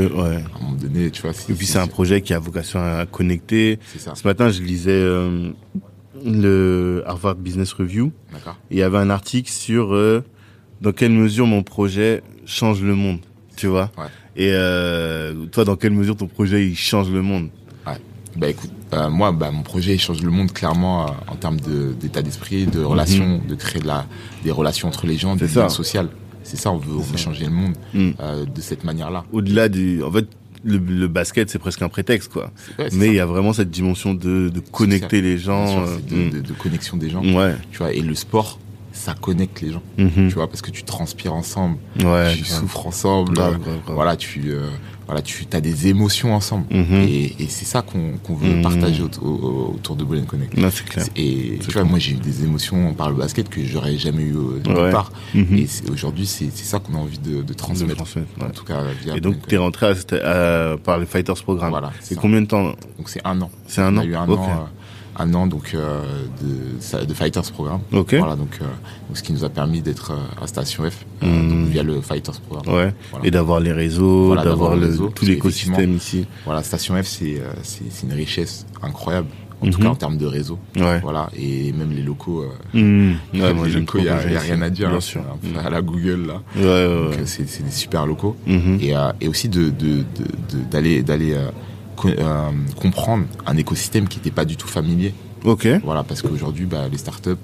banlieues, 0.10 0.12
ouais. 0.16 0.36
À 0.54 0.58
un 0.58 0.62
moment 0.64 0.76
donné, 0.76 1.12
tu 1.12 1.22
vois. 1.22 1.32
Et 1.50 1.54
puis 1.54 1.66
c'est 1.66 1.80
un 1.80 1.88
projet 1.88 2.22
qui 2.22 2.34
a 2.34 2.40
vocation 2.40 2.80
à 2.80 3.06
connecter. 3.06 3.80
C'est 3.92 4.00
ça. 4.00 4.16
Ce 4.16 4.28
matin, 4.28 4.50
je 4.50 4.62
lisais 4.62 4.92
euh, 4.92 5.52
le 6.26 7.04
Harvard 7.06 7.36
Business 7.36 7.74
Review. 7.74 8.12
D'accord. 8.32 8.58
Il 8.72 8.78
y 8.78 8.84
avait 8.84 8.98
un 8.98 9.10
article 9.10 9.50
sur 9.52 9.94
euh, 9.94 10.24
dans 10.82 10.92
quelle 10.92 11.12
mesure 11.12 11.48
mon 11.48 11.64
projet 11.64 12.24
change 12.46 12.82
le 12.82 12.96
monde, 12.96 13.20
tu 13.56 13.68
vois. 13.68 13.92
Ouais. 13.98 14.06
Et 14.36 14.50
euh, 14.52 15.46
toi, 15.48 15.64
dans 15.66 15.76
quelle 15.76 15.94
mesure 15.94 16.16
ton 16.18 16.28
projet 16.28 16.66
il 16.68 16.76
change 16.76 17.10
le 17.12 17.22
monde? 17.22 17.50
Bah 18.36 18.50
écoute, 18.50 18.72
euh, 18.94 19.12
moi, 19.12 19.32
bah, 19.32 19.52
mon 19.52 19.62
projet 19.62 19.94
il 19.94 20.00
change 20.00 20.24
le 20.24 20.32
monde 20.32 20.52
clairement 20.52 21.06
euh, 21.06 21.12
en 21.28 21.36
termes 21.36 21.60
de- 21.60 21.94
d'état 21.94 22.24
d'esprit, 22.24 22.66
de 22.66 22.82
relations, 22.84 23.40
de 23.48 23.54
créer 23.54 23.80
de 23.80 23.86
la, 23.86 24.08
des 24.44 24.50
relations 24.50 24.88
entre 24.88 25.06
les 25.06 25.18
gens, 25.18 25.34
Mhm. 25.34 25.40
C'est 25.42 25.46
du 25.46 25.54
ça. 25.54 25.60
lien 25.62 25.70
social. 25.70 26.10
C'est 26.44 26.58
ça, 26.58 26.72
on 26.72 26.78
veut, 26.78 26.96
on 26.96 27.00
veut 27.00 27.18
ça. 27.18 27.24
changer 27.26 27.46
le 27.46 27.52
monde 27.52 27.74
Mm. 27.94 28.10
euh, 28.20 28.46
de 28.46 28.62
cette 28.62 28.84
manière-là. 28.84 29.24
Au-delà 29.32 29.70
du, 29.70 30.04
en 30.04 30.12
fait, 30.12 30.28
le, 30.66 30.78
le 30.78 31.08
basket 31.08 31.50
c'est 31.50 31.60
presque 31.60 31.82
un 31.82 31.90
prétexte 31.90 32.32
quoi. 32.32 32.52
Ouais, 32.80 32.88
Mais 32.94 33.08
il 33.08 33.16
y 33.16 33.20
a 33.20 33.26
vraiment 33.26 33.52
cette 33.54 33.70
dimension 33.70 34.14
de, 34.14 34.50
de 34.50 34.60
connecter 34.62 35.22
les 35.22 35.38
gens. 35.38 35.68
sûr, 35.68 35.82
euh, 35.82 35.98
de, 36.30 36.38
de- 36.38 36.42
de 36.42 36.54
connexion 36.54 36.96
des 36.98 37.10
gens. 37.10 37.24
Ouais. 37.24 37.56
Tu 37.72 37.80
vois, 37.80 37.92
et 37.94 38.00
le 38.02 38.16
sport, 38.16 38.60
ça 38.94 39.14
connecte 39.14 39.60
les 39.62 39.72
gens. 39.72 39.82
Mhm. 39.98 40.28
Tu 40.30 40.36
vois, 40.36 40.48
parce 40.48 40.62
que 40.62 40.72
tu 40.72 40.84
transpires 40.84 41.34
ensemble, 41.34 41.78
Ouais. 42.04 42.34
tu 42.36 42.46
souffres 42.46 42.88
ensemble. 42.88 43.34
Grave, 43.34 43.60
grave, 43.60 43.80
grave. 43.84 43.96
Voilà, 43.96 44.16
tu, 44.16 44.52
euh, 44.52 44.70
voilà, 45.06 45.22
tu 45.22 45.46
as 45.52 45.62
des 45.62 45.88
émotions 45.88 46.34
ensemble. 46.34 46.66
Mhm. 46.72 47.02
Et, 47.08 47.36
et 47.44 47.48
c'est 47.48 47.66
ça 47.66 47.82
qu'on 47.82 48.36
veut 48.36 48.56
Mhm. 48.56 48.62
partager 48.62 49.02
autour, 49.04 49.24
au- 49.26 49.74
autour 49.76 49.96
de 49.96 50.04
Bullet 50.04 50.22
Connect. 50.24 50.56
Non, 50.58 50.70
c'est 50.72 50.86
clair. 50.86 51.06
Et 51.16 51.60
tu 51.62 51.72
vois, 51.72 51.84
moi 51.84 52.00
j'ai 52.00 52.12
eu 52.14 52.16
des 52.16 52.44
émotions 52.44 52.94
par 52.94 53.10
le 53.10 53.16
basket 53.16 53.50
que 53.50 53.64
j'aurais 53.64 53.98
jamais 53.98 54.24
eu 54.24 54.36
euh, 54.36 54.62
nulle 54.66 54.78
Ouais. 54.78 54.92
part. 54.92 55.12
Mhm. 55.36 55.58
Et 55.58 55.68
aujourd'hui, 55.92 56.26
c'est 56.26 56.50
ça 56.56 56.80
qu'on 56.80 56.96
a 56.96 56.98
envie 57.00 57.20
de, 57.20 57.38
de 57.38 57.42
De 57.44 57.54
transmettre. 57.54 58.04
ouais. 58.16 58.46
En 58.46 58.50
tout 58.50 58.64
cas, 58.64 58.82
via 59.04 59.16
Et 59.16 59.20
donc, 59.22 59.34
Bullet 59.36 59.46
t'es 59.48 59.58
rentré 59.58 59.86
à, 59.88 59.96
cette- 59.96 60.14
à- 60.14 60.78
par 60.84 60.98
le 61.00 61.06
Fighters 61.06 61.42
Programme. 61.44 61.70
Voilà, 61.72 61.92
c'est 62.00 62.16
combien 62.16 62.42
de 62.42 62.48
temps. 62.48 62.64
Donc 62.98 63.08
c'est 63.08 63.22
un 63.26 63.42
an. 63.42 63.50
C'est 63.68 63.82
un 63.82 63.94
On 63.96 63.98
an 63.98 64.02
a 64.02 64.06
eu 64.06 64.16
un 64.16 64.28
Ok. 64.28 64.40
an, 64.40 64.50
euh, 64.50 64.56
un 65.18 65.34
an 65.34 65.48
donc 65.48 65.72
euh, 65.76 66.02
de, 66.42 67.06
de 67.06 67.14
Fighters 67.14 67.52
Programme. 67.52 67.82
Voilà, 67.92 68.36
donc, 68.36 68.58
euh, 68.62 68.66
donc 69.08 69.18
ce 69.18 69.24
qui 69.24 69.34
nous 69.34 69.44
a 69.44 69.50
permis 69.50 69.82
d'être 69.82 70.12
euh, 70.12 70.44
à 70.44 70.48
Station 70.48 70.84
F 70.90 71.06
donc 71.22 71.68
via 71.68 71.84
le 71.84 72.02
Fighters 72.02 72.40
Programme. 72.42 72.74
Ouais. 72.76 72.94
Voilà. 73.12 73.26
Et 73.28 73.32
d'avoir 73.32 73.60
les 73.60 73.72
réseaux, 73.72 74.28
Voilà, 74.28 74.44
d'avoir 74.44 74.76
le 74.76 74.96
tout 75.14 75.26
l'écosystème 75.26 75.96
ici. 75.96 76.26
Voilà, 76.46 76.64
Station 76.64 76.96
F, 77.02 77.06
c'est 77.06 77.42
c'est 77.64 78.04
une 78.04 78.14
richesse 78.14 78.66
incroyable. 78.82 79.28
En 79.62 79.70
tout 79.70 79.78
Mhm. 79.78 79.84
cas 79.86 79.90
en 79.92 79.96
termes 79.96 80.18
de 80.18 80.26
réseau. 80.26 80.60
Ouais. 80.76 81.00
Voilà, 81.00 81.30
et 81.38 81.72
même 81.72 81.92
les 81.92 82.02
locaux. 82.02 82.44
Mmh. 82.74 82.80
Ouais, 82.82 83.16
les 83.34 83.54
moi, 83.54 83.70
j'aime 83.70 83.82
locaux, 83.82 84.00
il 84.00 84.04
n'y 84.04 84.10
a, 84.10 84.18
rien 84.18 84.62
à 84.62 84.70
dire. 84.70 84.90
Bien 84.90 84.98
hein, 84.98 85.00
sûr. 85.00 85.22
peu 85.42 85.60
à 85.66 85.70
la 85.70 85.82
Google 85.82 86.28
là. 86.28 86.42
Ouais, 86.58 87.14
c'est 87.26 87.64
des 87.64 87.72
super 87.72 88.06
locaux. 88.06 88.36
Mhm. 88.46 88.80
et, 88.82 88.94
et 89.22 89.28
aussi 89.30 89.48
de 89.48 89.70
de- 89.70 89.70
de- 89.70 90.04
de- 90.58 90.64
d'aller 90.70 91.02
d'aller 91.02 91.38
euh, 92.06 92.50
co- 92.76 92.82
comprendre 92.82 93.26
un 93.46 93.58
écosystème 93.58 94.08
qui 94.08 94.18
n'était 94.20 94.32
pas 94.32 94.46
du 94.46 94.56
tout 94.58 94.68
familier 94.68 95.14
Ok. 95.46 95.68
voilà 95.84 96.04
parce 96.04 96.22
qu'aujourd'hui 96.22 96.66
bah, 96.66 96.88
les 96.92 96.98
startups 96.98 97.36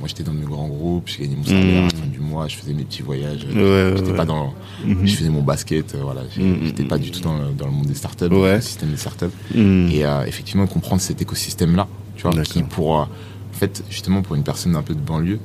moi 0.00 0.08
j'étais 0.08 0.24
dans 0.24 0.32
mes 0.32 0.44
grands 0.46 0.66
groupes, 0.66 1.04
j'ai 1.06 1.22
gagné 1.22 1.36
mon 1.36 1.44
salaire 1.44 1.82
à 1.84 1.86
la 1.86 1.90
fin 1.90 2.06
du 2.06 2.18
mois, 2.18 2.48
je 2.48 2.56
faisais 2.56 2.72
mes 2.72 2.82
petits 2.82 3.02
voyages. 3.02 3.44
Ouais, 3.54 3.92
j'étais 3.96 4.10
ouais. 4.10 4.16
pas 4.16 4.24
dans, 4.24 4.52
Mhm. 4.84 5.06
je 5.06 5.14
faisais 5.14 5.28
mon 5.28 5.42
basket, 5.42 5.94
euh, 5.94 5.98
voilà, 6.02 6.22
Mhm. 6.36 6.56
j'étais 6.64 6.82
pas 6.84 6.98
du 6.98 7.12
tout 7.12 7.20
dans 7.20 7.38
le, 7.38 7.50
dans 7.56 7.66
le 7.66 7.72
monde 7.72 7.86
des 7.86 7.94
startups, 7.94 8.28
dans 8.28 8.42
le 8.42 8.60
système 8.60 8.90
des 8.90 8.96
startups. 8.96 9.26
Et 9.54 10.04
euh, 10.04 10.24
effectivement, 10.26 10.66
comprendre 10.66 11.00
cet 11.00 11.22
écosystème-là, 11.22 11.86
tu 12.16 12.22
vois, 12.26 12.32
qui 12.42 12.64
pour, 12.64 12.98
euh, 12.98 13.02
en 13.04 13.52
fait, 13.56 13.84
justement 13.90 14.22
pour 14.22 14.34
une 14.34 14.42
personne 14.42 14.74
un 14.74 14.82
peu 14.82 14.94
de 14.94 15.00
banlieue, 15.00 15.38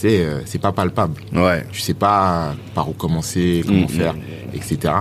sais, 0.00 0.20
euh, 0.20 0.40
c'est 0.46 0.58
pas 0.60 0.72
palpable. 0.72 1.20
Ouais. 1.34 1.64
Tu 1.72 1.80
sais 1.80 1.94
pas 1.94 2.54
par 2.74 2.88
où 2.88 2.92
commencer, 2.92 3.62
comment 3.66 3.80
Mhm. 3.82 3.88
faire, 3.88 4.14
etc. 4.54 4.94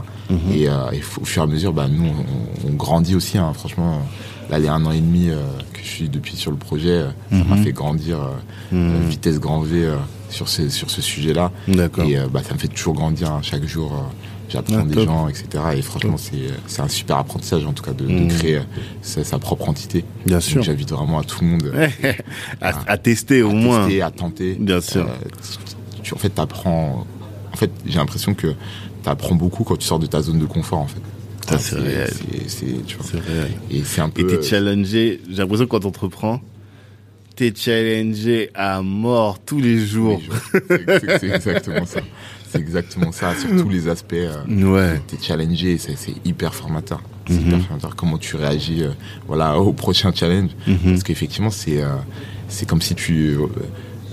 Et, 0.53 0.67
euh, 0.67 0.91
et 0.91 0.99
f- 0.99 1.21
au 1.21 1.25
fur 1.25 1.41
et 1.41 1.45
à 1.45 1.47
mesure, 1.47 1.73
bah, 1.73 1.87
nous, 1.89 2.05
on, 2.05 2.67
on 2.69 2.73
grandit 2.73 3.15
aussi. 3.15 3.37
Hein, 3.37 3.51
franchement, 3.53 4.01
là, 4.49 4.59
les 4.59 4.67
un 4.67 4.85
an 4.85 4.91
et 4.91 4.99
demi 4.99 5.29
euh, 5.29 5.43
que 5.73 5.79
je 5.81 5.87
suis 5.87 6.09
depuis 6.09 6.35
sur 6.35 6.51
le 6.51 6.57
projet, 6.57 6.89
euh, 6.89 7.09
ça 7.31 7.43
m'a 7.43 7.55
Mhm. 7.55 7.63
fait 7.63 7.71
grandir 7.73 8.17
euh, 8.19 8.27
euh, 8.73 8.99
vitesse 9.07 9.39
grand 9.39 9.61
V 9.61 9.85
euh, 9.85 9.95
sur 10.29 10.49
ce, 10.49 10.67
sur 10.69 10.89
ce 10.89 11.01
sujet-là. 11.01 11.51
D'accord. 11.67 12.05
Et 12.05 12.17
euh, 12.17 12.27
bah, 12.31 12.41
ça 12.43 12.53
me 12.53 12.59
fait 12.59 12.67
toujours 12.67 12.93
grandir. 12.95 13.31
hein, 13.31 13.39
chaque 13.41 13.65
jour, 13.65 13.93
euh, 13.93 13.97
j'apprends 14.49 14.79
Ah, 14.79 14.83
des 14.83 14.93
top. 14.95 15.05
gens, 15.05 15.27
etc. 15.27 15.45
Et 15.75 15.81
franchement, 15.81 16.17
c'est 16.17 16.35
euh, 16.35 16.51
c'est 16.67 16.81
un 16.81 16.87
super 16.87 17.17
apprentissage, 17.17 17.65
en 17.65 17.73
tout 17.73 17.83
cas, 17.83 17.93
de, 17.93 18.05
de 18.05 18.11
Mhm. 18.11 18.27
créer 18.29 18.55
euh, 18.57 18.61
sa, 19.01 19.23
sa 19.23 19.39
propre 19.39 19.69
entité. 19.69 20.03
Bien 20.25 20.37
Donc, 20.37 20.43
sûr. 20.43 20.63
j'invite 20.63 20.91
vraiment 20.91 21.19
à 21.19 21.23
tout 21.23 21.39
le 21.41 21.47
monde 21.47 21.71
à, 22.61 22.73
à 22.91 22.97
tester 22.97 23.41
au 23.43 23.49
à 23.51 23.53
moins. 23.53 23.85
tester, 23.85 24.01
à 24.01 24.11
tenter. 24.11 24.55
Bien 24.59 24.81
sûr. 24.81 25.05
Euh, 25.05 25.13
tu- 25.95 26.01
tu- 26.03 26.13
en 26.13 26.17
fait, 26.17 26.29
t'apprends. 26.29 27.05
En 27.53 27.57
fait, 27.57 27.71
j'ai 27.85 27.97
l'impression 27.97 28.33
que 28.33 28.53
t'apprends 29.03 29.35
beaucoup 29.35 29.63
quand 29.63 29.77
tu 29.77 29.85
sors 29.87 29.99
de 29.99 30.05
ta 30.05 30.21
zone 30.21 30.39
de 30.39 30.45
confort, 30.45 30.79
en 30.79 30.87
fait. 30.87 30.99
Ouais, 31.51 31.57
c'est 31.59 31.75
réel. 31.75 32.09
c'est- 32.47 32.65
réel. 32.65 33.51
Et 33.71 33.83
c'est 33.85 34.01
un 34.01 34.09
peu. 34.09 34.21
Et 34.21 34.27
t'es 34.27 34.33
euh, 34.37 34.41
challengé, 34.41 35.21
j'ai 35.29 35.37
l'impression 35.37 35.65
que 35.65 35.69
quand 35.71 35.85
on 35.85 35.87
entreprend, 35.89 36.41
t'es 37.37 37.53
challengé 37.55 38.49
à 38.53 38.81
mort 38.81 39.39
tous 39.39 39.59
les 39.61 39.79
jours. 39.85 40.19
c'est 40.69 41.23
exactement 41.23 41.85
ça. 41.85 42.01
C'est 42.49 42.59
exactement 42.59 43.11
ça, 43.11 43.33
sur 43.35 43.49
tous 43.61 43.69
les 43.69 43.87
aspects. 43.89 44.13
euh, 44.13 44.43
Ouais. 44.47 45.01
T'es 45.07 45.17
challengé, 45.21 45.77
c'est 45.77 45.97
c'est 45.97 46.13
hyper 46.25 46.53
formateur. 46.55 47.01
C'est 47.27 47.33
Mhm. 47.35 47.47
hyper 47.47 47.59
formateur. 47.61 47.95
Comment 47.95 48.17
tu 48.17 48.35
réagis, 48.37 48.83
euh, 48.83 48.91
voilà, 49.27 49.57
au 49.59 49.73
prochain 49.73 50.11
challenge. 50.13 50.51
Mhm. 50.67 50.77
Parce 50.91 51.03
qu'effectivement, 51.03 51.49
c'est 51.51 51.81
euh, 51.83 51.87
c'est 52.47 52.67
comme 52.67 52.81
si 52.81 52.95
tu 52.95 53.37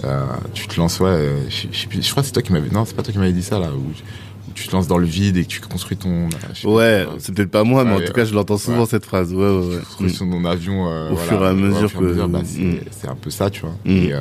euh, 0.05 0.25
tu 0.53 0.67
te 0.67 0.77
lances, 0.79 0.99
ouais. 1.01 1.09
euh, 1.11 1.41
je, 1.49 2.11
crois 2.11 2.23
que 2.23 2.27
c'est 2.27 2.33
toi 2.33 2.43
qui 2.43 2.53
m'avais, 2.53 2.69
non, 2.71 2.85
c'est 2.85 2.97
pas 2.97 3.03
toi 3.03 3.13
qui 3.13 3.19
m'avais 3.19 3.33
dit 3.33 3.45
ça 3.45 3.61
là, 3.61 3.69
où, 3.73 3.79
où 3.79 4.53
tu 4.53 4.67
te 4.67 4.73
lances 4.75 4.89
dans 4.89 4.99
le 4.99 5.07
vide 5.07 5.37
et 5.37 5.45
que 5.45 5.49
tu 5.49 5.61
construis 5.61 5.97
ton. 5.97 6.29
euh, 6.65 6.69
Ouais, 6.69 7.07
c'est 7.19 7.33
peut-être 7.33 7.51
pas 7.53 7.63
moi, 7.63 7.85
mais 7.85 7.93
en 7.95 8.01
tout 8.01 8.13
cas, 8.13 8.25
je 8.25 8.35
l'entends 8.35 8.59
souvent 8.59 8.81
ouais. 8.81 8.87
cette 8.87 9.05
phrase. 9.07 9.33
Ouais, 9.33 9.39
ouais, 9.49 9.67
ouais. 9.77 9.83
construis 9.97 10.29
ton 10.31 10.45
avion 10.45 10.83
Au 10.85 11.15
voilà, 11.15 11.29
fur 11.29 11.43
et 11.45 11.47
à 11.47 11.55
ouais, 11.55 11.61
mesure 11.61 11.85
au 11.85 11.89
fur 11.89 12.01
et 12.01 12.05
à 12.05 12.07
que- 12.09 12.13
mesure, 12.13 12.29
bah, 12.29 12.41
c'est 12.45 12.59
Mm. 12.61 12.81
c'est 12.91 13.09
un 13.09 13.15
peu 13.15 13.31
ça, 13.31 13.49
tu 13.51 13.61
vois. 13.61 13.77
Mm. 13.85 13.91
Et, 13.91 14.13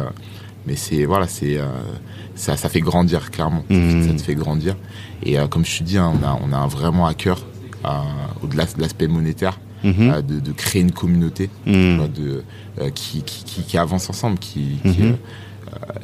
mais 0.67 0.75
c'est 0.75 1.05
voilà, 1.05 1.27
c'est 1.27 1.57
euh, 1.57 1.65
ça, 2.35 2.55
ça 2.57 2.69
fait 2.69 2.81
grandir 2.81 3.31
clairement. 3.31 3.63
Ça 3.69 4.13
te 4.13 4.21
fait 4.21 4.35
grandir. 4.35 4.75
Et 5.23 5.37
euh, 5.39 5.47
comme 5.47 5.65
je 5.65 5.79
te 5.79 5.83
dis, 5.83 5.97
hein, 5.97 6.11
on 6.19 6.23
a 6.25 6.39
on 6.43 6.51
a 6.53 6.67
vraiment 6.67 7.05
à 7.05 7.13
cœur, 7.13 7.39
euh, 7.85 7.89
au-delà 8.43 8.65
de 8.65 8.81
l'aspect 8.81 9.07
monétaire, 9.07 9.59
euh, 9.85 10.21
de, 10.21 10.39
de 10.39 10.51
créer 10.51 10.81
une 10.81 10.91
communauté 10.91 11.49
Mm. 11.65 11.97
vois, 11.97 12.07
de 12.07 12.43
qui, 12.95 13.21
qui, 13.23 13.43
qui, 13.43 13.63
qui 13.63 13.77
avance 13.77 14.09
ensemble, 14.09 14.39
qui, 14.39 14.79
qui, 14.83 15.03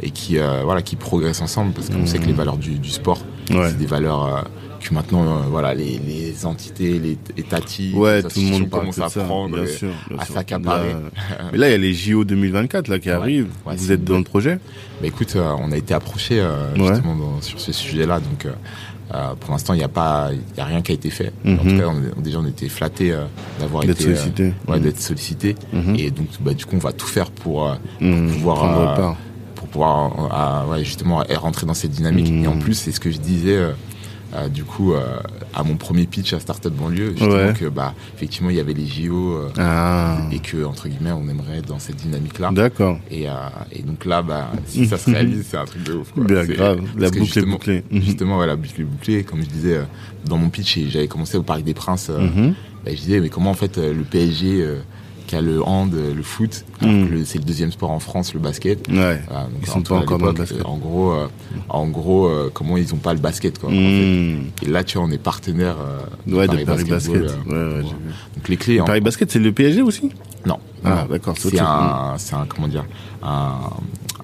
et 0.01 0.11
qui 0.11 0.37
voilà 0.37 0.81
qui 0.81 0.95
progresse 0.95 1.41
ensemble 1.41 1.71
parce 1.73 1.89
qu'on 1.89 2.05
sait 2.05 2.19
que 2.19 2.25
les 2.25 2.33
valeurs 2.33 2.57
du, 2.57 2.77
du 2.79 2.89
sport, 2.89 3.19
Ouais. 3.49 3.69
c'est 3.69 3.77
des 3.77 3.85
valeurs 3.87 4.45
que 4.79 4.93
maintenant 4.93 5.23
euh, 5.23 5.41
voilà 5.49 5.73
les, 5.73 5.99
les 5.99 6.45
entités, 6.45 6.99
les 6.99 7.17
étatiques, 7.37 7.95
Ouais, 7.95 8.21
tout 8.23 8.29
le 8.39 8.45
monde 8.45 8.69
de 8.95 9.01
à 9.01 9.09
ça, 9.09 9.23
prendre 9.23 9.55
bien 9.55 9.63
et 9.65 9.67
sûr. 9.67 9.89
bien 10.09 10.17
à 10.19 10.25
s'accaparer. 10.25 10.93
Là, 10.93 10.99
Mais 11.51 11.57
là, 11.57 11.67
il 11.67 11.71
y 11.71 11.75
a 11.75 11.77
les 11.77 11.93
JO 11.93 12.23
2024 12.23 12.87
là 12.87 12.99
qui 12.99 13.09
arrivent. 13.09 13.49
ouais, 13.65 13.75
Vous 13.75 13.91
êtes 13.91 14.03
dans 14.03 14.17
le 14.17 14.23
projet? 14.23 14.59
Bah 15.01 15.07
écoute, 15.07 15.33
euh, 15.35 15.53
on 15.59 15.71
a 15.71 15.77
été 15.77 15.93
approché 15.93 16.39
euh, 16.39 16.73
justement 16.75 17.15
dans- 17.15 17.41
sur 17.41 17.59
ce 17.59 17.71
sujet-là, 17.71 18.19
donc 18.19 18.45
euh, 18.45 19.33
pour 19.39 19.51
l'instant 19.51 19.73
il 19.73 19.77
n'y 19.77 19.83
a 19.83 19.87
pas, 19.89 20.29
il 20.55 20.59
a 20.61 20.65
rien 20.65 20.81
qui 20.81 20.91
a 20.91 20.95
été 20.95 21.09
fait. 21.09 21.31
En 21.45 21.49
Mhm. 21.51 21.57
tout 21.57 21.77
cas, 21.77 21.87
on, 22.17 22.21
déjà 22.21 22.39
on 22.39 22.45
était 22.45 22.69
flatté 22.69 23.15
d'avoir 23.59 23.83
été, 23.83 23.91
euh, 23.91 24.15
sollicité. 24.15 24.53
ouais, 24.67 24.77
Mhm. 24.77 24.83
d'être 24.83 24.99
sollicité, 24.99 25.55
Mhm. 25.73 25.95
et 25.97 26.11
donc 26.11 26.27
bah 26.41 26.53
du 26.53 26.65
coup 26.65 26.75
on 26.75 26.79
va 26.79 26.93
tout 26.93 27.07
faire 27.07 27.31
pour, 27.31 27.75
pouvoir, 28.31 29.15
pour 29.55 29.67
pouvoir 29.67 30.77
justement 30.79 31.23
rentrer 31.35 31.65
dans 31.65 31.73
cette 31.73 31.91
dynamique. 31.91 32.31
Et 32.43 32.47
en 32.47 32.57
plus, 32.57 32.73
c'est 32.75 32.91
ce 32.91 32.99
que 32.99 33.11
je 33.11 33.17
disais. 33.17 33.59
Euh, 34.33 34.47
du 34.47 34.63
coup, 34.63 34.93
euh, 34.93 35.17
à 35.55 35.63
mon 35.63 35.75
premier 35.75 36.05
pitch 36.05 36.33
à 36.33 36.39
Startup 36.39 36.71
Banlieue, 36.73 37.11
justement 37.11 37.33
Ouais. 37.33 37.53
que 37.59 37.65
bah 37.65 37.93
effectivement 38.15 38.49
il 38.51 38.55
y 38.57 38.59
avait 38.59 38.73
les 38.73 38.85
JO 38.85 39.33
euh, 39.33 39.49
Ah, 39.57 40.19
et 40.31 40.39
que 40.39 40.63
entre 40.63 40.87
guillemets 40.87 41.11
on 41.11 41.27
aimerait 41.27 41.57
être 41.59 41.67
dans 41.67 41.79
cette 41.79 41.95
dynamique-là. 41.97 42.51
d'accord. 42.51 42.99
Et, 43.09 43.27
euh, 43.27 43.33
et 43.71 43.81
donc 43.81 44.05
là, 44.05 44.21
bah, 44.21 44.51
si 44.65 44.85
ça 44.85 44.97
se 44.97 45.09
réalise, 45.11 45.47
c'est 45.49 45.57
un 45.57 45.65
truc 45.65 45.83
de 45.83 45.93
ouf. 45.93 46.11
Quoi. 46.11 46.23
Bien 46.25 46.43
C'est- 46.45 46.53
grave. 46.53 46.81
La 46.95 47.01
parce 47.01 47.11
que 47.13 47.19
boucle 47.19 47.39
est 47.39 47.45
bouclée. 47.45 47.83
Mhm. 47.91 48.01
Justement, 48.01 48.37
ouais, 48.37 48.47
la 48.47 48.55
boucle 48.55 48.81
est 48.81 48.83
bouclée. 48.83 49.23
Comme 49.23 49.41
je 49.41 49.47
disais, 49.47 49.77
euh, 49.77 49.83
dans 50.25 50.37
mon 50.37 50.49
pitch, 50.49 50.77
j'avais 50.89 51.07
commencé 51.07 51.37
au 51.37 51.43
Parc 51.43 51.63
des 51.63 51.73
Princes. 51.73 52.09
euh, 52.09 52.19
Mhm. 52.19 52.53
bah, 52.85 52.91
je 52.91 52.95
disais, 52.97 53.19
mais 53.19 53.29
comment 53.29 53.49
en 53.51 53.55
fait 53.55 53.77
le 53.77 54.03
PSG, 54.03 54.63
qui 55.29 55.35
a 55.35 55.41
le 55.41 55.61
hand, 55.63 55.93
euh, 55.93 56.11
le 56.15 56.23
foot, 56.23 56.65
le- 56.81 57.23
c'est 57.23 57.37
le 57.37 57.43
deuxième 57.43 57.71
sport 57.71 57.91
en 57.91 57.99
France, 57.99 58.33
le 58.33 58.39
basket. 58.39 58.87
Ouais. 58.87 59.21
Voilà, 59.27 59.43
donc, 59.43 59.51
Ils 59.61 59.69
en 59.69 59.73
sont 59.73 59.81
pas 59.83 59.95
encore 59.97 60.17
dans 60.17 60.25
le 60.25 60.31
basket. 60.33 60.59
euh, 60.61 60.63
En 60.63 60.77
gros, 60.77 61.11
euh, 61.11 61.27
en 61.69 61.87
gros, 61.87 62.25
euh, 62.27 62.49
comment 62.51 62.77
ils 62.77 62.91
ont 62.95 62.97
pas 62.97 63.13
le 63.13 63.19
basket, 63.19 63.59
quoi. 63.59 63.69
en 63.69 63.73
fait. 63.73 63.77
Mm. 63.77 64.39
Et 64.63 64.69
là, 64.69 64.83
tu 64.83 64.97
vois, 64.97 65.05
on 65.05 65.11
est 65.11 65.19
partenaire 65.21 65.75
euh, 65.79 65.99
de 66.25 66.35
Ouais, 66.35 66.47
Paris, 66.47 66.59
de 66.61 66.65
Paris 66.65 66.83
Basket. 66.85 67.15
euh, 67.15 67.27
Ouais, 67.45 67.51
ouais, 67.53 67.69
voilà. 67.81 67.81
Donc 67.83 68.49
les 68.49 68.57
clés. 68.57 68.81
en- 68.81 68.85
Paris 68.85 69.01
Basket, 69.01 69.29
c'est 69.31 69.37
le 69.37 69.51
PSG 69.51 69.83
aussi? 69.83 70.09
Non. 70.47 70.57
Ah, 70.83 71.05
d'accord, 71.07 71.35
c'est 71.37 71.59
un, 71.59 72.15
c'est 72.17 72.33
un, 72.33 72.47
comment 72.47 72.67
dire, 72.67 72.85
un, 73.21 73.51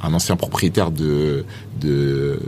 un 0.01 0.13
ancien 0.13 0.35
propriétaire 0.37 0.89
de, 0.89 1.45
de, 1.79 2.39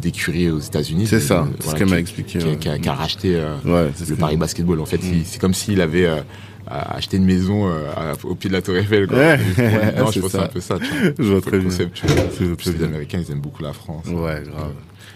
d'écurie 0.00 0.50
aux 0.50 0.58
États-unis. 0.60 1.06
C'est 1.08 1.18
ça, 1.20 1.46
c'est 1.50 1.56
ce 1.58 1.64
voilà, 1.64 1.78
qu'elle 1.78 1.88
m'a 1.88 1.98
expliqué, 1.98 2.38
Qui, 2.38 2.44
a- 2.46 2.48
ouais. 2.50 2.56
qui 2.58 2.68
a, 2.68 2.78
qui 2.78 2.88
a 2.88 2.94
racheté 2.94 3.34
euh, 3.34 3.56
Ouais, 3.64 3.90
le 4.08 4.16
Paris 4.16 4.36
Basketball. 4.36 4.80
En 4.80 4.86
fait, 4.86 4.98
Mm. 5.02 5.22
c'est 5.24 5.40
comme 5.40 5.54
s'il 5.54 5.80
avait 5.80 6.06
euh, 6.06 6.20
acheté 6.68 7.16
une 7.16 7.24
maison 7.24 7.68
euh, 7.68 7.90
à- 7.96 8.14
au 8.24 8.34
pied 8.34 8.48
de 8.48 8.54
la 8.54 8.62
Tour 8.62 8.76
Eiffel. 8.76 9.06
Quoi. 9.06 9.16
Ouais, 9.18 9.38
Et 9.58 9.62
non, 9.98 10.10
je 10.10 10.20
pense 10.20 10.32
ça. 10.32 10.44
un 10.44 10.48
peu 10.48 10.60
ça. 10.60 10.78
Tu 10.78 10.86
vois. 10.86 11.12
Je 11.18 11.22
vois 11.32 11.40
très 11.40 11.58
bien. 11.58 11.70
tu 11.70 12.06
vois. 12.46 12.56
Très 12.56 12.70
les 12.72 12.76
bien. 12.78 12.86
Américains, 12.88 13.20
ils 13.26 13.32
aiment 13.32 13.40
beaucoup 13.40 13.62
la 13.62 13.72
France. 13.72 14.06
Ouais, 14.08 14.42
grave. 14.46 14.72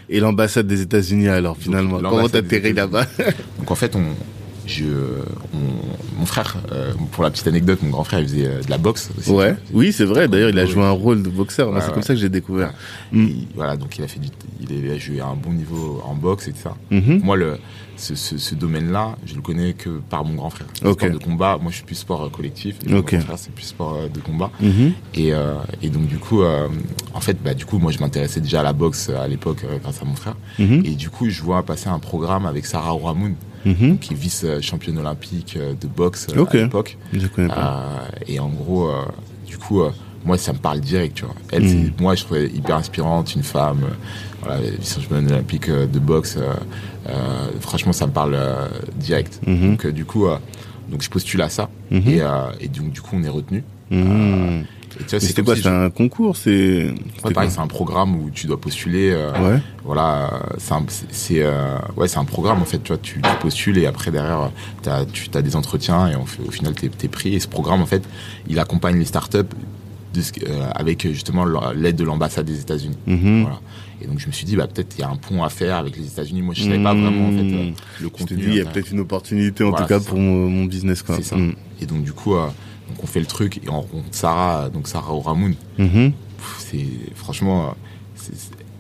Et 0.09 0.18
l'ambassade 0.20 0.66
des 0.66 0.80
États-Unis 0.82 1.28
alors 1.28 1.57
finalement 1.57 1.96
Comment 1.98 2.11
l'ambassade 2.18 2.46
des 2.46 2.57
t'atterris 2.61 2.74
là-bas? 2.74 3.07
Donc 3.59 3.70
en 3.70 3.74
fait, 3.76 3.94
on, 3.94 4.03
je, 4.70 4.84
on- 5.54 6.18
mon 6.18 6.26
frère, 6.26 6.56
euh, 6.72 6.92
pour 7.12 7.22
la 7.24 7.30
petite 7.30 7.46
anecdote, 7.48 7.80
mon 7.82 7.90
grand 7.90 8.04
frère, 8.04 8.20
il 8.20 8.28
faisait 8.28 8.46
euh, 8.46 8.62
de 8.62 8.70
la 8.70 8.78
boxe. 8.78 9.10
Aussi, 9.18 9.30
Ouais, 9.30 9.56
oui, 9.72 9.92
c'est 9.92 10.04
vrai. 10.04 10.28
D'ailleurs, 10.28 10.50
il 10.50 10.58
a 10.58 10.62
Ouais. 10.62 10.68
joué 10.68 10.82
un 10.84 10.90
rôle 10.90 11.22
de 11.22 11.28
boxeur. 11.28 11.70
Ouais, 11.70 11.80
c'est 11.80 11.88
ouais. 11.88 11.92
comme 11.94 12.02
ça 12.02 12.14
que 12.14 12.20
j'ai 12.20 12.28
découvert. 12.28 12.72
Mm. 13.12 13.26
voilà, 13.54 13.76
donc 13.76 13.98
il 13.98 14.04
a 14.04 14.08
fait 14.08 14.20
du, 14.20 14.28
il 14.68 14.90
a 14.90 14.98
joué 14.98 15.20
à 15.20 15.26
un 15.26 15.34
bon 15.36 15.52
niveau 15.52 16.02
en 16.06 16.14
boxe 16.14 16.48
et 16.48 16.52
tout 16.52 16.60
ça. 16.62 16.74
Mhm. 16.90 17.20
Moi, 17.24 17.36
le, 17.36 17.58
ce, 17.96 18.14
ce, 18.14 18.38
ce 18.38 18.54
domaine-là, 18.54 19.16
je 19.26 19.34
le 19.34 19.42
connais 19.42 19.72
que 19.72 20.00
par 20.08 20.24
mon 20.24 20.34
grand 20.34 20.50
frère. 20.50 20.66
Sport 20.74 20.94
de 21.10 21.18
combat, 21.18 21.58
moi 21.60 21.70
je 21.70 21.76
suis 21.76 21.84
plus 21.84 21.96
sport 21.96 22.22
euh, 22.24 22.28
collectif. 22.28 22.76
Et 22.86 22.94
Ok. 22.94 23.12
Mon 23.14 23.20
frère, 23.20 23.38
c'est 23.38 23.52
plus 23.52 23.64
sport 23.66 23.96
de 24.12 24.20
combat. 24.20 24.50
Mhm. 24.60 24.92
Et, 25.14 25.32
euh, 25.34 25.54
et 25.82 25.88
donc 25.88 26.06
du 26.06 26.18
coup, 26.18 26.42
en 26.42 27.20
fait, 27.20 27.36
bah, 27.42 27.54
du 27.54 27.64
coup, 27.66 27.78
moi 27.78 27.92
je 27.92 27.98
m'intéressais 27.98 28.40
déjà 28.40 28.60
à 28.60 28.62
la 28.62 28.72
boxe 28.72 29.08
à 29.10 29.26
l'époque 29.26 29.64
grâce 29.82 30.00
à 30.00 30.04
mon 30.04 30.14
frère. 30.14 30.36
Mhm. 30.58 30.82
Et 30.84 30.90
du 30.94 31.10
coup, 31.10 31.28
je 31.28 31.42
vois 31.42 31.62
passer 31.64 31.88
un 31.88 31.98
programme 31.98 32.46
avec 32.46 32.66
Sarah 32.66 32.94
Ouramoun, 33.64 33.90
Mhm. 33.90 33.98
qui 33.98 34.12
est 34.14 34.16
vice-championne 34.16 34.98
olympique 34.98 35.54
euh, 35.56 35.74
de 35.80 35.86
boxe 35.86 36.26
euh, 36.30 36.34
à 36.34 36.36
l'époque. 36.64 36.96
Euh, 37.56 37.98
et 38.26 38.38
en 38.40 38.48
gros, 38.48 38.90
du 39.46 39.58
coup, 39.58 39.82
moi, 40.24 40.36
ça 40.38 40.52
me 40.52 40.58
parle 40.58 40.80
direct, 40.80 41.16
tu 41.16 41.24
vois. 41.24 41.34
Elle, 41.52 41.64
Mm. 41.64 41.68
c'est- 41.68 42.00
moi, 42.00 42.14
je 42.14 42.24
trouvais 42.24 42.46
hyper 42.48 42.76
inspirante, 42.76 43.34
une 43.34 43.42
femme, 43.42 43.80
voilà, 44.42 44.61
vice-championne 44.78 45.26
olympique 45.30 45.68
de 45.70 45.98
boxe. 45.98 46.38
franchement, 47.61 47.92
ça 47.92 48.06
me 48.06 48.12
parle 48.12 48.36
direct. 48.96 49.40
Mhm. 49.46 49.70
Donc, 49.70 49.86
du 49.88 50.04
coup, 50.04 50.26
donc 50.90 51.02
je 51.02 51.11
postule 51.11 51.42
à 51.42 51.48
ça. 51.48 51.68
Mhm. 51.90 52.02
Et, 52.08 52.20
et 52.61 52.68
donc, 52.68 52.92
du 52.92 53.00
coup, 53.00 53.16
on 53.18 53.22
est 53.24 53.28
retenu. 53.28 53.64
Mhm. 54.99 55.20
C'était 55.20 55.43
quoi 55.43 55.55
si 55.57 55.62
C'est 55.62 55.68
je- 55.68 55.74
un 55.74 55.91
concours 55.91 56.36
C'est. 56.36 56.93
Ouais, 57.24 57.32
pareil, 57.32 57.51
c'est 57.51 57.61
un 57.61 57.66
programme 57.66 58.16
où 58.16 58.30
tu 58.30 58.47
dois 58.47 58.61
postuler. 58.61 59.11
euh, 59.12 59.32
Ouais. 59.57 59.61
Voilà, 59.84 60.43
c'est 61.11 61.43
euh, 61.43 61.76
ouais, 61.97 62.09
c'est 62.09 62.18
un 62.18 62.24
programme 62.24 62.61
en 62.61 62.64
fait. 62.64 62.82
Tu 62.82 62.88
vois, 62.88 62.99
tu, 62.99 63.20
tu 63.20 63.30
postules 63.41 63.78
et 63.78 63.86
après 63.86 64.11
derrière, 64.11 64.51
t'as, 64.82 65.05
tu 65.07 65.28
as 65.34 65.43
des 65.43 65.57
entretiens 65.57 66.09
et 66.09 66.16
on 66.16 66.26
fait- 66.26 66.43
au 66.47 66.51
final 66.51 66.74
t'es, 66.74 66.88
t'es 66.88 67.09
pris. 67.09 67.34
Et 67.34 67.41
ce 67.41 67.49
programme 67.49 67.80
en 67.82 67.86
fait, 67.86 68.03
il 68.49 68.59
accompagne 68.59 68.99
les 68.99 69.05
startups 69.05 69.38
de 70.14 70.20
ce, 70.20 70.32
euh, 70.49 70.68
avec 70.74 71.03
justement 71.12 71.45
l'aide 71.74 71.97
de 71.97 72.05
l'ambassade 72.05 72.45
des 72.47 72.61
États-Unis. 72.61 72.99
Mhm. 73.07 73.43
Voilà. 73.43 73.61
Et 74.03 74.07
donc 74.07 74.18
je 74.18 74.26
me 74.26 74.32
suis 74.32 74.45
dit 74.47 74.57
bah 74.57 74.66
peut-être 74.66 74.95
il 74.97 75.03
y 75.03 75.05
a 75.05 75.09
un 75.11 75.16
pont 75.16 75.43
à 75.45 75.49
faire 75.51 75.76
avec 75.76 75.97
les 75.97 76.07
États-Unis. 76.07 76.43
Moi 76.43 76.55
je 76.57 76.64
savais 76.64 76.82
pas 76.82 76.95
Mhm. 76.95 77.03
vraiment 77.03 77.28
en 77.28 77.32
fait 77.32 77.55
euh, 77.55 77.70
le 78.01 78.05
Je 78.05 78.09
contenu. 78.09 78.43
il 78.47 78.55
y 78.55 78.61
a 78.61 78.62
euh, 78.62 78.66
peut-être 78.66 78.91
une 78.91 79.01
opportunité 79.01 79.62
en 79.62 79.70
Voilà, 79.70 79.86
tout 79.86 79.93
cas 79.95 80.01
pour 80.01 80.18
mon, 80.18 80.64
business 80.64 81.03
quoi. 81.03 81.20
Ça. 81.22 81.36
Mhm. 81.36 81.55
Et 81.80 81.86
donc 81.86 82.03
du 82.03 82.12
coup, 82.12 82.34
on 83.03 83.07
fait 83.07 83.20
le 83.20 83.26
truc 83.26 83.59
et 83.59 83.68
on 83.68 83.80
rencontre 83.80 84.05
Sarah, 84.12 84.68
donc 84.70 84.88
Sarah 84.88 85.14
Ouramoun. 85.14 85.55
Mhm. 85.78 86.12
Pff, 86.38 86.57
C'est 86.59 86.86
franchement, 87.14 87.74
c'est- 88.14 88.32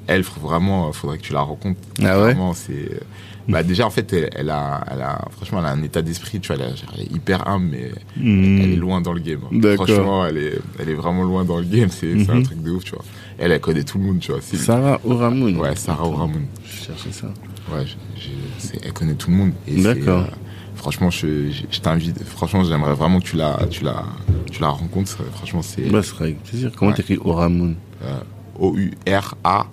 elle 0.06 0.22
vraiment, 0.22 0.92
faudrait 0.92 1.18
que 1.18 1.22
tu 1.22 1.32
la 1.32 1.40
rencontres. 1.42 1.80
Ah 2.00 2.16
ouais? 2.18 2.32
Vraiment, 2.32 2.52
c'est 2.54 3.00
Bah 3.48 3.62
déjà 3.64 3.84
en 3.86 3.90
fait 3.90 4.12
elle, 4.12 4.30
elle 4.36 4.50
a, 4.50 4.84
elle 4.92 5.00
a 5.02 5.24
franchement 5.32 5.58
elle 5.58 5.66
a 5.66 5.70
un 5.70 5.82
état 5.82 6.02
d'esprit 6.02 6.38
tu 6.38 6.52
vois 6.52 6.62
elle, 6.62 6.72
est- 6.72 6.84
elle 6.94 7.00
est 7.02 7.12
hyper 7.12 7.48
humble 7.48 7.70
mais 7.72 7.90
Hmm. 8.16 8.60
elle 8.60 8.72
est 8.74 8.76
loin 8.76 9.00
dans 9.00 9.12
le 9.12 9.18
game. 9.18 9.40
hein. 9.44 9.48
D'accord. 9.50 9.86
Franchement 9.88 10.24
elle 10.26 10.36
est 10.36 10.58
elle 10.78 10.88
est 10.90 10.94
vraiment 10.94 11.24
loin 11.24 11.44
dans 11.44 11.56
le 11.56 11.64
game 11.64 11.88
c'est 11.90 12.16
c'est 12.22 12.30
un 12.30 12.36
Mhm. 12.36 12.42
truc 12.44 12.62
de 12.62 12.70
ouf 12.70 12.84
tu 12.84 12.92
vois. 12.94 13.04
Elle 13.38 13.50
elle 13.50 13.60
connaît 13.60 13.82
tout 13.82 13.98
le 13.98 14.04
monde 14.04 14.20
tu 14.20 14.30
vois. 14.30 14.40
C'est- 14.40 14.56
Sarah 14.56 15.00
Oramoun. 15.04 15.56
Ouais 15.56 15.74
Sarah 15.74 16.04
Oramoun. 16.06 16.46
Je 16.64 16.84
cherchais 16.86 17.10
ça. 17.12 17.26
Ouais 17.72 17.84
je- 17.86 18.20
je- 18.22 18.28
c'est- 18.58 18.78
elle 18.84 18.92
connaît 18.92 19.14
tout 19.14 19.30
le 19.30 19.36
monde. 19.36 19.52
Et 19.66 19.76
c'est, 19.78 19.82
D'accord. 19.82 20.20
euh, 20.20 20.34
franchement 20.80 21.10
je, 21.10 21.50
je, 21.50 21.62
je 21.70 21.80
t'invite 21.80 22.22
franchement 22.24 22.64
j'aimerais 22.64 22.94
vraiment 22.94 23.20
que 23.20 23.26
tu 23.26 23.36
la 23.36 23.60
tu 23.70 23.84
la 23.84 24.04
tu 24.50 24.60
la 24.62 24.68
rencontres 24.68 25.18
franchement 25.34 25.62
c'est 25.62 25.82
Bah, 25.90 26.02
ce 26.02 26.10
sera 26.10 26.24
avec 26.24 26.42
plaisir. 26.42 26.72
Comment 26.76 26.90
Ouais. 26.90 26.96
t'écris 26.96 27.18
Oramoun 27.22 27.76
euh, 28.02 28.18
O 28.58 28.74
U 28.76 28.92
R 29.06 29.34
A 29.44 29.66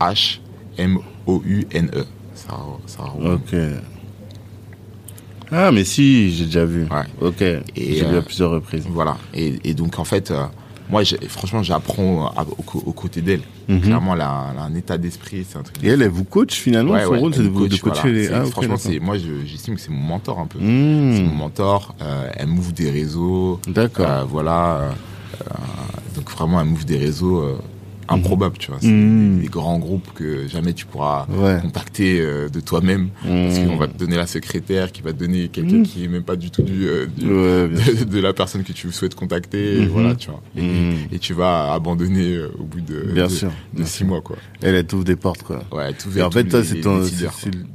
H 0.00 0.40
M 0.76 0.98
O 1.26 1.40
U 1.46 1.66
N 1.72 1.88
E. 1.94 2.04
Sarah 2.34 2.78
Sarah 2.86 3.08
Oramoun. 3.16 3.34
Ok. 3.34 3.54
Ah, 5.52 5.70
mais 5.70 5.84
si, 5.84 6.32
j'ai 6.32 6.46
déjà 6.46 6.64
vu. 6.64 6.82
Ouais. 6.84 7.04
Ok. 7.20 7.36
j'ai 7.76 8.04
vu 8.04 8.14
euh, 8.14 8.18
à 8.18 8.22
plusieurs 8.22 8.50
reprises. 8.50 8.84
Voilà. 8.88 9.16
Et, 9.34 9.60
et 9.62 9.74
donc, 9.74 9.98
en 9.98 10.04
fait, 10.04 10.30
euh, 10.30 10.44
moi, 10.90 11.02
franchement, 11.28 11.62
j'apprends 11.62 12.26
à- 12.36 12.42
au, 12.42 12.62
co- 12.62 12.82
aux 12.84 12.92
côtés 12.92 13.22
d'elle. 13.22 13.40
Mhm. 13.68 13.80
Clairement, 13.80 14.14
elle 14.14 14.20
a, 14.20 14.46
elle 14.52 14.58
a 14.58 14.62
un 14.64 14.74
état 14.74 14.98
d'esprit, 14.98 15.46
c'est 15.48 15.56
un 15.58 15.62
truc. 15.62 15.76
Et 15.82 15.88
elle, 15.88 16.02
elle 16.02 16.10
vous 16.10 16.24
coach 16.24 16.54
finalement 16.54 16.92
Ouais, 16.92 17.04
Son 17.04 17.10
ouais, 17.12 17.18
rôle, 17.18 17.34
c'est 17.34 17.42
de, 17.42 17.48
coacher 17.48 17.78
voilà. 17.82 18.12
les. 18.12 18.28
Ah, 18.32 18.44
franchement, 18.44 18.76
c'est, 18.76 18.98
moi, 19.00 19.16
je- 19.18 19.44
j'estime 19.46 19.74
que 19.76 19.80
c'est 19.80 19.90
mon 19.90 20.00
mentor 20.02 20.38
un 20.38 20.46
peu. 20.46 20.58
Hmm. 20.58 21.14
C'est 21.16 21.22
mon 21.22 21.34
mentor. 21.34 21.94
euh, 22.02 22.28
elle 22.34 22.48
m'ouvre 22.48 22.72
des 22.72 22.90
réseaux. 22.90 23.60
D'accord. 23.66 24.06
Euh, 24.08 24.24
voilà. 24.24 24.76
euh, 24.76 24.90
donc, 26.14 26.30
vraiment, 26.30 26.60
elle 26.60 26.66
m'ouvre 26.68 26.84
des 26.84 26.98
réseaux 26.98 27.42
improbables, 28.08 28.58
tu 28.58 28.70
vois. 28.70 28.78
C'est 28.80 28.88
Mhm. 28.88 29.40
des, 29.40 29.48
grands 29.48 29.78
groupes 29.78 30.08
que 30.14 30.46
jamais 30.48 30.72
tu 30.72 30.86
pourras 30.86 31.26
Ouais. 31.30 31.58
contacter 31.62 32.20
euh, 32.20 32.48
de 32.48 32.60
toi-même. 32.60 33.08
Parce 33.22 33.58
Mhm. 33.58 33.66
qu'on 33.68 33.76
va 33.76 33.86
te 33.88 33.96
donner 33.98 34.16
la 34.16 34.26
secrétaire, 34.26 34.92
qui 34.92 35.02
va 35.02 35.12
te 35.12 35.18
donner 35.18 35.48
quelqu'un 35.48 35.82
qui 35.82 36.04
est 36.04 36.08
même 36.08 36.22
pas 36.22 36.36
du 36.36 36.50
tout 36.50 36.62
du, 36.62 36.86
euh, 36.88 37.06
du- 37.06 37.26
Ouais, 37.26 37.68
de, 38.00 38.04
de 38.04 38.20
la 38.20 38.32
personne 38.32 38.62
que 38.64 38.72
tu 38.72 38.90
souhaites 38.92 39.14
contacter, 39.14 39.82
et 39.82 39.86
voilà, 39.86 40.14
tu 40.14 40.30
vois. 40.30 40.42
Et, 40.56 40.62
Mhm. 40.62 40.94
et 41.12 41.18
tu 41.18 41.34
vas 41.34 41.72
abandonner 41.72 42.34
euh, 42.34 42.48
au 42.58 42.64
bout 42.64 42.80
de, 42.80 43.12
Bien 43.12 43.26
de, 43.26 43.30
sûr, 43.32 43.48
de 43.72 43.78
bien 43.78 43.86
six 43.86 44.04
mois, 44.04 44.20
quoi. 44.20 44.36
Elle, 44.62 44.74
elle 44.74 44.86
t'ouvre 44.86 45.04
des 45.04 45.16
portes, 45.16 45.42
quoi. 45.42 45.62
Ouais, 45.72 45.92
tout 45.92 46.08
Et 46.16 46.22
en 46.22 46.30
fait, 46.30 46.44
toi, 46.44 46.62
c'est 46.64 46.80
ton, 46.80 47.02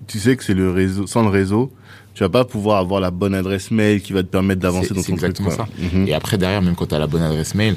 tu 0.07 0.19
sais 0.19 0.35
que 0.35 0.43
c'est 0.43 0.53
le 0.53 0.71
réseau, 0.71 1.07
sans 1.07 1.23
le 1.23 1.29
réseau, 1.29 1.71
tu 2.15 2.23
vas 2.23 2.29
pas 2.29 2.43
pouvoir 2.43 2.79
avoir 2.79 2.99
la 2.99 3.11
bonne 3.11 3.33
adresse 3.33 3.71
mail 3.71 4.01
qui 4.01 4.11
va 4.13 4.23
te 4.23 4.27
permettre 4.27 4.59
d'avancer 4.61 4.93
dans 4.93 5.01
ton 5.01 5.13
exactement 5.13 5.49
ça. 5.51 5.67
Mhm. 5.77 6.07
Et 6.07 6.13
après, 6.13 6.37
derrière, 6.37 6.61
même 6.61 6.75
quand 6.75 6.87
tu 6.87 6.95
as 6.95 6.99
la 6.99 7.07
bonne 7.07 7.21
adresse 7.21 7.55
mail, 7.55 7.75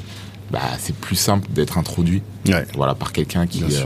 bah, 0.53 0.61
c'est 0.79 0.95
plus 0.95 1.15
simple 1.17 1.47
d'être 1.51 1.77
introduit 1.77 2.21
Ouais. 2.47 2.65
voilà, 2.75 2.93
par 2.95 3.11
quelqu'un 3.11 3.47
qui, 3.47 3.63
euh, 3.63 3.85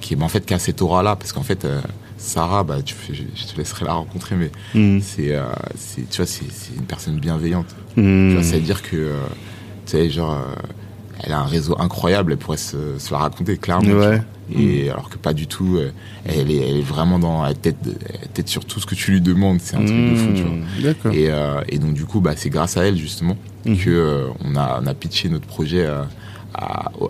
qui, 0.00 0.14
bah, 0.16 0.24
en 0.24 0.28
fait, 0.28 0.46
qui 0.46 0.54
a 0.54 0.58
cette 0.58 0.80
aura-là. 0.80 1.16
Parce 1.16 1.32
qu'en 1.32 1.42
fait, 1.42 1.64
euh, 1.64 1.80
Sarah, 2.16 2.62
bah, 2.64 2.80
tu 2.82 2.94
je, 3.10 3.14
je 3.34 3.44
te 3.52 3.56
laisserai 3.58 3.84
la 3.84 3.92
rencontrer, 3.94 4.36
mais 4.36 4.50
Mhm. 4.74 5.00
c'est, 5.02 5.34
euh, 5.34 5.44
c'est, 5.76 6.08
tu 6.08 6.16
vois, 6.18 6.26
c'est, 6.26 6.50
c'est 6.50 6.74
une 6.76 6.86
personne 6.86 7.18
bienveillante. 7.18 7.66
Mhm. 7.96 8.28
Tu 8.30 8.34
vois, 8.36 8.42
c'est-à-dire 8.44 8.80
que, 8.82 8.96
euh, 8.96 9.16
tu 9.86 9.92
sais, 9.92 10.08
genre, 10.08 10.38
elle 11.24 11.32
a 11.32 11.40
un 11.40 11.44
réseau 11.46 11.74
incroyable, 11.80 12.32
elle 12.32 12.38
pourrait 12.38 12.56
se, 12.58 12.98
se 12.98 13.12
la 13.12 13.18
raconter 13.18 13.56
clairement. 13.56 13.88
Ouais. 13.90 14.22
Et 14.54 14.90
alors 14.90 15.08
que 15.08 15.16
pas 15.16 15.32
du 15.32 15.46
tout, 15.46 15.76
euh, 15.78 15.90
elle 16.26 16.50
est, 16.50 16.68
elle 16.68 16.76
est 16.76 16.82
vraiment 16.82 17.18
dans 17.18 17.42
la 17.42 17.54
tête, 17.54 17.76
tête 18.34 18.48
sur 18.48 18.64
tout 18.66 18.78
ce 18.78 18.84
que 18.86 18.94
tu 18.94 19.10
lui 19.12 19.20
demandes. 19.22 19.58
C'est 19.62 19.76
un 19.76 19.84
truc 19.84 19.96
de 20.10 20.14
fou, 20.16 20.28
tu 20.34 20.42
vois. 20.42 21.14
Et, 21.14 21.30
euh, 21.30 21.60
et 21.68 21.78
donc 21.78 21.94
du 21.94 22.04
coup, 22.04 22.20
bah, 22.20 22.32
c'est 22.36 22.50
grâce 22.50 22.76
à 22.76 22.84
elle 22.86 22.96
justement 22.98 23.36
Mhm. 23.66 23.78
que 23.78 23.88
euh, 23.90 24.26
on 24.44 24.54
a 24.56 24.80
on 24.82 24.86
a 24.86 24.92
pitché 24.92 25.30
notre 25.30 25.46
projet 25.46 25.86
à, 25.86 26.06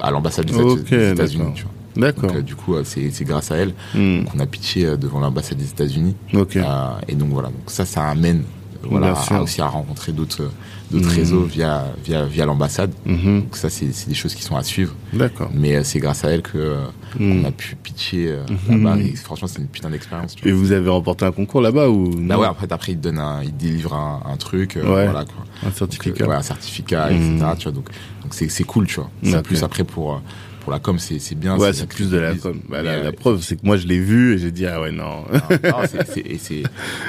à 0.01 0.11
l'ambassade 0.13 0.47
des, 0.47 0.53
États-Unis. 0.55 1.15
d'accord. 1.17 1.55
Tu 1.55 1.63
vois. 1.65 1.73
D'accord. 1.97 2.23
Donc 2.29 2.37
euh, 2.37 2.43
du 2.43 2.55
coup, 2.55 2.75
euh, 2.77 2.83
c'est 2.85 3.25
grâce 3.25 3.51
à 3.51 3.57
elle 3.57 3.75
Mhm. 3.95 4.25
qu'on 4.27 4.39
a 4.39 4.47
pitché 4.47 4.85
euh, 4.87 4.97
devant 4.97 5.19
l'ambassade 5.19 5.59
des 5.59 5.69
États-Unis. 5.69 6.15
Ok. 6.35 6.57
Euh, 6.57 6.65
et 7.09 7.15
donc 7.17 7.31
voilà, 7.31 7.49
donc 7.49 7.63
ça, 7.67 7.85
ça 7.85 8.09
amène 8.09 8.45
voilà 8.83 9.15
à- 9.31 9.41
aussi 9.43 9.61
à 9.61 9.67
rencontrer 9.67 10.13
d'autres 10.13 10.51
d'autres 10.91 11.09
Mhm. 11.11 11.15
réseaux 11.17 11.43
via 11.45 11.85
via 12.05 12.25
via 12.27 12.45
l'ambassade. 12.47 12.93
Mhm. 13.07 13.41
Donc 13.43 13.57
ça, 13.57 13.69
c'est 13.71 13.87
des 14.09 14.15
choses 14.15 14.35
qui 14.35 14.43
sont 14.43 14.57
à 14.57 14.63
suivre. 14.63 14.95
D'accord. 15.13 15.51
Mais 15.55 15.77
euh, 15.77 15.85
c'est 15.85 15.99
grâce 15.99 16.25
à 16.25 16.31
elle 16.31 16.43
que 16.43 16.59
euh, 16.59 16.85
Mhm. 17.19 17.43
on 17.43 17.49
a 17.49 17.51
pu 17.53 17.75
pitcher 17.77 18.27
euh, 18.29 18.45
Mhm. 18.69 18.85
là-bas. 18.85 19.01
Et 19.01 19.17
franchement, 19.17 19.49
c'est 19.49 19.61
une 19.61 19.67
putain 19.69 19.91
d'expérience. 19.91 20.35
Et 20.45 20.53
vous 20.53 20.73
avez 20.73 20.89
remporté 20.91 21.25
un 21.25 21.33
concours 21.33 21.61
là-bas 21.61 21.89
ou 21.89 22.11
Bah 22.21 22.39
ouais, 22.39 22.47
après, 22.47 22.67
après, 22.71 22.93
il 22.93 22.99
te 22.99 23.03
donne 23.03 23.19
un, 23.19 23.43
il 23.43 23.57
délivre 23.57 23.95
un, 23.95 24.23
un 24.31 24.37
truc, 24.37 24.77
euh, 24.77 24.83
Ouais. 24.83 25.05
voilà 25.05 25.25
quoi. 25.25 25.45
un 25.67 25.71
certificat 25.73 26.27
ouais, 26.27 26.35
un 26.35 26.43
certificat, 26.43 27.11
etc. 27.13 27.37
Tu 27.59 27.63
vois, 27.65 27.73
donc 27.73 27.89
donc 28.23 28.33
c'est 28.35 28.65
cool, 28.65 28.87
tu 28.87 28.97
vois. 28.97 29.11
C'est 29.23 29.43
plus 29.43 29.63
après 29.63 29.85
pour 29.85 30.21
pour 30.61 30.73
la 30.73 30.79
com, 30.79 30.99
c'est 30.99 31.35
bien. 31.35 31.59
Ouais, 31.59 31.75
c'est 31.75 31.87
plus 31.87 32.09
de 32.09 32.17
la 32.17 32.35
com. 32.37 32.59
Bah, 32.71 32.81
la, 32.83 33.03
la 33.03 33.13
preuve, 33.13 33.43
c'est 33.43 33.57
que 33.57 33.67
moi, 33.67 33.77
je 33.77 33.87
l'ai 33.87 33.99
vu 33.99 34.33
et 34.35 34.39
j'ai 34.39 34.51
dit, 34.51 34.65
ah 34.67 34.81
ouais, 34.81 34.93
non. 34.93 35.25
non, 35.31 35.59
non, 35.63 35.83
et 36.17 36.39
c'est 36.39 36.63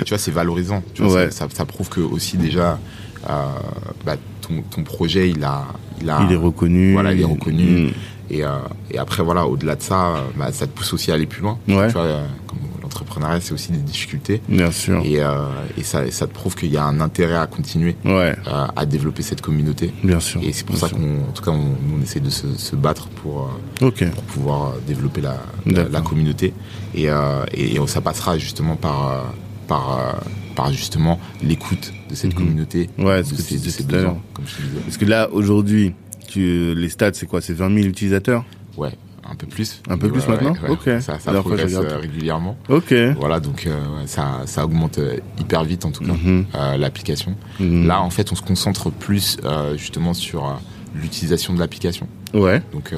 tu 0.03 0.09
vois, 0.09 0.17
c'est 0.17 0.31
valorisant. 0.31 0.83
Tu 0.93 1.03
vois, 1.03 1.13
Ouais. 1.13 1.31
ça, 1.31 1.47
ça, 1.47 1.55
ça 1.55 1.65
prouve 1.65 1.87
que 1.87 2.01
aussi 2.01 2.35
déjà, 2.35 2.77
bah, 4.05 4.15
ton 4.41 4.61
ton 4.69 4.83
projet, 4.83 5.29
il 5.29 5.43
a 5.43 5.63
il 6.01 6.09
a 6.09 6.21
il 6.27 6.31
est 6.33 6.37
reconnu. 6.37 6.93
Voilà, 6.93 7.13
il 7.13 7.21
est 7.21 7.25
reconnu. 7.25 7.63
Mhm. 7.87 7.91
Et, 8.31 8.43
euh, 8.43 8.57
et 8.89 8.97
après, 8.97 9.21
voilà, 9.21 9.45
au-delà 9.45 9.75
de 9.75 9.83
ça, 9.83 10.07
euh, 10.15 10.21
bah, 10.35 10.51
ça 10.51 10.65
te 10.65 10.71
pousse 10.71 10.91
aussi 10.93 11.11
à 11.11 11.13
aller 11.13 11.27
plus 11.27 11.43
loin. 11.43 11.59
Ouais. 11.67 11.85
Tu 11.87 11.93
vois, 11.93 12.01
euh, 12.05 12.25
comme 12.47 12.57
l'entrepreneuriat, 12.81 13.39
c'est 13.39 13.51
aussi 13.53 13.71
des 13.71 13.77
difficultés. 13.77 14.41
Bien 14.49 14.71
sûr. 14.71 14.99
Et, 15.05 15.21
euh, 15.21 15.45
et 15.77 15.83
ça, 15.83 16.09
ça 16.09 16.25
te 16.25 16.33
prouve 16.33 16.55
qu'il 16.55 16.71
y 16.71 16.77
a 16.77 16.83
un 16.85 17.01
intérêt 17.01 17.35
à 17.35 17.45
continuer 17.45 17.95
Ouais, 18.03 18.35
euh, 18.47 18.65
à 18.75 18.85
développer 18.87 19.21
cette 19.21 19.41
communauté. 19.41 19.93
bien 20.03 20.19
sûr. 20.19 20.41
Et 20.43 20.53
c'est 20.53 20.65
pour 20.65 20.75
bien 20.75 20.87
ça 20.87 20.95
qu'on, 20.95 21.19
en 21.29 21.31
tout 21.33 21.43
cas, 21.43 21.51
on, 21.51 21.57
nous, 21.57 21.99
on 21.99 22.01
essaie 22.01 22.19
de 22.19 22.31
se, 22.31 22.47
se 22.57 22.75
battre 22.75 23.09
pour, 23.09 23.51
euh, 23.79 23.91
pour 23.91 24.23
pouvoir 24.23 24.69
euh, 24.69 24.79
développer 24.87 25.21
la, 25.21 25.37
la, 25.67 25.87
la 25.87 26.01
communauté. 26.01 26.51
Et, 26.95 27.11
euh, 27.11 27.45
et, 27.53 27.77
ça 27.85 28.01
passera 28.01 28.39
justement 28.39 28.75
par, 28.75 29.07
euh, 29.11 29.21
par, 29.67 29.99
euh, 29.99 30.11
par 30.55 30.71
justement 30.71 31.19
l'écoute 31.43 31.93
de 32.09 32.15
cette 32.15 32.33
Mhm. 32.33 32.37
communauté, 32.39 32.89
Ouais, 32.97 33.19
de 33.19 33.23
ce 33.27 33.31
que 33.31 33.41
tu 33.41 33.57
ses, 33.59 33.83
de 33.83 33.91
besoins, 33.91 34.17
comme 34.33 34.45
je 34.47 34.55
te 34.57 34.61
disais. 34.61 34.79
Parce 34.81 34.97
que 34.97 35.05
là, 35.05 35.29
aujourd'hui, 35.31 35.93
tu, 36.27 36.73
les 36.75 36.89
stats, 36.89 37.13
c'est 37.13 37.25
quoi? 37.25 37.41
C'est 37.41 37.53
20 37.53 37.73
000 37.73 37.87
utilisateurs? 37.87 38.43
Ouais, 38.77 38.91
un 39.27 39.35
peu 39.35 39.47
plus. 39.47 39.81
Un 39.89 39.97
peu 39.97 40.09
plus 40.11 40.21
ouais, 40.21 40.27
maintenant? 40.29 40.53
ouais. 40.63 40.69
Ok. 40.69 40.83
Ça, 41.01 41.17
ça 41.19 41.31
fois, 41.31 41.41
progresse 41.41 41.73
euh, 41.75 41.97
régulièrement. 41.97 42.57
Ok. 42.69 42.93
Voilà, 43.19 43.39
donc 43.39 43.65
euh, 43.67 43.81
ça, 44.05 44.41
ça 44.45 44.65
augmente 44.65 44.97
euh, 44.99 45.17
hyper 45.39 45.63
vite 45.63 45.85
en 45.85 45.91
tout 45.91 46.03
cas, 46.03 46.13
Mhm. 46.13 46.45
l'application. 46.77 47.35
Mhm. 47.59 47.87
Là, 47.87 48.01
en 48.01 48.09
fait, 48.09 48.31
on 48.31 48.35
se 48.35 48.41
concentre 48.41 48.89
plus 48.91 49.37
justement 49.77 50.13
sur 50.13 50.59
l'utilisation 50.95 51.53
de 51.53 51.59
l'application. 51.59 52.07
Ouais. 52.33 52.61
Donc, 52.73 52.93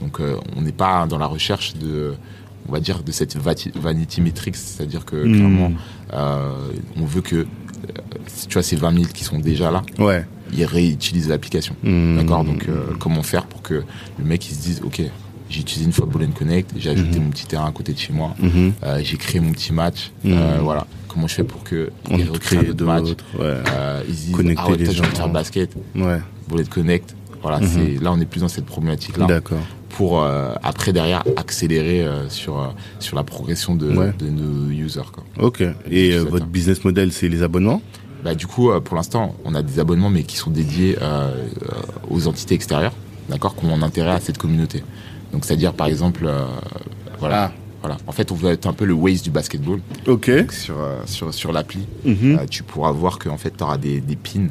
donc 0.00 0.20
on 0.56 0.62
n'est 0.62 0.72
pas 0.72 1.06
dans 1.06 1.18
la 1.18 1.26
recherche 1.26 1.74
de, 1.74 2.14
on 2.68 2.72
va 2.72 2.80
dire, 2.80 3.02
de 3.02 3.12
cette 3.12 3.36
vanity 3.36 4.20
metrics, 4.20 4.56
c'est-à-dire 4.56 5.04
que 5.04 5.22
clairement, 5.24 5.72
on 6.12 7.04
veut 7.04 7.20
que, 7.22 7.46
tu 8.48 8.52
vois, 8.54 8.62
ces 8.62 8.76
20 8.76 8.92
000 8.92 9.04
qui 9.12 9.24
sont 9.24 9.38
déjà 9.38 9.70
là, 9.70 9.82
Ouais. 9.98 10.24
ils 10.52 10.64
réutilisent 10.64 11.28
l'application. 11.28 11.74
Mhm. 11.82 12.16
D'accord 12.18 12.44
Donc, 12.44 12.66
euh, 12.68 12.94
comment 12.98 13.22
faire 13.22 13.46
pour 13.46 13.62
que 13.62 13.82
le 14.18 14.24
mec 14.24 14.48
il 14.50 14.54
se 14.54 14.60
dise, 14.62 14.80
ok, 14.84 15.02
j'ai 15.48 15.60
utilisé 15.60 15.86
une 15.86 15.92
fois 15.92 16.06
Ball 16.06 16.28
Connect, 16.30 16.70
j'ai 16.76 16.90
ajouté 16.90 17.18
Mhm. 17.18 17.24
mon 17.24 17.30
petit 17.30 17.46
terrain 17.46 17.66
à 17.66 17.72
côté 17.72 17.92
de 17.92 17.98
chez 17.98 18.12
moi, 18.12 18.34
Mhm. 18.40 18.72
euh, 18.84 19.00
j'ai 19.02 19.16
créé 19.16 19.40
mon 19.40 19.52
petit 19.52 19.72
match, 19.72 20.10
euh, 20.26 20.58
voilà. 20.62 20.86
Comment 21.08 21.26
je 21.26 21.34
fais 21.34 21.44
pour 21.44 21.64
que 21.64 21.90
On 22.08 22.18
ils 22.18 22.30
recréent 22.30 22.72
d'autres. 22.72 23.24
Ouais. 23.36 23.42
euh, 23.44 24.02
Ils 24.08 24.14
se 24.14 24.20
disent, 24.26 24.36
Connecter 24.36 24.62
ah 24.64 24.70
ouais, 24.70 24.76
les 24.76 24.92
gens. 24.92 25.02
faire 25.04 25.28
basket, 25.28 25.72
Ouais. 25.96 26.20
Bullet 26.48 26.64
Connect. 26.64 27.16
Voilà, 27.42 27.66
c'est 27.66 28.00
là 28.02 28.12
on 28.12 28.20
est 28.20 28.26
plus 28.26 28.40
dans 28.42 28.48
cette 28.48 28.66
problématique 28.66 29.16
là 29.16 29.24
D'accord. 29.26 29.58
Pour 30.00 30.22
euh, 30.22 30.54
après 30.62 30.94
derrière 30.94 31.22
accélérer 31.36 32.00
euh, 32.02 32.26
sur 32.30 32.58
euh, 32.58 32.68
sur 33.00 33.16
la 33.16 33.22
progression 33.22 33.74
de, 33.74 33.88
Ouais. 33.94 34.12
de 34.18 34.30
nos 34.30 34.70
users 34.70 35.10
quoi. 35.12 35.24
Ok. 35.38 35.62
Et 35.90 36.14
euh, 36.14 36.20
votre 36.24 36.46
business 36.46 36.82
model, 36.86 37.12
c'est 37.12 37.28
les 37.28 37.42
abonnements? 37.42 37.82
Bah 38.24 38.34
du 38.34 38.46
coup 38.46 38.70
pour 38.82 38.96
l'instant 38.96 39.34
on 39.44 39.54
a 39.54 39.62
des 39.62 39.78
abonnements 39.78 40.08
mais 40.08 40.22
qui 40.22 40.36
sont 40.38 40.50
dédiés 40.50 40.96
aux 42.08 42.26
entités 42.28 42.54
extérieures, 42.54 42.94
d'accord, 43.28 43.54
qui 43.56 43.66
ont 43.66 43.74
un 43.74 43.82
intérêt 43.82 44.12
à 44.12 44.20
cette 44.20 44.38
communauté. 44.38 44.82
Donc 45.32 45.44
c'est-à-dire 45.44 45.74
par 45.74 45.86
exemple 45.88 46.26
voilà. 47.18 47.44
Ah. 47.44 47.52
Voilà. 47.82 47.96
En 48.06 48.12
fait, 48.12 48.30
on 48.30 48.34
veut 48.34 48.50
être 48.50 48.66
un 48.66 48.74
peu 48.74 48.84
le 48.84 48.92
Waze 48.92 49.22
du 49.22 49.30
basketball. 49.30 49.80
Ok. 50.06 50.30
Donc, 50.30 50.52
sur, 50.52 50.76
sur, 51.06 51.32
sur 51.32 51.50
l'appli, 51.50 51.86
Mhm. 52.04 52.38
tu 52.50 52.62
pourras 52.62 52.92
voir 52.92 53.18
qu'en 53.18 53.38
fait, 53.38 53.54
tu 53.56 53.64
auras 53.64 53.78
des, 53.78 54.02
des 54.02 54.16
pins 54.16 54.48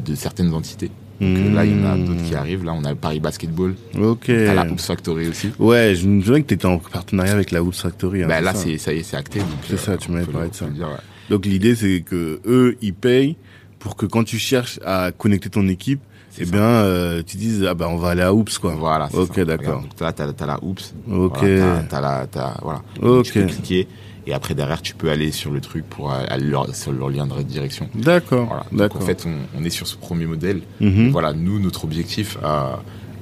de 0.00 0.14
certaines 0.14 0.54
entités. 0.54 0.90
Donc 1.20 1.36
euh, 1.38 1.54
là, 1.54 1.64
il 1.64 1.78
y 1.78 1.80
en 1.82 1.86
a 1.86 1.94
Mhm. 1.96 2.04
d'autres 2.06 2.24
qui 2.24 2.34
arrivent. 2.34 2.64
Là, 2.64 2.72
on 2.74 2.84
a 2.84 2.90
le 2.90 2.96
Paris 2.96 3.20
Basketball. 3.20 3.74
Ok. 4.00 4.26
T'as 4.26 4.54
la 4.54 4.66
Oops 4.66 4.80
Factory 4.84 5.28
aussi. 5.28 5.50
Ouais, 5.58 5.94
je 5.94 6.06
me 6.08 6.20
souviens 6.22 6.42
que 6.42 6.48
tu 6.48 6.54
étais 6.54 6.66
en 6.66 6.78
partenariat 6.78 7.32
avec 7.32 7.50
la 7.50 7.62
Oops 7.62 7.80
Factory. 7.80 8.22
hein, 8.22 8.26
bah, 8.28 8.40
là, 8.40 8.52
ça 8.52 8.60
c'est 8.64 8.78
ça 8.78 8.92
y 8.92 8.98
est, 8.98 9.02
c'est 9.02 9.16
acté. 9.16 9.38
donc, 9.40 9.48
C'est 9.68 9.76
ça, 9.78 9.96
tu 9.96 10.10
on 10.10 10.14
m'avais 10.14 10.26
parlé 10.26 10.48
de 10.50 10.54
ça. 10.54 10.66
dire, 10.66 10.86
ouais. 10.88 10.94
Donc 11.30 11.46
l'idée, 11.46 11.74
c'est 11.74 12.02
que 12.04 12.40
eux, 12.46 12.76
ils 12.82 12.94
payent 12.94 13.36
pour 13.78 13.96
que 13.96 14.06
quand 14.06 14.24
tu 14.24 14.38
cherches 14.38 14.78
à 14.84 15.10
connecter 15.16 15.48
ton 15.50 15.66
équipe, 15.68 16.00
eh 16.38 16.44
ça. 16.44 16.50
bien, 16.50 16.62
euh, 16.62 17.22
tu 17.24 17.36
dises, 17.36 17.64
ah 17.64 17.74
bah 17.74 17.86
on 17.88 17.96
va 17.96 18.10
aller 18.10 18.22
à 18.22 18.34
Oops, 18.34 18.58
quoi. 18.58 18.74
Voilà. 18.76 19.08
c'est 19.10 19.16
Ok, 19.18 19.34
ça. 19.36 19.44
d'accord. 19.44 19.82
Donc 19.82 20.00
là, 20.00 20.12
t'as 20.12 20.26
as 20.26 20.46
la 20.46 20.58
Oops. 20.64 20.94
Ok. 21.10 21.38
Voilà, 21.38 21.58
t'as- 21.58 21.82
t'as 21.88 22.00
la, 22.00 22.26
t'as- 22.26 22.58
voilà. 22.62 22.82
Ok. 22.98 23.02
Donc, 23.04 23.24
Tu 23.24 23.32
peux 23.34 23.44
cliquer. 23.46 23.86
Et 24.26 24.32
après, 24.32 24.54
derrière, 24.54 24.80
tu 24.80 24.94
peux 24.94 25.10
aller 25.10 25.30
sur 25.32 25.50
le 25.50 25.60
truc 25.60 25.84
pour 25.88 26.12
euh, 26.12 26.24
aller 26.28 26.46
leur- 26.46 26.74
sur 26.74 26.92
leur 26.92 27.10
lien 27.10 27.26
de 27.26 27.42
direction. 27.42 27.88
D'accord. 27.94 28.46
Voilà. 28.46 28.64
Donc, 28.88 28.96
en 28.96 29.04
fait, 29.04 29.26
on, 29.26 29.60
on 29.60 29.64
est 29.64 29.70
sur 29.70 29.86
ce 29.86 29.96
premier 29.96 30.26
modèle. 30.26 30.62
Mhm. 30.80 31.10
Voilà, 31.10 31.32
nous, 31.34 31.58
notre 31.60 31.84
objectif, 31.84 32.38
euh, 32.42 32.46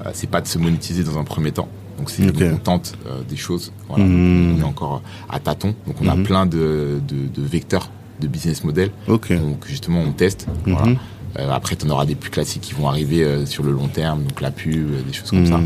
euh, 0.06 0.10
c'est 0.12 0.30
pas 0.30 0.40
de 0.40 0.46
se 0.46 0.58
monétiser 0.58 1.02
dans 1.02 1.18
un 1.18 1.24
premier 1.24 1.50
temps. 1.52 1.68
Donc 1.98 2.08
c'est 2.10 2.26
Ok. 2.26 2.34
donc 2.38 2.52
on 2.54 2.56
tente 2.58 2.94
euh, 3.06 3.20
des 3.28 3.36
choses. 3.36 3.72
Voilà. 3.88 4.04
Mhm. 4.04 4.56
On 4.56 4.60
est 4.60 4.64
encore 4.64 5.02
à 5.28 5.38
tâtons. 5.40 5.74
Donc 5.86 5.96
on 6.00 6.08
a 6.08 6.14
Mhm. 6.16 6.22
plein 6.24 6.46
de, 6.46 7.00
de, 7.06 7.26
de 7.28 7.46
vecteurs 7.46 7.90
de 8.20 8.28
business 8.28 8.62
model 8.62 8.90
donc 9.08 9.66
justement 9.66 10.00
on 10.00 10.12
teste. 10.12 10.46
Voilà. 10.64 10.92
Euh, 11.38 11.50
après, 11.50 11.76
tu 11.76 11.86
en 11.86 11.90
auras 11.90 12.04
des 12.06 12.14
plus 12.14 12.30
classiques 12.30 12.60
qui 12.62 12.74
vont 12.74 12.88
arriver 12.88 13.24
euh, 13.24 13.46
sur 13.46 13.62
le 13.64 13.72
long 13.72 13.88
terme, 13.88 14.22
donc 14.22 14.40
la 14.40 14.50
pub, 14.50 14.90
euh, 14.92 15.02
des 15.02 15.12
choses 15.14 15.30
comme 15.30 15.46
ça. 15.46 15.60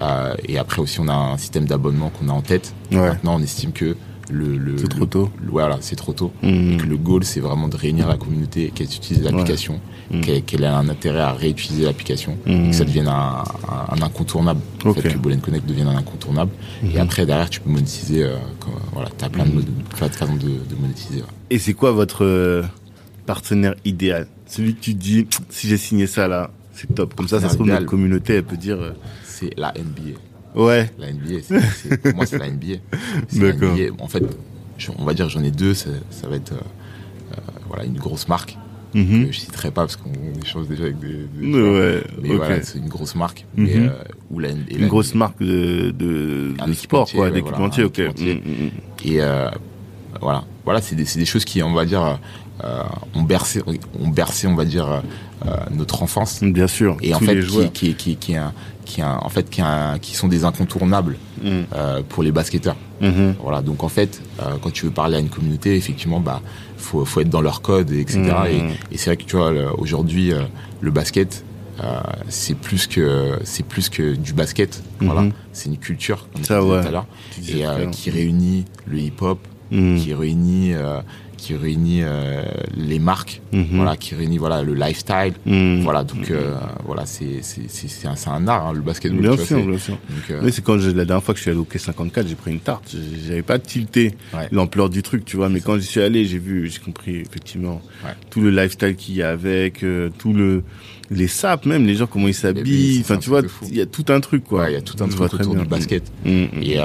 Euh, 0.00 0.34
et 0.46 0.58
après 0.58 0.80
aussi, 0.80 1.00
on 1.00 1.08
a 1.08 1.12
un 1.14 1.36
système 1.36 1.64
d'abonnement 1.66 2.10
qu'on 2.10 2.28
a 2.28 2.32
en 2.32 2.40
tête. 2.40 2.72
Ouais. 2.92 2.98
Maintenant, 2.98 3.34
on 3.36 3.42
estime 3.42 3.72
que 3.72 3.96
le, 4.30 4.56
le 4.58 4.78
C'est 4.78 4.88
trop 4.88 5.06
tôt. 5.06 5.30
le- 5.42 5.50
voilà, 5.50 5.78
c'est 5.80 5.96
trop 5.96 6.12
tôt. 6.12 6.32
Et 6.42 6.76
que 6.76 6.86
le 6.86 6.96
goal, 6.96 7.24
c'est 7.24 7.40
vraiment 7.40 7.68
de 7.68 7.76
réunir 7.76 8.08
la 8.08 8.16
communauté, 8.16 8.70
qu'elle 8.74 8.86
utilise 8.86 9.22
l'application, 9.22 9.80
Mhm. 10.10 10.20
qu'elle 10.20 10.42
qu'elle 10.42 10.62
ait 10.62 10.66
un 10.66 10.88
intérêt 10.88 11.20
à 11.20 11.32
réutiliser 11.32 11.84
l'application, 11.84 12.36
et 12.46 12.70
que 12.70 12.74
ça 12.74 12.84
devienne 12.84 13.08
un, 13.08 13.42
un- 13.68 13.96
un 13.96 14.02
incontournable. 14.02 14.60
En 14.84 14.90
Ok. 14.90 15.00
fait, 15.00 15.08
que 15.14 15.18
Bolen 15.18 15.40
Connect 15.40 15.66
devienne 15.66 15.88
un 15.88 15.96
incontournable. 15.96 16.50
Et 16.82 16.94
Mhm. 16.94 17.00
après, 17.00 17.26
derrière, 17.26 17.48
tu 17.50 17.60
peux 17.60 17.70
monétiser. 17.70 18.24
Euh, 18.24 18.36
quand- 18.60 18.70
voilà, 18.92 19.08
tu 19.16 19.24
as 19.24 19.28
plein 19.30 19.44
de, 19.44 19.50
Mhm. 19.50 19.62
de 19.90 19.96
façons 19.96 20.34
de, 20.36 20.40
de 20.48 20.74
monétiser. 20.80 21.20
ouais. 21.20 21.26
Et 21.50 21.58
c'est 21.58 21.74
quoi 21.74 21.92
votre 21.92 22.24
euh, 22.24 22.62
partenaire 23.26 23.74
idéal? 23.84 24.26
Celui 24.46 24.74
que 24.74 24.80
tu 24.80 24.94
dis, 24.94 25.26
si 25.50 25.68
j'ai 25.68 25.76
signé 25.76 26.06
ça 26.06 26.28
là, 26.28 26.50
c'est 26.72 26.94
top. 26.94 27.14
Comme 27.14 27.28
ça, 27.28 27.40
ça 27.40 27.48
se 27.48 27.54
trouve, 27.54 27.66
notre 27.68 27.86
communauté, 27.86 28.34
elle 28.36 28.44
peut 28.44 28.56
dire, 28.56 28.78
euh, 28.80 28.92
C'est 29.24 29.50
la 29.56 29.72
NBA. 29.76 30.18
Ouais, 30.58 30.90
La 30.98 31.12
NBA, 31.12 31.98
pour 32.02 32.14
moi, 32.16 32.26
c'est 32.26 32.38
la 32.38 32.48
NBA. 32.50 32.76
D'accord. 33.32 33.76
En 34.00 34.08
fait, 34.08 34.22
je- 34.78 34.90
on 34.98 35.04
va 35.04 35.14
dire 35.14 35.28
j'en 35.28 35.42
ai 35.42 35.50
deux. 35.50 35.74
Ça, 35.74 35.90
ça 36.10 36.28
va 36.28 36.36
être 36.36 36.52
euh, 36.52 36.56
euh, 37.32 37.40
voilà 37.68 37.84
une 37.84 37.96
grosse 37.98 38.28
marque 38.28 38.56
Mhm. 38.94 39.26
que 39.26 39.32
je 39.32 39.38
citerai 39.40 39.70
pas 39.70 39.82
parce 39.82 39.96
qu'on 39.96 40.10
échange 40.42 40.66
déjà 40.66 40.84
avec 40.84 40.98
des. 40.98 41.08
des 41.38 41.52
ouais, 41.62 42.02
mais 42.22 42.30
ok. 42.30 42.36
voilà, 42.36 42.62
c'est 42.62 42.78
une 42.78 42.88
grosse 42.88 43.14
marque. 43.14 43.44
Mais 43.54 43.76
euh, 43.76 43.90
où 44.30 44.38
la, 44.38 44.48
et 44.48 44.54
Une 44.70 44.80
la- 44.82 44.88
grosse 44.88 45.14
marque 45.14 45.42
de, 45.42 45.90
de, 45.90 46.54
de 46.66 46.72
sport, 46.72 47.10
quoi, 47.10 47.26
ouais, 47.26 47.30
d'équipementier, 47.32 47.84
voilà, 47.84 48.08
un 48.08 48.12
ok. 48.12 48.16
équipementier. 48.16 48.42
Mhm, 48.46 48.64
mhm. 48.64 48.70
Et 49.04 49.20
euh, 49.20 49.50
voilà, 50.20 50.44
voilà, 50.64 50.80
c'est 50.80 50.94
des, 50.96 51.04
des 51.04 51.24
choses 51.24 51.44
qui, 51.44 51.62
on 51.62 51.72
va 51.74 51.84
dire, 51.84 52.18
euh, 52.64 52.82
ont 53.14 53.22
bercé, 53.22 53.62
ont 54.00 54.08
bercé, 54.08 54.46
on 54.46 54.54
va 54.56 54.64
dire, 54.64 55.02
euh, 55.46 55.50
notre 55.70 56.02
enfance. 56.02 56.42
Bien 56.42 56.66
sûr. 56.66 56.96
Et 57.02 57.14
en 57.14 57.20
fait, 57.20 57.40
qui, 57.72 57.94
qui, 57.94 58.16
qui, 58.16 58.34
un- 58.36 58.52
qui, 58.84 59.02
un- 59.02 59.18
en 59.22 59.28
fait, 59.28 59.48
qui, 59.50 59.60
un- 59.62 59.98
qui 60.00 60.14
sont 60.16 60.28
des 60.28 60.44
incontournables 60.44 61.16
Mhm. 61.42 61.66
euh, 61.74 62.02
pour 62.08 62.22
les 62.24 62.32
basketteurs. 62.32 62.76
Mhm. 63.00 63.36
Voilà, 63.40 63.62
donc 63.62 63.84
en 63.84 63.88
fait, 63.88 64.20
euh, 64.40 64.56
quand 64.60 64.72
tu 64.72 64.86
veux 64.86 64.90
parler 64.90 65.16
à 65.16 65.20
une 65.20 65.28
communauté, 65.28 65.76
effectivement, 65.76 66.18
bah, 66.20 66.40
faut, 66.76 67.04
faut 67.04 67.20
être 67.20 67.30
dans 67.30 67.40
leur 67.42 67.60
code, 67.62 67.90
et 67.92 68.00
etc. 68.00 68.18
Mhm. 68.20 68.46
Et, 68.90 68.94
et 68.94 68.98
c'est 68.98 69.10
vrai 69.10 69.16
que 69.16 69.24
tu 69.24 69.36
vois, 69.36 69.52
aujourd'hui, 69.78 70.32
euh, 70.32 70.42
le 70.80 70.90
basket, 70.90 71.44
euh, 71.84 72.00
c'est 72.28 72.56
plus 72.56 72.88
que 72.88 73.38
c'est 73.44 73.64
plus 73.64 73.88
que 73.88 74.14
du 74.16 74.32
basket. 74.32 74.82
Voilà, 75.00 75.20
Mhm. 75.22 75.32
c'est 75.52 75.68
une 75.68 75.78
culture, 75.78 76.26
comme 76.34 76.42
Ça, 76.42 76.56
tu 76.56 76.62
disais 76.62 76.72
ouais. 76.74 76.82
tout 76.82 76.88
à 76.88 76.90
l'heure, 76.90 77.06
et 77.48 77.66
euh, 77.66 77.86
qui 77.90 78.10
réunit 78.10 78.64
le 78.86 78.98
hip-hop, 78.98 79.38
Mhm. 79.70 79.98
qui 79.98 80.14
réunit 80.14 80.72
euh, 80.74 81.00
qui 81.36 81.54
réunit 81.54 82.00
euh, 82.02 82.42
les 82.76 82.98
marques, 82.98 83.40
Mhm. 83.52 83.66
voilà, 83.74 83.96
qui 83.96 84.16
réunit 84.16 84.38
voilà 84.38 84.62
le 84.62 84.74
lifestyle. 84.74 85.34
Mhm. 85.46 85.82
Voilà, 85.82 86.02
donc 86.02 86.30
euh, 86.32 86.56
voilà, 86.84 87.06
c'est 87.06 87.42
c'est 87.42 87.68
c'est 87.68 87.86
c'est 87.88 88.08
un, 88.08 88.14
un 88.32 88.48
art, 88.48 88.66
hein, 88.66 88.72
le 88.72 88.80
basketball. 88.80 89.20
Bien 89.20 89.36
sûr, 89.36 89.46
c'est- 89.46 89.62
bien 89.62 89.78
sûr. 89.78 89.96
euh, 90.32 90.50
c'est 90.50 90.64
quand 90.64 90.78
j'ai- 90.78 90.92
la 90.92 91.04
dernière 91.04 91.22
fois 91.22 91.34
que 91.34 91.38
je 91.38 91.42
suis 91.42 91.50
allé 91.52 91.60
au 91.60 91.64
quai 91.64 91.78
54, 91.78 92.26
j'ai 92.26 92.34
pris 92.34 92.50
une 92.50 92.58
tarte. 92.58 92.92
J'avais 93.26 93.42
pas 93.42 93.60
tilté 93.60 94.14
Ouais. 94.34 94.48
l'ampleur 94.50 94.90
du 94.90 95.02
truc, 95.02 95.24
tu 95.24 95.36
vois. 95.36 95.48
Mais 95.48 95.60
quand 95.60 95.78
j'y 95.78 95.86
suis 95.86 96.00
allé, 96.00 96.24
j'ai 96.24 96.38
vu, 96.38 96.68
j'ai 96.68 96.80
compris 96.80 97.16
effectivement 97.16 97.80
Ouais. 98.04 98.10
tout 98.30 98.40
le 98.40 98.50
lifestyle 98.50 98.96
qu'il 98.96 99.14
y 99.14 99.22
a 99.22 99.30
avec, 99.30 99.84
tout 100.18 100.32
le 100.32 100.64
les 101.10 101.26
sapes 101.28 101.64
même, 101.66 101.86
les 101.86 101.94
gens 101.94 102.06
comment 102.06 102.28
ils 102.28 102.34
s'habillent. 102.34 102.94
c'est 102.96 103.00
Enfin, 103.00 103.14
un 103.14 103.18
tu 103.18 103.30
vois, 103.30 103.42
il 103.68 103.76
y 103.76 103.80
a 103.80 103.86
tout 103.86 104.04
un 104.08 104.20
truc 104.20 104.44
quoi. 104.44 104.62
Ouais, 104.64 104.72
il 104.72 104.74
y 104.74 104.76
a 104.76 104.82
tout 104.82 104.96
un 105.02 105.06
Je 105.10 105.16
truc 105.16 105.32
autour 105.34 105.54
bien. 105.54 105.62
du 105.62 105.68
basket. 105.68 106.02
Mm, 106.24 106.30
mm, 106.30 106.48
Et, 106.62 106.78
euh, 106.78 106.84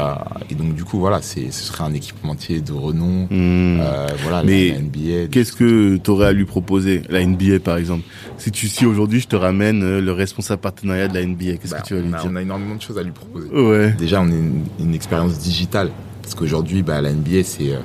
et 0.50 0.56
donc 0.56 0.76
du 0.76 0.84
coup 0.84 1.00
voilà, 1.00 1.22
c'est 1.22 1.52
ce 1.52 1.64
serait 1.64 1.84
un 1.84 1.94
équipementier 1.94 2.62
de 2.62 2.72
renom. 2.72 3.24
mm. 3.30 3.80
Euh, 3.82 4.08
voilà, 4.24 4.44
Mais 4.44 4.70
la, 4.70 4.76
la 4.76 4.82
NBA. 4.82 5.28
Qu'est-ce 5.32 5.52
que 5.54 5.98
tu 5.98 6.10
aurais 6.12 6.28
à 6.28 6.32
lui 6.34 6.46
proposer 6.46 7.02
La 7.10 7.26
NBA 7.26 7.60
par 7.60 7.78
exemple? 7.78 8.04
Si 8.38 8.52
tu 8.52 8.68
si 8.68 8.86
aujourd'hui 8.86 9.20
je 9.20 9.28
te 9.28 9.36
ramène 9.36 9.84
euh, 9.84 10.02
le 10.02 10.12
responsable 10.12 10.62
partenariat 10.62 11.08
de 11.08 11.14
la 11.16 11.26
NBA, 11.26 11.58
qu'est-ce 11.58 11.72
Bah, 11.72 11.82
que 11.82 11.88
tu 11.88 11.94
vas 11.96 12.02
lui 12.02 12.14
a, 12.14 12.18
dire? 12.20 12.30
on 12.32 12.36
a 12.36 12.42
énormément 12.42 12.76
de 12.76 12.82
choses 12.82 12.98
à 12.98 13.04
lui 13.04 13.12
proposer. 13.12 13.50
Ouais. 13.50 13.92
Déjà, 13.98 14.22
on 14.22 14.26
a 14.28 14.34
une, 14.36 14.64
une 14.80 14.94
expérience 14.96 15.38
digitale 15.40 15.92
parce 16.22 16.36
qu'aujourd'hui, 16.36 16.82
bah, 16.84 17.02
la 17.02 17.12
NBA, 17.12 17.44
c'est 17.44 17.72
euh, 17.74 17.80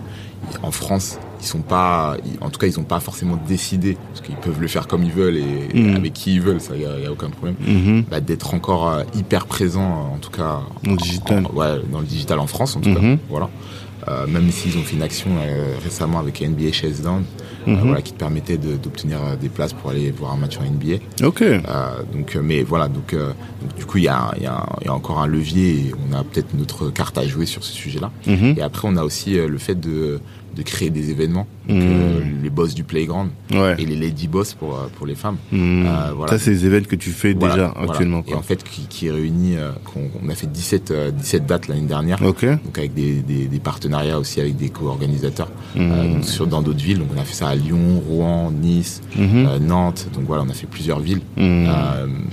en 0.63 0.71
France, 0.71 1.19
ils 1.41 1.47
sont 1.47 1.61
pas, 1.63 2.17
en 2.41 2.51
tout 2.51 2.59
cas, 2.59 2.67
ils 2.67 2.79
ont 2.81 2.85
pas 2.85 3.01
forcément 3.01 3.37
décidé 3.49 3.97
parce 4.13 4.21
qu'ils 4.27 4.37
peuvent 4.37 4.61
le 4.61 4.69
faire 4.69 4.87
comme 4.87 5.05
ils 5.05 5.13
veulent 5.13 5.37
et 5.37 5.69
Mhm. 5.75 5.97
avec 5.97 6.13
qui 6.13 6.35
ils 6.35 6.41
veulent, 6.41 6.61
ça 6.61 6.77
y 6.77 6.85
a, 6.85 6.99
y 6.99 7.07
a 7.07 7.13
aucun 7.13 7.31
problème. 7.31 7.55
Mhm. 7.67 8.05
Bah, 8.11 8.21
d'être 8.21 8.55
encore 8.55 8.89
euh, 8.89 9.03
hyper 9.15 9.47
présent, 9.47 9.83
euh, 10.11 10.15
en 10.15 10.19
tout 10.19 10.31
cas, 10.31 10.61
Dans 10.85 10.91
le 10.93 10.97
digital. 10.97 11.47
en- 11.47 11.55
ouais, 11.55 11.81
dans 11.93 12.01
le 12.01 12.07
digital 12.07 12.39
en 12.39 12.47
France, 12.47 12.77
en 12.77 12.81
tout 12.81 12.93
cas, 12.95 13.01
voilà. 13.29 13.49
Euh, 14.07 14.27
même 14.27 14.51
s'ils 14.51 14.79
ont 14.79 14.83
fait 14.83 14.97
une 14.97 15.03
action 15.03 15.29
euh, 15.39 15.75
récemment 15.85 16.19
avec 16.21 16.41
NBA 16.41 16.73
Chase 16.73 17.03
Down, 17.03 17.25
euh, 17.67 17.73
Mhm. 17.73 17.81
voilà, 17.83 18.01
qui 18.01 18.13
te 18.13 18.19
permettait 18.19 18.57
d'obtenir 18.57 19.19
des 19.39 19.49
places 19.51 19.75
pour 19.75 19.91
aller 19.91 20.11
voir 20.13 20.33
un 20.33 20.37
match 20.39 20.57
en 20.59 20.65
NBA. 20.65 20.97
Ok. 21.27 21.43
Donc, 22.13 22.37
mais 22.43 22.63
voilà, 22.63 22.89
donc, 22.89 23.13
donc, 23.15 23.77
du 23.77 23.85
coup, 23.85 23.99
il 23.99 24.05
y 24.05 24.09
a, 24.09 24.33
il 24.39 24.45
y, 24.45 24.47
a 24.47 24.55
un- 24.55 24.67
il 24.81 24.87
y 24.87 24.89
a 24.89 24.95
encore 24.95 25.19
un 25.21 25.27
levier 25.27 25.71
et 25.89 25.93
on 26.09 26.15
a 26.17 26.25
peut-être 26.25 26.55
notre 26.55 26.89
carte 26.91 27.19
à 27.19 27.27
jouer 27.27 27.45
sur 27.45 27.63
ce 27.65 27.73
sujet-là. 27.73 28.11
Et 28.27 28.63
après, 28.63 28.89
on 28.89 28.97
a 28.97 29.03
aussi 29.05 29.35
le 29.35 29.59
fait 29.59 29.75
de, 29.79 30.21
de 30.59 30.63
créer 30.63 30.91
des 30.91 31.11
événements, 31.11 31.47
donc, 31.69 31.79
Mhm. 31.83 31.91
euh, 31.91 32.21
les 32.43 32.51
boss 32.51 32.75
du 32.75 32.85
playground 32.85 33.31
Ouais. 33.53 33.75
et 33.79 33.85
les 33.87 33.97
lady 33.97 34.27
boss 34.29 34.55
pour, 34.55 34.75
euh, 34.75 34.87
pour 34.97 35.07
les 35.07 35.15
femmes. 35.15 35.37
Mhm. 35.53 35.87
Euh, 35.87 36.13
voilà. 36.17 36.33
Ça 36.33 36.39
c'est 36.39 36.51
les 36.51 36.65
événements 36.67 36.89
que 36.89 36.97
tu 36.97 37.11
fais 37.11 37.33
Voilà, 37.35 37.55
déjà 37.55 37.73
voilà. 37.77 37.91
actuellement. 37.93 38.23
Et 38.27 38.35
en 38.35 38.43
fait, 38.43 38.63
qui, 38.65 38.83
qui 38.89 39.11
réunit, 39.11 39.57
euh, 39.57 39.71
qu'on- 39.85 40.11
on 40.25 40.29
a 40.29 40.35
fait 40.35 40.47
17, 40.51 40.91
euh, 40.91 41.11
17 41.11 41.47
dates 41.47 41.69
l'année 41.69 41.83
dernière. 41.87 42.19
Donc 42.21 42.43
avec 42.79 42.95
des, 42.95 43.17
des, 43.17 43.47
des 43.47 43.59
partenariats 43.59 44.19
aussi 44.19 44.41
avec 44.41 44.57
des 44.57 44.69
co-organisateurs 44.71 45.51
donc 45.77 46.25
sur 46.25 46.47
dans 46.47 46.63
d'autres 46.63 46.83
villes. 46.83 46.99
Donc 46.99 47.09
on 47.17 47.21
a 47.21 47.25
fait 47.25 47.35
ça 47.35 47.49
à 47.49 47.55
Lyon, 47.55 48.01
Rouen, 48.09 48.51
Nice, 48.51 49.03
euh, 49.19 49.59
Nantes. 49.59 50.09
Donc 50.15 50.25
voilà, 50.27 50.43
on 50.47 50.51
a 50.51 50.55
fait 50.55 50.67
plusieurs 50.67 51.01
villes. 51.01 51.21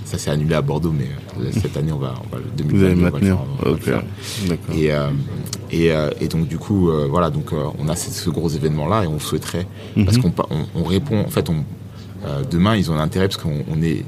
Ça 0.05 0.17
s'est 0.17 0.29
annulé 0.31 0.55
à 0.55 0.61
Bordeaux, 0.61 0.93
mais 0.97 1.07
cette 1.51 1.75
année 1.77 1.91
on 1.91 1.97
va, 1.97 2.13
on 2.25 2.35
va 2.35 2.41
le 2.41 2.49
2022, 2.55 2.77
Vous 2.77 2.83
allez 2.85 2.93
on 2.93 2.97
va 2.97 3.05
le 3.05 3.11
maintenir. 3.11 3.35
faire, 3.35 3.45
on 3.59 3.63
va 3.63 3.69
le 3.69 3.75
Ok. 3.75 3.81
faire. 3.81 4.03
D'accord. 4.47 4.75
Et, 5.71 5.85
et, 5.85 5.91
et 6.21 6.27
donc 6.27 6.47
du 6.47 6.57
coup, 6.57 6.89
voilà, 7.09 7.29
donc 7.29 7.51
on 7.79 7.89
a 7.89 7.95
ce, 7.95 8.11
ce 8.11 8.29
gros 8.29 8.49
événement 8.49 8.87
là 8.87 9.03
et 9.03 9.07
on 9.07 9.19
souhaiterait 9.25 9.67
parce 10.05 10.17
Mhm. 10.17 10.23
qu'on 10.23 10.31
pa- 10.31 10.47
on, 10.49 10.81
on 10.81 10.83
répond. 10.83 11.19
En 11.21 11.29
fait, 11.29 11.49
on 11.49 11.63
euh, 12.25 12.43
demain 12.49 12.75
ils 12.75 12.89
ont 12.89 12.95
un 12.95 12.99
intérêt 13.01 13.27
parce 13.27 13.41
qu'on 13.41 13.63
on 13.71 13.81
est 13.83 14.03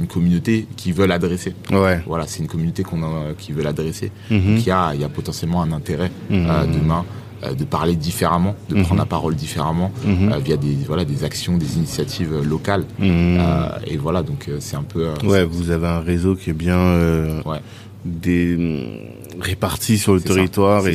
une 0.00 0.06
communauté 0.08 0.66
qui 0.76 0.90
veulent 0.92 1.12
adresser. 1.12 1.54
Ouais. 1.70 2.00
Voilà, 2.06 2.26
c'est 2.26 2.40
une 2.40 2.48
communauté 2.48 2.82
qu'on 2.82 3.02
a, 3.04 3.32
qui 3.38 3.52
veut 3.52 3.62
l'adresser. 3.62 4.10
Mhm. 4.30 4.38
Donc 4.40 4.58
il 4.58 4.66
y 4.66 4.70
a, 4.72 4.92
il 4.94 5.00
y 5.00 5.04
a 5.04 5.08
potentiellement 5.08 5.62
un 5.62 5.70
intérêt 5.72 6.10
Mhm. 6.28 6.46
euh, 6.50 6.66
demain 6.66 7.04
euh, 7.44 7.52
de 7.54 7.64
parler 7.64 7.94
différemment, 7.96 8.54
de 8.70 8.74
Mhm. 8.76 8.82
prendre 8.84 9.00
la 9.00 9.06
parole 9.06 9.34
différemment 9.36 9.92
Mhm. 10.04 10.32
euh, 10.32 10.38
via 10.38 10.56
des 10.56 10.74
voilà 10.86 11.04
des 11.04 11.22
actions, 11.22 11.56
des 11.56 11.76
initiatives 11.76 12.34
locales. 12.42 12.84
Mhm. 12.98 13.08
Euh, 13.38 13.68
et 13.86 13.96
voilà, 13.96 14.22
donc 14.22 14.46
euh, 14.48 14.56
c'est 14.58 14.76
un 14.76 14.82
peu. 14.82 15.06
Ouais, 15.24 15.44
vous 15.44 15.70
avez 15.70 15.86
un 15.86 16.00
réseau 16.00 16.34
qui 16.34 16.50
est 16.50 16.54
bien 16.66 17.42
Ouais. 17.44 17.60
des, 18.04 19.06
réparti 19.40 19.98
sur 19.98 20.14
le 20.14 20.20
ça, 20.20 20.28
territoire 20.34 20.86
et 20.88 20.94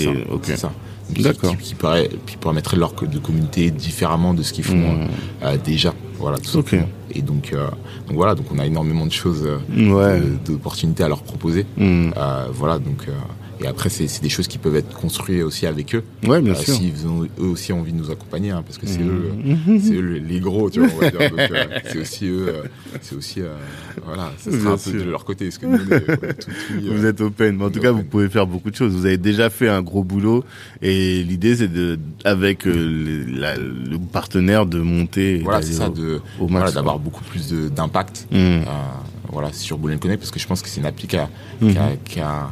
ça. 0.56 0.72
Qui- 1.14 1.22
D'accord. 1.24 1.58
Qui, 1.58 1.74
qui, 1.74 1.76
qui 2.28 2.38
permettrait 2.38 2.78
leur 2.78 2.94
de 2.94 3.20
communauté 3.20 3.72
différemment 3.72 4.34
de 4.34 4.44
ce 4.44 4.54
qu'ils 4.54 4.64
font 4.64 4.76
Mhm. 4.76 5.08
euh, 5.44 5.58
déjà. 5.64 5.94
Voilà, 6.20 6.38
tout 6.38 6.58
Ok. 6.58 6.70
simplement. 6.70 6.88
Et 7.14 7.22
donc, 7.22 7.52
euh, 7.54 7.68
donc 8.08 8.16
voilà, 8.16 8.36
donc 8.36 8.46
on 8.54 8.60
a 8.60 8.66
énormément 8.66 9.06
de 9.06 9.12
choses, 9.12 9.44
euh, 9.46 9.92
Ouais. 9.94 10.22
d'opportunités 10.46 11.04
à 11.04 11.08
leur 11.10 11.24
proposer. 11.24 11.66
Euh, 11.80 12.46
voilà, 12.54 12.78
donc 12.80 13.06
euh, 13.08 13.12
et 13.64 13.68
après 13.68 13.90
c'est 13.90 14.22
des 14.22 14.30
choses 14.30 14.48
qui 14.48 14.58
peuvent 14.58 14.76
être 14.76 14.94
construites 14.94 15.44
aussi 15.44 15.66
avec 15.68 15.94
eux. 15.96 16.04
Ouais, 16.26 16.42
bien 16.42 16.54
Euh, 16.54 16.56
sûr. 16.56 16.74
S'ils 16.74 17.08
ont 17.08 17.24
eux 17.24 17.30
aussi 17.46 17.72
envie 17.74 17.92
de 17.94 17.98
nous 17.98 18.10
accompagner, 18.12 18.50
hein, 18.52 18.64
parce 18.66 18.78
que 18.78 18.88
c'est 18.88 19.00
Mhm. 19.02 19.58
eux, 19.76 19.80
c'est 19.82 19.94
eux 19.96 20.22
les 20.26 20.40
gros, 20.40 20.70
tu 20.70 20.80
vois, 20.80 20.90
on 20.96 21.00
va 21.00 21.10
dire. 21.12 21.30
Donc 21.30 21.40
euh, 21.40 21.66
c'est 21.86 22.00
aussi 22.00 22.26
eux, 22.28 22.46
euh, 22.50 22.64
c'est 23.02 23.16
aussi, 23.16 23.42
euh, 23.42 23.54
voilà, 24.06 24.32
ça 24.38 24.50
Bien 24.50 24.60
sera 24.60 24.70
un 24.72 24.78
peu 24.78 24.92
sûr. 24.92 25.06
de 25.06 25.10
leur 25.12 25.26
côté, 25.26 25.46
parce 25.46 25.58
que 25.58 25.66
nous 25.68 25.78
on 25.78 25.96
est, 25.96 26.04
on 26.10 26.28
est 26.28 26.34
tout 26.34 26.52
oui, 26.76 26.90
Vous 26.92 27.06
euh, 27.06 27.10
êtes 27.10 27.22
open, 27.22 27.58
mais 27.58 27.66
en 27.66 27.70
tout 27.70 27.80
cas, 27.80 27.90
open. 27.92 28.02
vous 28.04 28.08
pouvez 28.10 28.30
faire 28.30 28.48
beaucoup 28.48 28.72
de 28.72 28.76
choses. 28.76 28.94
Vous 28.94 29.06
avez 29.06 29.18
déjà 29.18 29.50
fait 29.50 29.70
un 29.70 29.82
gros 29.82 30.04
boulot, 30.04 30.44
et 30.82 31.24
l'idée, 31.24 31.56
c'est 31.56 31.68
de, 31.72 32.00
avec 32.24 32.66
euh, 32.68 32.74
le, 32.74 33.40
la- 33.40 33.58
le 33.58 33.98
partenaire, 34.12 34.66
de 34.66 34.80
monter. 34.80 35.40
voilà, 35.44 35.62
c'est 35.62 35.74
ça, 35.74 35.90
au 36.40 36.48
voilà, 36.48 36.72
d'avoir 36.72 36.98
beaucoup 37.00 37.24
plus 37.24 37.52
d'impact. 37.52 38.28
Euh, 38.34 38.62
voilà, 39.32 39.54
sur 39.54 39.78
Boulen 39.78 40.00
Connect, 40.00 40.20
parce 40.20 40.32
que 40.32 40.40
je 40.40 40.48
pense 40.48 40.62
que 40.62 40.68
c'est 40.70 40.80
une 40.82 40.86
appli 40.88 41.08
qui 41.08 41.16
a, 41.18 41.30
qui 41.60 41.78
a, 41.78 41.90
qui 42.06 42.20
a- 42.20 42.52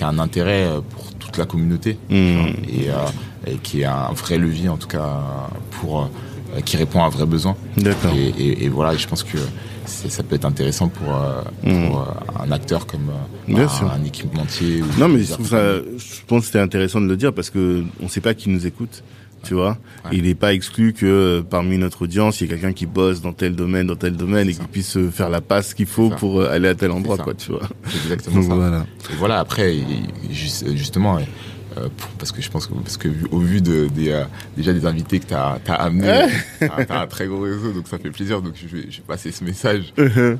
qui 0.00 0.04
a 0.04 0.08
un 0.08 0.18
intérêt 0.18 0.64
euh, 0.64 0.80
pour 0.80 1.12
toute 1.12 1.36
la 1.36 1.44
communauté 1.44 1.98
et, 2.10 2.88
euh, 2.88 2.94
et 3.46 3.56
qui 3.56 3.82
est 3.82 3.84
un 3.84 4.12
vrai 4.14 4.38
levier 4.38 4.70
en 4.70 4.78
tout 4.78 4.88
cas 4.88 5.20
pour 5.72 6.00
euh, 6.56 6.60
qui 6.64 6.78
répond 6.78 7.02
à 7.02 7.06
un 7.06 7.10
vrai 7.10 7.26
besoin. 7.26 7.54
D'accord. 7.76 8.14
Et, 8.16 8.28
et- 8.42 8.64
et 8.64 8.68
voilà, 8.70 8.96
je 8.96 9.06
pense 9.06 9.22
que 9.22 9.36
ça 9.84 10.22
peut 10.22 10.36
être 10.36 10.46
intéressant 10.46 10.88
pour, 10.88 11.08
pour, 11.62 12.00
euh, 12.00 12.42
un 12.46 12.50
acteur 12.50 12.86
comme 12.86 13.10
Bien 13.46 13.64
un, 13.64 13.68
sûr. 13.68 13.90
un 13.92 14.02
équipementier. 14.04 14.80
ou 14.82 14.86
Non, 14.98 15.08
mais 15.08 15.22
je 15.22 15.32
trouve 15.34 15.48
ça, 15.48 15.74
je 15.76 16.20
pense 16.26 16.40
que 16.40 16.46
c'était 16.46 16.60
intéressant 16.60 17.02
de 17.02 17.06
le 17.06 17.16
dire 17.18 17.34
parce 17.34 17.50
que 17.50 17.84
on 18.02 18.08
sait 18.08 18.22
pas 18.22 18.32
qui 18.32 18.48
nous 18.48 18.66
écoute. 18.66 19.02
Tu 19.42 19.54
vois. 19.54 19.78
Il 20.12 20.24
n'est 20.24 20.34
pas 20.34 20.52
exclu 20.52 20.92
que 20.92 21.06
euh, 21.06 21.42
parmi 21.42 21.78
notre 21.78 22.02
audience, 22.02 22.40
il 22.40 22.44
y 22.44 22.46
ait 22.46 22.54
quelqu'un 22.54 22.72
qui 22.72 22.86
bosse 22.86 23.20
dans 23.20 23.32
tel 23.32 23.54
domaine, 23.54 23.86
dans 23.86 23.96
tel 23.96 24.16
domaine, 24.16 24.48
et 24.48 24.54
qui 24.54 24.66
puisse 24.66 24.96
euh, 24.96 25.10
faire 25.10 25.30
la 25.30 25.40
passe 25.40 25.74
qu'il 25.74 25.86
faut 25.86 26.10
pour 26.10 26.40
euh, 26.40 26.50
aller 26.50 26.68
à 26.68 26.74
tel 26.74 26.90
endroit, 26.90 27.18
quoi, 27.18 27.34
tu 27.34 27.52
vois. 27.52 27.62
Exactement 27.86 28.42
ça. 28.42 28.54
Voilà. 28.54 28.86
Et 29.10 29.16
voilà. 29.16 29.38
Après, 29.38 29.76
justement. 30.30 31.18
parce 32.18 32.32
que 32.32 32.42
je 32.42 32.50
pense 32.50 32.66
que 32.66 32.74
parce 32.74 32.96
que 32.96 33.08
au 33.30 33.38
vu 33.38 33.60
de, 33.60 33.86
des 33.86 34.22
déjà 34.56 34.72
des 34.72 34.86
invités 34.86 35.20
que 35.20 35.26
tu 35.26 35.34
as, 35.34 35.58
as 35.66 35.74
amenés, 35.74 36.26
tu 36.58 36.66
as, 36.66 37.00
un 37.02 37.06
très 37.06 37.26
gros 37.26 37.40
réseau, 37.40 37.72
donc 37.72 37.88
ça 37.88 37.98
fait 37.98 38.10
plaisir. 38.10 38.42
Donc 38.42 38.54
je 38.56 38.66
vais, 38.66 38.90
je 38.90 38.98
vais 38.98 39.04
passer 39.06 39.32
ce 39.32 39.44
message. 39.44 39.92
Uh-huh. 40.00 40.38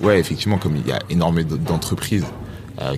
ouais, 0.00 0.20
effectivement, 0.20 0.58
comme 0.58 0.76
il 0.76 0.86
y 0.86 0.92
a 0.92 1.00
énormément 1.10 1.56
d'entreprises 1.56 2.26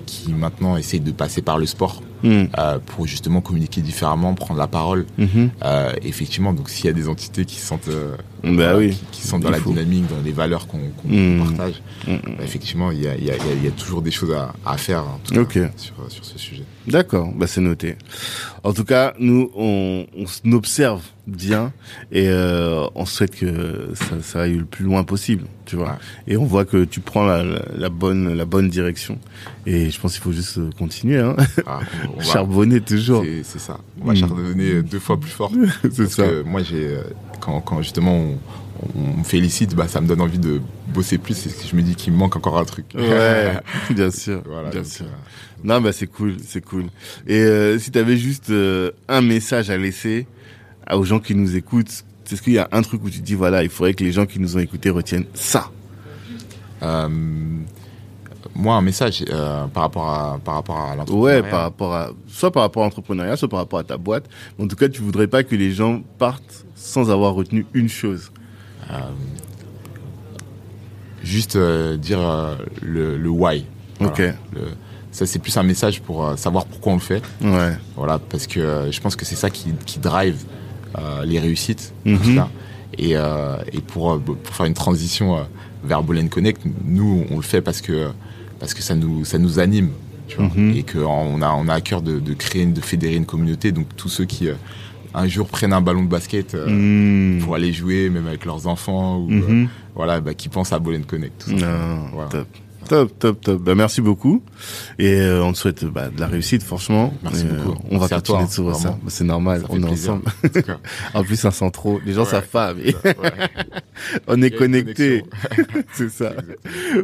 qui 0.05 0.33
maintenant 0.33 0.77
essayent 0.77 0.99
de 0.99 1.11
passer 1.11 1.41
par 1.41 1.57
le 1.57 1.65
sport 1.65 2.01
Mm. 2.23 2.45
Euh, 2.57 2.79
pour 2.85 3.07
justement 3.07 3.41
communiquer 3.41 3.81
différemment, 3.81 4.33
prendre 4.33 4.59
la 4.59 4.67
parole. 4.67 5.05
Mm-hmm. 5.19 5.49
Euh, 5.63 5.93
effectivement, 6.03 6.53
donc 6.53 6.69
s'il 6.69 6.85
y 6.85 6.89
a 6.89 6.93
des 6.93 7.07
entités 7.07 7.45
qui 7.45 7.57
sentent, 7.57 7.89
euh, 7.89 8.15
bah 8.43 8.77
oui. 8.77 8.97
qui, 9.11 9.21
sont 9.21 9.39
dans 9.39 9.49
la 9.49 9.59
dynamique, 9.59 10.07
dans 10.07 10.21
les 10.23 10.31
valeurs 10.31 10.67
qu'on 10.67 10.79
mm. 11.05 11.39
partage, 11.39 11.81
mm. 12.07 12.13
bah, 12.13 12.43
effectivement, 12.43 12.91
il 12.91 13.01
y 13.01 13.07
a, 13.07 13.15
y, 13.15 13.29
a, 13.31 13.35
y 13.35 13.67
a, 13.67 13.71
toujours 13.71 14.01
des 14.01 14.11
choses 14.11 14.33
à, 14.33 14.53
à 14.65 14.77
faire 14.77 15.03
en 15.03 15.19
tout 15.23 15.45
cas, 15.45 15.69
sur, 15.77 15.93
sur 16.09 16.25
ce 16.25 16.37
sujet. 16.37 16.63
D'accord, 16.87 17.31
bah 17.35 17.47
c'est 17.47 17.61
noté. 17.61 17.95
En 18.63 18.73
tout 18.73 18.83
cas, 18.83 19.13
nous, 19.19 19.51
on, 19.55 20.05
on 20.15 20.51
observe 20.51 21.01
bien 21.27 21.73
et 22.11 22.27
euh, 22.29 22.87
on 22.95 23.05
souhaite 23.05 23.35
que 23.35 23.91
ça, 23.95 24.21
ça, 24.21 24.41
aille 24.41 24.57
le 24.57 24.65
plus 24.65 24.85
loin 24.85 25.03
possible, 25.03 25.45
tu 25.65 25.75
vois. 25.75 25.97
Et 26.27 26.37
on 26.37 26.45
voit 26.45 26.65
que 26.65 26.85
tu 26.85 26.99
prends 26.99 27.25
la, 27.25 27.43
la, 27.75 27.89
bonne 27.89 28.33
la 28.33 28.45
bonne 28.45 28.69
direction. 28.69 29.17
Et 29.65 29.89
je 29.89 29.99
pense 29.99 30.13
qu'il 30.13 30.21
faut 30.21 30.31
juste 30.31 30.59
continuer, 30.77 31.19
hein. 31.19 31.35
Ah, 31.65 31.79
charbonner 32.21 32.81
toujours. 32.81 33.23
C'est 33.43 33.59
ça. 33.59 33.79
On 34.01 34.05
va 34.05 34.13
mm. 34.13 34.17
charbonner 34.17 34.81
deux 34.83 34.99
fois 34.99 35.19
plus 35.19 35.31
fort. 35.31 35.51
c'est 35.91 36.09
ça. 36.09 36.23
Que 36.23 36.43
moi, 36.43 36.61
j'ai 36.63 36.97
quand, 37.39 37.61
quand 37.61 37.81
justement 37.81 38.15
on, 38.15 38.37
on 38.95 39.17
me 39.19 39.23
félicite, 39.23 39.75
bah 39.75 39.87
ça 39.87 40.01
me 40.01 40.07
donne 40.07 40.21
envie 40.21 40.39
de 40.39 40.61
bosser 40.87 41.17
plus. 41.17 41.47
Et 41.47 41.49
je 41.67 41.75
me 41.75 41.81
dis 41.81 41.95
qu'il 41.95 42.13
me 42.13 42.17
manque 42.17 42.35
encore 42.35 42.57
un 42.57 42.65
truc. 42.65 42.85
Ouais, 42.95 43.53
bien 43.89 44.11
sûr, 44.11 44.41
voilà, 44.45 44.69
bien 44.69 44.83
sûr. 44.83 45.05
Euh, 45.05 45.63
non, 45.63 45.81
bah 45.81 45.91
c'est 45.91 46.07
cool, 46.07 46.35
c'est 46.45 46.63
cool. 46.63 46.85
Et 47.27 47.39
euh, 47.39 47.79
si 47.79 47.91
tu 47.91 47.99
avais 47.99 48.17
juste 48.17 48.49
euh, 48.49 48.91
un 49.07 49.21
message 49.21 49.69
à 49.69 49.77
laisser 49.77 50.27
aux 50.91 51.03
gens 51.03 51.19
qui 51.19 51.35
nous 51.35 51.55
écoutent, 51.55 52.03
est-ce 52.31 52.41
qu'il 52.41 52.53
y 52.53 52.59
a 52.59 52.67
un 52.71 52.81
truc 52.81 53.03
où 53.03 53.09
tu 53.09 53.19
dis 53.19 53.35
voilà, 53.35 53.63
il 53.63 53.69
faudrait 53.69 53.93
que 53.93 54.03
les 54.03 54.11
gens 54.11 54.25
qui 54.25 54.39
nous 54.39 54.57
ont 54.57 54.59
écoutés 54.59 54.89
retiennent 54.89 55.25
ça? 55.33 55.71
Moi, 58.55 58.75
un 58.75 58.81
message 58.81 59.25
euh, 59.29 59.67
par 59.67 59.83
rapport 59.83 60.09
à 60.09 60.39
par 60.43 60.55
rapport 60.55 60.77
à 60.77 60.95
l'entrepreneuriat. 60.95 61.41
Ouais, 61.41 61.49
par 61.49 61.61
rapport 61.61 61.93
à 61.93 62.09
soit 62.27 62.51
par 62.51 62.63
rapport 62.63 62.83
à 62.83 62.85
l'entrepreneuriat, 62.85 63.35
soit 63.35 63.49
par 63.49 63.59
rapport 63.59 63.79
à 63.79 63.83
ta 63.83 63.97
boîte. 63.97 64.25
En 64.59 64.67
tout 64.67 64.75
cas, 64.75 64.87
tu 64.87 65.01
voudrais 65.01 65.27
pas 65.27 65.43
que 65.43 65.55
les 65.55 65.71
gens 65.71 66.01
partent 66.17 66.65
sans 66.75 67.11
avoir 67.11 67.33
retenu 67.33 67.65
une 67.73 67.89
chose. 67.89 68.31
Euh, 68.91 68.99
juste 71.23 71.57
dire 71.57 72.19
le, 72.81 73.17
le 73.17 73.29
why. 73.29 73.65
Ok. 73.99 74.19
Le, 74.19 74.33
ça 75.15 75.25
c'est 75.25 75.39
plus 75.39 75.55
un 75.57 75.63
message 75.63 76.01
pour 76.01 76.25
euh, 76.25 76.35
savoir 76.35 76.65
pourquoi 76.65 76.91
on 76.91 76.95
le 76.95 77.01
fait. 77.01 77.23
Ouais. 77.41 77.77
Voilà, 77.95 78.19
parce 78.19 78.47
que 78.47 78.59
euh, 78.59 78.91
je 78.91 78.99
pense 78.99 79.15
que 79.15 79.23
c'est 79.23 79.35
ça 79.35 79.49
qui, 79.49 79.73
qui 79.85 79.99
drive 79.99 80.43
euh, 80.97 81.23
les 81.23 81.39
réussites. 81.39 81.93
Mhm. 82.03 82.45
Et, 82.97 83.11
et 83.11 83.81
pour, 83.87 84.21
pour 84.21 84.55
faire 84.55 84.65
une 84.65 84.73
transition 84.73 85.45
vers 85.83 86.01
Bolen 86.01 86.29
Connect, 86.29 86.61
nous 86.85 87.25
on 87.29 87.35
le 87.35 87.41
fait 87.41 87.61
parce 87.61 87.81
que 87.81 88.11
parce 88.59 88.73
que 88.73 88.81
ça 88.81 88.95
nous 88.95 89.25
ça 89.25 89.37
nous 89.37 89.59
anime. 89.59 89.89
Tu 90.27 90.37
vois, 90.37 90.49
mhm. 90.55 90.75
et 90.75 90.83
qu'on 90.83 91.41
a 91.43 91.51
on 91.51 91.67
a 91.67 91.73
à 91.73 91.81
cœur 91.81 92.01
de, 92.01 92.19
de 92.19 92.33
créer 92.33 92.65
de 92.65 92.81
fédérer 92.81 93.13
une 93.15 93.27
communauté 93.27 93.71
donc 93.71 93.85
tous 93.95 94.09
ceux 94.09 94.25
qui 94.25 94.47
un 95.13 95.27
jour 95.27 95.47
prennent 95.47 95.71
un 95.71 95.81
ballon 95.81 96.01
de 96.01 96.09
basket 96.09 96.55
mhm. 96.55 97.41
pour 97.43 97.53
aller 97.53 97.71
jouer 97.71 98.09
même 98.09 98.25
avec 98.25 98.43
leurs 98.43 98.65
enfants 98.65 99.19
ou 99.19 99.29
voilà 99.93 100.21
bah, 100.21 100.33
qui 100.33 100.49
pensent 100.49 100.73
à 100.73 100.79
Bolen 100.79 101.05
Connect 101.05 101.45
tout 101.45 101.59
ça. 101.59 101.99
voilà. 102.11 102.29
Top. 102.29 102.47
Top, 102.87 103.17
top, 103.17 103.41
top. 103.41 103.61
Bah, 103.61 103.75
merci 103.75 104.01
beaucoup. 104.01 104.43
Et 104.99 105.15
euh, 105.15 105.43
on 105.43 105.53
te 105.53 105.57
souhaite 105.57 105.85
bah, 105.85 106.09
de 106.09 106.19
la 106.19 106.27
réussite, 106.27 106.63
franchement. 106.63 107.13
Merci 107.23 107.45
euh, 107.49 107.63
beaucoup. 107.63 107.79
On 107.89 107.97
va 107.97 108.07
continuer 108.07 108.45
de 108.45 108.49
se 108.49 108.73
ça. 108.73 108.89
Bah, 108.89 108.97
c'est 109.07 109.23
normal, 109.23 109.63
on 109.69 109.81
est 109.81 109.89
ensemble. 109.89 110.23
en 111.13 111.23
plus, 111.23 111.35
ça 111.35 111.51
sent 111.51 111.71
trop. 111.71 111.99
Les 112.05 112.13
gens 112.13 112.25
savent 112.25 112.47
pas, 112.47 112.73
mais 112.73 112.95
on 114.27 114.41
est 114.41 114.51
connectés. 114.51 115.23
c'est 115.93 116.09
ça. 116.09 116.33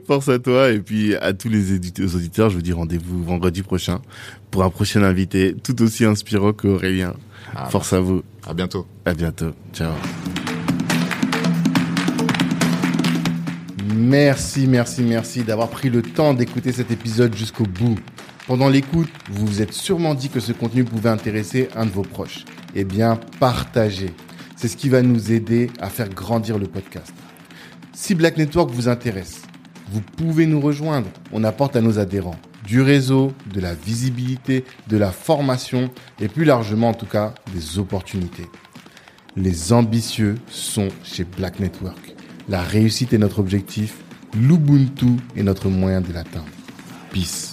Force 0.05 0.29
à 0.29 0.39
toi. 0.39 0.69
Et 0.71 0.79
puis 0.79 1.15
à 1.15 1.33
tous 1.33 1.49
les 1.49 1.73
auditeurs, 1.73 2.49
je 2.49 2.55
vous 2.55 2.61
dis 2.61 2.73
rendez-vous 2.73 3.23
vendredi 3.23 3.63
prochain 3.63 4.01
pour 4.51 4.63
un 4.63 4.69
prochain 4.69 5.03
invité 5.03 5.55
tout 5.63 5.81
aussi 5.81 6.05
inspirant 6.05 6.53
qu'Aurélien. 6.53 7.13
Ah, 7.55 7.69
Force 7.69 7.93
à 7.93 7.99
vous. 7.99 8.23
À 8.45 8.53
bientôt. 8.53 8.85
À 9.05 9.13
bientôt. 9.13 9.51
Ciao. 9.73 9.93
Merci, 14.01 14.65
merci, 14.65 15.03
merci 15.03 15.43
d'avoir 15.43 15.69
pris 15.69 15.91
le 15.91 16.01
temps 16.01 16.33
d'écouter 16.33 16.71
cet 16.71 16.89
épisode 16.89 17.35
jusqu'au 17.35 17.65
bout. 17.65 17.99
Pendant 18.47 18.67
l'écoute, 18.67 19.11
vous 19.29 19.45
vous 19.45 19.61
êtes 19.61 19.73
sûrement 19.73 20.15
dit 20.15 20.29
que 20.29 20.39
ce 20.39 20.53
contenu 20.53 20.83
pouvait 20.83 21.09
intéresser 21.09 21.69
un 21.75 21.85
de 21.85 21.91
vos 21.91 22.01
proches. 22.01 22.43
Eh 22.73 22.83
bien, 22.83 23.19
partagez. 23.39 24.11
C'est 24.55 24.67
ce 24.67 24.75
qui 24.75 24.89
va 24.89 25.03
nous 25.03 25.31
aider 25.31 25.69
à 25.79 25.89
faire 25.89 26.09
grandir 26.09 26.57
le 26.57 26.65
podcast. 26.65 27.13
Si 27.93 28.15
Black 28.15 28.37
Network 28.37 28.71
vous 28.71 28.87
intéresse, 28.87 29.43
vous 29.91 30.01
pouvez 30.01 30.47
nous 30.47 30.61
rejoindre. 30.61 31.09
On 31.31 31.43
apporte 31.43 31.75
à 31.75 31.81
nos 31.81 31.99
adhérents 31.99 32.39
du 32.65 32.81
réseau, 32.81 33.33
de 33.53 33.61
la 33.61 33.75
visibilité, 33.75 34.65
de 34.87 34.97
la 34.97 35.11
formation 35.11 35.91
et 36.19 36.27
plus 36.27 36.45
largement 36.45 36.89
en 36.89 36.95
tout 36.95 37.05
cas 37.05 37.35
des 37.53 37.77
opportunités. 37.77 38.47
Les 39.35 39.73
ambitieux 39.73 40.37
sont 40.49 40.87
chez 41.03 41.23
Black 41.23 41.59
Network. 41.59 42.10
La 42.51 42.63
réussite 42.63 43.13
est 43.13 43.17
notre 43.17 43.39
objectif, 43.39 43.99
l'Ubuntu 44.37 45.15
est 45.37 45.43
notre 45.43 45.69
moyen 45.69 46.01
de 46.01 46.11
l'atteindre. 46.11 46.49
Peace. 47.13 47.50